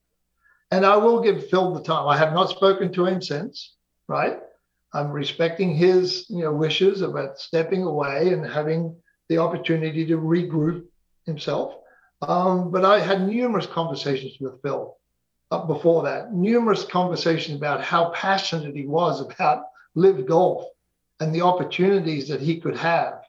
And 0.70 0.86
I 0.86 0.96
will 0.96 1.20
give 1.20 1.50
Phil 1.50 1.74
the 1.74 1.82
time. 1.82 2.08
I 2.08 2.16
have 2.16 2.32
not 2.32 2.50
spoken 2.50 2.92
to 2.92 3.06
him 3.06 3.20
since, 3.20 3.74
right? 4.08 4.38
I'm 4.94 5.10
respecting 5.10 5.74
his 5.74 6.26
you 6.30 6.44
know 6.44 6.52
wishes 6.52 7.02
about 7.02 7.38
stepping 7.38 7.82
away 7.82 8.32
and 8.32 8.46
having 8.46 8.96
the 9.28 9.38
opportunity 9.38 10.06
to 10.06 10.16
regroup 10.16 10.84
himself. 11.26 11.74
Um, 12.22 12.70
but 12.70 12.84
I 12.84 13.00
had 13.00 13.26
numerous 13.26 13.66
conversations 13.66 14.36
with 14.40 14.62
Phil 14.62 14.96
up 15.50 15.66
before 15.66 16.04
that, 16.04 16.32
numerous 16.32 16.84
conversations 16.84 17.56
about 17.56 17.82
how 17.82 18.10
passionate 18.10 18.74
he 18.74 18.86
was 18.86 19.20
about 19.20 19.64
LIV 19.94 20.26
Golf 20.26 20.64
and 21.20 21.34
the 21.34 21.42
opportunities 21.42 22.28
that 22.28 22.40
he 22.40 22.60
could 22.60 22.76
have 22.76 23.22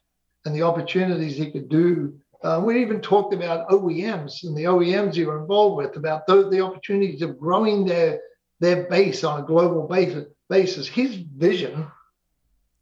and 0.44 0.54
the 0.54 0.62
opportunities 0.62 1.36
he 1.36 1.50
could 1.50 1.68
do. 1.68 2.18
Uh, 2.42 2.62
we 2.64 2.80
even 2.80 3.00
talked 3.00 3.34
about 3.34 3.68
OEMs 3.68 4.44
and 4.44 4.56
the 4.56 4.64
OEMs 4.64 5.14
he 5.14 5.24
were 5.24 5.40
involved 5.40 5.76
with, 5.76 5.96
about 5.96 6.26
the 6.26 6.60
opportunities 6.60 7.22
of 7.22 7.38
growing 7.38 7.84
their, 7.84 8.20
their 8.60 8.84
base 8.84 9.24
on 9.24 9.40
a 9.40 9.46
global 9.46 9.86
basis. 9.86 10.26
Basis. 10.48 10.86
His 10.88 11.14
vision 11.14 11.86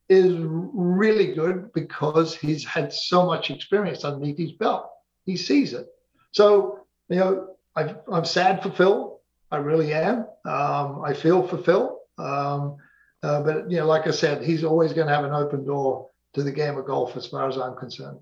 is 0.08 0.36
really 0.38 1.34
good 1.34 1.72
because 1.72 2.36
he's 2.36 2.64
had 2.64 2.92
so 2.92 3.26
much 3.26 3.50
experience 3.50 4.04
underneath 4.04 4.38
his 4.38 4.52
belt 4.52 4.90
he 5.24 5.36
sees 5.36 5.72
it. 5.72 5.88
So, 6.32 6.86
you 7.08 7.16
know, 7.16 7.56
I, 7.76 7.94
am 8.12 8.24
sad 8.24 8.62
for 8.62 8.70
Phil. 8.70 9.20
I 9.50 9.56
really 9.56 9.92
am. 9.92 10.26
Um, 10.44 11.02
I 11.04 11.14
feel 11.14 11.46
for 11.46 11.58
Phil. 11.58 11.98
Um, 12.18 12.76
uh, 13.22 13.42
but, 13.42 13.70
you 13.70 13.78
know, 13.78 13.86
like 13.86 14.06
I 14.06 14.10
said, 14.10 14.42
he's 14.42 14.64
always 14.64 14.92
going 14.92 15.06
to 15.06 15.14
have 15.14 15.24
an 15.24 15.32
open 15.32 15.64
door 15.64 16.10
to 16.34 16.42
the 16.42 16.52
game 16.52 16.76
of 16.76 16.86
golf 16.86 17.16
as 17.16 17.26
far 17.26 17.48
as 17.48 17.56
I'm 17.56 17.76
concerned. 17.76 18.20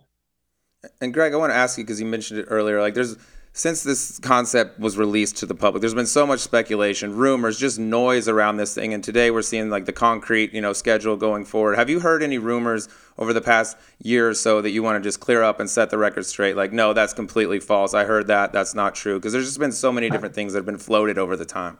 And 1.00 1.12
Greg, 1.12 1.32
I 1.32 1.36
want 1.36 1.52
to 1.52 1.56
ask 1.56 1.78
you 1.78 1.84
because 1.84 2.00
you 2.00 2.06
mentioned 2.06 2.40
it 2.40 2.46
earlier. 2.48 2.80
Like, 2.80 2.94
there's 2.94 3.16
since 3.54 3.82
this 3.82 4.18
concept 4.18 4.80
was 4.80 4.96
released 4.96 5.36
to 5.38 5.46
the 5.46 5.54
public, 5.54 5.82
there's 5.82 5.94
been 5.94 6.06
so 6.06 6.26
much 6.26 6.40
speculation, 6.40 7.14
rumors, 7.14 7.58
just 7.58 7.78
noise 7.78 8.26
around 8.26 8.56
this 8.56 8.74
thing. 8.74 8.94
And 8.94 9.04
today 9.04 9.30
we're 9.30 9.42
seeing 9.42 9.68
like 9.68 9.84
the 9.84 9.92
concrete, 9.92 10.54
you 10.54 10.62
know, 10.62 10.72
schedule 10.72 11.16
going 11.16 11.44
forward. 11.44 11.76
Have 11.76 11.90
you 11.90 12.00
heard 12.00 12.22
any 12.22 12.38
rumors 12.38 12.88
over 13.18 13.34
the 13.34 13.42
past 13.42 13.76
year 14.02 14.30
or 14.30 14.34
so 14.34 14.62
that 14.62 14.70
you 14.70 14.82
want 14.82 15.02
to 15.02 15.06
just 15.06 15.20
clear 15.20 15.42
up 15.42 15.60
and 15.60 15.68
set 15.68 15.90
the 15.90 15.98
record 15.98 16.24
straight? 16.24 16.56
Like, 16.56 16.72
no, 16.72 16.94
that's 16.94 17.12
completely 17.12 17.60
false. 17.60 17.92
I 17.92 18.04
heard 18.04 18.26
that. 18.28 18.54
That's 18.54 18.74
not 18.74 18.94
true. 18.94 19.18
Because 19.18 19.34
there's 19.34 19.46
just 19.46 19.58
been 19.58 19.72
so 19.72 19.92
many 19.92 20.08
different 20.08 20.34
things 20.34 20.54
that 20.54 20.60
have 20.60 20.66
been 20.66 20.78
floated 20.78 21.18
over 21.18 21.36
the 21.36 21.44
time. 21.44 21.76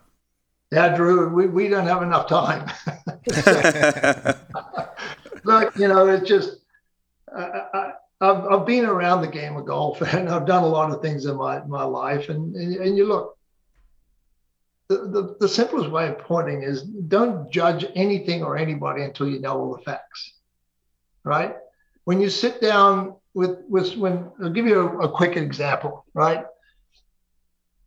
Yeah, 0.70 0.94
Drew, 0.94 1.28
we, 1.28 1.46
we 1.46 1.68
don't 1.68 1.86
have 1.86 2.02
enough 2.02 2.28
time. 2.28 2.70
Look, 5.44 5.76
you 5.76 5.88
know, 5.88 6.06
it's 6.08 6.28
just, 6.28 6.58
I, 7.34 7.92
I've, 8.22 8.44
I've 8.44 8.66
been 8.66 8.86
around 8.86 9.22
the 9.22 9.28
game 9.28 9.56
of 9.56 9.66
golf 9.66 10.00
and 10.14 10.28
I've 10.28 10.46
done 10.46 10.62
a 10.62 10.68
lot 10.68 10.92
of 10.92 11.02
things 11.02 11.26
in 11.26 11.36
my, 11.36 11.62
my 11.64 11.82
life. 11.82 12.28
And, 12.28 12.54
and, 12.54 12.76
and 12.76 12.96
you 12.96 13.06
look, 13.06 13.36
the, 14.88 14.96
the, 14.96 15.36
the 15.40 15.48
simplest 15.48 15.90
way 15.90 16.08
of 16.08 16.18
pointing 16.18 16.62
is 16.62 16.82
don't 16.82 17.50
judge 17.50 17.84
anything 17.94 18.42
or 18.42 18.56
anybody 18.56 19.02
until 19.02 19.28
you 19.28 19.40
know 19.40 19.58
all 19.58 19.76
the 19.76 19.82
facts, 19.82 20.34
right? 21.24 21.56
When 22.04 22.20
you 22.20 22.30
sit 22.30 22.60
down 22.60 23.16
with, 23.34 23.58
with 23.68 23.96
when, 23.96 24.30
I'll 24.42 24.50
give 24.50 24.66
you 24.66 24.80
a, 24.80 25.08
a 25.08 25.10
quick 25.10 25.36
example, 25.36 26.04
right? 26.14 26.44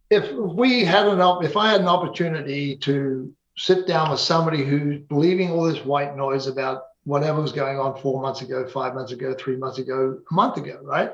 If 0.09 0.31
we 0.33 0.83
had 0.83 1.07
an, 1.07 1.19
if 1.43 1.55
I 1.55 1.71
had 1.71 1.81
an 1.81 1.87
opportunity 1.87 2.77
to 2.77 3.33
sit 3.57 3.87
down 3.87 4.11
with 4.11 4.19
somebody 4.19 4.63
who's 4.65 4.99
believing 5.01 5.51
all 5.51 5.63
this 5.63 5.83
white 5.85 6.15
noise 6.17 6.47
about 6.47 6.83
whatever 7.05 7.41
was 7.41 7.51
going 7.51 7.79
on 7.79 7.99
four 8.01 8.21
months 8.21 8.41
ago, 8.41 8.67
five 8.67 8.93
months 8.93 9.11
ago, 9.11 9.33
three 9.33 9.55
months 9.55 9.77
ago, 9.77 10.19
a 10.29 10.33
month 10.33 10.57
ago, 10.57 10.79
right? 10.83 11.11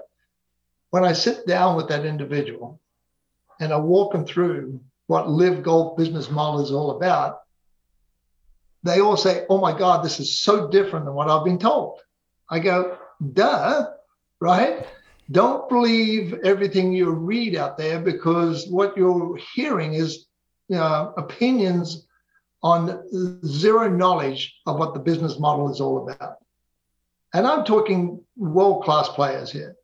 When 0.89 1.03
I 1.03 1.13
sit 1.13 1.45
down 1.45 1.75
with 1.75 1.89
that 1.89 2.05
individual 2.05 2.79
and 3.59 3.71
I 3.71 3.77
walk 3.77 4.13
them 4.13 4.25
through 4.25 4.81
what 5.07 5.29
LIV 5.29 5.63
Golf 5.63 5.97
business 5.97 6.31
model 6.31 6.63
is 6.63 6.71
all 6.71 6.91
about, 6.91 7.41
they 8.83 9.01
all 9.01 9.17
say, 9.17 9.45
Oh 9.49 9.59
my 9.59 9.77
God, 9.77 10.03
this 10.03 10.19
is 10.19 10.39
so 10.39 10.69
different 10.69 11.05
than 11.05 11.13
what 11.13 11.29
I've 11.29 11.45
been 11.45 11.59
told. 11.59 11.99
I 12.49 12.59
go, 12.59 12.97
Duh, 13.33 13.87
right? 14.39 14.87
Don't 15.29 15.69
believe 15.69 16.33
everything 16.43 16.93
you 16.93 17.11
read 17.11 17.55
out 17.55 17.77
there 17.77 17.99
because 17.99 18.67
what 18.67 18.97
you're 18.97 19.37
hearing 19.53 19.93
is 19.93 20.25
you 20.67 20.77
know, 20.77 21.13
opinions 21.17 22.07
on 22.63 23.03
zero 23.45 23.89
knowledge 23.89 24.59
of 24.65 24.77
what 24.77 24.93
the 24.93 24.99
business 24.99 25.39
model 25.39 25.71
is 25.71 25.81
all 25.81 26.09
about. 26.09 26.37
And 27.33 27.47
I'm 27.47 27.63
talking 27.63 28.23
world 28.35 28.83
class 28.83 29.09
players 29.09 29.51
here. 29.51 29.75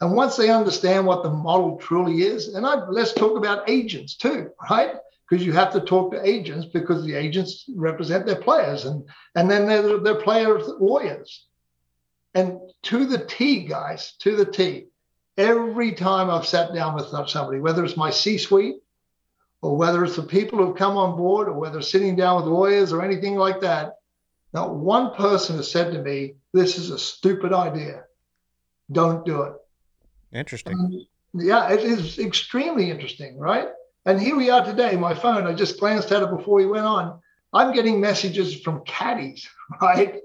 And 0.00 0.14
once 0.14 0.36
they 0.36 0.48
understand 0.48 1.06
what 1.06 1.22
the 1.22 1.30
model 1.30 1.76
truly 1.76 2.22
is, 2.22 2.54
and 2.54 2.64
I, 2.64 2.86
let's 2.88 3.12
talk 3.12 3.36
about 3.36 3.68
agents 3.68 4.16
too, 4.16 4.50
right? 4.70 4.94
Because 5.28 5.44
you 5.44 5.52
have 5.52 5.72
to 5.72 5.80
talk 5.80 6.12
to 6.12 6.26
agents 6.26 6.66
because 6.66 7.04
the 7.04 7.14
agents 7.14 7.64
represent 7.74 8.24
their 8.24 8.40
players 8.40 8.84
and, 8.84 9.04
and 9.34 9.50
then 9.50 9.66
they're, 9.66 9.98
they're 9.98 10.14
players, 10.14 10.68
lawyers. 10.78 11.46
And 12.34 12.60
to 12.84 13.06
the 13.06 13.24
T, 13.24 13.64
guys, 13.64 14.14
to 14.20 14.36
the 14.36 14.46
T, 14.46 14.86
every 15.36 15.92
time 15.92 16.30
I've 16.30 16.46
sat 16.46 16.72
down 16.72 16.94
with 16.94 17.08
somebody, 17.28 17.58
whether 17.58 17.84
it's 17.84 17.96
my 17.96 18.10
C 18.10 18.38
suite 18.38 18.76
or 19.62 19.76
whether 19.76 20.04
it's 20.04 20.16
the 20.16 20.22
people 20.22 20.58
who've 20.58 20.76
come 20.76 20.96
on 20.96 21.16
board, 21.16 21.48
or 21.48 21.54
whether 21.54 21.82
sitting 21.82 22.16
down 22.16 22.36
with 22.36 22.52
lawyers 22.52 22.92
or 22.92 23.02
anything 23.02 23.36
like 23.36 23.60
that, 23.60 23.96
not 24.52 24.74
one 24.74 25.14
person 25.14 25.56
has 25.56 25.70
said 25.70 25.92
to 25.92 26.02
me, 26.02 26.34
This 26.52 26.78
is 26.78 26.90
a 26.90 26.98
stupid 26.98 27.52
idea. 27.52 28.04
Don't 28.90 29.24
do 29.26 29.42
it. 29.42 29.52
Interesting. 30.32 31.06
And 31.32 31.44
yeah, 31.46 31.70
it 31.70 31.80
is 31.80 32.18
extremely 32.18 32.90
interesting, 32.90 33.38
right? 33.38 33.68
And 34.06 34.20
here 34.20 34.36
we 34.36 34.48
are 34.48 34.64
today. 34.64 34.96
My 34.96 35.14
phone, 35.14 35.46
I 35.46 35.52
just 35.52 35.78
glanced 35.78 36.12
at 36.12 36.22
it 36.22 36.30
before 36.30 36.54
we 36.54 36.66
went 36.66 36.86
on. 36.86 37.20
I'm 37.52 37.74
getting 37.74 38.00
messages 38.00 38.60
from 38.60 38.84
caddies, 38.84 39.48
right? 39.82 40.20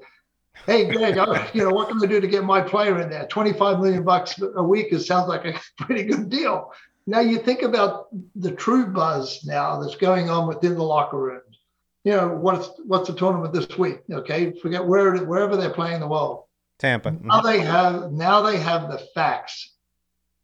Hey, 0.65 0.89
Greg, 0.89 1.15
you 1.53 1.63
know, 1.63 1.71
what 1.71 1.89
can 1.89 2.01
I 2.01 2.05
do 2.05 2.21
to 2.21 2.27
get 2.27 2.43
my 2.43 2.61
player 2.61 3.01
in 3.01 3.09
there? 3.09 3.25
25 3.27 3.79
million 3.79 4.03
bucks 4.03 4.39
a 4.55 4.63
week. 4.63 4.88
It 4.91 4.99
sounds 4.99 5.27
like 5.27 5.45
a 5.45 5.59
pretty 5.84 6.03
good 6.03 6.29
deal. 6.29 6.71
Now 7.06 7.20
you 7.20 7.39
think 7.39 7.62
about 7.62 8.08
the 8.36 8.51
true 8.51 8.88
buzz 8.88 9.43
now 9.45 9.82
that's 9.82 9.95
going 9.95 10.30
on 10.30 10.47
within 10.47 10.76
the 10.76 10.84
locker 10.84 11.18
rooms. 11.18 11.60
You 12.04 12.14
know, 12.14 12.30
what's 12.30 12.70
what's 12.86 13.08
the 13.08 13.16
tournament 13.16 13.54
this 13.54 13.78
week? 13.78 13.99
Okay, 14.12 14.54
forget 14.62 14.86
where 14.86 15.18
wherever 15.18 15.56
they're 15.58 15.70
playing 15.70 15.99
the 15.99 16.08
world. 16.08 16.45
Tampa. 16.80 17.12
Now 17.12 17.41
mm-hmm. 17.41 17.47
they 17.47 17.60
have 17.60 18.12
now 18.12 18.41
they 18.41 18.58
have 18.58 18.91
the 18.91 18.99
facts 19.16 19.74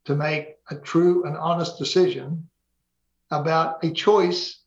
to 0.06 0.16
make 0.16 0.56
a 0.70 0.76
true 0.76 1.26
and 1.26 1.38
honest 1.38 1.78
decision 1.78 2.50
about 3.32 3.84
a 3.84 3.92
choice 3.92 4.62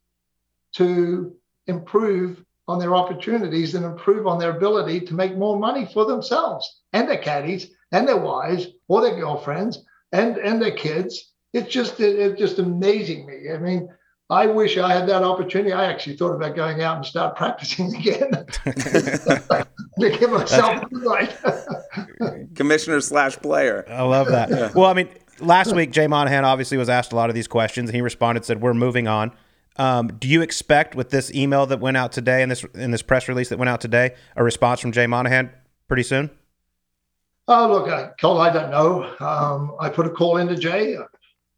to 0.72 1.34
improve 1.66 2.44
on 2.68 2.78
their 2.78 2.94
opportunities 2.94 3.74
and 3.74 3.84
improve 3.84 4.26
on 4.26 4.38
their 4.38 4.56
ability 4.56 5.00
to 5.00 5.14
make 5.14 5.36
more 5.36 5.58
money 5.58 5.88
for 5.92 6.04
themselves 6.04 6.80
and 6.92 7.08
their 7.08 7.18
caddies 7.18 7.70
and 7.90 8.06
their 8.06 8.18
wives 8.18 8.68
or 8.88 9.00
their 9.00 9.16
girlfriends 9.16 9.84
and, 10.12 10.36
and 10.38 10.62
their 10.62 10.76
kids 10.76 11.31
it's 11.52 11.72
just 11.72 12.00
it, 12.00 12.18
it's 12.18 12.38
just 12.38 12.58
amazing 12.58 13.26
me. 13.26 13.50
I 13.52 13.58
mean, 13.58 13.88
I 14.30 14.46
wish 14.46 14.78
I 14.78 14.92
had 14.94 15.08
that 15.08 15.22
opportunity. 15.22 15.72
I 15.72 15.86
actually 15.86 16.16
thought 16.16 16.34
about 16.34 16.56
going 16.56 16.82
out 16.82 16.96
and 16.96 17.06
start 17.06 17.36
practicing 17.36 17.94
again 17.96 18.30
to 18.64 19.66
give 19.98 20.30
myself 20.30 20.84
right. 20.90 21.36
Commissioner 22.54 23.00
slash 23.00 23.36
player. 23.36 23.84
I 23.88 24.02
love 24.02 24.28
that. 24.28 24.50
Yeah. 24.50 24.72
Well, 24.74 24.90
I 24.90 24.94
mean, 24.94 25.08
last 25.40 25.74
week 25.74 25.90
Jay 25.90 26.06
Monahan 26.06 26.44
obviously 26.44 26.78
was 26.78 26.88
asked 26.88 27.12
a 27.12 27.16
lot 27.16 27.28
of 27.28 27.34
these 27.34 27.48
questions, 27.48 27.90
and 27.90 27.94
he 27.94 28.00
responded, 28.00 28.44
said, 28.44 28.62
"We're 28.62 28.74
moving 28.74 29.06
on." 29.06 29.32
Um, 29.76 30.08
do 30.08 30.28
you 30.28 30.42
expect 30.42 30.94
with 30.94 31.10
this 31.10 31.34
email 31.34 31.66
that 31.66 31.80
went 31.80 31.96
out 31.96 32.12
today 32.12 32.42
and 32.42 32.50
this 32.50 32.64
in 32.74 32.90
this 32.90 33.02
press 33.02 33.28
release 33.28 33.48
that 33.48 33.58
went 33.58 33.68
out 33.68 33.80
today 33.80 34.14
a 34.36 34.44
response 34.44 34.80
from 34.80 34.92
Jay 34.92 35.06
Monahan 35.06 35.50
pretty 35.88 36.02
soon? 36.02 36.30
Oh, 37.48 37.70
look, 37.70 37.88
I, 37.88 38.10
Cole, 38.20 38.40
I 38.40 38.52
don't 38.52 38.70
know. 38.70 39.04
Um, 39.18 39.74
I 39.80 39.88
put 39.88 40.06
a 40.06 40.10
call 40.10 40.36
into 40.36 40.56
Jay. 40.56 40.96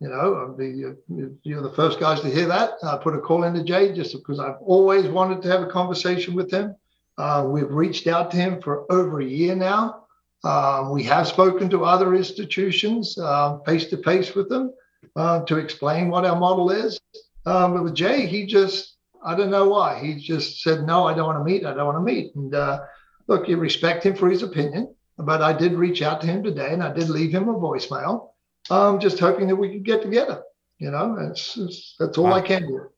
You 0.05 0.11
know, 0.11 0.55
the, 0.59 0.99
you're 1.45 1.63
the 1.63 1.73
first 1.73 1.99
guys 1.99 2.21
to 2.21 2.29
hear 2.29 2.47
that. 2.49 2.73
I 2.83 2.99
put 2.99 3.15
a 3.15 3.21
call 3.21 3.45
into 3.45 3.65
Jay 3.65 3.91
just 3.95 4.13
because 4.13 4.39
I've 4.39 4.61
always 4.61 5.07
wanted 5.07 5.41
to 5.41 5.49
have 5.49 5.63
a 5.63 5.67
conversation 5.67 6.35
with 6.35 6.51
him. 6.51 6.77
Uh, 7.17 7.47
we've 7.49 7.71
reached 7.71 8.07
out 8.07 8.31
to 8.33 8.37
him 8.37 8.61
for 8.61 8.85
over 8.93 9.23
a 9.23 9.25
year 9.25 9.57
now. 9.57 10.05
Um, 10.45 10.93
we 10.93 11.05
have 11.05 11.27
spoken 11.27 11.71
to 11.71 11.87
other 11.87 12.15
institutions 12.15 13.15
face 13.65 13.87
to 13.87 14.03
face 14.03 14.35
with 14.35 14.51
them 14.51 14.75
uh, 15.17 15.41
to 15.45 15.57
explain 15.57 16.11
what 16.11 16.27
our 16.27 16.39
model 16.39 16.71
is. 16.71 17.01
Um, 17.47 17.73
but 17.73 17.85
with 17.85 17.95
Jay, 17.95 18.27
he 18.27 18.45
just, 18.45 18.97
I 19.25 19.35
don't 19.35 19.51
know 19.51 19.69
why. 19.69 20.01
He 20.01 20.17
just 20.17 20.61
said, 20.61 20.85
no, 20.85 21.07
I 21.07 21.15
don't 21.15 21.29
want 21.29 21.39
to 21.39 21.51
meet. 21.51 21.65
I 21.65 21.73
don't 21.73 21.87
want 21.87 22.07
to 22.07 22.13
meet. 22.13 22.35
And 22.35 22.55
uh, 22.55 22.81
look, 23.27 23.49
you 23.49 23.57
respect 23.57 24.05
him 24.05 24.17
for 24.17 24.29
his 24.29 24.43
opinion, 24.43 24.95
but 25.17 25.41
I 25.41 25.55
did 25.55 25.73
reach 25.73 26.03
out 26.03 26.21
to 26.21 26.27
him 26.27 26.43
today 26.43 26.75
and 26.75 26.83
I 26.83 26.93
did 26.93 27.09
leave 27.09 27.33
him 27.33 27.49
a 27.49 27.55
voicemail 27.55 28.33
um, 28.71 29.01
just 29.01 29.19
hoping 29.19 29.49
that 29.49 29.57
we 29.57 29.69
can 29.71 29.83
get 29.83 30.03
together. 30.03 30.43
You 30.79 30.91
know, 30.91 31.17
that's 31.19 31.97
that's 31.99 32.19
all 32.19 32.25
wow. 32.25 32.35
I 32.35 32.41
can 32.41 32.67
do. 32.67 32.91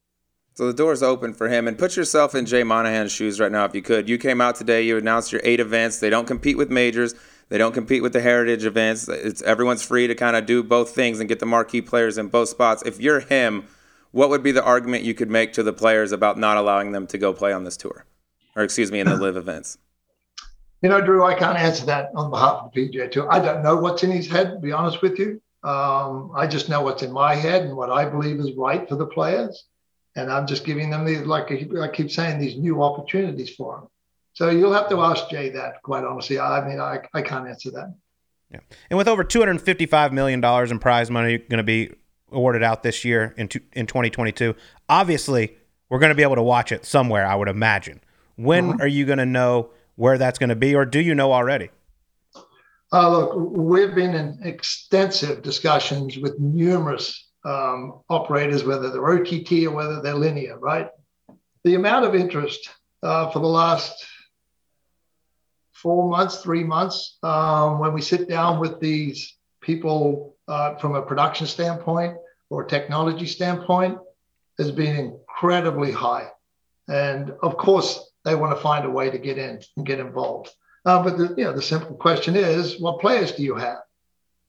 So 0.55 0.67
the 0.67 0.73
door's 0.73 1.03
open 1.03 1.35
for 1.35 1.49
him. 1.49 1.69
And 1.69 1.79
put 1.79 1.97
yourself 1.97 2.35
in 2.35 2.47
Jay 2.47 2.63
Monahan's 2.63 3.13
shoes 3.13 3.39
right 3.39 3.53
now, 3.53 3.67
if 3.67 3.75
you 3.75 3.83
could. 3.83 4.09
You 4.09 4.17
came 4.17 4.41
out 4.41 4.57
today. 4.57 4.83
You 4.83 4.97
announced 4.97 5.31
your 5.31 5.43
eight 5.45 5.61
events. 5.61 5.99
They 5.99 6.09
don't 6.09 6.27
compete 6.27 6.57
with 6.57 6.71
majors. 6.71 7.15
They 7.51 7.59
don't 7.59 7.75
compete 7.75 8.03
with 8.03 8.15
the 8.15 8.23
heritage 8.23 8.65
events. 8.65 9.07
It's 9.07 9.43
everyone's 9.43 9.83
free 9.83 10.07
to 10.07 10.15
kind 10.15 10.35
of 10.35 10.47
do 10.47 10.63
both 10.63 10.95
things 10.95 11.21
and 11.21 11.29
get 11.29 11.41
the 11.41 11.47
marquee 11.47 11.83
players 11.83 12.17
in 12.17 12.29
both 12.29 12.49
spots. 12.49 12.83
If 12.87 12.99
you're 13.01 13.21
him, 13.21 13.67
what 14.13 14.31
would 14.31 14.43
be 14.43 14.51
the 14.51 14.65
argument 14.65 15.05
you 15.05 15.15
could 15.15 15.31
make 15.31 15.53
to 15.53 15.63
the 15.63 15.73
players 15.73 16.11
about 16.11 16.39
not 16.39 16.57
allowing 16.57 16.93
them 16.93 17.07
to 17.09 17.19
go 17.19 17.33
play 17.33 17.53
on 17.53 17.65
this 17.65 17.77
tour, 17.77 18.07
or 18.57 18.63
excuse 18.63 18.91
me, 18.91 18.99
in 18.99 19.07
the 19.07 19.17
LIV 19.17 19.37
events? 19.37 19.79
You 20.83 20.89
know, 20.89 21.01
Drew, 21.01 21.25
I 21.25 21.35
can't 21.35 21.59
answer 21.59 21.87
that 21.87 22.11
on 22.15 22.31
behalf 22.31 22.63
of 22.63 22.73
the 22.73 22.89
PGA 22.89 23.11
Tour. 23.11 23.33
I 23.33 23.39
don't 23.39 23.63
know 23.63 23.77
what's 23.77 24.03
in 24.03 24.11
his 24.11 24.29
head. 24.29 24.53
To 24.53 24.59
be 24.59 24.73
honest 24.73 25.03
with 25.03 25.19
you, 25.19 25.41
um, 25.67 26.31
I 26.37 26.47
just 26.47 26.69
know 26.69 26.81
what's 26.81 27.03
in 27.03 27.13
my 27.13 27.35
head 27.35 27.63
and 27.63 27.77
what 27.77 27.91
I 27.91 28.05
believe 28.05 28.39
is 28.39 28.53
right 28.57 28.89
for 28.89 28.95
the 28.95 29.07
players. 29.07 29.65
And 30.15 30.31
I'm 30.31 30.47
just 30.47 30.65
giving 30.65 30.91
them 30.91 31.05
these, 31.05 31.23
like 31.23 31.51
I 31.51 31.89
keep 31.89 32.13
saying, 32.13 32.39
these 32.39 32.57
new 32.57 32.83
opportunities 32.83 33.51
for 33.51 33.75
them. 33.75 33.89
So 34.35 34.49
you'll 34.51 34.73
have 34.73 34.89
to 34.91 35.01
ask 35.01 35.29
Jay 35.29 35.51
that, 35.51 35.83
quite 35.83 36.05
honestly. 36.05 36.39
I 36.39 36.67
mean, 36.67 36.79
I, 36.79 37.01
I 37.13 37.21
can't 37.21 37.49
answer 37.49 37.73
that. 37.73 37.95
Yeah. 38.51 38.61
And 38.91 38.97
with 38.97 39.09
over 39.09 39.25
$255 39.25 40.13
million 40.13 40.45
in 40.45 40.79
prize 40.79 41.11
money 41.11 41.39
going 41.39 41.59
to 41.59 41.65
be 41.65 41.93
awarded 42.31 42.63
out 42.63 42.85
this 42.85 43.05
year 43.05 43.35
in, 43.37 43.49
two, 43.49 43.61
in 43.73 43.87
2022, 43.87 44.55
obviously 44.89 45.57
we're 45.89 45.99
going 45.99 46.11
to 46.11 46.15
be 46.15 46.23
able 46.23 46.37
to 46.37 46.43
watch 46.43 46.71
it 46.71 46.85
somewhere, 46.85 47.27
I 47.27 47.35
would 47.35 47.49
imagine. 47.49 48.01
When 48.37 48.73
mm-hmm. 48.73 48.83
are 48.83 48.87
you 48.87 49.05
going 49.05 49.19
to 49.19 49.27
know 49.27 49.71
where 49.97 50.17
that's 50.17 50.39
going 50.39 50.51
to 50.51 50.57
be, 50.57 50.77
or 50.77 50.85
do 50.85 51.01
you 51.01 51.15
know 51.15 51.33
already? 51.33 51.71
Uh, 52.93 53.11
look, 53.11 53.35
we've 53.37 53.95
been 53.95 54.15
in 54.15 54.39
extensive 54.43 55.43
discussions 55.43 56.19
with 56.19 56.39
numerous 56.39 57.31
um, 57.45 58.01
operators, 58.09 58.65
whether 58.65 58.91
they're 58.91 59.09
OTT 59.09 59.67
or 59.67 59.73
whether 59.73 60.01
they're 60.01 60.15
linear, 60.15 60.59
right? 60.59 60.89
The 61.65 61.75
amount 61.75 62.05
of 62.05 62.15
interest 62.15 62.69
uh, 63.03 63.31
for 63.31 63.41
the 63.41 63.47
last 63.47 64.07
four 65.73 66.09
months, 66.09 66.43
three 66.43 66.65
months, 66.65 67.19
um, 67.23 67.79
when 67.79 67.93
we 67.93 68.01
sit 68.01 68.29
down 68.29 68.61
with 68.61 68.81
these 68.81 69.37
people 69.61 70.37
uh, 70.49 70.77
from 70.77 70.95
a 70.95 71.03
production 71.03 71.47
standpoint 71.47 72.17
or 72.51 72.65
technology 72.65 73.27
standpoint 73.27 73.99
has 74.59 74.71
been 74.71 74.97
incredibly 74.97 75.91
high. 75.93 76.29
And 76.89 77.33
of 77.43 77.57
course, 77.57 78.13
they 78.25 78.35
want 78.35 78.57
to 78.57 78.63
find 78.63 78.85
a 78.85 78.91
way 78.91 79.11
to 79.11 79.19
get 79.19 79.39
in 79.39 79.61
and 79.77 79.87
get 79.87 79.99
involved. 79.99 80.51
Uh, 80.87 81.03
but 81.03 81.19
the, 81.19 81.35
you 81.37 81.45
know, 81.45 81.53
the 81.53 81.61
simple 81.61 81.97
question 81.97 82.37
is, 82.37 82.81
what 82.81 83.01
players 83.01 83.33
do 83.33 83.43
you 83.43 83.57
have? 83.57 83.81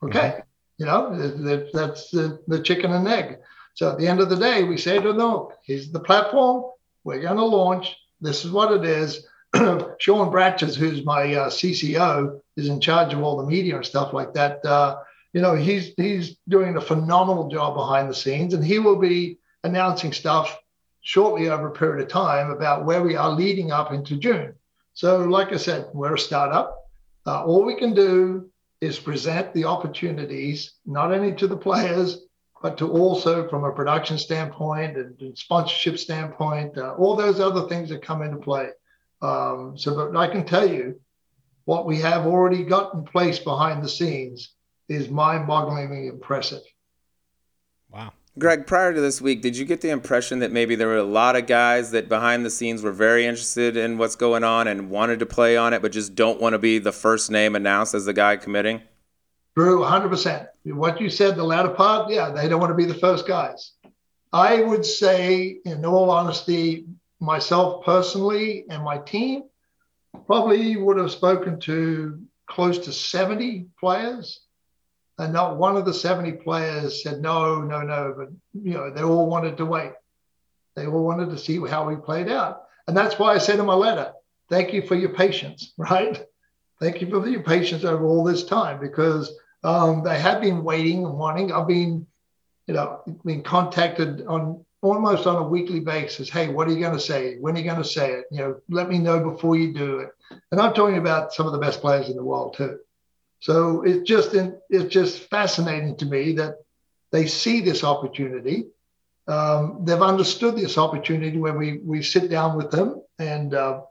Okay, 0.04 0.20
mm-hmm. 0.20 0.42
you 0.78 0.86
know, 0.86 1.64
that's 1.74 2.12
the, 2.12 2.40
the 2.48 2.62
chicken 2.62 2.94
and 2.94 3.08
egg. 3.08 3.40
So 3.74 3.92
at 3.92 3.98
the 3.98 4.08
end 4.08 4.20
of 4.20 4.30
the 4.30 4.36
day, 4.36 4.64
we 4.64 4.78
say 4.78 5.02
to 5.02 5.14
them, 5.14 5.48
here's 5.64 5.92
the 5.92 6.00
platform. 6.00 6.72
We're 7.04 7.22
going 7.22 7.38
to 7.38 7.46
launch. 7.46 7.96
This 8.22 8.46
is 8.46 8.52
what 8.52 8.72
it 8.72 8.86
is. 8.86 9.28
Sean 9.56 10.32
Bratches, 10.32 10.76
who's 10.76 11.06
my 11.06 11.34
uh, 11.34 11.50
CCO, 11.50 12.40
is 12.56 12.70
in 12.70 12.82
charge 12.82 13.14
of 13.14 13.24
all 13.24 13.38
the 13.38 13.46
media 13.46 13.76
and 13.76 13.86
stuff 13.86 14.14
like 14.14 14.34
that. 14.34 14.64
Uh, 14.64 14.98
you 15.34 15.42
know, 15.42 15.56
he's 15.56 15.94
he's 15.98 16.38
doing 16.48 16.78
a 16.78 16.82
phenomenal 16.82 17.50
job 17.50 17.76
behind 17.76 18.10
the 18.10 18.16
scenes, 18.16 18.54
and 18.54 18.64
he 18.64 18.78
will 18.80 18.98
be 18.98 19.40
announcing 19.64 20.14
stuff 20.14 20.60
shortly 21.02 21.50
over 21.50 21.68
a 21.68 21.72
period 21.72 22.04
of 22.04 22.10
time 22.10 22.52
about 22.52 22.86
where 22.86 23.02
we 23.02 23.16
are 23.16 23.30
leading 23.30 23.72
up 23.72 23.92
into 23.92 24.18
June. 24.18 24.54
So, 24.98 25.26
like 25.26 25.54
I 25.54 25.58
said, 25.58 25.92
we're 25.94 26.16
a 26.16 26.20
startup. 26.20 26.76
Uh, 27.24 27.46
all 27.46 27.64
we 27.64 27.76
can 27.76 27.94
do 27.94 28.50
is 28.82 28.98
present 28.98 29.54
the 29.54 29.66
opportunities 29.66 30.74
not 30.88 31.14
only 31.14 31.36
to 31.36 31.46
the 31.46 31.56
players 31.56 32.26
but 32.64 32.80
to 32.80 32.90
also 32.90 33.48
from 33.48 33.64
a 33.64 33.72
production 33.72 34.18
standpoint 34.18 34.98
and, 34.98 35.38
sponsorship 35.38 36.00
standpoint, 36.00 36.80
uh, 36.80 36.96
all 36.96 37.16
those 37.16 37.40
other 37.40 37.68
things 37.68 37.90
that 37.90 38.02
come 38.02 38.24
into 38.24 38.38
play. 38.38 38.70
Um, 39.22 39.78
so, 39.78 39.94
but 39.96 40.18
I 40.18 40.28
can 40.30 40.44
tell 40.44 40.68
you 40.68 41.00
what 41.66 41.86
we 41.86 41.98
have 42.00 42.26
already 42.26 42.64
got 42.64 42.96
in 42.96 43.04
place 43.04 43.38
behind 43.38 43.84
the 43.84 43.90
scenes 43.90 44.56
is 44.90 45.10
mind-bogglingly 45.10 46.10
impressive. 46.10 46.64
Wow. 47.92 48.14
Greg, 48.38 48.68
prior 48.68 48.94
to 48.94 49.02
this 49.02 49.20
week, 49.20 49.42
did 49.42 49.58
you 49.58 49.66
get 49.66 49.82
the 49.82 49.90
impression 49.90 50.40
that 50.40 50.52
maybe 50.52 50.76
there 50.76 50.88
were 50.88 50.98
a 50.98 51.04
lot 51.04 51.36
of 51.36 51.48
guys 51.48 51.90
that 51.90 52.08
behind 52.08 52.46
the 52.46 52.52
scenes 52.52 52.84
were 52.84 52.92
very 52.92 53.26
interested 53.26 53.76
in 53.76 53.98
what's 53.98 54.16
going 54.16 54.44
on 54.44 54.68
and 54.68 54.92
wanted 54.92 55.18
to 55.20 55.26
play 55.26 55.58
on 55.58 55.74
it, 55.74 55.82
but 55.82 55.92
just 55.92 56.14
don't 56.14 56.40
want 56.40 56.54
to 56.54 56.60
be 56.60 56.78
the 56.78 56.92
first 56.92 57.32
name 57.32 57.56
announced 57.56 57.96
as 57.96 58.06
the 58.06 58.14
guy 58.14 58.38
committing? 58.38 58.82
True, 59.56 59.80
100%. 59.80 60.48
What 60.66 61.02
you 61.02 61.10
said, 61.10 61.36
the 61.36 61.44
latter 61.44 61.70
part, 61.70 62.12
yeah, 62.12 62.30
they 62.30 62.48
don't 62.48 62.60
want 62.60 62.70
to 62.70 62.76
be 62.76 62.86
the 62.86 63.00
first 63.00 63.28
guys. 63.28 63.72
I 64.32 64.62
would 64.62 64.86
say, 64.86 65.58
in 65.66 65.84
all 65.84 66.12
honesty, 66.12 66.86
myself 67.20 67.84
personally 67.86 68.66
and 68.70 68.84
my 68.84 69.00
team 69.00 69.46
probably 70.28 70.76
would 70.76 70.98
have 70.98 71.12
spoken 71.12 71.60
to 71.62 72.22
close 72.46 72.78
to 72.80 72.94
70 72.94 73.66
players 73.80 74.42
and 75.18 75.34
not 75.34 75.58
one 75.58 75.78
of 75.78 75.86
the 75.86 75.94
70 75.94 76.34
players 76.34 77.04
said 77.04 77.22
no, 77.22 77.62
no, 77.62 77.82
no. 77.82 78.14
But 78.18 78.30
you 78.54 78.74
know, 78.74 78.92
they 78.92 79.02
all 79.02 79.28
wanted 79.28 79.58
to 79.58 79.66
wait. 79.66 79.94
They 80.76 80.86
all 80.86 81.04
wanted 81.04 81.30
to 81.32 81.38
see 81.38 81.60
how 81.68 81.88
we 81.88 81.96
played 81.96 82.30
out. 82.30 82.64
And 82.88 82.96
that's 82.96 83.18
why 83.18 83.34
I 83.34 83.40
said 83.40 83.60
in 83.60 83.66
my 83.66 83.74
letter, 83.74 84.14
thank 84.50 84.74
you 84.74 84.82
for 84.84 84.96
your 84.96 85.10
patience, 85.10 85.74
right? 85.78 86.24
Thank 86.80 87.02
you 87.02 87.10
for 87.10 87.28
your 87.28 87.42
patience 87.42 87.84
over 87.84 88.06
all 88.06 88.24
this 88.24 88.44
time 88.44 88.80
because 88.80 89.34
um, 89.64 90.04
they 90.04 90.20
have 90.20 90.42
been 90.42 90.64
waiting 90.64 91.04
and 91.04 91.18
wanting. 91.18 91.52
I've 91.52 91.68
been, 91.68 92.06
you 92.68 92.76
know, 92.76 93.02
been 93.26 93.42
contacted 93.42 94.26
on 94.28 94.64
almost 94.82 95.26
on 95.26 95.38
a 95.38 95.48
weekly 95.48 95.80
basis. 95.80 96.30
Hey, 96.30 96.50
what 96.50 96.68
are 96.68 96.72
you 96.72 96.80
going 96.80 96.94
to 96.94 97.00
say? 97.00 97.38
When 97.40 97.56
are 97.56 97.60
you 97.60 97.66
going 97.66 97.82
to 97.82 97.84
say 97.84 98.12
it? 98.14 98.26
You 98.32 98.38
know, 98.38 98.62
let 98.70 98.90
me 98.90 99.00
know 99.00 99.20
before 99.20 99.56
you 99.56 99.74
do 99.74 100.00
it. 100.00 100.10
And 100.52 100.62
I'm 100.62 100.74
talking 100.74 100.98
about 100.98 101.34
some 101.34 101.48
of 101.48 101.54
the 101.54 101.58
best 101.58 101.82
players 101.82 102.10
in 102.10 102.16
the 102.16 102.24
world 102.24 102.56
too. 102.56 102.78
So 103.40 103.84
it's 103.84 104.08
just 104.08 104.34
it's 104.70 104.94
just 104.94 105.30
fascinating 105.30 105.96
to 105.98 106.06
me 106.06 106.34
that 106.34 106.56
they 107.12 107.28
see 107.28 107.62
this 107.62 107.84
opportunity. 107.84 108.68
Um, 109.28 109.82
they've 109.84 110.02
understood 110.02 110.56
this 110.56 110.78
opportunity 110.78 111.38
when 111.38 111.58
we 111.58 111.80
we 111.80 112.02
sit 112.02 112.30
down 112.30 112.58
with 112.58 112.72
them 112.72 113.02
and 113.20 113.54
uh, 113.54 113.82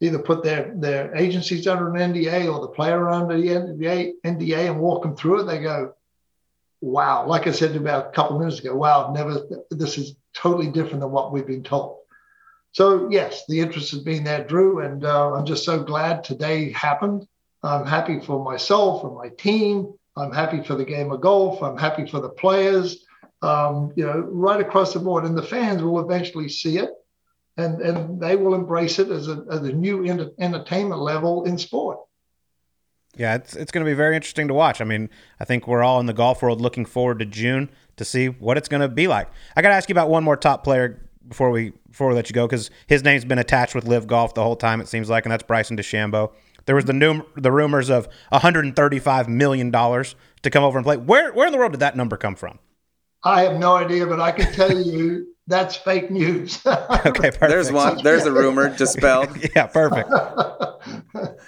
either 0.00 0.18
put 0.18 0.42
their 0.42 0.72
their 0.76 1.14
agencies 1.14 1.66
under 1.66 1.94
an 1.94 2.12
NDA 2.12 2.52
or 2.52 2.60
the 2.60 2.68
player 2.68 3.08
under 3.08 3.36
the 3.36 3.48
NDA, 3.48 4.12
NDA 4.24 4.70
and 4.70 4.80
walk 4.80 5.02
them 5.02 5.16
through 5.16 5.40
it. 5.40 5.44
They 5.44 5.60
go, 5.60 5.94
"Wow!" 6.80 7.26
Like 7.26 7.46
I 7.46 7.52
said 7.52 7.76
about 7.76 8.08
a 8.08 8.10
couple 8.10 8.38
minutes 8.38 8.60
ago, 8.60 8.74
"Wow! 8.74 9.12
Never. 9.12 9.46
This 9.70 9.98
is 9.98 10.16
totally 10.34 10.70
different 10.70 11.00
than 11.00 11.12
what 11.12 11.32
we've 11.32 11.46
been 11.46 11.62
told." 11.62 11.98
So 12.72 13.08
yes, 13.10 13.44
the 13.48 13.60
interest 13.60 13.92
has 13.92 14.00
been 14.00 14.24
there, 14.24 14.44
Drew, 14.44 14.80
and 14.80 15.04
uh, 15.04 15.34
I'm 15.34 15.46
just 15.46 15.64
so 15.64 15.82
glad 15.82 16.24
today 16.24 16.72
happened. 16.72 17.26
I'm 17.66 17.86
happy 17.86 18.20
for 18.20 18.42
myself 18.42 19.04
and 19.04 19.14
my 19.14 19.28
team. 19.30 19.92
I'm 20.16 20.32
happy 20.32 20.62
for 20.62 20.74
the 20.74 20.84
game 20.84 21.12
of 21.12 21.20
golf. 21.20 21.62
I'm 21.62 21.76
happy 21.76 22.06
for 22.06 22.20
the 22.20 22.28
players. 22.28 23.04
Um, 23.42 23.92
you 23.96 24.06
know, 24.06 24.20
right 24.20 24.60
across 24.60 24.94
the 24.94 25.00
board, 25.00 25.24
and 25.24 25.36
the 25.36 25.42
fans 25.42 25.82
will 25.82 26.00
eventually 26.00 26.48
see 26.48 26.78
it, 26.78 26.90
and 27.58 27.82
and 27.82 28.20
they 28.20 28.34
will 28.34 28.54
embrace 28.54 28.98
it 28.98 29.10
as 29.10 29.28
a 29.28 29.44
as 29.50 29.60
a 29.60 29.72
new 29.72 30.06
entertainment 30.38 31.00
level 31.00 31.44
in 31.44 31.58
sport. 31.58 31.98
Yeah, 33.16 33.34
it's 33.34 33.54
it's 33.54 33.72
going 33.72 33.84
to 33.84 33.90
be 33.90 33.94
very 33.94 34.16
interesting 34.16 34.48
to 34.48 34.54
watch. 34.54 34.80
I 34.80 34.84
mean, 34.84 35.10
I 35.38 35.44
think 35.44 35.66
we're 35.66 35.82
all 35.82 36.00
in 36.00 36.06
the 36.06 36.14
golf 36.14 36.42
world 36.42 36.60
looking 36.60 36.86
forward 36.86 37.18
to 37.18 37.26
June 37.26 37.68
to 37.96 38.04
see 38.04 38.28
what 38.28 38.56
it's 38.56 38.68
going 38.68 38.82
to 38.82 38.88
be 38.88 39.06
like. 39.06 39.28
I 39.54 39.62
got 39.62 39.68
to 39.68 39.74
ask 39.74 39.88
you 39.88 39.94
about 39.94 40.08
one 40.08 40.24
more 40.24 40.36
top 40.36 40.64
player 40.64 41.08
before 41.28 41.50
we 41.50 41.72
before 41.88 42.08
we 42.08 42.14
let 42.14 42.30
you 42.30 42.34
go 42.34 42.46
because 42.46 42.70
his 42.86 43.02
name's 43.02 43.24
been 43.24 43.38
attached 43.38 43.74
with 43.74 43.86
LIV 43.86 44.06
Golf 44.06 44.34
the 44.34 44.42
whole 44.42 44.56
time 44.56 44.80
it 44.80 44.88
seems 44.88 45.10
like, 45.10 45.24
and 45.24 45.32
that's 45.32 45.42
Bryson 45.42 45.76
DeChambeau. 45.76 46.32
There 46.66 46.74
was 46.74 46.84
the 46.84 46.92
new 46.92 47.22
the 47.36 47.52
rumors 47.52 47.88
of 47.88 48.06
135 48.28 49.28
million 49.28 49.70
dollars 49.70 50.14
to 50.42 50.50
come 50.50 50.64
over 50.64 50.78
and 50.78 50.84
play. 50.84 50.96
Where 50.96 51.32
where 51.32 51.46
in 51.46 51.52
the 51.52 51.58
world 51.58 51.72
did 51.72 51.80
that 51.80 51.96
number 51.96 52.16
come 52.16 52.34
from? 52.34 52.58
I 53.22 53.42
have 53.42 53.58
no 53.58 53.76
idea, 53.76 54.06
but 54.06 54.20
I 54.20 54.32
can 54.32 54.52
tell 54.52 54.78
you 54.78 55.26
that's 55.46 55.76
fake 55.76 56.10
news. 56.10 56.60
okay, 56.66 57.30
perfect. 57.30 57.40
There's 57.40 57.72
one. 57.72 58.02
There's 58.02 58.26
a 58.26 58.32
rumor 58.32 58.74
dispelled. 58.76 59.30
yeah, 59.56 59.66
perfect. 59.66 60.10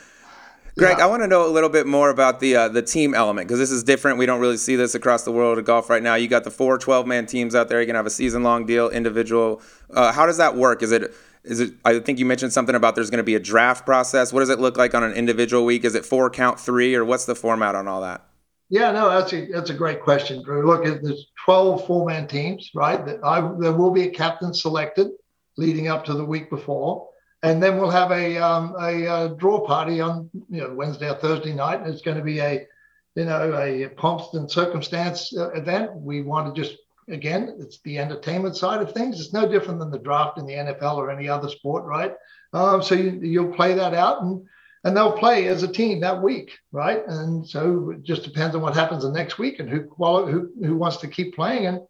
Greg, 0.79 0.99
yeah. 0.99 1.05
I 1.05 1.09
want 1.09 1.23
to 1.23 1.27
know 1.27 1.45
a 1.45 1.51
little 1.51 1.69
bit 1.69 1.89
more 1.89 2.09
about 2.09 2.39
the 2.39 2.55
uh, 2.55 2.69
the 2.69 2.83
team 2.83 3.13
element 3.13 3.49
because 3.49 3.59
this 3.59 3.73
is 3.73 3.83
different. 3.83 4.19
We 4.19 4.27
don't 4.27 4.41
really 4.41 4.57
see 4.57 4.77
this 4.77 4.95
across 4.95 5.25
the 5.25 5.33
world 5.33 5.59
of 5.59 5.65
golf 5.65 5.91
right 5.91 6.03
now. 6.03 6.15
You 6.15 6.29
got 6.29 6.45
the 6.45 6.53
four 6.53 6.79
12 6.79 7.07
man 7.07 7.27
teams 7.27 7.57
out 7.57 7.69
there. 7.69 7.81
You 7.81 7.87
can 7.87 7.97
have 7.97 8.07
a 8.07 8.11
season 8.11 8.45
long 8.45 8.65
deal, 8.67 8.89
individual. 8.89 9.61
Uh, 9.91 10.13
how 10.13 10.27
does 10.27 10.37
that 10.37 10.55
work? 10.55 10.85
Is 10.85 10.93
it 10.93 11.13
is 11.51 11.61
it? 11.61 11.75
I 11.85 11.99
think 11.99 12.19
you 12.19 12.27
mentioned 12.27 12.53
something 12.53 12.75
about 12.75 12.95
there's 12.95 13.11
going 13.11 13.19
to 13.19 13.25
be 13.25 13.35
a 13.35 13.41
draft 13.41 13.85
process. 13.87 14.33
What 14.33 14.41
does 14.41 14.51
it 14.51 14.61
look 14.61 14.77
like 14.77 14.95
on 14.95 15.03
an 15.03 15.13
individual 15.13 15.65
week? 15.65 15.85
Is 15.85 15.95
it 15.95 16.05
four 16.05 16.31
count 16.31 16.61
three, 16.61 16.95
or 16.95 17.05
what's 17.05 17.25
the 17.25 17.35
format 17.35 17.75
on 17.75 17.89
all 17.89 18.01
that? 18.03 18.25
Yeah, 18.71 18.93
no, 18.93 19.09
that's 19.09 19.33
a 19.33 19.47
that's 19.47 19.71
a 19.71 19.75
great 19.75 20.03
question, 20.03 20.43
Drew. 20.43 20.67
Look, 20.67 20.85
there's 20.85 21.31
12 21.45 21.87
four 21.87 22.07
man 22.07 22.29
teams, 22.29 22.71
right? 22.75 23.01
I, 23.25 23.41
there 23.59 23.73
will 23.73 23.91
be 23.91 24.03
a 24.03 24.11
captain 24.11 24.53
selected 24.53 25.09
leading 25.57 25.89
up 25.89 26.05
to 26.05 26.15
the 26.15 26.25
week 26.25 26.51
before, 26.51 27.09
and 27.43 27.63
then 27.63 27.79
we'll 27.79 27.91
have 27.91 28.11
a 28.11 28.37
um, 28.37 28.75
a, 28.79 29.07
uh, 29.07 29.29
draw 29.29 29.67
party 29.67 30.01
on 30.01 30.29
you 30.51 30.61
know 30.61 30.75
Wednesday 30.75 31.11
or 31.11 31.15
Thursday 31.15 31.55
night. 31.55 31.81
and 31.81 31.93
It's 31.93 32.03
going 32.03 32.19
to 32.19 32.23
be 32.23 32.41
a 32.41 32.67
you 33.15 33.25
know 33.25 33.59
a 33.59 33.89
pomps 33.89 34.35
and 34.35 34.51
circumstance 34.51 35.35
uh, 35.37 35.51
event. 35.53 35.95
We 35.95 36.21
want 36.21 36.55
to 36.55 36.61
just 36.61 36.77
again, 37.11 37.57
it's 37.61 37.81
the 37.81 37.99
entertainment 37.99 38.57
side 38.57 38.83
of 38.83 38.93
things. 38.93 39.21
It's 39.21 39.33
no 39.33 39.49
different 39.49 39.81
than 39.81 39.91
the 39.91 39.99
draft 39.99 40.39
in 40.39 40.47
the 40.47 40.55
NFL 40.55 40.97
or 40.97 41.11
any 41.11 41.29
other 41.29 41.49
sport, 41.49 41.85
right? 41.85 42.15
Um, 42.53 42.83
so 42.83 42.95
you, 42.95 43.21
you'll 43.23 43.55
play 43.55 43.75
that 43.75 43.95
out 43.95 44.23
and 44.23 44.47
and 44.85 44.97
they'll 44.97 45.19
play 45.19 45.49
as 45.49 45.65
a 45.65 45.73
team 45.73 46.01
that 46.01 46.23
week, 46.23 46.53
right? 46.71 47.03
And 47.07 47.47
so 47.47 47.91
it 47.91 48.05
just 48.05 48.23
depends 48.23 48.55
on 48.55 48.63
what 48.63 48.75
happens 48.75 49.03
the 49.03 49.11
next 49.11 49.37
week 49.39 49.59
and 49.59 49.69
who 49.69 49.89
who 49.99 50.51
who 50.65 50.77
wants 50.77 50.99
to 50.99 51.09
keep 51.09 51.35
playing. 51.35 51.67
And 51.67 51.81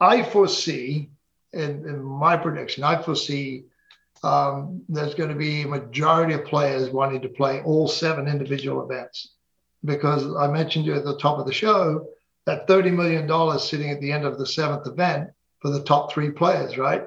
I 0.00 0.22
foresee, 0.22 1.10
in, 1.52 1.86
in 1.86 2.02
my 2.02 2.36
prediction, 2.36 2.82
I 2.82 3.00
foresee 3.02 3.64
um, 4.22 4.82
there's 4.88 5.14
going 5.14 5.28
to 5.28 5.36
be 5.36 5.62
a 5.62 5.68
majority 5.68 6.32
of 6.32 6.46
players 6.46 6.88
wanting 6.90 7.20
to 7.22 7.28
play 7.28 7.60
all 7.62 7.86
seven 7.86 8.26
individual 8.26 8.82
events 8.82 9.34
because 9.84 10.34
I 10.34 10.46
mentioned 10.50 10.86
you 10.86 10.94
at 10.94 11.04
the 11.04 11.18
top 11.18 11.38
of 11.38 11.46
the 11.46 11.52
show 11.52 12.06
that 12.46 12.68
$30 12.68 12.94
million 12.94 13.58
sitting 13.58 13.90
at 13.90 14.00
the 14.00 14.12
end 14.12 14.24
of 14.24 14.38
the 14.38 14.46
seventh 14.46 14.86
event 14.86 15.30
for 15.60 15.70
the 15.70 15.82
top 15.82 16.12
three 16.12 16.30
players, 16.30 16.76
right? 16.76 17.04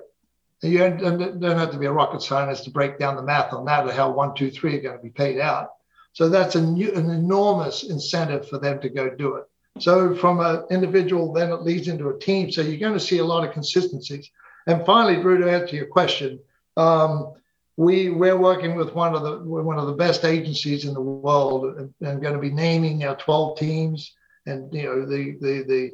And 0.64 0.72
you 0.72 0.80
don't 0.80 1.44
have 1.60 1.72
to 1.72 1.78
be 1.78 1.86
a 1.86 1.92
rocket 1.92 2.22
scientist 2.22 2.64
to 2.64 2.72
break 2.72 2.98
down 2.98 3.16
the 3.16 3.22
math 3.22 3.54
on 3.54 3.66
that 3.66 3.86
or 3.86 3.92
how 3.92 4.12
one, 4.12 4.34
two, 4.34 4.50
three 4.50 4.76
are 4.78 4.82
going 4.82 4.98
to 4.98 5.04
be 5.04 5.10
paid 5.10 5.40
out. 5.40 5.70
So 6.14 6.30
that's 6.30 6.56
a 6.56 6.62
new, 6.62 6.92
an 6.94 7.12
enormous 7.12 7.84
incentive 7.84 8.50
for 8.50 8.58
them 8.58 8.82
to 8.82 8.90
go 8.90 9.10
do 9.10 9.36
it. 9.36 9.46
So 9.80 10.16
from 10.16 10.40
an 10.40 10.64
individual, 10.72 11.32
then 11.32 11.52
it 11.52 11.62
leads 11.62 11.88
into 11.88 12.10
a 12.10 12.18
team. 12.18 12.52
So 12.52 12.62
you're 12.62 12.80
going 12.80 12.94
to 12.94 13.00
see 13.00 13.20
a 13.20 13.26
lot 13.26 13.46
of 13.46 13.54
consistencies. 13.54 14.32
And 14.66 14.84
finally, 14.84 15.22
Drew, 15.22 15.38
to 15.38 15.52
answer 15.52 15.76
your 15.76 15.86
question, 15.86 16.40
um, 16.76 17.34
we 17.78 18.10
we're 18.10 18.38
working 18.38 18.76
with 18.76 18.96
one 18.96 19.14
of 19.14 19.22
the 19.22 19.38
one 19.38 19.78
of 19.78 19.86
the 19.86 19.94
best 19.94 20.26
agencies 20.26 20.86
in 20.86 20.96
the 20.96 21.02
world, 21.02 21.78
and, 21.78 21.94
and 22.02 22.22
going 22.22 22.34
to 22.34 22.40
be 22.40 22.50
naming 22.50 23.04
our 23.04 23.16
12 23.16 23.60
teams 23.60 24.16
and 24.48 24.74
you 24.74 24.84
know 24.84 25.06
the 25.06 25.38
the 25.42 25.64
the 25.64 25.92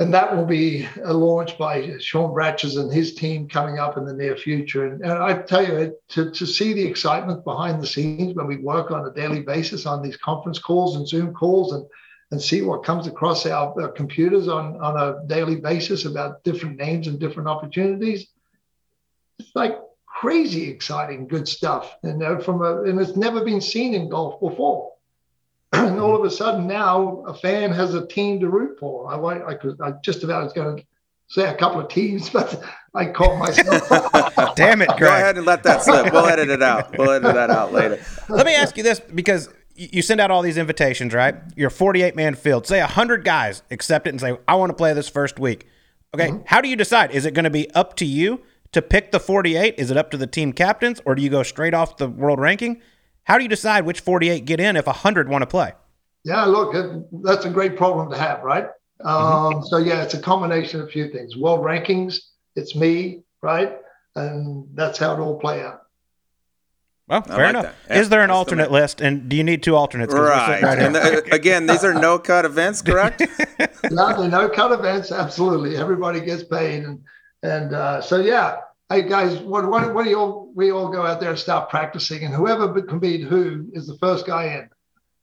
and 0.00 0.12
that 0.12 0.34
will 0.34 0.44
be 0.44 0.88
launched 1.04 1.56
by 1.56 1.98
Sean 1.98 2.34
Bratches 2.34 2.80
and 2.80 2.92
his 2.92 3.14
team 3.14 3.48
coming 3.48 3.78
up 3.78 3.96
in 3.96 4.04
the 4.04 4.12
near 4.12 4.36
future. 4.36 4.86
And, 4.86 5.00
and, 5.02 5.12
I 5.12 5.40
tell 5.42 5.64
you, 5.64 5.96
to, 6.08 6.32
to 6.32 6.46
see 6.46 6.72
the 6.72 6.84
excitement 6.84 7.44
behind 7.44 7.80
the 7.80 7.86
scenes 7.86 8.34
when 8.34 8.48
we 8.48 8.56
work 8.56 8.90
on 8.90 9.06
a 9.06 9.12
daily 9.12 9.42
basis 9.42 9.86
on 9.86 10.02
these 10.02 10.16
conference 10.16 10.58
calls 10.58 10.96
and 10.96 11.06
Zoom 11.06 11.32
calls 11.32 11.72
and 11.72 11.86
and 12.30 12.42
see 12.42 12.62
what 12.62 12.82
comes 12.82 13.06
across 13.06 13.46
our, 13.46 13.80
our 13.80 13.92
computers 13.92 14.48
on, 14.48 14.76
on 14.82 14.96
a 14.96 15.24
daily 15.28 15.56
basis 15.56 16.04
about 16.04 16.42
different 16.42 16.76
names 16.76 17.06
and 17.06 17.20
different 17.20 17.48
opportunities. 17.48 18.26
It's 19.38 19.54
like 19.54 19.78
crazy 20.06 20.68
exciting, 20.68 21.28
good 21.28 21.46
stuff. 21.46 21.94
And 22.02 22.42
from 22.42 22.62
a, 22.62 22.82
and 22.82 23.00
it's 23.00 23.14
never 23.14 23.44
been 23.44 23.60
seen 23.60 23.94
in 23.94 24.08
golf 24.08 24.40
before. 24.40 24.93
And 25.74 26.00
all 26.00 26.16
of 26.16 26.24
a 26.24 26.30
sudden 26.30 26.66
now 26.66 27.24
a 27.26 27.34
fan 27.34 27.72
has 27.72 27.94
a 27.94 28.06
team 28.06 28.40
to 28.40 28.48
root 28.48 28.78
for. 28.78 29.12
I, 29.12 29.50
I, 29.50 29.54
could, 29.54 29.80
I 29.80 29.92
just 30.02 30.24
about 30.24 30.44
was 30.44 30.52
going 30.52 30.76
to 30.76 30.84
say 31.28 31.48
a 31.48 31.54
couple 31.54 31.80
of 31.80 31.88
teams, 31.88 32.30
but 32.32 32.62
I 32.94 33.06
caught 33.06 33.38
myself. 33.38 33.88
Damn 34.56 34.82
it, 34.82 34.88
Greg. 34.88 35.00
Go 35.00 35.06
ahead 35.06 35.36
and 35.36 35.46
let 35.46 35.62
that 35.64 35.82
slip. 35.82 36.12
We'll 36.12 36.26
edit 36.26 36.48
it 36.48 36.62
out. 36.62 36.96
We'll 36.96 37.10
edit 37.10 37.34
that 37.34 37.50
out 37.50 37.72
later. 37.72 38.00
Let 38.28 38.46
me 38.46 38.54
ask 38.54 38.76
you 38.76 38.82
this 38.82 39.00
because 39.00 39.48
you 39.76 40.02
send 40.02 40.20
out 40.20 40.30
all 40.30 40.42
these 40.42 40.58
invitations, 40.58 41.12
right? 41.12 41.34
You're 41.56 41.70
48 41.70 42.14
man 42.14 42.34
field. 42.34 42.66
Say 42.66 42.80
100 42.80 43.24
guys 43.24 43.62
accept 43.70 44.06
it 44.06 44.10
and 44.10 44.20
say, 44.20 44.36
I 44.46 44.54
want 44.54 44.70
to 44.70 44.74
play 44.74 44.92
this 44.92 45.08
first 45.08 45.38
week. 45.38 45.66
Okay. 46.14 46.28
Mm-hmm. 46.28 46.42
How 46.46 46.60
do 46.60 46.68
you 46.68 46.76
decide? 46.76 47.10
Is 47.10 47.26
it 47.26 47.34
going 47.34 47.44
to 47.44 47.50
be 47.50 47.70
up 47.72 47.96
to 47.96 48.04
you 48.04 48.42
to 48.72 48.80
pick 48.80 49.10
the 49.10 49.18
48? 49.18 49.74
Is 49.76 49.90
it 49.90 49.96
up 49.96 50.10
to 50.12 50.16
the 50.16 50.26
team 50.26 50.52
captains 50.52 51.00
or 51.04 51.14
do 51.14 51.22
you 51.22 51.30
go 51.30 51.42
straight 51.42 51.74
off 51.74 51.96
the 51.96 52.08
world 52.08 52.38
ranking? 52.38 52.80
How 53.24 53.38
do 53.38 53.42
you 53.42 53.48
decide 53.48 53.84
which 53.84 54.00
48 54.00 54.44
get 54.44 54.60
in 54.60 54.76
if 54.76 54.86
100 54.86 55.28
want 55.28 55.42
to 55.42 55.46
play? 55.46 55.72
Yeah, 56.24 56.44
look, 56.44 57.04
that's 57.22 57.44
a 57.44 57.50
great 57.50 57.76
problem 57.76 58.10
to 58.10 58.16
have, 58.16 58.42
right? 58.42 58.66
Mm-hmm. 59.00 59.06
Um, 59.06 59.54
mm-hmm. 59.54 59.66
So, 59.66 59.78
yeah, 59.78 60.02
it's 60.02 60.14
a 60.14 60.20
combination 60.20 60.80
of 60.80 60.88
a 60.88 60.90
few 60.90 61.10
things 61.10 61.36
world 61.36 61.60
rankings, 61.60 62.18
it's 62.56 62.74
me, 62.74 63.22
right? 63.42 63.76
And 64.14 64.68
that's 64.74 64.98
how 64.98 65.14
it 65.14 65.20
all 65.20 65.38
play 65.38 65.62
out. 65.62 65.80
Well, 67.06 67.20
fair 67.20 67.38
like 67.38 67.50
enough. 67.50 67.74
Yeah, 67.90 67.98
Is 67.98 68.08
there 68.08 68.22
an 68.22 68.30
alternate 68.30 68.68
the 68.68 68.72
list, 68.72 69.02
and 69.02 69.28
do 69.28 69.36
you 69.36 69.44
need 69.44 69.62
two 69.62 69.76
alternates? 69.76 70.14
Right. 70.14 70.62
right 70.62 70.78
and 70.78 70.94
the, 70.94 71.28
again, 71.34 71.66
these 71.66 71.84
are 71.84 71.92
no 71.92 72.18
cut 72.18 72.46
events, 72.46 72.80
correct? 72.80 73.20
no, 73.90 74.18
they're 74.18 74.30
no 74.30 74.48
cut 74.48 74.72
events. 74.72 75.12
Absolutely, 75.12 75.76
everybody 75.76 76.22
gets 76.22 76.44
paid, 76.44 76.84
and 76.84 77.02
and 77.42 77.74
uh, 77.74 78.00
so 78.00 78.20
yeah. 78.20 78.56
Hey 78.94 79.02
guys, 79.02 79.40
what 79.40 79.68
what, 79.68 79.92
what 79.92 80.04
do 80.04 80.10
you 80.10 80.20
all 80.20 80.52
we 80.54 80.70
all 80.70 80.88
go 80.88 81.04
out 81.04 81.18
there 81.18 81.30
and 81.30 81.38
start 81.38 81.68
practicing, 81.68 82.22
and 82.22 82.32
whoever 82.32 82.80
can 82.80 83.00
beat 83.00 83.22
who 83.22 83.68
is 83.72 83.88
the 83.88 83.98
first 83.98 84.24
guy 84.24 84.44
in. 84.44 84.70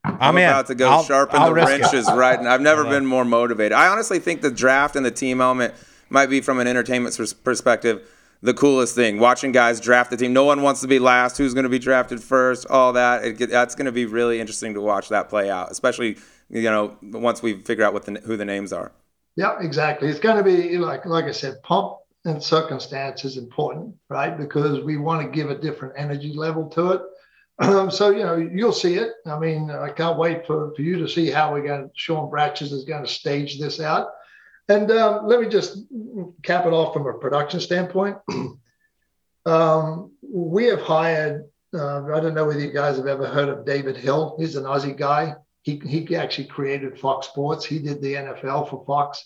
I'm, 0.04 0.18
I'm 0.20 0.36
about 0.36 0.66
to 0.66 0.74
go 0.74 0.90
I'll, 0.90 1.02
sharpen 1.02 1.40
I'll 1.40 1.46
the 1.46 1.54
wrenches 1.54 2.06
it. 2.06 2.12
right, 2.12 2.38
and 2.38 2.46
I've 2.46 2.60
never 2.60 2.84
been 2.84 3.06
more 3.06 3.24
motivated. 3.24 3.72
I 3.72 3.88
honestly 3.88 4.18
think 4.18 4.42
the 4.42 4.50
draft 4.50 4.94
and 4.94 5.06
the 5.06 5.10
team 5.10 5.40
element 5.40 5.72
might 6.10 6.26
be 6.26 6.42
from 6.42 6.60
an 6.60 6.66
entertainment 6.66 7.18
perspective 7.42 8.06
the 8.42 8.52
coolest 8.52 8.94
thing. 8.94 9.18
Watching 9.18 9.52
guys 9.52 9.80
draft 9.80 10.10
the 10.10 10.18
team. 10.18 10.34
No 10.34 10.44
one 10.44 10.60
wants 10.60 10.82
to 10.82 10.86
be 10.86 10.98
last. 10.98 11.38
Who's 11.38 11.54
going 11.54 11.64
to 11.64 11.70
be 11.70 11.78
drafted 11.78 12.22
first? 12.22 12.66
All 12.68 12.92
that. 12.92 13.24
It, 13.24 13.48
that's 13.48 13.74
going 13.74 13.86
to 13.86 13.92
be 13.92 14.04
really 14.04 14.38
interesting 14.38 14.74
to 14.74 14.82
watch 14.82 15.08
that 15.08 15.30
play 15.30 15.48
out, 15.48 15.70
especially 15.70 16.18
you 16.50 16.60
know 16.64 16.98
once 17.02 17.42
we 17.42 17.62
figure 17.62 17.86
out 17.86 17.94
what 17.94 18.04
the, 18.04 18.20
who 18.26 18.36
the 18.36 18.44
names 18.44 18.70
are. 18.70 18.92
Yeah, 19.34 19.58
exactly. 19.62 20.10
It's 20.10 20.20
going 20.20 20.36
to 20.36 20.44
be 20.44 20.76
like 20.76 21.06
like 21.06 21.24
I 21.24 21.30
said, 21.30 21.62
pump 21.62 22.01
and 22.24 22.42
circumstance 22.42 23.24
is 23.24 23.36
important, 23.36 23.94
right? 24.08 24.36
Because 24.36 24.84
we 24.84 24.96
want 24.96 25.22
to 25.22 25.36
give 25.36 25.50
a 25.50 25.58
different 25.58 25.94
energy 25.96 26.32
level 26.32 26.68
to 26.70 26.92
it. 26.92 27.02
Um, 27.58 27.90
so 27.90 28.10
you 28.10 28.22
know 28.22 28.36
you'll 28.36 28.72
see 28.72 28.94
it. 28.94 29.12
I 29.26 29.38
mean, 29.38 29.70
I 29.70 29.90
can't 29.90 30.18
wait 30.18 30.46
for, 30.46 30.74
for 30.74 30.82
you 30.82 30.98
to 30.98 31.08
see 31.08 31.30
how 31.30 31.52
we're 31.52 31.66
going. 31.66 31.90
Sean 31.94 32.30
Bratches 32.30 32.72
is 32.72 32.84
going 32.84 33.04
to 33.04 33.10
stage 33.10 33.60
this 33.60 33.80
out. 33.80 34.08
And 34.68 34.90
um, 34.90 35.26
let 35.26 35.40
me 35.40 35.48
just 35.48 35.84
cap 36.42 36.66
it 36.66 36.72
off 36.72 36.94
from 36.94 37.06
a 37.06 37.12
production 37.14 37.60
standpoint. 37.60 38.16
um, 39.46 40.12
we 40.22 40.66
have 40.66 40.80
hired, 40.80 41.44
uh, 41.74 42.04
I 42.04 42.20
don't 42.20 42.34
know 42.34 42.46
whether 42.46 42.60
you 42.60 42.72
guys 42.72 42.96
have 42.96 43.06
ever 43.06 43.26
heard 43.26 43.48
of 43.48 43.66
David 43.66 43.96
Hill. 43.96 44.36
He's 44.38 44.56
an 44.56 44.64
Aussie 44.64 44.96
guy. 44.96 45.34
He, 45.62 45.80
he 45.86 46.16
actually 46.16 46.46
created 46.46 46.98
Fox 46.98 47.28
Sports. 47.28 47.64
He 47.64 47.78
did 47.80 48.00
the 48.00 48.14
NFL 48.14 48.70
for 48.70 48.84
Fox. 48.86 49.24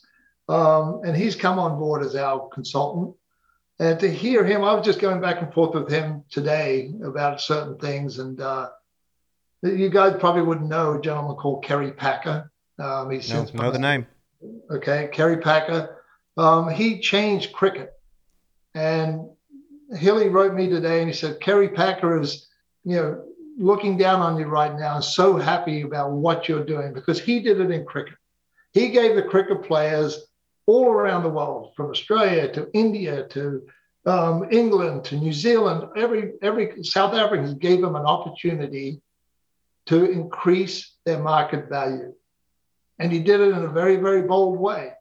Um, 0.48 1.00
and 1.04 1.16
he's 1.16 1.34
come 1.34 1.58
on 1.58 1.78
board 1.78 2.04
as 2.04 2.14
our 2.14 2.48
consultant. 2.48 3.14
And 3.78 4.00
to 4.00 4.10
hear 4.10 4.44
him, 4.44 4.64
I 4.64 4.74
was 4.74 4.84
just 4.84 5.00
going 5.00 5.20
back 5.20 5.42
and 5.42 5.52
forth 5.52 5.74
with 5.74 5.90
him 5.90 6.24
today 6.30 6.92
about 7.04 7.40
certain 7.40 7.76
things. 7.78 8.18
And 8.18 8.40
uh, 8.40 8.70
you 9.62 9.90
guys 9.90 10.16
probably 10.18 10.42
wouldn't 10.42 10.68
know 10.68 10.94
a 10.94 11.00
gentleman 11.00 11.36
called 11.36 11.64
Kerry 11.64 11.92
Packer. 11.92 12.50
Um, 12.78 13.10
he's 13.10 13.30
no, 13.30 13.44
know 13.54 13.70
the 13.70 13.78
name 13.78 14.06
okay, 14.70 15.08
Kerry 15.12 15.38
Packer, 15.38 16.02
um, 16.36 16.68
he 16.70 17.00
changed 17.00 17.52
cricket. 17.52 17.92
And 18.74 19.28
Hilly 19.94 20.28
wrote 20.28 20.54
me 20.54 20.68
today 20.68 21.00
and 21.00 21.08
he 21.08 21.14
said, 21.14 21.40
Kerry 21.40 21.68
Packer 21.68 22.20
is, 22.20 22.48
you 22.84 22.96
know, 22.96 23.24
looking 23.58 23.96
down 23.96 24.20
on 24.20 24.38
you 24.38 24.46
right 24.46 24.74
now 24.78 24.96
and 24.96 25.04
so 25.04 25.36
happy 25.38 25.82
about 25.82 26.12
what 26.12 26.48
you're 26.48 26.64
doing 26.64 26.92
because 26.92 27.18
he 27.18 27.40
did 27.40 27.60
it 27.60 27.70
in 27.70 27.86
cricket. 27.86 28.14
He 28.72 28.88
gave 28.88 29.16
the 29.16 29.22
cricket 29.22 29.64
players 29.64 30.26
all 30.66 30.88
around 30.88 31.22
the 31.22 31.28
world, 31.30 31.72
from 31.76 31.90
Australia 31.90 32.52
to 32.52 32.68
India 32.72 33.26
to 33.28 33.66
um, 34.04 34.46
England 34.50 35.04
to 35.06 35.16
New 35.16 35.32
Zealand, 35.32 35.88
every 35.96 36.34
every 36.42 36.84
South 36.84 37.14
Africans 37.14 37.54
gave 37.54 37.80
them 37.80 37.96
an 37.96 38.06
opportunity 38.06 39.00
to 39.86 40.10
increase 40.10 40.92
their 41.04 41.18
market 41.18 41.68
value. 41.68 42.12
And 42.98 43.12
he 43.12 43.20
did 43.20 43.40
it 43.40 43.52
in 43.52 43.64
a 43.64 43.68
very, 43.68 43.96
very 43.96 44.22
bold 44.22 44.58
way. 44.58 44.92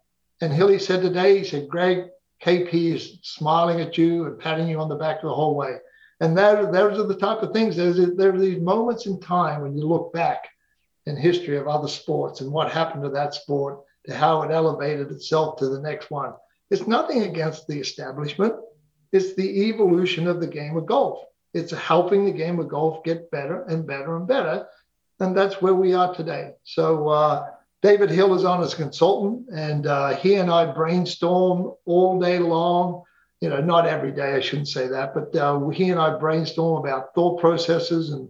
And 0.42 0.52
Hilly 0.52 0.80
said 0.80 1.02
today, 1.02 1.40
he 1.40 1.44
said, 1.44 1.68
Greg, 1.68 2.08
KP 2.44 2.94
is 2.94 3.20
smiling 3.24 3.82
at 3.82 3.98
you 3.98 4.26
and 4.26 4.40
patting 4.40 4.68
you 4.68 4.80
on 4.80 4.90
the 4.90 4.96
back 4.96 5.22
the 5.22 5.34
whole 5.34 5.56
way. 5.56 5.78
And 6.20 6.38
that, 6.38 6.72
those 6.72 7.00
are 7.00 7.08
the 7.08 7.16
type 7.16 7.42
of 7.42 7.52
things. 7.52 7.76
There's, 7.76 7.98
there 8.16 8.34
are 8.34 8.40
these 8.40 8.62
moments 8.62 9.06
in 9.06 9.20
time 9.20 9.62
when 9.62 9.78
you 9.78 9.86
look 9.86 10.14
back 10.14 10.48
in 11.06 11.16
history 11.16 11.58
of 11.58 11.68
other 11.68 11.88
sports 11.88 12.42
and 12.42 12.52
what 12.52 12.72
happened 12.72 13.04
to 13.04 13.10
that 13.10 13.34
sport, 13.34 13.80
to 14.08 14.16
how 14.16 14.42
it 14.44 14.52
elevated 14.52 15.12
itself 15.12 15.58
to 15.58 15.70
the 15.70 15.82
next 15.82 16.12
one. 16.12 16.34
It's 16.70 16.88
nothing 16.88 17.24
against 17.24 17.68
the 17.68 17.80
establishment. 17.80 18.54
It's 19.12 19.36
the 19.36 19.70
evolution 19.70 20.28
of 20.28 20.40
the 20.40 20.48
game 20.48 20.78
of 20.78 20.86
golf. 20.86 21.20
It's 21.54 21.72
helping 21.72 22.26
the 22.26 22.32
game 22.32 22.60
of 22.60 22.68
golf 22.68 23.04
get 23.04 23.32
better 23.32 23.64
and 23.64 23.88
better 23.88 24.18
and 24.18 24.28
better. 24.28 24.68
And 25.20 25.36
that's 25.36 25.62
where 25.62 25.76
we 25.76 25.94
are 25.94 26.14
today. 26.14 26.52
So 26.64 27.08
uh, 27.08 27.50
David 27.82 28.10
Hill 28.10 28.34
is 28.36 28.44
on 28.44 28.62
as 28.62 28.74
a 28.74 28.78
consultant, 28.78 29.48
and 29.50 29.88
uh, 29.88 30.16
he 30.16 30.36
and 30.36 30.52
I 30.52 30.66
brainstorm 30.66 31.74
all 31.86 32.20
day 32.20 32.40
long. 32.40 33.04
You 33.42 33.50
know, 33.50 33.62
not 33.62 33.86
every 33.86 34.12
day, 34.12 34.34
I 34.34 34.42
shouldn't 34.42 34.70
say 34.70 34.88
that, 34.88 35.14
but 35.14 35.36
uh, 35.36 35.70
he 35.70 35.90
and 35.90 36.00
I 36.00 36.18
brainstorm 36.18 36.84
about 36.84 37.14
thought 37.14 37.40
processes 37.40 38.12
and 38.12 38.28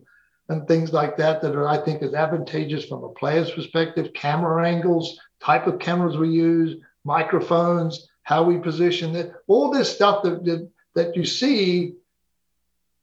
and 0.50 0.68
things 0.68 0.94
like 0.94 1.18
that 1.18 1.42
that 1.42 1.56
are, 1.56 1.68
I 1.68 1.78
think, 1.78 2.04
is 2.04 2.14
advantageous 2.14 2.86
from 2.86 3.04
a 3.04 3.10
player's 3.10 3.52
perspective. 3.52 4.14
Camera 4.14 4.68
angles, 4.68 5.20
type 5.42 5.68
of 5.68 5.80
cameras 5.80 6.18
we 6.18 6.30
use, 6.30 6.78
microphones, 7.04 8.08
how 8.24 8.44
we 8.44 8.58
position 8.58 9.16
it, 9.16 9.34
all 9.48 9.72
this 9.72 9.94
stuff 9.94 10.24
that 10.24 10.44
that, 10.46 10.70
that 10.96 11.16
you 11.16 11.26
see 11.26 11.94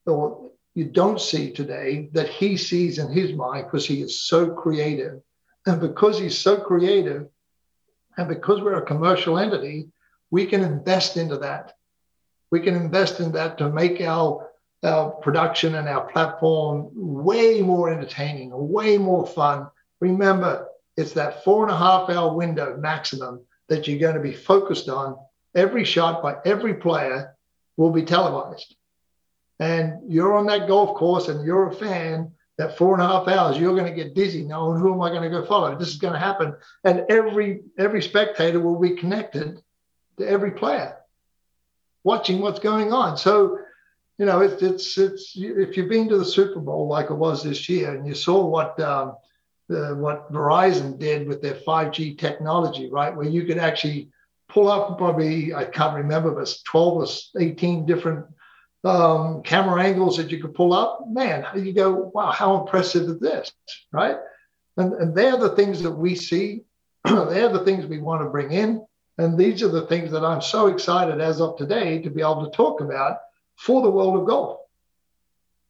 or 0.07 0.51
you 0.75 0.85
don't 0.87 1.21
see 1.21 1.53
today 1.53 2.09
that 2.13 2.29
he 2.29 2.57
sees 2.57 2.99
in 2.99 3.11
his 3.11 3.33
mind 3.35 3.67
because 3.67 3.87
he 3.87 4.01
is 4.01 4.21
so 4.21 4.51
creative 4.51 5.21
and 5.67 5.81
because 5.81 6.19
he's 6.19 6.39
so 6.39 6.57
creative, 6.57 7.29
and 8.17 8.29
because 8.29 8.61
we're 8.61 8.75
a 8.75 8.87
commercial 8.87 9.39
entity, 9.39 9.89
we 10.31 10.47
can 10.47 10.63
invest 10.63 11.17
into 11.17 11.39
that. 11.39 11.75
We 12.51 12.61
can 12.61 12.75
invest 12.75 13.21
in 13.21 13.33
that 13.33 13.59
to 13.59 13.71
make 13.71 14.01
our, 14.01 14.51
our 14.83 15.11
production 15.11 15.77
and 15.77 15.89
our 15.89 16.11
platform 16.11 16.91
way 16.95 17.63
more 17.63 17.91
entertaining, 17.91 18.51
way 18.53 18.99
more 18.99 19.27
fun. 19.27 19.69
Remember, 20.01 20.67
it's 20.97 21.13
that 21.13 21.45
four 21.45 21.65
and 21.65 21.73
a 21.73 21.77
half 21.77 22.11
hour 22.11 22.35
window 22.35 22.77
maximum 22.77 23.41
that 23.69 23.89
you're 23.89 23.99
going 23.99 24.17
to 24.17 24.21
be 24.21 24.35
focused 24.35 24.89
on. 24.89 25.17
Every 25.55 25.85
shot 25.85 26.23
by 26.23 26.37
every 26.45 26.75
player 26.75 27.35
will 27.77 27.91
be 27.91 28.03
televised. 28.03 28.75
And 29.59 30.11
you're 30.11 30.37
on 30.37 30.47
that 30.47 30.67
golf 30.67 30.97
course 30.97 31.29
and 31.29 31.45
you're 31.45 31.69
a 31.69 31.75
fan 31.75 32.33
that 32.59 32.77
four 32.77 32.95
and 32.95 33.03
a 33.03 33.07
half 33.07 33.29
hours, 33.29 33.59
you're 33.59 33.75
going 33.75 33.93
to 33.93 34.03
get 34.05 34.15
dizzy 34.15 34.43
knowing 34.43 34.79
who 34.79 34.93
am 34.93 35.01
I 35.01 35.11
going 35.11 35.23
to 35.23 35.31
go 35.31 35.45
follow? 35.45 35.77
This 35.79 35.89
is 35.89 35.97
going 35.97 36.13
to 36.13 36.19
happen. 36.19 36.55
And 36.85 37.05
every 37.09 37.63
every 37.79 38.03
spectator 38.03 38.61
will 38.61 38.79
be 38.79 38.97
connected 38.97 39.61
to 40.19 40.29
every 40.29 40.53
player, 40.53 40.97
watching 42.05 42.41
what's 42.41 42.59
going 42.59 42.93
on. 42.93 43.17
So, 43.17 43.59
you 44.19 44.27
know, 44.27 44.41
it's 44.41 44.63
it's 44.63 44.99
it's 44.99 45.33
if 45.35 45.77
you've 45.77 45.89
been 45.89 46.09
to 46.11 46.19
the 46.19 46.25
Super 46.25 46.61
Bowl 46.61 46.89
like 46.89 47.11
it 47.11 47.15
was 47.15 47.43
this 47.43 47.69
year, 47.69 47.95
and 47.95 48.07
you 48.07 48.15
saw 48.15 48.45
what 48.45 48.79
um, 48.81 49.17
the, 49.73 49.95
what 49.95 50.33
Verizon 50.33 50.99
did 50.99 51.27
with 51.27 51.43
their 51.43 51.55
5G 51.55 52.19
technology, 52.19 52.91
right, 52.91 53.15
where 53.15 53.27
you 53.27 53.45
could 53.45 53.59
actually 53.59 54.11
pull 54.49 54.69
up 54.71 54.99
probably 54.99 55.55
I 55.55 55.65
can't 55.65 55.97
remember, 55.97 56.31
but 56.31 56.55
12 56.65 56.97
or 56.97 57.07
18 57.41 57.87
different 57.87 58.27
um, 58.85 59.43
camera 59.43 59.83
angles 59.83 60.17
that 60.17 60.31
you 60.31 60.41
could 60.41 60.55
pull 60.55 60.73
up, 60.73 61.05
man, 61.09 61.47
you 61.55 61.73
go, 61.73 62.11
wow, 62.15 62.33
how 62.33 62.61
impressive 62.61 63.09
is 63.09 63.21
this, 63.21 63.53
right? 63.93 64.17
And, 64.77 64.93
and 64.95 65.15
they're 65.15 65.37
the 65.37 65.55
things 65.57 65.83
that 65.83 65.93
we 65.93 66.15
see. 66.15 66.63
they're 67.05 67.49
the 67.49 67.65
things 67.65 67.87
we 67.87 67.99
want 67.99 68.23
to 68.23 68.31
bring 68.31 68.53
in. 68.53 68.85
And 69.19 69.39
these 69.39 69.63
are 69.63 69.69
the 69.69 69.87
things 69.87 70.11
that 70.13 70.25
I'm 70.25 70.41
so 70.41 70.69
excited 70.69 71.21
as 71.21 71.41
of 71.41 71.57
today 71.57 72.01
to 72.01 72.11
be 72.11 72.23
able 72.23 72.45
to 72.45 72.57
talk 72.57 72.81
about 72.81 73.19
for 73.57 73.83
the 73.83 73.91
world 73.91 74.17
of 74.17 74.27
golf. 74.27 74.62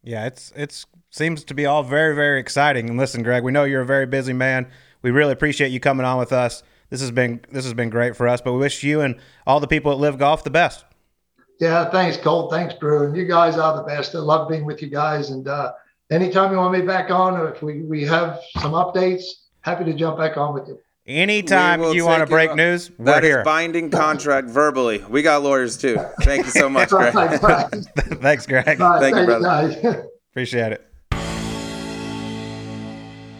Yeah, 0.02 0.26
it's 0.26 0.52
it's 0.56 0.86
seems 1.10 1.44
to 1.44 1.54
be 1.54 1.66
all 1.66 1.82
very 1.82 2.14
very 2.14 2.40
exciting. 2.40 2.88
And 2.88 2.98
listen, 2.98 3.22
Greg, 3.22 3.42
we 3.42 3.52
know 3.52 3.64
you're 3.64 3.82
a 3.82 3.86
very 3.86 4.06
busy 4.06 4.32
man. 4.32 4.68
We 5.02 5.10
really 5.10 5.32
appreciate 5.32 5.70
you 5.70 5.80
coming 5.80 6.06
on 6.06 6.18
with 6.18 6.32
us. 6.32 6.62
This 6.90 7.00
has 7.00 7.10
been 7.10 7.40
this 7.50 7.64
has 7.64 7.74
been 7.74 7.90
great 7.90 8.16
for 8.16 8.28
us. 8.28 8.40
But 8.40 8.52
we 8.52 8.58
wish 8.58 8.82
you 8.82 9.00
and 9.00 9.16
all 9.46 9.60
the 9.60 9.66
people 9.66 9.92
at 9.92 9.98
LIV 9.98 10.18
Golf 10.18 10.44
the 10.44 10.50
best. 10.50 10.84
Yeah, 11.60 11.88
thanks, 11.90 12.16
Colt. 12.16 12.50
Thanks, 12.50 12.74
Drew. 12.74 13.06
And 13.06 13.16
you 13.16 13.24
guys 13.24 13.56
are 13.56 13.76
the 13.76 13.84
best. 13.84 14.16
I 14.16 14.18
love 14.18 14.48
being 14.48 14.64
with 14.64 14.82
you 14.82 14.88
guys. 14.88 15.30
And 15.30 15.46
uh, 15.46 15.72
anytime 16.10 16.50
you 16.50 16.58
want 16.58 16.72
me 16.72 16.82
back 16.82 17.10
on, 17.10 17.36
or 17.36 17.52
if 17.52 17.62
we, 17.62 17.82
we 17.82 18.04
have 18.04 18.40
some 18.58 18.72
updates, 18.72 19.22
happy 19.60 19.84
to 19.84 19.94
jump 19.94 20.18
back 20.18 20.36
on 20.36 20.54
with 20.54 20.66
you. 20.66 20.80
Anytime 21.04 21.80
We 21.80 21.96
you 21.96 22.04
want 22.06 22.20
to 22.20 22.26
take 22.26 22.30
you 22.30 22.36
break 22.36 22.50
up. 22.50 22.56
news, 22.56 22.90
we're 22.96 23.06
That 23.06 23.24
is 23.24 23.28
here. 23.30 23.42
binding 23.42 23.90
contract 23.90 24.48
verbally. 24.48 24.98
We 25.08 25.22
got 25.22 25.42
lawyers 25.42 25.76
too. 25.76 25.96
Thank 26.22 26.44
you 26.44 26.50
so 26.52 26.68
much, 26.68 26.90
Greg. 26.90 27.12
Right, 27.12 27.42
right. 27.42 27.70
Thanks, 28.20 28.46
Greg. 28.46 28.78
Right, 28.78 29.00
Thank 29.00 29.16
you, 29.16 29.26
thanks, 29.26 29.42
brother. 29.42 29.82
guys. 29.82 30.04
Appreciate 30.30 30.72
it. 30.72 30.88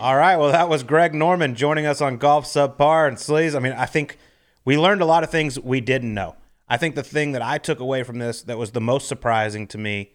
All 0.00 0.16
right. 0.16 0.36
Well, 0.36 0.50
that 0.50 0.68
was 0.68 0.82
Greg 0.82 1.14
Norman 1.14 1.54
joining 1.54 1.86
us 1.86 2.00
on 2.00 2.16
Golf 2.16 2.46
Subpar 2.46 3.06
and 3.06 3.16
Sleaze. 3.16 3.54
I 3.54 3.60
mean, 3.60 3.72
I 3.74 3.86
think 3.86 4.18
we 4.64 4.76
learned 4.76 5.00
a 5.00 5.04
lot 5.06 5.22
of 5.22 5.30
things 5.30 5.60
we 5.60 5.80
didn't 5.80 6.12
know. 6.12 6.34
I 6.68 6.76
think 6.78 6.96
the 6.96 7.04
thing 7.04 7.30
that 7.32 7.42
I 7.42 7.58
took 7.58 7.78
away 7.78 8.02
from 8.02 8.18
this 8.18 8.42
that 8.42 8.58
was 8.58 8.72
the 8.72 8.80
most 8.80 9.06
surprising 9.06 9.68
to 9.68 9.78
me 9.78 10.12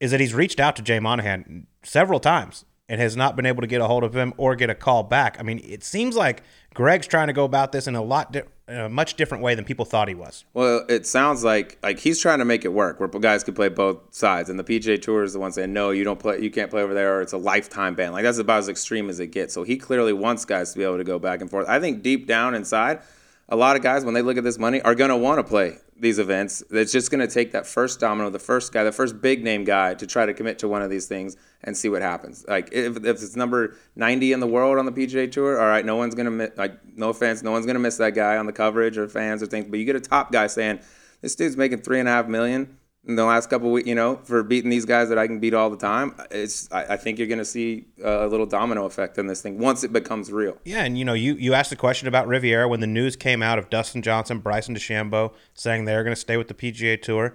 is 0.00 0.10
that 0.12 0.20
he's 0.20 0.32
reached 0.32 0.58
out 0.58 0.76
to 0.76 0.82
Jay 0.82 0.98
Monahan 1.00 1.66
several 1.82 2.18
times 2.20 2.64
and 2.92 3.00
has 3.00 3.16
not 3.16 3.36
been 3.36 3.46
able 3.46 3.62
to 3.62 3.66
get 3.66 3.80
a 3.80 3.86
hold 3.86 4.04
of 4.04 4.14
him 4.14 4.34
or 4.36 4.54
get 4.54 4.68
a 4.68 4.74
call 4.74 5.02
back. 5.02 5.38
I 5.40 5.42
mean, 5.42 5.62
it 5.64 5.82
seems 5.82 6.14
like 6.14 6.42
Greg's 6.74 7.06
trying 7.06 7.28
to 7.28 7.32
go 7.32 7.44
about 7.44 7.72
this 7.72 7.86
in 7.86 7.94
a 7.94 8.02
lot, 8.02 8.32
di- 8.32 8.42
in 8.68 8.76
a 8.76 8.88
much 8.90 9.14
different 9.14 9.42
way 9.42 9.54
than 9.54 9.64
people 9.64 9.86
thought 9.86 10.08
he 10.08 10.14
was. 10.14 10.44
Well, 10.52 10.84
it 10.90 11.06
sounds 11.06 11.42
like 11.42 11.78
like 11.82 12.00
he's 12.00 12.20
trying 12.20 12.40
to 12.40 12.44
make 12.44 12.66
it 12.66 12.68
work, 12.68 13.00
where 13.00 13.08
guys 13.08 13.44
could 13.44 13.56
play 13.56 13.70
both 13.70 14.14
sides, 14.14 14.50
and 14.50 14.58
the 14.58 14.64
PGA 14.64 15.00
Tour 15.00 15.22
is 15.22 15.32
the 15.32 15.38
one 15.40 15.52
saying 15.52 15.72
no, 15.72 15.90
you 15.90 16.04
don't 16.04 16.20
play, 16.20 16.38
you 16.42 16.50
can't 16.50 16.70
play 16.70 16.82
over 16.82 16.92
there, 16.92 17.16
or 17.16 17.22
it's 17.22 17.32
a 17.32 17.38
lifetime 17.38 17.94
ban. 17.94 18.12
Like 18.12 18.24
that's 18.24 18.36
about 18.36 18.58
as 18.58 18.68
extreme 18.68 19.08
as 19.08 19.20
it 19.20 19.28
gets. 19.28 19.54
So 19.54 19.62
he 19.62 19.78
clearly 19.78 20.12
wants 20.12 20.44
guys 20.44 20.72
to 20.72 20.78
be 20.78 20.84
able 20.84 20.98
to 20.98 21.04
go 21.04 21.18
back 21.18 21.40
and 21.40 21.48
forth. 21.48 21.66
I 21.70 21.80
think 21.80 22.02
deep 22.02 22.26
down 22.26 22.54
inside, 22.54 23.00
a 23.48 23.56
lot 23.56 23.76
of 23.76 23.82
guys 23.82 24.04
when 24.04 24.14
they 24.14 24.22
look 24.22 24.36
at 24.36 24.44
this 24.44 24.58
money 24.58 24.80
are 24.82 24.94
going 24.94 25.10
to 25.10 25.16
want 25.16 25.38
to 25.38 25.44
play 25.44 25.78
these 25.96 26.18
events. 26.18 26.62
It's 26.70 26.90
just 26.90 27.10
going 27.10 27.26
to 27.26 27.32
take 27.32 27.52
that 27.52 27.66
first 27.66 28.00
domino, 28.00 28.30
the 28.30 28.38
first 28.38 28.72
guy, 28.72 28.82
the 28.82 28.92
first 28.92 29.20
big 29.20 29.44
name 29.44 29.64
guy, 29.64 29.94
to 29.94 30.06
try 30.06 30.26
to 30.26 30.34
commit 30.34 30.58
to 30.60 30.68
one 30.68 30.82
of 30.82 30.90
these 30.90 31.06
things 31.06 31.36
and 31.62 31.76
see 31.76 31.88
what 31.88 32.02
happens. 32.02 32.44
Like 32.48 32.70
if, 32.72 32.96
if 32.96 33.04
it's 33.04 33.36
number 33.36 33.76
90 33.96 34.32
in 34.32 34.40
the 34.40 34.46
world 34.46 34.78
on 34.78 34.86
the 34.86 34.92
PGA 34.92 35.30
Tour, 35.30 35.60
all 35.60 35.68
right, 35.68 35.84
no 35.84 35.96
one's 35.96 36.14
going 36.14 36.24
to 36.24 36.30
miss. 36.30 36.50
Like 36.56 36.72
no 36.96 37.10
offense, 37.10 37.42
no 37.42 37.52
one's 37.52 37.66
going 37.66 37.74
to 37.74 37.80
miss 37.80 37.98
that 37.98 38.14
guy 38.14 38.36
on 38.36 38.46
the 38.46 38.52
coverage 38.52 38.98
or 38.98 39.08
fans 39.08 39.42
or 39.42 39.46
things. 39.46 39.66
But 39.68 39.78
you 39.78 39.84
get 39.84 39.96
a 39.96 40.00
top 40.00 40.32
guy 40.32 40.46
saying, 40.46 40.80
"This 41.20 41.36
dude's 41.36 41.56
making 41.56 41.82
three 41.82 42.00
and 42.00 42.08
a 42.08 42.12
half 42.12 42.26
million 42.26 42.78
in 43.06 43.16
the 43.16 43.24
last 43.24 43.50
couple 43.50 43.68
of 43.68 43.72
weeks, 43.72 43.88
you 43.88 43.94
know, 43.94 44.16
for 44.24 44.42
beating 44.42 44.70
these 44.70 44.84
guys 44.84 45.08
that 45.08 45.18
I 45.18 45.26
can 45.26 45.40
beat 45.40 45.54
all 45.54 45.70
the 45.70 45.76
time." 45.76 46.14
It's 46.30 46.70
I, 46.72 46.94
I 46.94 46.96
think 46.96 47.18
you're 47.18 47.28
going 47.28 47.38
to 47.38 47.44
see 47.44 47.86
a 48.02 48.26
little 48.26 48.46
domino 48.46 48.84
effect 48.84 49.18
in 49.18 49.26
this 49.26 49.42
thing 49.42 49.58
once 49.58 49.84
it 49.84 49.92
becomes 49.92 50.30
real. 50.30 50.56
Yeah, 50.64 50.84
and 50.84 50.98
you 50.98 51.04
know, 51.04 51.14
you 51.14 51.34
you 51.34 51.54
asked 51.54 51.70
the 51.70 51.76
question 51.76 52.08
about 52.08 52.26
Riviera 52.28 52.68
when 52.68 52.80
the 52.80 52.86
news 52.86 53.16
came 53.16 53.42
out 53.42 53.58
of 53.58 53.70
Dustin 53.70 54.02
Johnson, 54.02 54.38
Bryson 54.38 54.74
DeChambeau 54.74 55.32
saying 55.54 55.84
they're 55.84 56.04
going 56.04 56.14
to 56.14 56.20
stay 56.20 56.36
with 56.36 56.48
the 56.48 56.54
PGA 56.54 57.00
Tour, 57.00 57.34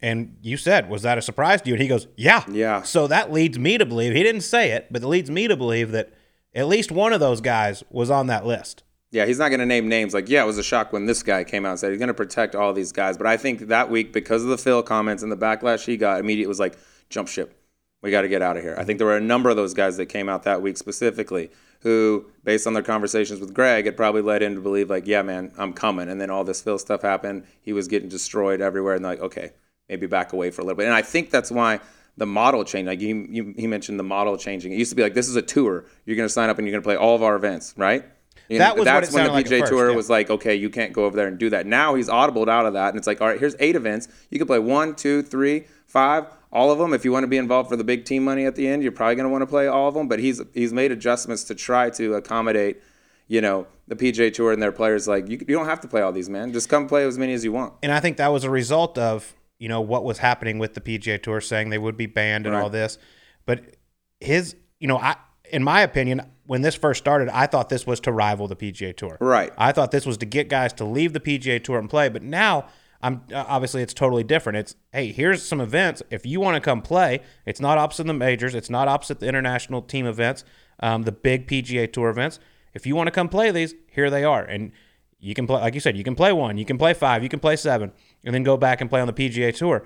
and 0.00 0.36
you 0.42 0.56
said, 0.56 0.88
"Was 0.88 1.02
that 1.02 1.18
a 1.18 1.22
surprise 1.22 1.62
to 1.62 1.68
you?" 1.68 1.74
And 1.74 1.82
he 1.82 1.88
goes, 1.88 2.06
"Yeah, 2.16 2.44
Yeah. 2.48 2.82
So 2.82 3.06
that 3.08 3.32
leads 3.32 3.58
me 3.58 3.78
to 3.78 3.86
believe 3.86 4.14
he 4.14 4.22
didn't 4.22 4.42
say 4.42 4.70
it, 4.72 4.88
but 4.90 5.02
it 5.02 5.06
leads 5.06 5.30
me 5.30 5.48
to 5.48 5.56
believe 5.56 5.92
that 5.92 6.12
at 6.54 6.66
least 6.66 6.90
one 6.90 7.12
of 7.12 7.20
those 7.20 7.40
guys 7.40 7.84
was 7.90 8.10
on 8.10 8.26
that 8.28 8.46
list. 8.46 8.82
Yeah, 9.10 9.24
he's 9.24 9.38
not 9.38 9.48
going 9.48 9.60
to 9.60 9.66
name 9.66 9.88
names. 9.88 10.12
Like, 10.12 10.28
yeah, 10.28 10.42
it 10.42 10.46
was 10.46 10.58
a 10.58 10.62
shock 10.62 10.92
when 10.92 11.06
this 11.06 11.22
guy 11.22 11.42
came 11.42 11.64
out 11.64 11.70
and 11.70 11.78
said 11.78 11.90
he's 11.90 11.98
going 11.98 12.08
to 12.08 12.14
protect 12.14 12.54
all 12.54 12.74
these 12.74 12.92
guys. 12.92 13.16
But 13.16 13.26
I 13.26 13.38
think 13.38 13.68
that 13.68 13.90
week, 13.90 14.12
because 14.12 14.42
of 14.42 14.50
the 14.50 14.58
Phil 14.58 14.82
comments 14.82 15.22
and 15.22 15.32
the 15.32 15.36
backlash 15.36 15.86
he 15.86 15.96
got, 15.96 16.20
immediately 16.20 16.48
was 16.48 16.60
like, 16.60 16.76
jump 17.08 17.28
ship. 17.28 17.54
We 18.02 18.10
got 18.10 18.22
to 18.22 18.28
get 18.28 18.42
out 18.42 18.56
of 18.56 18.62
here. 18.62 18.76
I 18.78 18.84
think 18.84 18.98
there 18.98 19.06
were 19.06 19.16
a 19.16 19.20
number 19.20 19.48
of 19.48 19.56
those 19.56 19.72
guys 19.74 19.96
that 19.96 20.06
came 20.06 20.28
out 20.28 20.42
that 20.42 20.60
week 20.60 20.76
specifically 20.76 21.50
who, 21.80 22.26
based 22.44 22.66
on 22.66 22.74
their 22.74 22.82
conversations 22.82 23.40
with 23.40 23.54
Greg, 23.54 23.86
had 23.86 23.96
probably 23.96 24.20
led 24.20 24.42
him 24.42 24.54
to 24.56 24.60
believe, 24.60 24.90
like, 24.90 25.06
yeah, 25.06 25.22
man, 25.22 25.52
I'm 25.56 25.72
coming. 25.72 26.08
And 26.08 26.20
then 26.20 26.28
all 26.28 26.44
this 26.44 26.60
Phil 26.60 26.78
stuff 26.78 27.02
happened. 27.02 27.44
He 27.62 27.72
was 27.72 27.88
getting 27.88 28.10
destroyed 28.10 28.60
everywhere. 28.60 28.94
And, 28.94 29.04
like, 29.04 29.20
okay, 29.20 29.52
maybe 29.88 30.06
back 30.06 30.34
away 30.34 30.50
for 30.50 30.60
a 30.60 30.64
little 30.64 30.76
bit. 30.76 30.86
And 30.86 30.94
I 30.94 31.02
think 31.02 31.30
that's 31.30 31.50
why 31.50 31.80
the 32.18 32.26
model 32.26 32.62
changed. 32.62 32.88
Like, 32.88 33.00
you, 33.00 33.54
he 33.56 33.66
mentioned 33.66 33.98
the 33.98 34.04
model 34.04 34.36
changing. 34.36 34.72
It 34.72 34.78
used 34.78 34.90
to 34.90 34.96
be 34.96 35.02
like, 35.02 35.14
this 35.14 35.28
is 35.28 35.36
a 35.36 35.42
tour. 35.42 35.86
You're 36.04 36.16
going 36.16 36.28
to 36.28 36.32
sign 36.32 36.50
up 36.50 36.58
and 36.58 36.66
you're 36.66 36.72
going 36.72 36.82
to 36.82 36.86
play 36.86 36.96
all 36.96 37.14
of 37.14 37.22
our 37.22 37.36
events, 37.36 37.74
right? 37.76 38.04
You 38.48 38.58
That 38.58 38.76
was 38.76 38.84
that's 38.86 39.12
when 39.12 39.24
the 39.24 39.28
sounded 39.28 39.32
like 39.34 39.46
PGA 39.46 39.60
first, 39.60 39.72
Tour 39.72 39.90
yeah. 39.90 39.96
was 39.96 40.08
like, 40.08 40.30
okay, 40.30 40.54
you 40.54 40.70
can't 40.70 40.92
go 40.92 41.04
over 41.04 41.16
there 41.16 41.28
and 41.28 41.38
do 41.38 41.50
that. 41.50 41.66
Now 41.66 41.94
he's 41.94 42.08
audibled 42.08 42.48
out 42.48 42.64
of 42.66 42.72
that, 42.72 42.88
and 42.90 42.96
it's 42.96 43.06
like, 43.06 43.20
all 43.20 43.28
right, 43.28 43.38
here's 43.38 43.54
eight 43.60 43.76
events. 43.76 44.08
You 44.30 44.38
can 44.38 44.46
play 44.46 44.58
one, 44.58 44.94
two, 44.94 45.22
three, 45.22 45.64
five, 45.86 46.24
all 46.50 46.70
of 46.70 46.78
them. 46.78 46.94
If 46.94 47.04
you 47.04 47.12
want 47.12 47.24
to 47.24 47.28
be 47.28 47.36
involved 47.36 47.68
for 47.68 47.76
the 47.76 47.84
big 47.84 48.04
team 48.06 48.24
money 48.24 48.46
at 48.46 48.54
the 48.56 48.66
end, 48.66 48.82
you're 48.82 48.92
probably 48.92 49.16
going 49.16 49.24
to 49.26 49.30
want 49.30 49.42
to 49.42 49.46
play 49.46 49.66
all 49.66 49.88
of 49.88 49.94
them. 49.94 50.08
But 50.08 50.18
he's 50.18 50.40
he's 50.54 50.72
made 50.72 50.92
adjustments 50.92 51.44
to 51.44 51.54
try 51.54 51.90
to 51.90 52.14
accommodate, 52.14 52.80
you 53.26 53.40
know, 53.42 53.66
the 53.86 53.96
PGA 53.96 54.32
Tour 54.32 54.52
and 54.52 54.62
their 54.62 54.72
players. 54.72 55.06
Like, 55.06 55.28
you, 55.28 55.36
you 55.38 55.54
don't 55.54 55.66
have 55.66 55.80
to 55.82 55.88
play 55.88 56.00
all 56.00 56.12
these, 56.12 56.30
man. 56.30 56.52
Just 56.52 56.68
come 56.70 56.88
play 56.88 57.04
as 57.06 57.18
many 57.18 57.34
as 57.34 57.44
you 57.44 57.52
want. 57.52 57.74
And 57.82 57.92
I 57.92 58.00
think 58.00 58.16
that 58.16 58.28
was 58.28 58.44
a 58.44 58.50
result 58.50 58.96
of, 58.96 59.34
you 59.58 59.68
know, 59.68 59.82
what 59.82 60.04
was 60.04 60.18
happening 60.18 60.58
with 60.58 60.72
the 60.72 60.80
PGA 60.80 61.22
Tour 61.22 61.42
saying 61.42 61.68
they 61.68 61.78
would 61.78 61.96
be 61.98 62.06
banned 62.06 62.46
and 62.46 62.54
Right. 62.54 62.62
all 62.62 62.70
this. 62.70 62.96
But 63.44 63.76
his, 64.20 64.56
you 64.80 64.88
know, 64.88 64.96
I 64.98 65.16
in 65.50 65.62
my 65.62 65.82
opinion, 65.82 66.22
when 66.46 66.62
this 66.62 66.74
first 66.74 66.98
started, 66.98 67.28
I 67.28 67.46
thought 67.46 67.68
this 67.68 67.86
was 67.86 68.00
to 68.00 68.12
rival 68.12 68.48
the 68.48 68.56
PGA 68.56 68.96
Tour. 68.96 69.18
Right. 69.20 69.52
I 69.58 69.72
thought 69.72 69.90
this 69.90 70.06
was 70.06 70.16
to 70.18 70.26
get 70.26 70.48
guys 70.48 70.72
to 70.74 70.84
leave 70.84 71.12
the 71.12 71.20
PGA 71.20 71.62
Tour 71.62 71.78
and 71.78 71.90
play, 71.90 72.08
but 72.08 72.22
now 72.22 72.66
I'm 73.00 73.22
uh, 73.32 73.44
obviously 73.46 73.82
it's 73.82 73.94
totally 73.94 74.24
different. 74.24 74.58
It's 74.58 74.74
hey, 74.92 75.12
here's 75.12 75.46
some 75.46 75.60
events. 75.60 76.02
If 76.10 76.26
you 76.26 76.40
want 76.40 76.56
to 76.56 76.60
come 76.60 76.82
play, 76.82 77.20
it's 77.46 77.60
not 77.60 77.78
opposite 77.78 78.06
the 78.06 78.14
majors. 78.14 78.54
It's 78.54 78.70
not 78.70 78.88
opposite 78.88 79.20
the 79.20 79.28
international 79.28 79.82
team 79.82 80.06
events, 80.06 80.44
um, 80.80 81.02
the 81.02 81.12
big 81.12 81.46
PGA 81.46 81.92
Tour 81.92 82.08
events. 82.08 82.40
If 82.74 82.86
you 82.86 82.96
want 82.96 83.06
to 83.06 83.12
come 83.12 83.28
play 83.28 83.50
these, 83.50 83.74
here 83.90 84.10
they 84.10 84.24
are, 84.24 84.42
and 84.42 84.72
you 85.20 85.34
can 85.34 85.46
play. 85.46 85.60
Like 85.60 85.74
you 85.74 85.80
said, 85.80 85.96
you 85.96 86.04
can 86.04 86.14
play 86.14 86.32
one, 86.32 86.58
you 86.58 86.64
can 86.64 86.78
play 86.78 86.94
five, 86.94 87.22
you 87.22 87.28
can 87.28 87.40
play 87.40 87.56
seven, 87.56 87.92
and 88.24 88.34
then 88.34 88.42
go 88.42 88.56
back 88.56 88.80
and 88.80 88.90
play 88.90 89.00
on 89.00 89.06
the 89.06 89.12
PGA 89.12 89.54
Tour. 89.54 89.84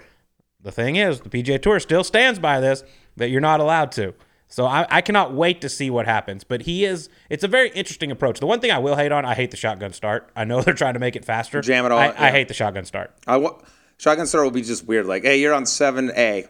The 0.63 0.73
thing 0.73 0.97
is, 0.97 1.21
the 1.21 1.29
PGA 1.29 1.61
Tour 1.61 1.81
still 1.81 2.05
stands 2.05 2.39
by 2.39 2.61
this 2.61 2.85
that 3.17 3.31
you're 3.31 3.41
not 3.41 3.61
allowed 3.61 3.93
to. 3.93 4.15
So 4.53 4.67
I, 4.67 4.87
I 4.91 5.01
cannot 5.01 5.33
wait 5.33 5.63
to 5.63 5.71
see 5.71 5.89
what 5.89 6.05
happens. 6.05 6.45
But 6.45 6.63
he 6.63 6.85
is, 6.85 7.09
it's 7.31 7.43
a 7.43 7.49
very 7.49 7.71
interesting 7.71 8.11
approach. 8.11 8.39
The 8.39 8.47
one 8.47 8.61
thing 8.61 8.71
I 8.71 8.79
will 8.79 8.97
hate 8.97 9.11
on, 9.11 9.25
I 9.25 9.35
hate 9.35 9.51
the 9.51 9.57
shotgun 9.57 9.95
start. 9.95 10.31
I 10.37 10.45
know 10.45 10.61
they're 10.63 10.75
trying 10.75 10.93
to 10.93 11.01
make 11.01 11.17
it 11.17 11.25
faster. 11.25 11.63
Jam 11.63 11.87
it 11.87 11.93
all, 11.93 11.99
I, 11.99 12.07
yeah. 12.09 12.15
I 12.19 12.31
hate 12.31 12.49
the 12.49 12.55
shotgun 12.55 12.85
start. 12.85 13.13
I 13.27 13.39
wa- 13.39 13.59
Shotgun 13.97 14.27
start 14.27 14.45
will 14.45 14.51
be 14.51 14.63
just 14.63 14.87
weird. 14.87 15.07
Like, 15.07 15.23
hey, 15.23 15.41
you're 15.41 15.55
on 15.55 15.65
seven 15.65 16.11
A, 16.17 16.47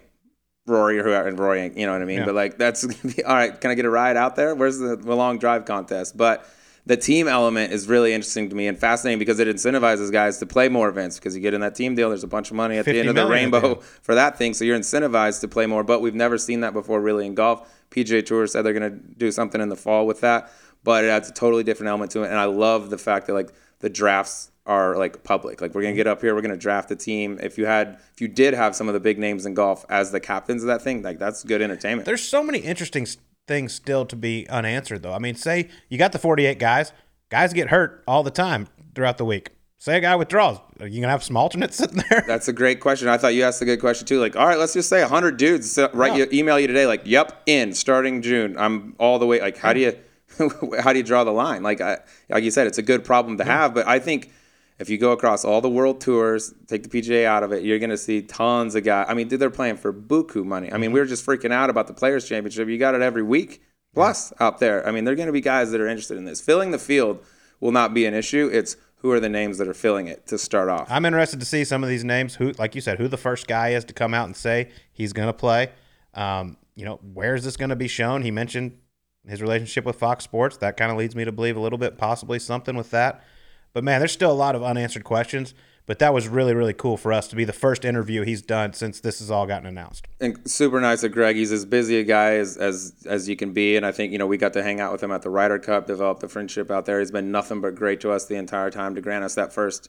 Rory 0.67 0.99
or 0.99 1.05
whoever, 1.05 1.29
and 1.29 1.39
Rory, 1.39 1.63
you 1.77 1.87
know 1.87 1.93
what 1.93 2.03
I 2.03 2.07
mean. 2.07 2.19
Yeah. 2.19 2.25
But 2.25 2.35
like, 2.35 2.59
that's 2.59 2.85
gonna 3.03 3.15
be 3.15 3.23
all 3.23 3.35
right. 3.35 3.61
Can 3.61 3.71
I 3.71 3.75
get 3.75 3.85
a 3.85 3.91
ride 3.91 4.17
out 4.17 4.35
there? 4.35 4.55
Where's 4.55 4.79
the, 4.79 4.97
the 4.97 5.15
long 5.15 5.39
drive 5.39 5.65
contest? 5.65 6.17
But 6.17 6.49
the 6.87 6.97
team 6.97 7.29
element 7.29 7.73
is 7.73 7.87
really 7.87 8.13
interesting 8.13 8.49
to 8.49 8.57
me 8.57 8.67
and 8.67 8.77
fascinating 8.77 9.21
because 9.21 9.39
it 9.39 9.47
incentivizes 9.47 10.11
guys 10.11 10.39
to 10.39 10.47
play 10.47 10.69
more 10.69 10.89
events 10.89 11.19
because 11.19 11.37
you 11.37 11.41
get 11.41 11.55
in 11.55 11.61
that 11.61 11.77
team 11.77 11.95
deal. 11.95 12.09
There's 12.09 12.25
a 12.25 12.29
bunch 12.29 12.51
of 12.51 12.57
money 12.57 12.79
at 12.79 12.85
the 12.85 12.99
end 12.99 13.09
of 13.11 13.15
the 13.15 13.25
million 13.25 13.55
at 13.55 13.61
the 13.61 13.69
rainbow 13.69 13.81
for 14.03 14.17
that 14.17 14.39
thing, 14.39 14.55
so 14.55 14.65
you're 14.65 14.79
incentivized 14.79 15.43
to 15.43 15.49
play 15.49 15.67
more. 15.67 15.85
But 15.85 16.01
we've 16.01 16.15
never 16.17 16.39
seen 16.39 16.61
that 16.61 16.73
before, 16.73 17.01
really, 17.01 17.27
in 17.27 17.35
golf. 17.35 17.69
PGA 17.93 18.25
Tour 18.25 18.47
said 18.47 18.63
they're 18.63 18.73
going 18.73 18.91
to 18.91 18.99
do 19.17 19.31
something 19.31 19.61
in 19.61 19.69
the 19.69 19.77
fall 19.77 20.07
with 20.07 20.21
that, 20.23 20.51
but 20.83 21.05
it 21.05 21.09
adds 21.09 21.29
a 21.29 21.33
totally 21.33 21.63
different 21.63 21.89
element 21.89 22.11
to 22.13 22.23
it. 22.23 22.31
And 22.31 22.39
I 22.39 22.47
love 22.47 22.91
the 22.91 22.99
fact 22.99 23.27
that 23.29 23.35
like 23.35 23.53
the 23.79 23.91
drafts 23.91 24.51
are 24.67 24.97
like 24.97 25.23
public. 25.25 25.61
Like 25.61 25.75
we're 25.75 25.83
gonna 25.83 25.95
get 25.95 26.07
up 26.07 26.21
here, 26.21 26.35
we're 26.35 26.41
gonna 26.41 26.57
draft 26.57 26.91
a 26.91 26.97
team. 26.97 27.39
If 27.43 27.59
you 27.59 27.67
had, 27.67 27.99
if 28.15 28.21
you 28.21 28.29
did 28.29 28.55
have 28.55 28.75
some 28.77 28.89
of 28.89 28.95
the 28.95 29.01
big 29.01 29.19
names 29.19 29.45
in 29.45 29.55
golf 29.55 29.85
as 29.89 30.13
the 30.13 30.21
captains 30.21 30.63
of 30.63 30.69
that 30.69 30.83
thing, 30.83 31.03
like 31.03 31.19
that's 31.19 31.43
good 31.45 31.61
entertainment. 31.61 32.07
There's 32.07 32.23
so 32.23 32.43
many 32.43 32.59
interesting 32.59 33.07
things 33.49 33.73
still 33.75 34.07
to 34.07 34.17
be 34.17 34.49
unanswered, 34.49 35.03
though. 35.03 35.13
I 35.13 35.19
mean, 35.19 35.35
say 35.35 35.69
you 35.89 35.99
got 35.99 36.13
the 36.13 36.19
48 36.19 36.59
guys, 36.59 36.93
guys 37.29 37.53
get 37.53 37.69
hurt 37.69 38.05
all 38.07 38.23
the 38.23 38.31
time 38.31 38.69
throughout 38.95 39.19
the 39.19 39.25
week. 39.25 39.51
Say 39.83 39.97
a 39.97 40.01
guy 40.01 40.15
withdraws, 40.15 40.61
are 40.79 40.87
you 40.87 41.03
to 41.03 41.09
have 41.09 41.25
some 41.25 41.37
alternates 41.37 41.77
sitting 41.79 42.05
there? 42.09 42.23
That's 42.25 42.47
a 42.47 42.53
great 42.53 42.79
question. 42.79 43.09
I 43.09 43.17
thought 43.17 43.35
you 43.35 43.43
asked 43.43 43.61
a 43.63 43.65
good 43.65 43.81
question 43.81 44.07
too. 44.07 44.21
Like, 44.21 44.37
all 44.37 44.47
right, 44.47 44.57
let's 44.57 44.75
just 44.75 44.89
say 44.89 45.01
100 45.01 45.37
dudes 45.37 45.77
write 45.93 46.17
you, 46.17 46.29
email 46.33 46.57
you 46.61 46.69
today. 46.69 46.87
Like, 46.87 47.03
yep, 47.05 47.43
in 47.47 47.75
starting 47.75 48.23
June. 48.23 48.57
I'm 48.57 48.95
all 49.01 49.19
the 49.19 49.27
way. 49.27 49.41
Like, 49.41 49.57
how 49.57 49.73
do 49.73 49.81
you, 49.81 49.99
how 50.81 50.93
do 50.93 51.01
you 51.01 51.05
draw 51.05 51.25
the 51.25 51.33
line? 51.33 51.65
Like, 51.65 51.81
I, 51.81 51.99
like 52.31 52.45
you 52.45 52.53
said, 52.53 52.69
it's 52.69 52.79
a 52.79 52.83
good 52.83 53.03
problem 53.03 53.39
to 53.39 53.45
have. 53.45 53.75
But 53.75 53.89
I 53.89 53.99
think 53.99 54.31
if 54.79 54.89
you 54.89 54.99
go 54.99 55.11
across 55.11 55.45
all 55.45 55.61
the 55.61 55.69
world 55.69 56.01
tours, 56.01 56.55
take 56.69 56.85
the 56.85 56.89
PGA 56.89 57.25
out 57.25 57.43
of 57.43 57.51
it, 57.51 57.65
you're 57.65 57.81
going 57.81 57.91
to 57.91 57.99
see 57.99 58.23
tons 58.23 58.77
of 58.77 58.85
guys. 58.85 59.07
I 59.09 59.15
mean, 59.15 59.27
dude, 59.27 59.41
they're 59.41 59.51
playing 59.51 59.79
for 59.79 59.93
buku 59.93 60.45
money. 60.45 60.69
I 60.69 60.75
mean, 60.75 60.91
mm-hmm. 60.91 60.95
we 60.95 61.01
were 61.01 61.07
just 61.07 61.27
freaking 61.27 61.51
out 61.51 61.71
about 61.71 61.89
the 61.89 61.95
Players 61.95 62.29
Championship. 62.29 62.69
You 62.69 62.79
got 62.79 62.95
it 62.95 63.03
every 63.03 63.25
week 63.25 63.61
plus 63.95 64.33
out 64.39 64.61
there. 64.61 64.87
I 64.87 64.93
mean, 64.93 65.03
there 65.03 65.13
are 65.13 65.17
going 65.17 65.27
to 65.27 65.33
be 65.33 65.41
guys 65.41 65.73
that 65.73 65.81
are 65.81 65.89
interested 65.89 66.19
in 66.19 66.25
this. 66.25 66.41
Filling 66.41 66.71
the 66.71 66.79
field 66.79 67.19
will 67.59 67.73
not 67.73 67.95
be 67.95 68.07
an 68.07 68.15
issue. 68.15 68.49
It's 68.53 68.77
who 69.03 69.11
are 69.11 69.21
the 69.21 69.29
names 69.29 69.59
that 69.59 69.69
are 69.69 69.75
filling 69.75 70.07
it 70.07 70.27
to 70.29 70.39
start 70.39 70.69
off. 70.69 70.89
I'm 70.91 71.05
interested 71.05 71.41
to 71.41 71.47
see 71.47 71.65
some 71.65 71.83
of 71.83 71.89
these 71.89 72.05
names. 72.05 72.37
Who, 72.37 72.53
like 72.53 72.75
you 72.75 72.81
said, 72.81 72.99
who 72.99 73.09
the 73.09 73.17
first 73.17 73.47
guy 73.47 73.71
is 73.71 73.85
to 73.87 73.93
come 73.93 74.15
out 74.15 74.27
and 74.27 74.37
say 74.37 74.71
he's 74.93 75.13
going 75.13 75.29
to 75.29 75.33
play. 75.33 75.71
Um, 76.15 76.57
you 76.77 76.85
know, 76.85 77.01
where 77.13 77.35
is 77.35 77.45
this 77.45 77.57
going 77.57 77.71
to 77.71 77.77
be 77.77 77.89
shown? 77.89 78.23
He 78.23 78.31
mentioned 78.31 78.79
his 79.27 79.43
relationship 79.43 79.85
with 79.85 79.97
Fox 79.97 80.25
Sports. 80.25 80.57
That 80.59 80.77
kind 80.77 80.91
of 80.91 80.97
leads 80.97 81.17
me 81.17 81.25
to 81.25 81.33
believe 81.33 81.57
a 81.57 81.61
little 81.61 81.79
bit, 81.79 81.99
possibly 81.99 82.39
something 82.39 82.77
with 82.77 82.91
that. 82.91 83.25
But 83.73 83.85
man, 83.85 84.01
there's 84.01 84.13
still 84.13 84.31
a 84.31 84.35
lot 84.35 84.55
of 84.55 84.63
unanswered 84.63 85.05
questions. 85.05 85.55
But 85.85 85.99
that 85.99 86.15
was 86.15 86.29
really, 86.29 86.55
really 86.55 86.73
cool 86.73 86.97
for 86.97 87.13
us 87.13 87.27
to 87.29 87.37
be 87.37 87.45
the 87.45 87.53
first 87.53 87.85
interview 87.85 88.23
he's 88.23 88.43
done 88.43 88.73
since 88.73 89.01
this 89.01 89.19
has 89.19 89.31
all 89.31 89.47
gotten 89.47 89.67
announced. 89.67 90.07
And 90.21 90.39
super 90.49 90.81
nice 90.81 91.03
of 91.03 91.13
Greg. 91.13 91.35
He's 91.35 91.51
as 91.51 91.65
busy 91.65 91.99
a 91.99 92.05
guy 92.05 92.35
as, 92.35 92.57
as 92.57 92.95
as 93.07 93.29
you 93.29 93.35
can 93.35 93.53
be, 93.53 93.77
and 93.77 93.85
I 93.85 93.91
think 93.91 94.13
you 94.13 94.19
know 94.19 94.27
we 94.27 94.37
got 94.37 94.53
to 94.53 94.63
hang 94.63 94.81
out 94.81 94.93
with 94.93 95.03
him 95.03 95.11
at 95.11 95.23
the 95.23 95.31
Ryder 95.31 95.59
Cup, 95.59 95.87
develop 95.87 96.21
the 96.21 96.29
friendship 96.29 96.71
out 96.71 96.87
there. 96.87 97.01
He's 97.01 97.11
been 97.11 97.33
nothing 97.33 97.61
but 97.61 97.75
great 97.75 98.01
to 98.03 98.13
us 98.13 98.27
the 98.27 98.37
entire 98.37 98.71
time 98.71 98.95
to 98.95 99.01
grant 99.01 99.25
us 99.25 99.35
that 99.35 99.53
first 99.53 99.89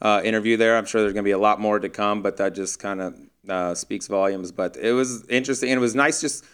uh, 0.00 0.20
interview 0.24 0.56
there. 0.56 0.76
I'm 0.76 0.84
sure 0.84 1.00
there's 1.00 1.12
going 1.12 1.24
to 1.24 1.28
be 1.28 1.32
a 1.32 1.38
lot 1.38 1.60
more 1.60 1.78
to 1.78 1.88
come, 1.88 2.22
but 2.22 2.36
that 2.36 2.54
just 2.54 2.78
kind 2.78 3.00
of 3.00 3.16
uh, 3.48 3.74
speaks 3.74 4.06
volumes. 4.06 4.52
But 4.52 4.76
it 4.76 4.92
was 4.92 5.26
interesting, 5.28 5.70
and 5.70 5.78
it 5.78 5.80
was 5.80 5.96
nice 5.96 6.20
just 6.20 6.44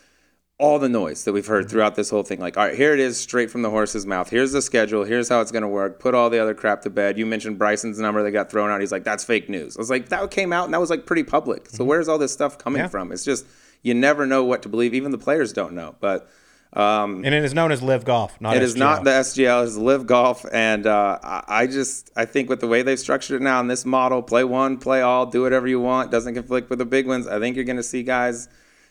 all 0.58 0.80
the 0.80 0.88
noise 0.88 1.22
that 1.22 1.32
we've 1.32 1.46
heard 1.46 1.70
throughout 1.70 1.94
this 1.94 2.10
whole 2.10 2.24
thing. 2.24 2.40
Like, 2.40 2.56
all 2.56 2.66
right, 2.66 2.74
here 2.76 2.92
it 2.92 2.98
is, 2.98 3.18
straight 3.18 3.48
from 3.48 3.62
the 3.62 3.70
horse's 3.70 4.04
mouth. 4.04 4.28
Here's 4.28 4.50
the 4.50 4.60
schedule. 4.60 5.04
Here's 5.04 5.28
how 5.28 5.40
it's 5.40 5.52
going 5.52 5.62
to 5.62 5.68
work. 5.68 6.00
Put 6.00 6.14
all 6.16 6.30
the 6.30 6.40
other 6.40 6.52
crap 6.52 6.82
to 6.82 6.90
bed. 6.90 7.16
You 7.16 7.26
mentioned 7.26 7.58
Bryson's 7.58 8.00
number 8.00 8.24
that 8.24 8.32
got 8.32 8.50
thrown 8.50 8.68
out. 8.68 8.80
He's 8.80 8.90
like, 8.90 9.04
that's 9.04 9.22
fake 9.22 9.48
news. 9.48 9.76
I 9.76 9.80
was 9.80 9.88
like, 9.88 10.08
that 10.08 10.30
came 10.32 10.52
out 10.52 10.64
and 10.64 10.74
that 10.74 10.80
was 10.80 10.90
like 10.90 11.06
pretty 11.06 11.22
public. 11.22 11.68
So 11.70 11.84
where's 11.84 12.08
all 12.08 12.18
this 12.18 12.32
stuff 12.32 12.58
coming 12.58 12.80
Yeah. 12.80 12.88
from? 12.88 13.12
It's 13.12 13.24
just 13.24 13.46
you 13.82 13.94
never 13.94 14.26
know 14.26 14.42
what 14.42 14.62
to 14.62 14.68
believe. 14.68 14.94
Even 14.94 15.12
the 15.12 15.18
players 15.18 15.52
don't 15.52 15.74
know. 15.74 15.94
But 16.00 16.28
um, 16.72 17.24
And 17.24 17.32
it 17.34 17.44
is 17.44 17.54
known 17.54 17.70
as 17.70 17.80
LIV 17.80 18.04
Golf, 18.04 18.40
not 18.40 18.56
it 18.56 18.62
is 18.64 18.74
SGL. 18.74 18.78
not 18.78 19.04
the 19.04 19.10
SGL. 19.10 19.64
It's 19.64 19.76
LIV 19.76 20.06
Golf, 20.08 20.44
and 20.52 20.86
uh, 20.88 21.18
I 21.22 21.44
I 21.46 21.66
just 21.68 22.10
I 22.16 22.24
think 22.26 22.50
with 22.50 22.58
the 22.60 22.66
way 22.66 22.82
they've 22.82 22.98
structured 22.98 23.40
it 23.40 23.44
now 23.44 23.60
in 23.60 23.68
this 23.68 23.86
model, 23.86 24.22
play 24.22 24.42
one, 24.44 24.76
play 24.76 25.00
all, 25.02 25.24
do 25.24 25.40
whatever 25.42 25.66
you 25.68 25.80
want, 25.80 26.10
doesn't 26.10 26.34
conflict 26.34 26.68
with 26.68 26.78
the 26.80 26.84
big 26.84 27.06
ones. 27.06 27.26
I 27.28 27.38
think 27.38 27.54
you're 27.56 27.64
going 27.64 27.76
to 27.78 27.82
see 27.82 28.02
guys 28.02 28.48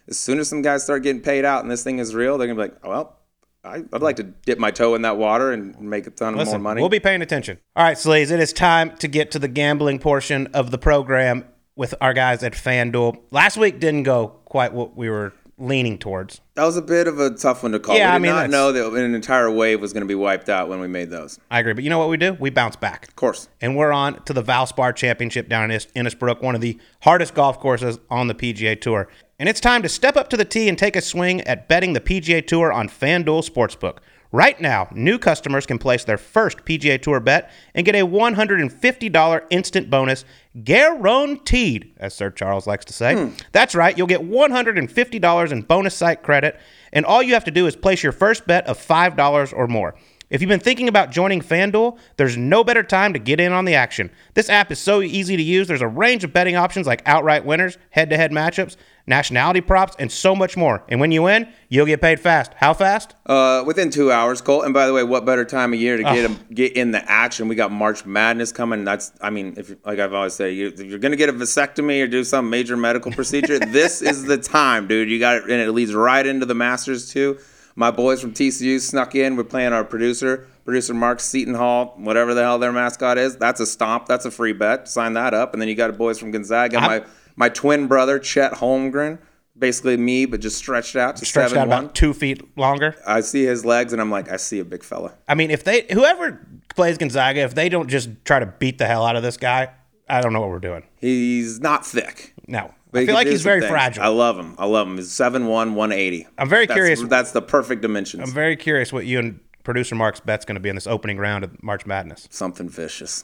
as 0.08 0.18
soon 0.18 0.39
as 0.39 0.47
some 0.47 0.62
guys 0.62 0.84
start 0.84 1.03
getting 1.03 1.22
paid 1.22 1.45
out 1.45 1.62
and 1.64 1.72
this 1.72 1.84
thing 1.84 1.99
is 1.99 2.16
real, 2.16 2.38
they're 2.38 2.47
going 2.47 2.58
to 2.58 2.64
be 2.64 2.70
like, 2.74 2.80
oh, 2.84 2.89
well, 2.89 3.18
I, 3.64 3.84
I'd 3.91 4.01
like 4.01 4.16
to 4.18 4.24
dip 4.24 4.60
my 4.60 4.72
toe 4.72 4.95
in 4.95 5.01
that 5.01 5.18
water 5.18 5.51
and 5.51 5.80
make 5.82 6.08
a 6.08 6.12
ton 6.12 6.34
of 6.34 6.39
Listen, 6.39 6.53
more 6.62 6.72
money. 6.72 6.82
we'll 6.82 6.89
be 6.89 6.99
paying 6.99 7.22
attention. 7.22 7.58
All 7.76 7.84
right, 7.84 7.97
Sleaze, 7.97 8.32
it 8.32 8.39
is 8.39 8.53
time 8.53 8.95
to 8.97 9.08
get 9.08 9.32
to 9.32 9.39
the 9.39 9.47
gambling 9.47 9.99
portion 9.99 10.47
of 10.47 10.72
the 10.72 10.78
program 10.78 11.45
with 11.76 11.93
our 12.01 12.14
guys 12.14 12.43
at 12.43 12.53
FanDuel. 12.53 13.20
Last 13.32 13.58
week 13.58 13.80
didn't 13.80 14.03
go 14.03 14.28
quite 14.45 14.74
what 14.74 14.95
we 14.95 15.10
were 15.10 15.34
leaning 15.60 15.97
towards. 15.97 16.39
that 16.53 16.64
was 16.66 16.78
a 16.78 16.82
bit 16.82 17.08
of 17.08 17.20
a 17.20 17.32
tough 17.32 17.64
one 17.64 17.72
to 17.72 17.80
call. 17.80 17.97
Yeah, 17.97 18.12
we 18.12 18.16
I 18.16 18.20
mean, 18.20 18.32
not 18.32 18.49
know 18.49 18.72
that 18.72 18.93
an 18.93 19.16
entire 19.16 19.49
wave 19.49 19.82
was 19.82 19.91
going 19.91 20.01
to 20.01 20.08
be 20.08 20.16
wiped 20.16 20.49
out 20.49 20.70
when 20.70 20.80
we 20.80 20.88
made 20.88 21.10
those. 21.10 21.39
I 21.49 21.60
agree, 21.60 21.74
but 21.74 21.84
you 21.84 21.89
know 21.89 21.97
what 21.97 22.10
we 22.10 22.18
do? 22.18 22.34
We 22.39 22.49
bounce 22.51 22.76
back. 22.76 23.08
Of 23.08 23.16
course. 23.16 23.49
And 23.60 23.76
we're 23.76 23.91
on 23.91 24.22
to 24.26 24.34
the 24.34 24.43
Valspar 24.43 24.95
Championship 24.95 25.49
down 25.49 25.72
in 25.72 25.80
Innisbrook, 25.80 26.41
one 26.41 26.53
of 26.55 26.62
the 26.62 26.80
hardest 27.01 27.34
golf 27.34 27.60
courses 27.60 27.97
on 28.10 28.28
the 28.28 28.36
PGA 28.36 28.80
Tour. 28.80 29.08
And 29.39 29.49
it's 29.49 29.60
time 29.60 29.82
to 29.84 29.89
step 29.89 30.16
up 30.16 30.30
to 30.30 30.38
the 30.38 30.45
tee 30.45 30.68
and 30.70 30.78
take 30.78 30.95
a 30.95 31.01
swing 31.01 31.41
at 31.41 31.68
betting 31.68 31.93
the 31.93 32.01
PGA 32.01 32.45
Tour 32.45 32.72
on 32.72 32.89
FanDuel 32.89 33.47
Sportsbook. 33.47 33.97
Right 34.32 34.59
now, 34.59 34.89
new 34.91 35.17
customers 35.17 35.65
can 35.65 35.78
place 35.78 36.03
their 36.03 36.17
first 36.17 36.59
PGA 36.65 37.01
Tour 37.01 37.19
bet 37.19 37.49
and 37.73 37.86
get 37.86 37.95
a 37.95 38.05
$150 38.05 39.41
instant 39.49 39.89
bonus 39.89 40.25
guaranteed, 40.63 41.93
as 41.97 42.13
Sir 42.13 42.30
Charles 42.32 42.67
likes 42.67 42.86
to 42.86 42.93
say. 42.93 43.15
Hmm. 43.15 43.34
That's 43.51 43.75
right, 43.75 43.97
you'll 43.97 44.07
get 44.07 44.21
$150 44.21 45.51
in 45.51 45.61
bonus 45.61 45.95
site 45.95 46.23
credit, 46.23 46.59
and 46.91 47.05
all 47.05 47.23
you 47.23 47.34
have 47.34 47.45
to 47.45 47.51
do 47.51 47.67
is 47.67 47.75
place 47.75 48.03
your 48.03 48.11
first 48.11 48.45
bet 48.47 48.67
of 48.67 48.78
$5 48.78 49.53
or 49.55 49.67
more. 49.67 49.95
If 50.30 50.41
you've 50.41 50.49
been 50.49 50.59
thinking 50.59 50.89
about 50.89 51.09
joining 51.09 51.39
FanDuel, 51.39 51.97
there's 52.17 52.36
no 52.36 52.61
better 52.61 52.84
time 52.84 53.13
to 53.13 53.19
get 53.19 53.39
in 53.39 53.53
on 53.53 53.63
the 53.63 53.75
action. 53.75 54.11
This 54.34 54.49
app 54.49 54.71
is 54.73 54.80
so 54.80 55.01
easy 55.01 55.38
to 55.38 55.43
use. 55.43 55.69
There's 55.69 55.82
a 55.82 55.88
range 55.88 56.25
of 56.25 56.34
betting 56.34 56.57
options 56.57 56.86
like 56.86 57.01
outright 57.05 57.45
winners, 57.45 57.78
head 57.91 58.09
to 58.09 58.17
head 58.17 58.32
matchups, 58.32 58.75
nationality 59.05 59.61
props, 59.61 59.95
and 59.97 60.11
so 60.11 60.36
much 60.36 60.57
more. 60.57 60.84
And 60.89 60.99
when 60.99 61.13
you 61.13 61.23
win, 61.23 61.47
you'll 61.69 61.86
get 61.86 62.01
paid 62.01 62.19
fast. 62.19 62.51
How 62.55 62.73
fast? 62.73 63.15
Uh, 63.25 63.63
within 63.65 63.89
two 63.89 64.11
hours, 64.11 64.41
Colt. 64.41 64.65
And 64.65 64.73
by 64.73 64.86
the 64.86 64.93
way, 64.93 65.01
what 65.01 65.23
better 65.23 65.45
time 65.45 65.71
of 65.71 65.80
year 65.80 65.95
to 65.95 66.03
get 66.03 66.53
get 66.53 66.73
in 66.73 66.91
the 66.91 67.09
action? 67.09 67.47
We 67.47 67.55
got 67.55 67.71
March 67.71 68.05
Madness 68.05 68.51
coming. 68.51 68.84
That's, 68.84 69.13
I 69.21 69.30
mean, 69.30 69.53
if 69.55 69.73
like 69.86 69.99
I've 69.99 70.13
always 70.13 70.34
said, 70.34 70.53
you, 70.53 70.67
if 70.67 70.82
you're 70.82 70.99
gonna 70.99 71.15
get 71.15 71.30
a 71.30 71.34
vasectomy 71.34 72.03
or 72.03 72.07
do 72.07 72.25
some 72.25 72.49
major 72.49 72.75
medical 72.75 73.13
procedure, 73.13 73.59
this 73.67 74.01
is 74.01 74.23
the 74.23 74.38
time, 74.38 74.89
dude. 74.89 75.09
You 75.09 75.19
got 75.19 75.38
it, 75.38 75.43
and 75.43 75.53
it 75.53 75.71
leads 75.71 75.93
right 75.93 76.25
into 76.25 76.45
the 76.45 76.55
Masters 76.55 77.09
too. 77.09 77.39
My 77.80 77.91
boys 77.91 78.19
from 78.19 78.34
TCU 78.34 78.82
snuck 78.82 79.13
in. 79.13 79.36
We're 79.36 79.43
playing 79.43 79.71
our 79.71 79.84
producer, 79.84 80.47
producer 80.65 80.95
Mark 80.95 81.19
Seton 81.19 81.53
Hall, 81.53 81.93
whatever 81.97 82.34
the 82.34 82.41
hell 82.41 82.57
their 82.57 82.71
mascot 82.71 83.19
is. 83.19 83.38
That's 83.38 83.59
a 83.59 83.67
stomp. 83.67 84.07
That's 84.07 84.25
a 84.25 84.32
free 84.32 84.51
bet. 84.53 84.89
Sign 84.89 85.13
that 85.13 85.36
up. 85.36 85.53
And 85.53 85.61
then 85.61 85.69
you 85.69 85.75
got 85.75 85.91
a 85.91 85.93
boys 85.93 86.17
from 86.17 86.32
Gonzaga. 86.32 86.82
My 86.82 87.03
my 87.36 87.49
twin 87.49 87.86
brother 87.86 88.17
Chet 88.17 88.53
Holmgren, 88.53 89.19
basically 89.55 89.95
me, 89.95 90.25
but 90.25 90.39
just 90.39 90.57
stretched 90.57 90.95
out 90.95 91.17
to 91.17 91.25
Stretched 91.25 91.51
seven 91.51 91.61
out 91.61 91.67
one. 91.69 91.84
about 91.84 91.93
two 91.95 92.15
feet 92.15 92.57
longer. 92.57 92.95
I 93.05 93.21
see 93.21 93.43
his 93.43 93.63
legs 93.63 93.93
and 93.93 94.01
I'm 94.01 94.09
like, 94.09 94.28
I 94.32 94.38
see 94.38 94.59
a 94.59 94.65
big 94.65 94.84
fella. 94.84 95.13
I 95.28 95.36
mean, 95.36 95.51
if 95.51 95.63
they 95.63 95.86
whoever 95.91 96.43
plays 96.75 96.97
Gonzaga, 96.97 97.41
if 97.41 97.53
they 97.53 97.69
don't 97.69 97.89
just 97.89 98.09
try 98.25 98.39
to 98.39 98.47
beat 98.47 98.80
the 98.80 98.88
hell 98.88 99.05
out 99.05 99.15
of 99.15 99.21
this 99.21 99.38
guy, 99.38 99.69
I 100.09 100.21
don't 100.21 100.34
know 100.34 100.41
what 100.41 100.49
we're 100.49 100.57
doing. 100.57 100.82
He's 100.99 101.59
not 101.59 101.86
thick. 101.86 102.34
No, 102.47 102.73
but 102.91 103.03
I 103.03 103.05
feel 103.05 103.15
like 103.15 103.27
he's 103.27 103.41
very 103.43 103.61
things. 103.61 103.69
fragile. 103.69 104.03
I 104.03 104.07
love 104.07 104.38
him. 104.39 104.55
I 104.57 104.65
love 104.65 104.88
him. 104.88 104.97
He's 104.97 105.09
7'1", 105.11 105.73
180. 105.73 106.27
I'm 106.38 106.49
very 106.49 106.65
That's- 106.65 106.75
curious. 106.77 107.01
That's 107.03 107.31
the 107.31 107.41
perfect 107.41 107.81
dimensions. 107.81 108.23
I'm 108.27 108.33
very 108.33 108.55
curious 108.55 108.91
what 108.93 109.05
you 109.05 109.19
and 109.19 109.39
producer 109.63 109.95
Mark's 109.95 110.19
bet's 110.21 110.45
going 110.45 110.55
to 110.55 110.61
be 110.61 110.69
in 110.69 110.75
this 110.75 110.88
opening 110.88 111.17
round 111.17 111.43
of 111.43 111.61
March 111.61 111.85
Madness. 111.85 112.27
Something 112.31 112.69
vicious. 112.69 113.23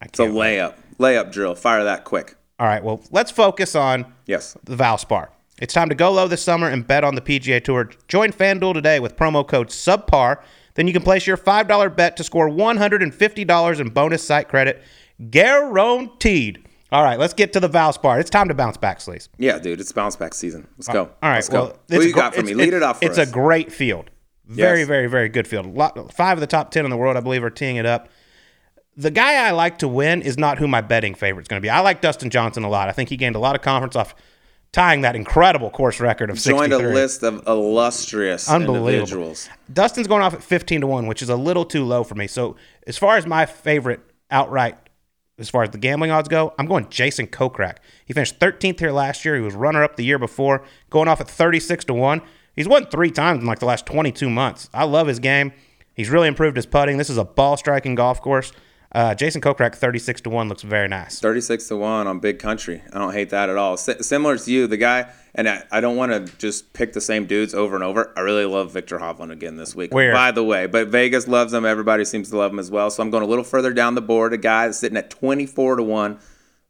I 0.00 0.06
It's 0.06 0.18
a 0.18 0.24
wait. 0.24 0.58
layup. 0.58 0.74
Layup 0.98 1.30
drill. 1.32 1.54
Fire 1.54 1.84
that 1.84 2.04
quick. 2.04 2.34
All 2.58 2.66
right, 2.66 2.82
well, 2.82 3.02
let's 3.10 3.30
focus 3.30 3.74
on 3.74 4.06
Yes. 4.26 4.56
the 4.64 4.76
Valspar. 4.76 5.28
It's 5.58 5.74
time 5.74 5.88
to 5.90 5.94
go 5.94 6.10
low 6.10 6.26
this 6.28 6.42
summer 6.42 6.68
and 6.68 6.86
bet 6.86 7.04
on 7.04 7.14
the 7.14 7.20
PGA 7.20 7.60
Tour. 7.62 7.90
Join 8.08 8.32
FanDuel 8.32 8.74
today 8.74 8.98
with 9.00 9.16
promo 9.16 9.46
code 9.46 9.68
SUBPAR. 9.68 10.38
Then 10.74 10.86
you 10.86 10.92
can 10.92 11.02
place 11.02 11.26
your 11.26 11.36
$5 11.36 11.88
bet 11.94 12.16
to 12.16 12.24
score 12.24 12.48
$150 12.48 13.78
in 13.80 13.88
bonus 13.90 14.24
site 14.26 14.48
credit, 14.48 14.82
guaranteed. 15.30 16.64
All 16.92 17.02
right, 17.02 17.18
let's 17.18 17.32
get 17.32 17.54
to 17.54 17.60
the 17.60 17.70
Valspar. 17.70 18.20
It's 18.20 18.28
time 18.28 18.48
to 18.48 18.54
bounce 18.54 18.76
back, 18.76 18.98
Sleaze. 18.98 19.28
Yeah, 19.38 19.58
dude. 19.58 19.80
It's 19.80 19.92
bounce 19.92 20.14
back 20.14 20.34
season. 20.34 20.68
Let's 20.76 20.88
go. 20.88 21.04
All 21.04 21.10
right, 21.22 21.36
Let's 21.36 21.50
well, 21.50 21.68
go. 21.68 21.78
What 21.88 22.04
a 22.04 22.06
you 22.06 22.12
got 22.12 22.34
for 22.34 22.42
me? 22.42 22.52
Lead 22.52 22.74
it 22.74 22.82
off 22.82 23.02
It's 23.02 23.18
us. 23.18 23.28
a 23.28 23.32
great 23.32 23.72
field. 23.72 24.10
Very, 24.46 24.80
Yes. 24.80 24.88
very, 24.88 25.06
very 25.06 25.28
good 25.30 25.48
field. 25.48 25.74
Lot, 25.74 26.12
five 26.12 26.36
of 26.36 26.40
the 26.40 26.46
top 26.46 26.70
10 26.70 26.84
in 26.84 26.90
the 26.90 26.96
world, 26.98 27.16
I 27.16 27.20
believe, 27.20 27.42
are 27.42 27.48
teeing 27.50 27.76
it 27.76 27.86
up. 27.86 28.08
The 28.94 29.10
guy 29.10 29.46
I 29.46 29.52
like 29.52 29.78
to 29.78 29.88
win 29.88 30.20
is 30.20 30.36
not 30.36 30.58
who 30.58 30.68
my 30.68 30.82
betting 30.82 31.14
favorite 31.14 31.42
is 31.42 31.48
going 31.48 31.62
to 31.62 31.64
be. 31.64 31.70
I 31.70 31.80
like 31.80 32.02
Dustin 32.02 32.28
Johnson 32.28 32.62
a 32.62 32.68
lot. 32.68 32.90
I 32.90 32.92
think 32.92 33.08
he 33.08 33.16
gained 33.16 33.36
a 33.36 33.38
lot 33.38 33.56
of 33.56 33.62
confidence 33.62 33.96
off 33.96 34.14
tying 34.70 35.00
that 35.02 35.16
incredible 35.16 35.70
course 35.70 35.98
record 35.98 36.28
of 36.28 36.38
63. 36.38 36.68
Joined 36.68 36.86
a 36.86 36.92
list 36.92 37.22
of 37.22 37.46
illustrious 37.46 38.50
individuals. 38.50 39.48
Dustin's 39.72 40.08
going 40.08 40.22
off 40.22 40.34
at 40.34 40.42
15 40.42 40.82
to 40.82 40.86
1, 40.86 41.06
which 41.06 41.22
is 41.22 41.30
a 41.30 41.36
little 41.36 41.64
too 41.64 41.84
low 41.84 42.04
for 42.04 42.14
me. 42.16 42.26
So, 42.26 42.56
as 42.86 42.98
far 42.98 43.16
as 43.16 43.26
my 43.26 43.46
favorite 43.46 44.00
outright, 44.30 44.76
as 45.42 45.50
far 45.50 45.62
as 45.62 45.70
the 45.70 45.78
gambling 45.78 46.10
odds 46.10 46.28
go, 46.28 46.54
I'm 46.58 46.66
going 46.66 46.88
Jason 46.88 47.26
Kokrak. 47.26 47.76
He 48.06 48.14
finished 48.14 48.38
13th 48.38 48.80
here 48.80 48.92
last 48.92 49.24
year. 49.24 49.36
He 49.36 49.42
was 49.42 49.54
runner 49.54 49.82
up 49.82 49.96
the 49.96 50.04
year 50.04 50.18
before, 50.18 50.62
going 50.90 51.08
off 51.08 51.20
at 51.20 51.28
36 51.28 51.84
to 51.86 51.94
1. 51.94 52.22
He's 52.54 52.68
won 52.68 52.86
three 52.86 53.10
times 53.10 53.40
in 53.40 53.46
like 53.46 53.58
the 53.58 53.66
last 53.66 53.86
22 53.86 54.30
months. 54.30 54.68
I 54.72 54.84
love 54.84 55.06
his 55.06 55.18
game. 55.18 55.52
He's 55.94 56.10
really 56.10 56.28
improved 56.28 56.56
his 56.56 56.66
putting. 56.66 56.96
This 56.96 57.10
is 57.10 57.18
a 57.18 57.24
ball 57.24 57.56
striking 57.56 57.94
golf 57.94 58.20
course. 58.20 58.52
Uh, 58.94 59.14
Jason 59.14 59.40
Kokrak, 59.40 59.74
36 59.74 60.20
to 60.22 60.30
1, 60.30 60.48
looks 60.50 60.62
very 60.62 60.86
nice. 60.86 61.18
36 61.18 61.68
to 61.68 61.76
1 61.78 62.06
on 62.06 62.18
big 62.18 62.38
country. 62.38 62.82
I 62.92 62.98
don't 62.98 63.12
hate 63.12 63.30
that 63.30 63.48
at 63.48 63.56
all. 63.56 63.74
S- 63.74 64.06
similar 64.06 64.36
to 64.36 64.52
you, 64.52 64.66
the 64.66 64.76
guy, 64.76 65.10
and 65.34 65.48
I, 65.48 65.62
I 65.70 65.80
don't 65.80 65.96
want 65.96 66.12
to 66.12 66.36
just 66.36 66.74
pick 66.74 66.92
the 66.92 67.00
same 67.00 67.24
dudes 67.24 67.54
over 67.54 67.74
and 67.74 67.82
over. 67.82 68.12
I 68.16 68.20
really 68.20 68.44
love 68.44 68.72
Viktor 68.72 68.98
Hovland 68.98 69.30
again 69.30 69.56
this 69.56 69.74
week. 69.74 69.94
Where? 69.94 70.12
By 70.12 70.30
the 70.30 70.44
way, 70.44 70.66
but 70.66 70.88
Vegas 70.88 71.26
loves 71.26 71.54
him. 71.54 71.64
Everybody 71.64 72.04
seems 72.04 72.28
to 72.30 72.36
love 72.36 72.52
him 72.52 72.58
as 72.58 72.70
well. 72.70 72.90
So 72.90 73.02
I'm 73.02 73.10
going 73.10 73.22
a 73.22 73.26
little 73.26 73.44
further 73.44 73.72
down 73.72 73.94
the 73.94 74.02
board. 74.02 74.34
A 74.34 74.38
guy 74.38 74.66
that's 74.66 74.78
sitting 74.78 74.98
at 74.98 75.08
24 75.08 75.76
to 75.76 75.82
1, 75.82 76.18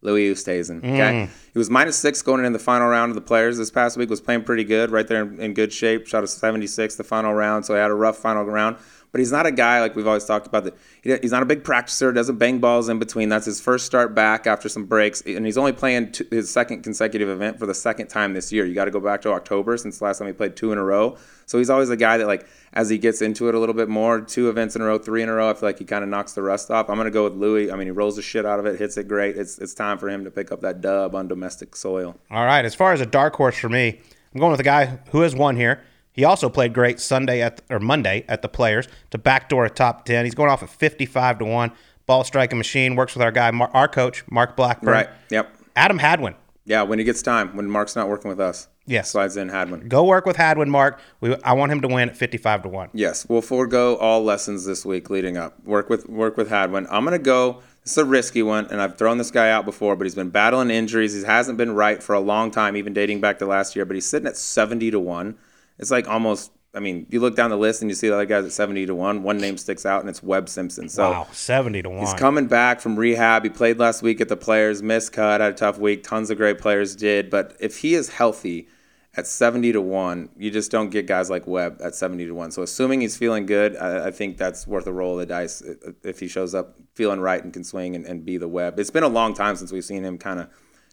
Louis 0.03 0.33
Oosthuizen. 0.33 0.79
Okay. 0.79 1.27
Mm. 1.27 1.29
He 1.53 1.59
was 1.59 1.71
minus 1.71 1.97
six 1.97 2.23
going 2.23 2.45
in 2.45 2.53
the 2.53 2.59
final 2.61 2.87
round 2.87 3.11
of 3.11 3.17
the 3.17 3.21
players 3.21 3.59
this 3.59 3.71
past 3.71 3.97
week, 3.97 4.09
was 4.09 4.21
playing 4.21 4.45
pretty 4.45 4.65
good, 4.65 4.91
right 4.93 5.09
there 5.09 5.23
in, 5.23 5.41
in 5.41 5.55
good 5.55 5.73
shape. 5.73 6.07
Shot 6.07 6.23
a 6.23 6.29
76 6.29 6.95
the 6.95 7.05
final 7.05 7.35
round, 7.35 7.67
so 7.67 7.75
he 7.75 7.81
had 7.81 7.91
a 7.91 7.95
rough 7.95 8.19
final 8.19 8.45
round. 8.45 8.77
But 9.13 9.19
he's 9.19 9.31
not 9.31 9.45
a 9.45 9.53
guy 9.53 9.81
like 9.81 9.95
we've 9.95 10.07
always 10.07 10.25
talked 10.25 10.47
about. 10.47 10.65
That 10.65 10.75
he's 11.23 11.33
not 11.33 11.43
a 11.43 11.47
big 11.47 11.65
practicer. 11.65 12.15
Doesn't 12.15 12.39
bang 12.39 12.61
balls 12.61 12.89
in 12.89 12.99
between. 12.99 13.29
That's 13.29 13.45
his 13.45 13.61
first 13.61 13.85
start 13.85 14.15
back 14.15 14.47
after 14.47 14.71
some 14.71 14.87
breaks, 14.87 15.21
and 15.21 15.45
he's 15.45 15.59
only 15.59 15.73
playing 15.73 16.13
two, 16.13 16.27
his 16.31 16.51
second 16.51 16.83
consecutive 16.83 17.29
event 17.29 17.59
for 17.59 17.67
the 17.67 17.75
second 17.75 18.09
time 18.09 18.33
this 18.33 18.51
year. 18.51 18.65
You 18.65 18.75
got 18.75 18.87
to 18.87 18.91
go 18.91 19.01
back 19.01 19.21
to 19.23 19.33
October 19.33 19.77
since 19.77 20.01
last 20.01 20.19
time 20.19 20.29
he 20.29 20.33
played 20.33 20.57
two 20.57 20.73
in 20.73 20.79
a 20.79 20.83
row. 20.83 21.19
So 21.45 21.59
he's 21.59 21.69
always 21.69 21.91
a 21.91 21.97
guy 21.97 22.17
that 22.17 22.27
like 22.27 22.47
as 22.73 22.89
he 22.89 22.97
gets 22.97 23.21
into 23.21 23.51
it 23.51 23.55
a 23.55 23.59
little 23.59 23.75
bit 23.75 23.91
more, 23.91 24.23
two 24.23 24.49
events 24.49 24.77
in 24.77 24.81
a 24.81 24.87
row, 24.87 24.97
three 24.97 25.23
in 25.23 25.29
a 25.29 25.35
row. 25.35 25.51
I 25.51 25.53
feel 25.53 25.69
like 25.69 25.79
he 25.79 25.85
kind 25.85 26.03
of 26.03 26.09
knocks 26.09 26.33
the 26.33 26.41
rust 26.41 26.71
off. 26.71 26.89
I'm 26.89 26.97
gonna 26.97 27.11
go 27.11 27.25
with 27.25 27.35
Louis. 27.35 27.71
I 27.71 27.77
mean, 27.77 27.89
he 27.89 27.91
rolls 27.91 28.17
the 28.17 28.23
shit 28.23 28.47
out 28.47 28.59
of 28.59 28.65
it, 28.65 28.79
hits 28.79 28.97
it 28.97 29.09
great. 29.09 29.37
It's 29.37 29.59
it's 29.59 29.75
time 29.75 29.99
for 29.99 30.09
him 30.09 30.25
to 30.25 30.31
pick 30.31 30.51
up 30.51 30.63
that 30.63 30.81
dub 30.81 31.15
on 31.15 31.29
domestic 31.29 31.77
soil. 31.77 32.17
All 32.31 32.47
right. 32.47 32.65
As 32.65 32.75
far 32.75 32.95
as 32.95 33.03
a 33.03 33.07
dark 33.07 33.37
horse 33.37 33.59
for 33.59 33.69
me, 33.69 34.01
I'm 34.33 34.41
going 34.41 34.53
with 34.53 34.61
a 34.61 34.65
guy 34.65 34.99
who 35.11 35.21
has 35.21 35.35
won 35.37 35.57
here. 35.57 35.83
He 36.13 36.25
also 36.25 36.49
played 36.49 36.73
great 36.75 37.01
Sunday 37.01 37.41
at 37.41 37.63
or 37.71 37.79
Monday 37.81 38.25
at 38.29 38.43
the 38.43 38.49
Players 38.49 38.87
to 39.11 39.19
backdoor 39.19 39.65
a 39.65 39.71
top 39.71 40.05
ten. 40.05 40.25
He's 40.25 40.35
going 40.35 40.51
off 40.51 40.63
at 40.63 40.69
55 40.71 41.39
to 41.39 41.45
one. 41.45 41.73
Ball 42.07 42.25
striking 42.25 42.59
machine 42.59 42.97
works 42.97 43.15
with 43.15 43.23
our 43.23 43.33
guy, 43.33 43.51
Mar- 43.51 43.71
our 43.73 43.89
coach 43.89 44.25
Mark 44.31 44.57
Blackburn. 44.57 44.93
Right. 44.93 45.09
Yep. 45.31 45.55
Adam 45.77 45.99
Hadwin. 45.99 46.35
Yeah. 46.65 46.83
When 46.83 46.99
he 46.99 47.05
gets 47.05 47.23
time, 47.23 47.57
when 47.57 47.69
Mark's 47.71 47.97
not 47.97 48.09
working 48.09 48.29
with 48.29 48.41
us, 48.41 48.69
Yes. 48.85 49.11
slides 49.13 49.37
in 49.37 49.49
Hadwin. 49.49 49.89
Go 49.89 50.05
work 50.05 50.27
with 50.27 50.37
Hadwin, 50.37 50.69
Mark. 50.69 50.99
We, 51.21 51.37
I 51.45 51.53
want 51.53 51.71
him 51.71 51.81
to 51.83 51.89
win 51.89 52.09
at 52.11 52.17
55 52.17 52.65
to 52.65 52.69
one. 52.69 52.89
Yes, 52.93 53.25
we'll 53.29 53.41
forego 53.41 53.97
all 53.97 54.23
lessons 54.25 54.67
this 54.67 54.85
week 54.85 55.09
leading 55.09 55.37
up. 55.37 55.65
Work 55.65 55.89
with 55.89 56.09
work 56.09 56.37
with 56.37 56.49
Hadwin. 56.51 56.87
I'm 56.91 57.05
gonna 57.05 57.19
go 57.19 57.63
It's 57.83 57.97
a 57.97 58.05
risky 58.05 58.43
one, 58.43 58.67
and 58.71 58.81
I've 58.83 58.97
thrown 58.99 59.19
this 59.19 59.31
guy 59.33 59.51
out 59.51 59.65
before, 59.65 59.97
but 59.97 60.05
he's 60.05 60.15
been 60.15 60.31
battling 60.31 60.71
injuries. 60.71 61.15
He 61.15 61.25
hasn't 61.25 61.59
been 61.59 61.75
right 61.75 62.01
for 62.03 62.15
a 62.15 62.21
long 62.21 62.51
time, 62.53 62.77
even 62.77 62.93
dating 62.93 63.21
back 63.21 63.39
to 63.41 63.47
last 63.47 63.75
year. 63.75 63.85
But 63.85 63.95
he's 63.95 64.07
sitting 64.07 64.27
at 64.29 64.37
seventy 64.37 64.91
to 64.91 65.01
one. 65.01 65.37
It's 65.79 65.91
like 65.91 66.09
almost. 66.09 66.53
I 66.75 66.81
mean, 66.81 67.07
you 67.11 67.21
look 67.21 67.37
down 67.37 67.51
the 67.51 67.59
list 67.59 67.83
and 67.83 67.91
you 67.91 67.95
see 67.95 68.09
the 68.09 68.15
other 68.15 68.25
guys 68.25 68.47
at 68.47 68.53
seventy 68.53 68.87
to 68.87 68.95
one. 68.95 69.23
One 69.23 69.37
name 69.37 69.59
sticks 69.59 69.85
out, 69.85 70.01
and 70.01 70.09
it's 70.09 70.23
Webb 70.23 70.49
Simpson. 70.49 70.89
So 70.89 71.11
Wow, 71.11 71.27
seventy 71.31 71.83
to 71.83 71.91
one. 71.91 72.01
He's 72.01 72.15
coming 72.15 72.47
back 72.47 72.81
from 72.81 72.99
rehab. 72.99 73.45
He 73.45 73.51
played 73.51 73.79
last 73.79 74.01
week 74.03 74.23
at 74.23 74.31
the 74.31 74.39
Players, 74.39 74.83
missed 74.83 75.13
cut, 75.13 75.43
had 75.43 75.53
a 75.53 75.55
tough 75.55 75.79
week. 75.79 76.03
Tons 76.03 76.31
of 76.31 76.39
great 76.39 76.59
players 76.59 76.97
did, 76.97 77.29
but 77.29 77.55
if 77.61 77.79
he 77.79 77.95
is 77.95 78.09
healthy 78.09 78.69
at 79.15 79.27
seventy 79.27 79.71
to 79.73 79.83
one, 79.83 80.31
you 80.39 80.51
just 80.51 80.71
don't 80.71 80.89
get 80.89 81.07
guys 81.07 81.29
like 81.29 81.47
Webb 81.47 81.79
at 81.85 81.95
seventy 81.95 82.25
to 82.25 82.33
one. 82.33 82.51
So 82.51 82.63
assuming 82.63 83.03
he's 83.03 83.19
feeling 83.19 83.45
good, 83.45 83.77
I, 83.77 84.07
I 84.07 84.11
think 84.11 84.39
that's 84.39 84.67
worth 84.67 84.87
a 84.87 84.93
roll 84.95 85.13
of 85.13 85.19
the 85.19 85.27
dice 85.27 85.63
if 86.03 86.21
he 86.21 86.27
shows 86.27 86.55
up 86.55 86.77
feeling 86.95 87.21
right 87.21 87.45
and 87.45 87.53
can 87.53 87.65
swing 87.65 87.95
and, 87.95 88.07
and 88.07 88.25
be 88.25 88.39
the 88.39 88.49
Webb. 88.49 88.79
It's 88.79 88.91
been 88.91 89.03
a 89.03 89.09
long 89.09 89.35
time 89.35 89.57
since 89.57 89.73
we've 89.73 89.85
seen 89.85 90.05
him 90.05 90.17
kind 90.17 90.41
of 90.41 90.49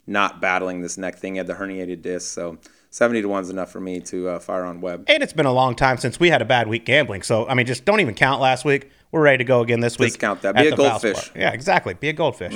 not 0.05 0.41
battling 0.41 0.81
this 0.81 0.97
neck 0.97 1.15
thing. 1.19 1.35
He 1.35 1.37
had 1.37 1.47
the 1.47 1.53
herniated 1.53 2.01
disc, 2.01 2.33
so. 2.33 2.57
70 2.91 3.21
to 3.21 3.27
one's 3.27 3.49
enough 3.49 3.71
for 3.71 3.79
me 3.79 3.99
to 4.01 4.29
uh, 4.29 4.39
fire 4.39 4.63
on 4.65 4.81
Webb. 4.81 5.05
and 5.07 5.21
it's 5.21 5.33
been 5.33 5.45
a 5.45 5.53
long 5.53 5.75
time 5.75 5.97
since 5.97 6.19
we 6.19 6.29
had 6.29 6.41
a 6.41 6.45
bad 6.45 6.67
week 6.67 6.85
gambling. 6.85 7.21
So 7.21 7.47
I 7.47 7.53
mean, 7.53 7.65
just 7.65 7.85
don't 7.85 7.99
even 7.99 8.15
count 8.15 8.41
last 8.41 8.65
week. 8.65 8.89
We're 9.11 9.21
ready 9.23 9.39
to 9.39 9.43
go 9.43 9.61
again 9.61 9.79
this 9.79 9.97
week. 9.97 10.09
Discount 10.09 10.43
that. 10.43 10.55
Be 10.55 10.67
a 10.67 10.75
goldfish. 10.75 11.17
Mm-hmm. 11.17 11.39
Yeah, 11.39 11.51
exactly. 11.51 11.95
Be 11.95 12.09
a 12.09 12.13
goldfish. 12.13 12.53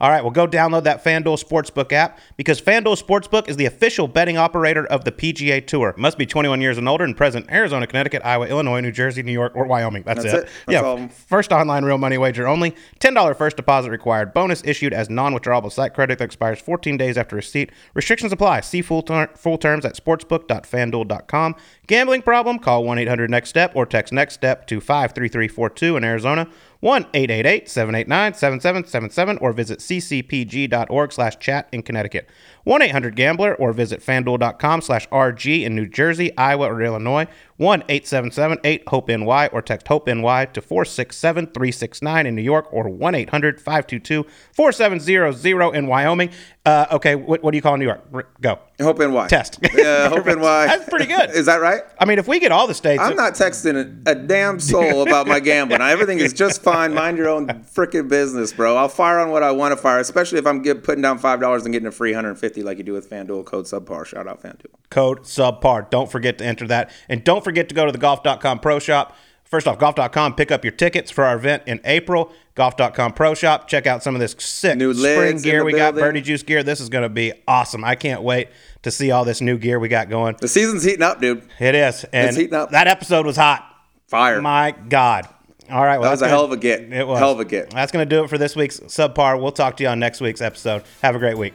All 0.00 0.10
right, 0.10 0.20
well, 0.20 0.32
go 0.32 0.48
download 0.48 0.82
that 0.82 1.04
FanDuel 1.04 1.40
Sportsbook 1.40 1.92
app 1.92 2.18
because 2.36 2.60
FanDuel 2.60 3.00
Sportsbook 3.00 3.48
is 3.48 3.56
the 3.56 3.66
official 3.66 4.08
betting 4.08 4.36
operator 4.36 4.84
of 4.84 5.04
the 5.04 5.12
PGA 5.12 5.64
Tour. 5.64 5.94
Must 5.96 6.18
be 6.18 6.26
21 6.26 6.60
years 6.60 6.76
and 6.76 6.88
older 6.88 7.04
and 7.04 7.16
present 7.16 7.46
in 7.46 7.54
Arizona, 7.54 7.86
Connecticut, 7.86 8.20
Iowa, 8.24 8.48
Illinois, 8.48 8.80
New 8.80 8.90
Jersey, 8.90 9.22
New 9.22 9.30
York, 9.30 9.52
or 9.54 9.64
Wyoming. 9.64 10.02
That's, 10.02 10.24
That's 10.24 10.34
it. 10.34 10.38
it. 10.38 10.50
That's 10.66 10.72
yeah, 10.72 10.80
all. 10.80 11.06
first 11.08 11.52
online 11.52 11.84
real 11.84 11.98
money 11.98 12.18
wager 12.18 12.48
only. 12.48 12.74
$10 12.98 13.36
first 13.36 13.56
deposit 13.56 13.92
required. 13.92 14.34
Bonus 14.34 14.60
issued 14.64 14.92
as 14.92 15.08
non-withdrawable 15.08 15.70
site 15.70 15.94
credit 15.94 16.18
that 16.18 16.24
expires 16.24 16.60
14 16.60 16.96
days 16.96 17.16
after 17.16 17.36
receipt. 17.36 17.70
Restrictions 17.94 18.32
apply. 18.32 18.62
See 18.62 18.82
full, 18.82 19.02
ter- 19.02 19.30
full 19.36 19.56
terms 19.56 19.84
at 19.84 19.94
sportsbook.fanduel.com. 19.94 21.54
Gambling 21.86 22.22
problem? 22.22 22.58
Call 22.58 22.82
1-800-NEXT-STEP 22.84 23.76
or 23.76 23.86
text 23.86 24.12
NEXT 24.12 24.34
STEP 24.34 24.66
to 24.66 24.80
53342 24.80 25.91
in 25.96 26.04
Arizona. 26.04 26.48
1-888-789-7777 26.82 29.38
or 29.40 29.52
visit 29.52 29.78
ccpg.org 29.78 31.12
slash 31.12 31.38
chat 31.38 31.68
in 31.70 31.82
Connecticut. 31.82 32.28
1-800-GAMBLER 32.66 33.54
or 33.56 33.72
visit 33.72 34.00
fanduel.com 34.00 34.80
slash 34.80 35.08
RG 35.08 35.62
in 35.62 35.74
New 35.74 35.86
Jersey, 35.86 36.36
Iowa, 36.36 36.66
or 36.66 36.82
Illinois. 36.82 37.26
1-877-8-HOPE-NY 37.62 39.48
or 39.52 39.62
text 39.62 39.86
HOPE-NY 39.86 40.46
to 40.46 40.60
467-369 40.60 42.26
in 42.26 42.34
New 42.34 42.42
York 42.42 42.66
or 42.72 42.86
1-800-522-4700 42.86 45.74
in 45.74 45.86
Wyoming. 45.86 46.30
Uh, 46.64 46.86
okay, 46.92 47.14
what, 47.14 47.42
what 47.42 47.50
do 47.52 47.56
you 47.56 47.62
call 47.62 47.76
New 47.76 47.84
York? 47.84 48.02
R- 48.12 48.26
Go. 48.40 48.58
Hope 48.80 48.98
NY. 48.98 49.28
Test. 49.28 49.60
Yeah, 49.74 50.08
Hope 50.08 50.26
NY. 50.26 50.34
That's 50.40 50.88
pretty 50.88 51.06
good. 51.06 51.30
Is 51.30 51.46
that 51.46 51.60
right? 51.60 51.82
I 51.98 52.04
mean, 52.04 52.18
if 52.18 52.26
we 52.26 52.40
get 52.40 52.50
all 52.52 52.66
the 52.66 52.74
states... 52.74 53.00
I'm 53.02 53.16
not 53.16 53.34
texting 53.34 53.76
a, 53.76 53.86
a 54.10 54.14
damn 54.14 54.58
soul 54.58 55.02
about 55.02 55.28
my 55.28 55.38
gambling. 55.38 55.82
Everything 55.92 56.18
is 56.18 56.32
just 56.32 56.62
fine. 56.62 56.94
Mind 56.94 57.18
your 57.18 57.28
own 57.28 57.46
freaking 57.46 58.08
business, 58.08 58.52
bro. 58.52 58.76
I'll 58.76 58.88
fire 58.88 59.20
on 59.20 59.30
what 59.30 59.44
I 59.44 59.52
want 59.52 59.72
to 59.72 59.76
fire, 59.76 60.00
especially 60.00 60.38
if 60.38 60.46
I'm 60.46 60.62
get, 60.62 60.82
putting 60.82 61.02
down 61.02 61.18
five 61.18 61.40
dollars 61.40 61.64
and 61.64 61.72
getting 61.72 61.86
a 61.86 61.92
free 61.92 62.10
150 62.10 62.51
like 62.60 62.76
you 62.78 62.84
do 62.84 62.92
with 62.92 63.08
FanDuel 63.08 63.46
code 63.46 63.64
subpar. 63.64 64.04
Shout 64.04 64.26
out 64.28 64.42
FanDuel. 64.42 64.66
code 64.90 65.22
subpar. 65.22 65.88
Don't 65.88 66.10
forget 66.10 66.36
to 66.38 66.44
enter 66.44 66.66
that. 66.66 66.90
And 67.08 67.24
don't 67.24 67.42
forget 67.42 67.68
to 67.70 67.74
go 67.74 67.86
to 67.86 67.92
the 67.92 67.98
golf.com 67.98 68.60
pro 68.60 68.78
shop. 68.78 69.16
First 69.44 69.66
off, 69.66 69.78
golf.com, 69.78 70.34
pick 70.34 70.50
up 70.50 70.64
your 70.64 70.72
tickets 70.72 71.10
for 71.10 71.24
our 71.24 71.36
event 71.36 71.62
in 71.66 71.80
April. 71.84 72.32
Golf.com 72.54 73.12
pro 73.12 73.34
shop. 73.34 73.68
Check 73.68 73.86
out 73.86 74.02
some 74.02 74.14
of 74.14 74.20
this 74.20 74.34
sick 74.38 74.76
New 74.78 74.92
spring 74.94 75.38
gear 75.40 75.64
we 75.64 75.72
got. 75.72 75.94
Birdie 75.94 76.20
Juice 76.22 76.42
gear. 76.42 76.62
This 76.62 76.80
is 76.80 76.88
going 76.88 77.02
to 77.02 77.08
be 77.10 77.32
awesome. 77.48 77.84
I 77.84 77.94
can't 77.94 78.22
wait 78.22 78.48
to 78.82 78.90
see 78.90 79.10
all 79.10 79.24
this 79.24 79.40
new 79.40 79.56
gear 79.58 79.78
we 79.78 79.88
got 79.88 80.08
going. 80.10 80.36
The 80.40 80.48
season's 80.48 80.84
heating 80.84 81.02
up, 81.02 81.20
dude. 81.20 81.42
It 81.60 81.74
is. 81.74 82.04
And 82.12 82.28
it's 82.28 82.36
heating 82.36 82.54
up. 82.54 82.70
that 82.70 82.86
episode 82.88 83.24
was 83.26 83.36
hot. 83.36 83.66
Fire. 84.08 84.40
My 84.42 84.70
God. 84.72 85.28
All 85.70 85.82
right. 85.84 85.98
Well, 85.98 86.04
that 86.04 86.10
was 86.12 86.20
a 86.20 86.24
gonna- 86.24 86.30
hell 86.34 86.44
of 86.44 86.52
a 86.52 86.56
get. 86.58 86.80
It 86.92 87.06
was. 87.06 87.18
Hell 87.18 87.32
of 87.32 87.40
a 87.40 87.44
get. 87.44 87.70
That's 87.70 87.92
going 87.92 88.06
to 88.06 88.16
do 88.16 88.24
it 88.24 88.28
for 88.28 88.36
this 88.38 88.56
week's 88.56 88.80
subpar. 88.80 89.40
We'll 89.40 89.52
talk 89.52 89.76
to 89.78 89.82
you 89.82 89.88
on 89.90 89.98
next 89.98 90.20
week's 90.22 90.40
episode. 90.40 90.82
Have 91.02 91.14
a 91.14 91.18
great 91.18 91.36
week. 91.38 91.52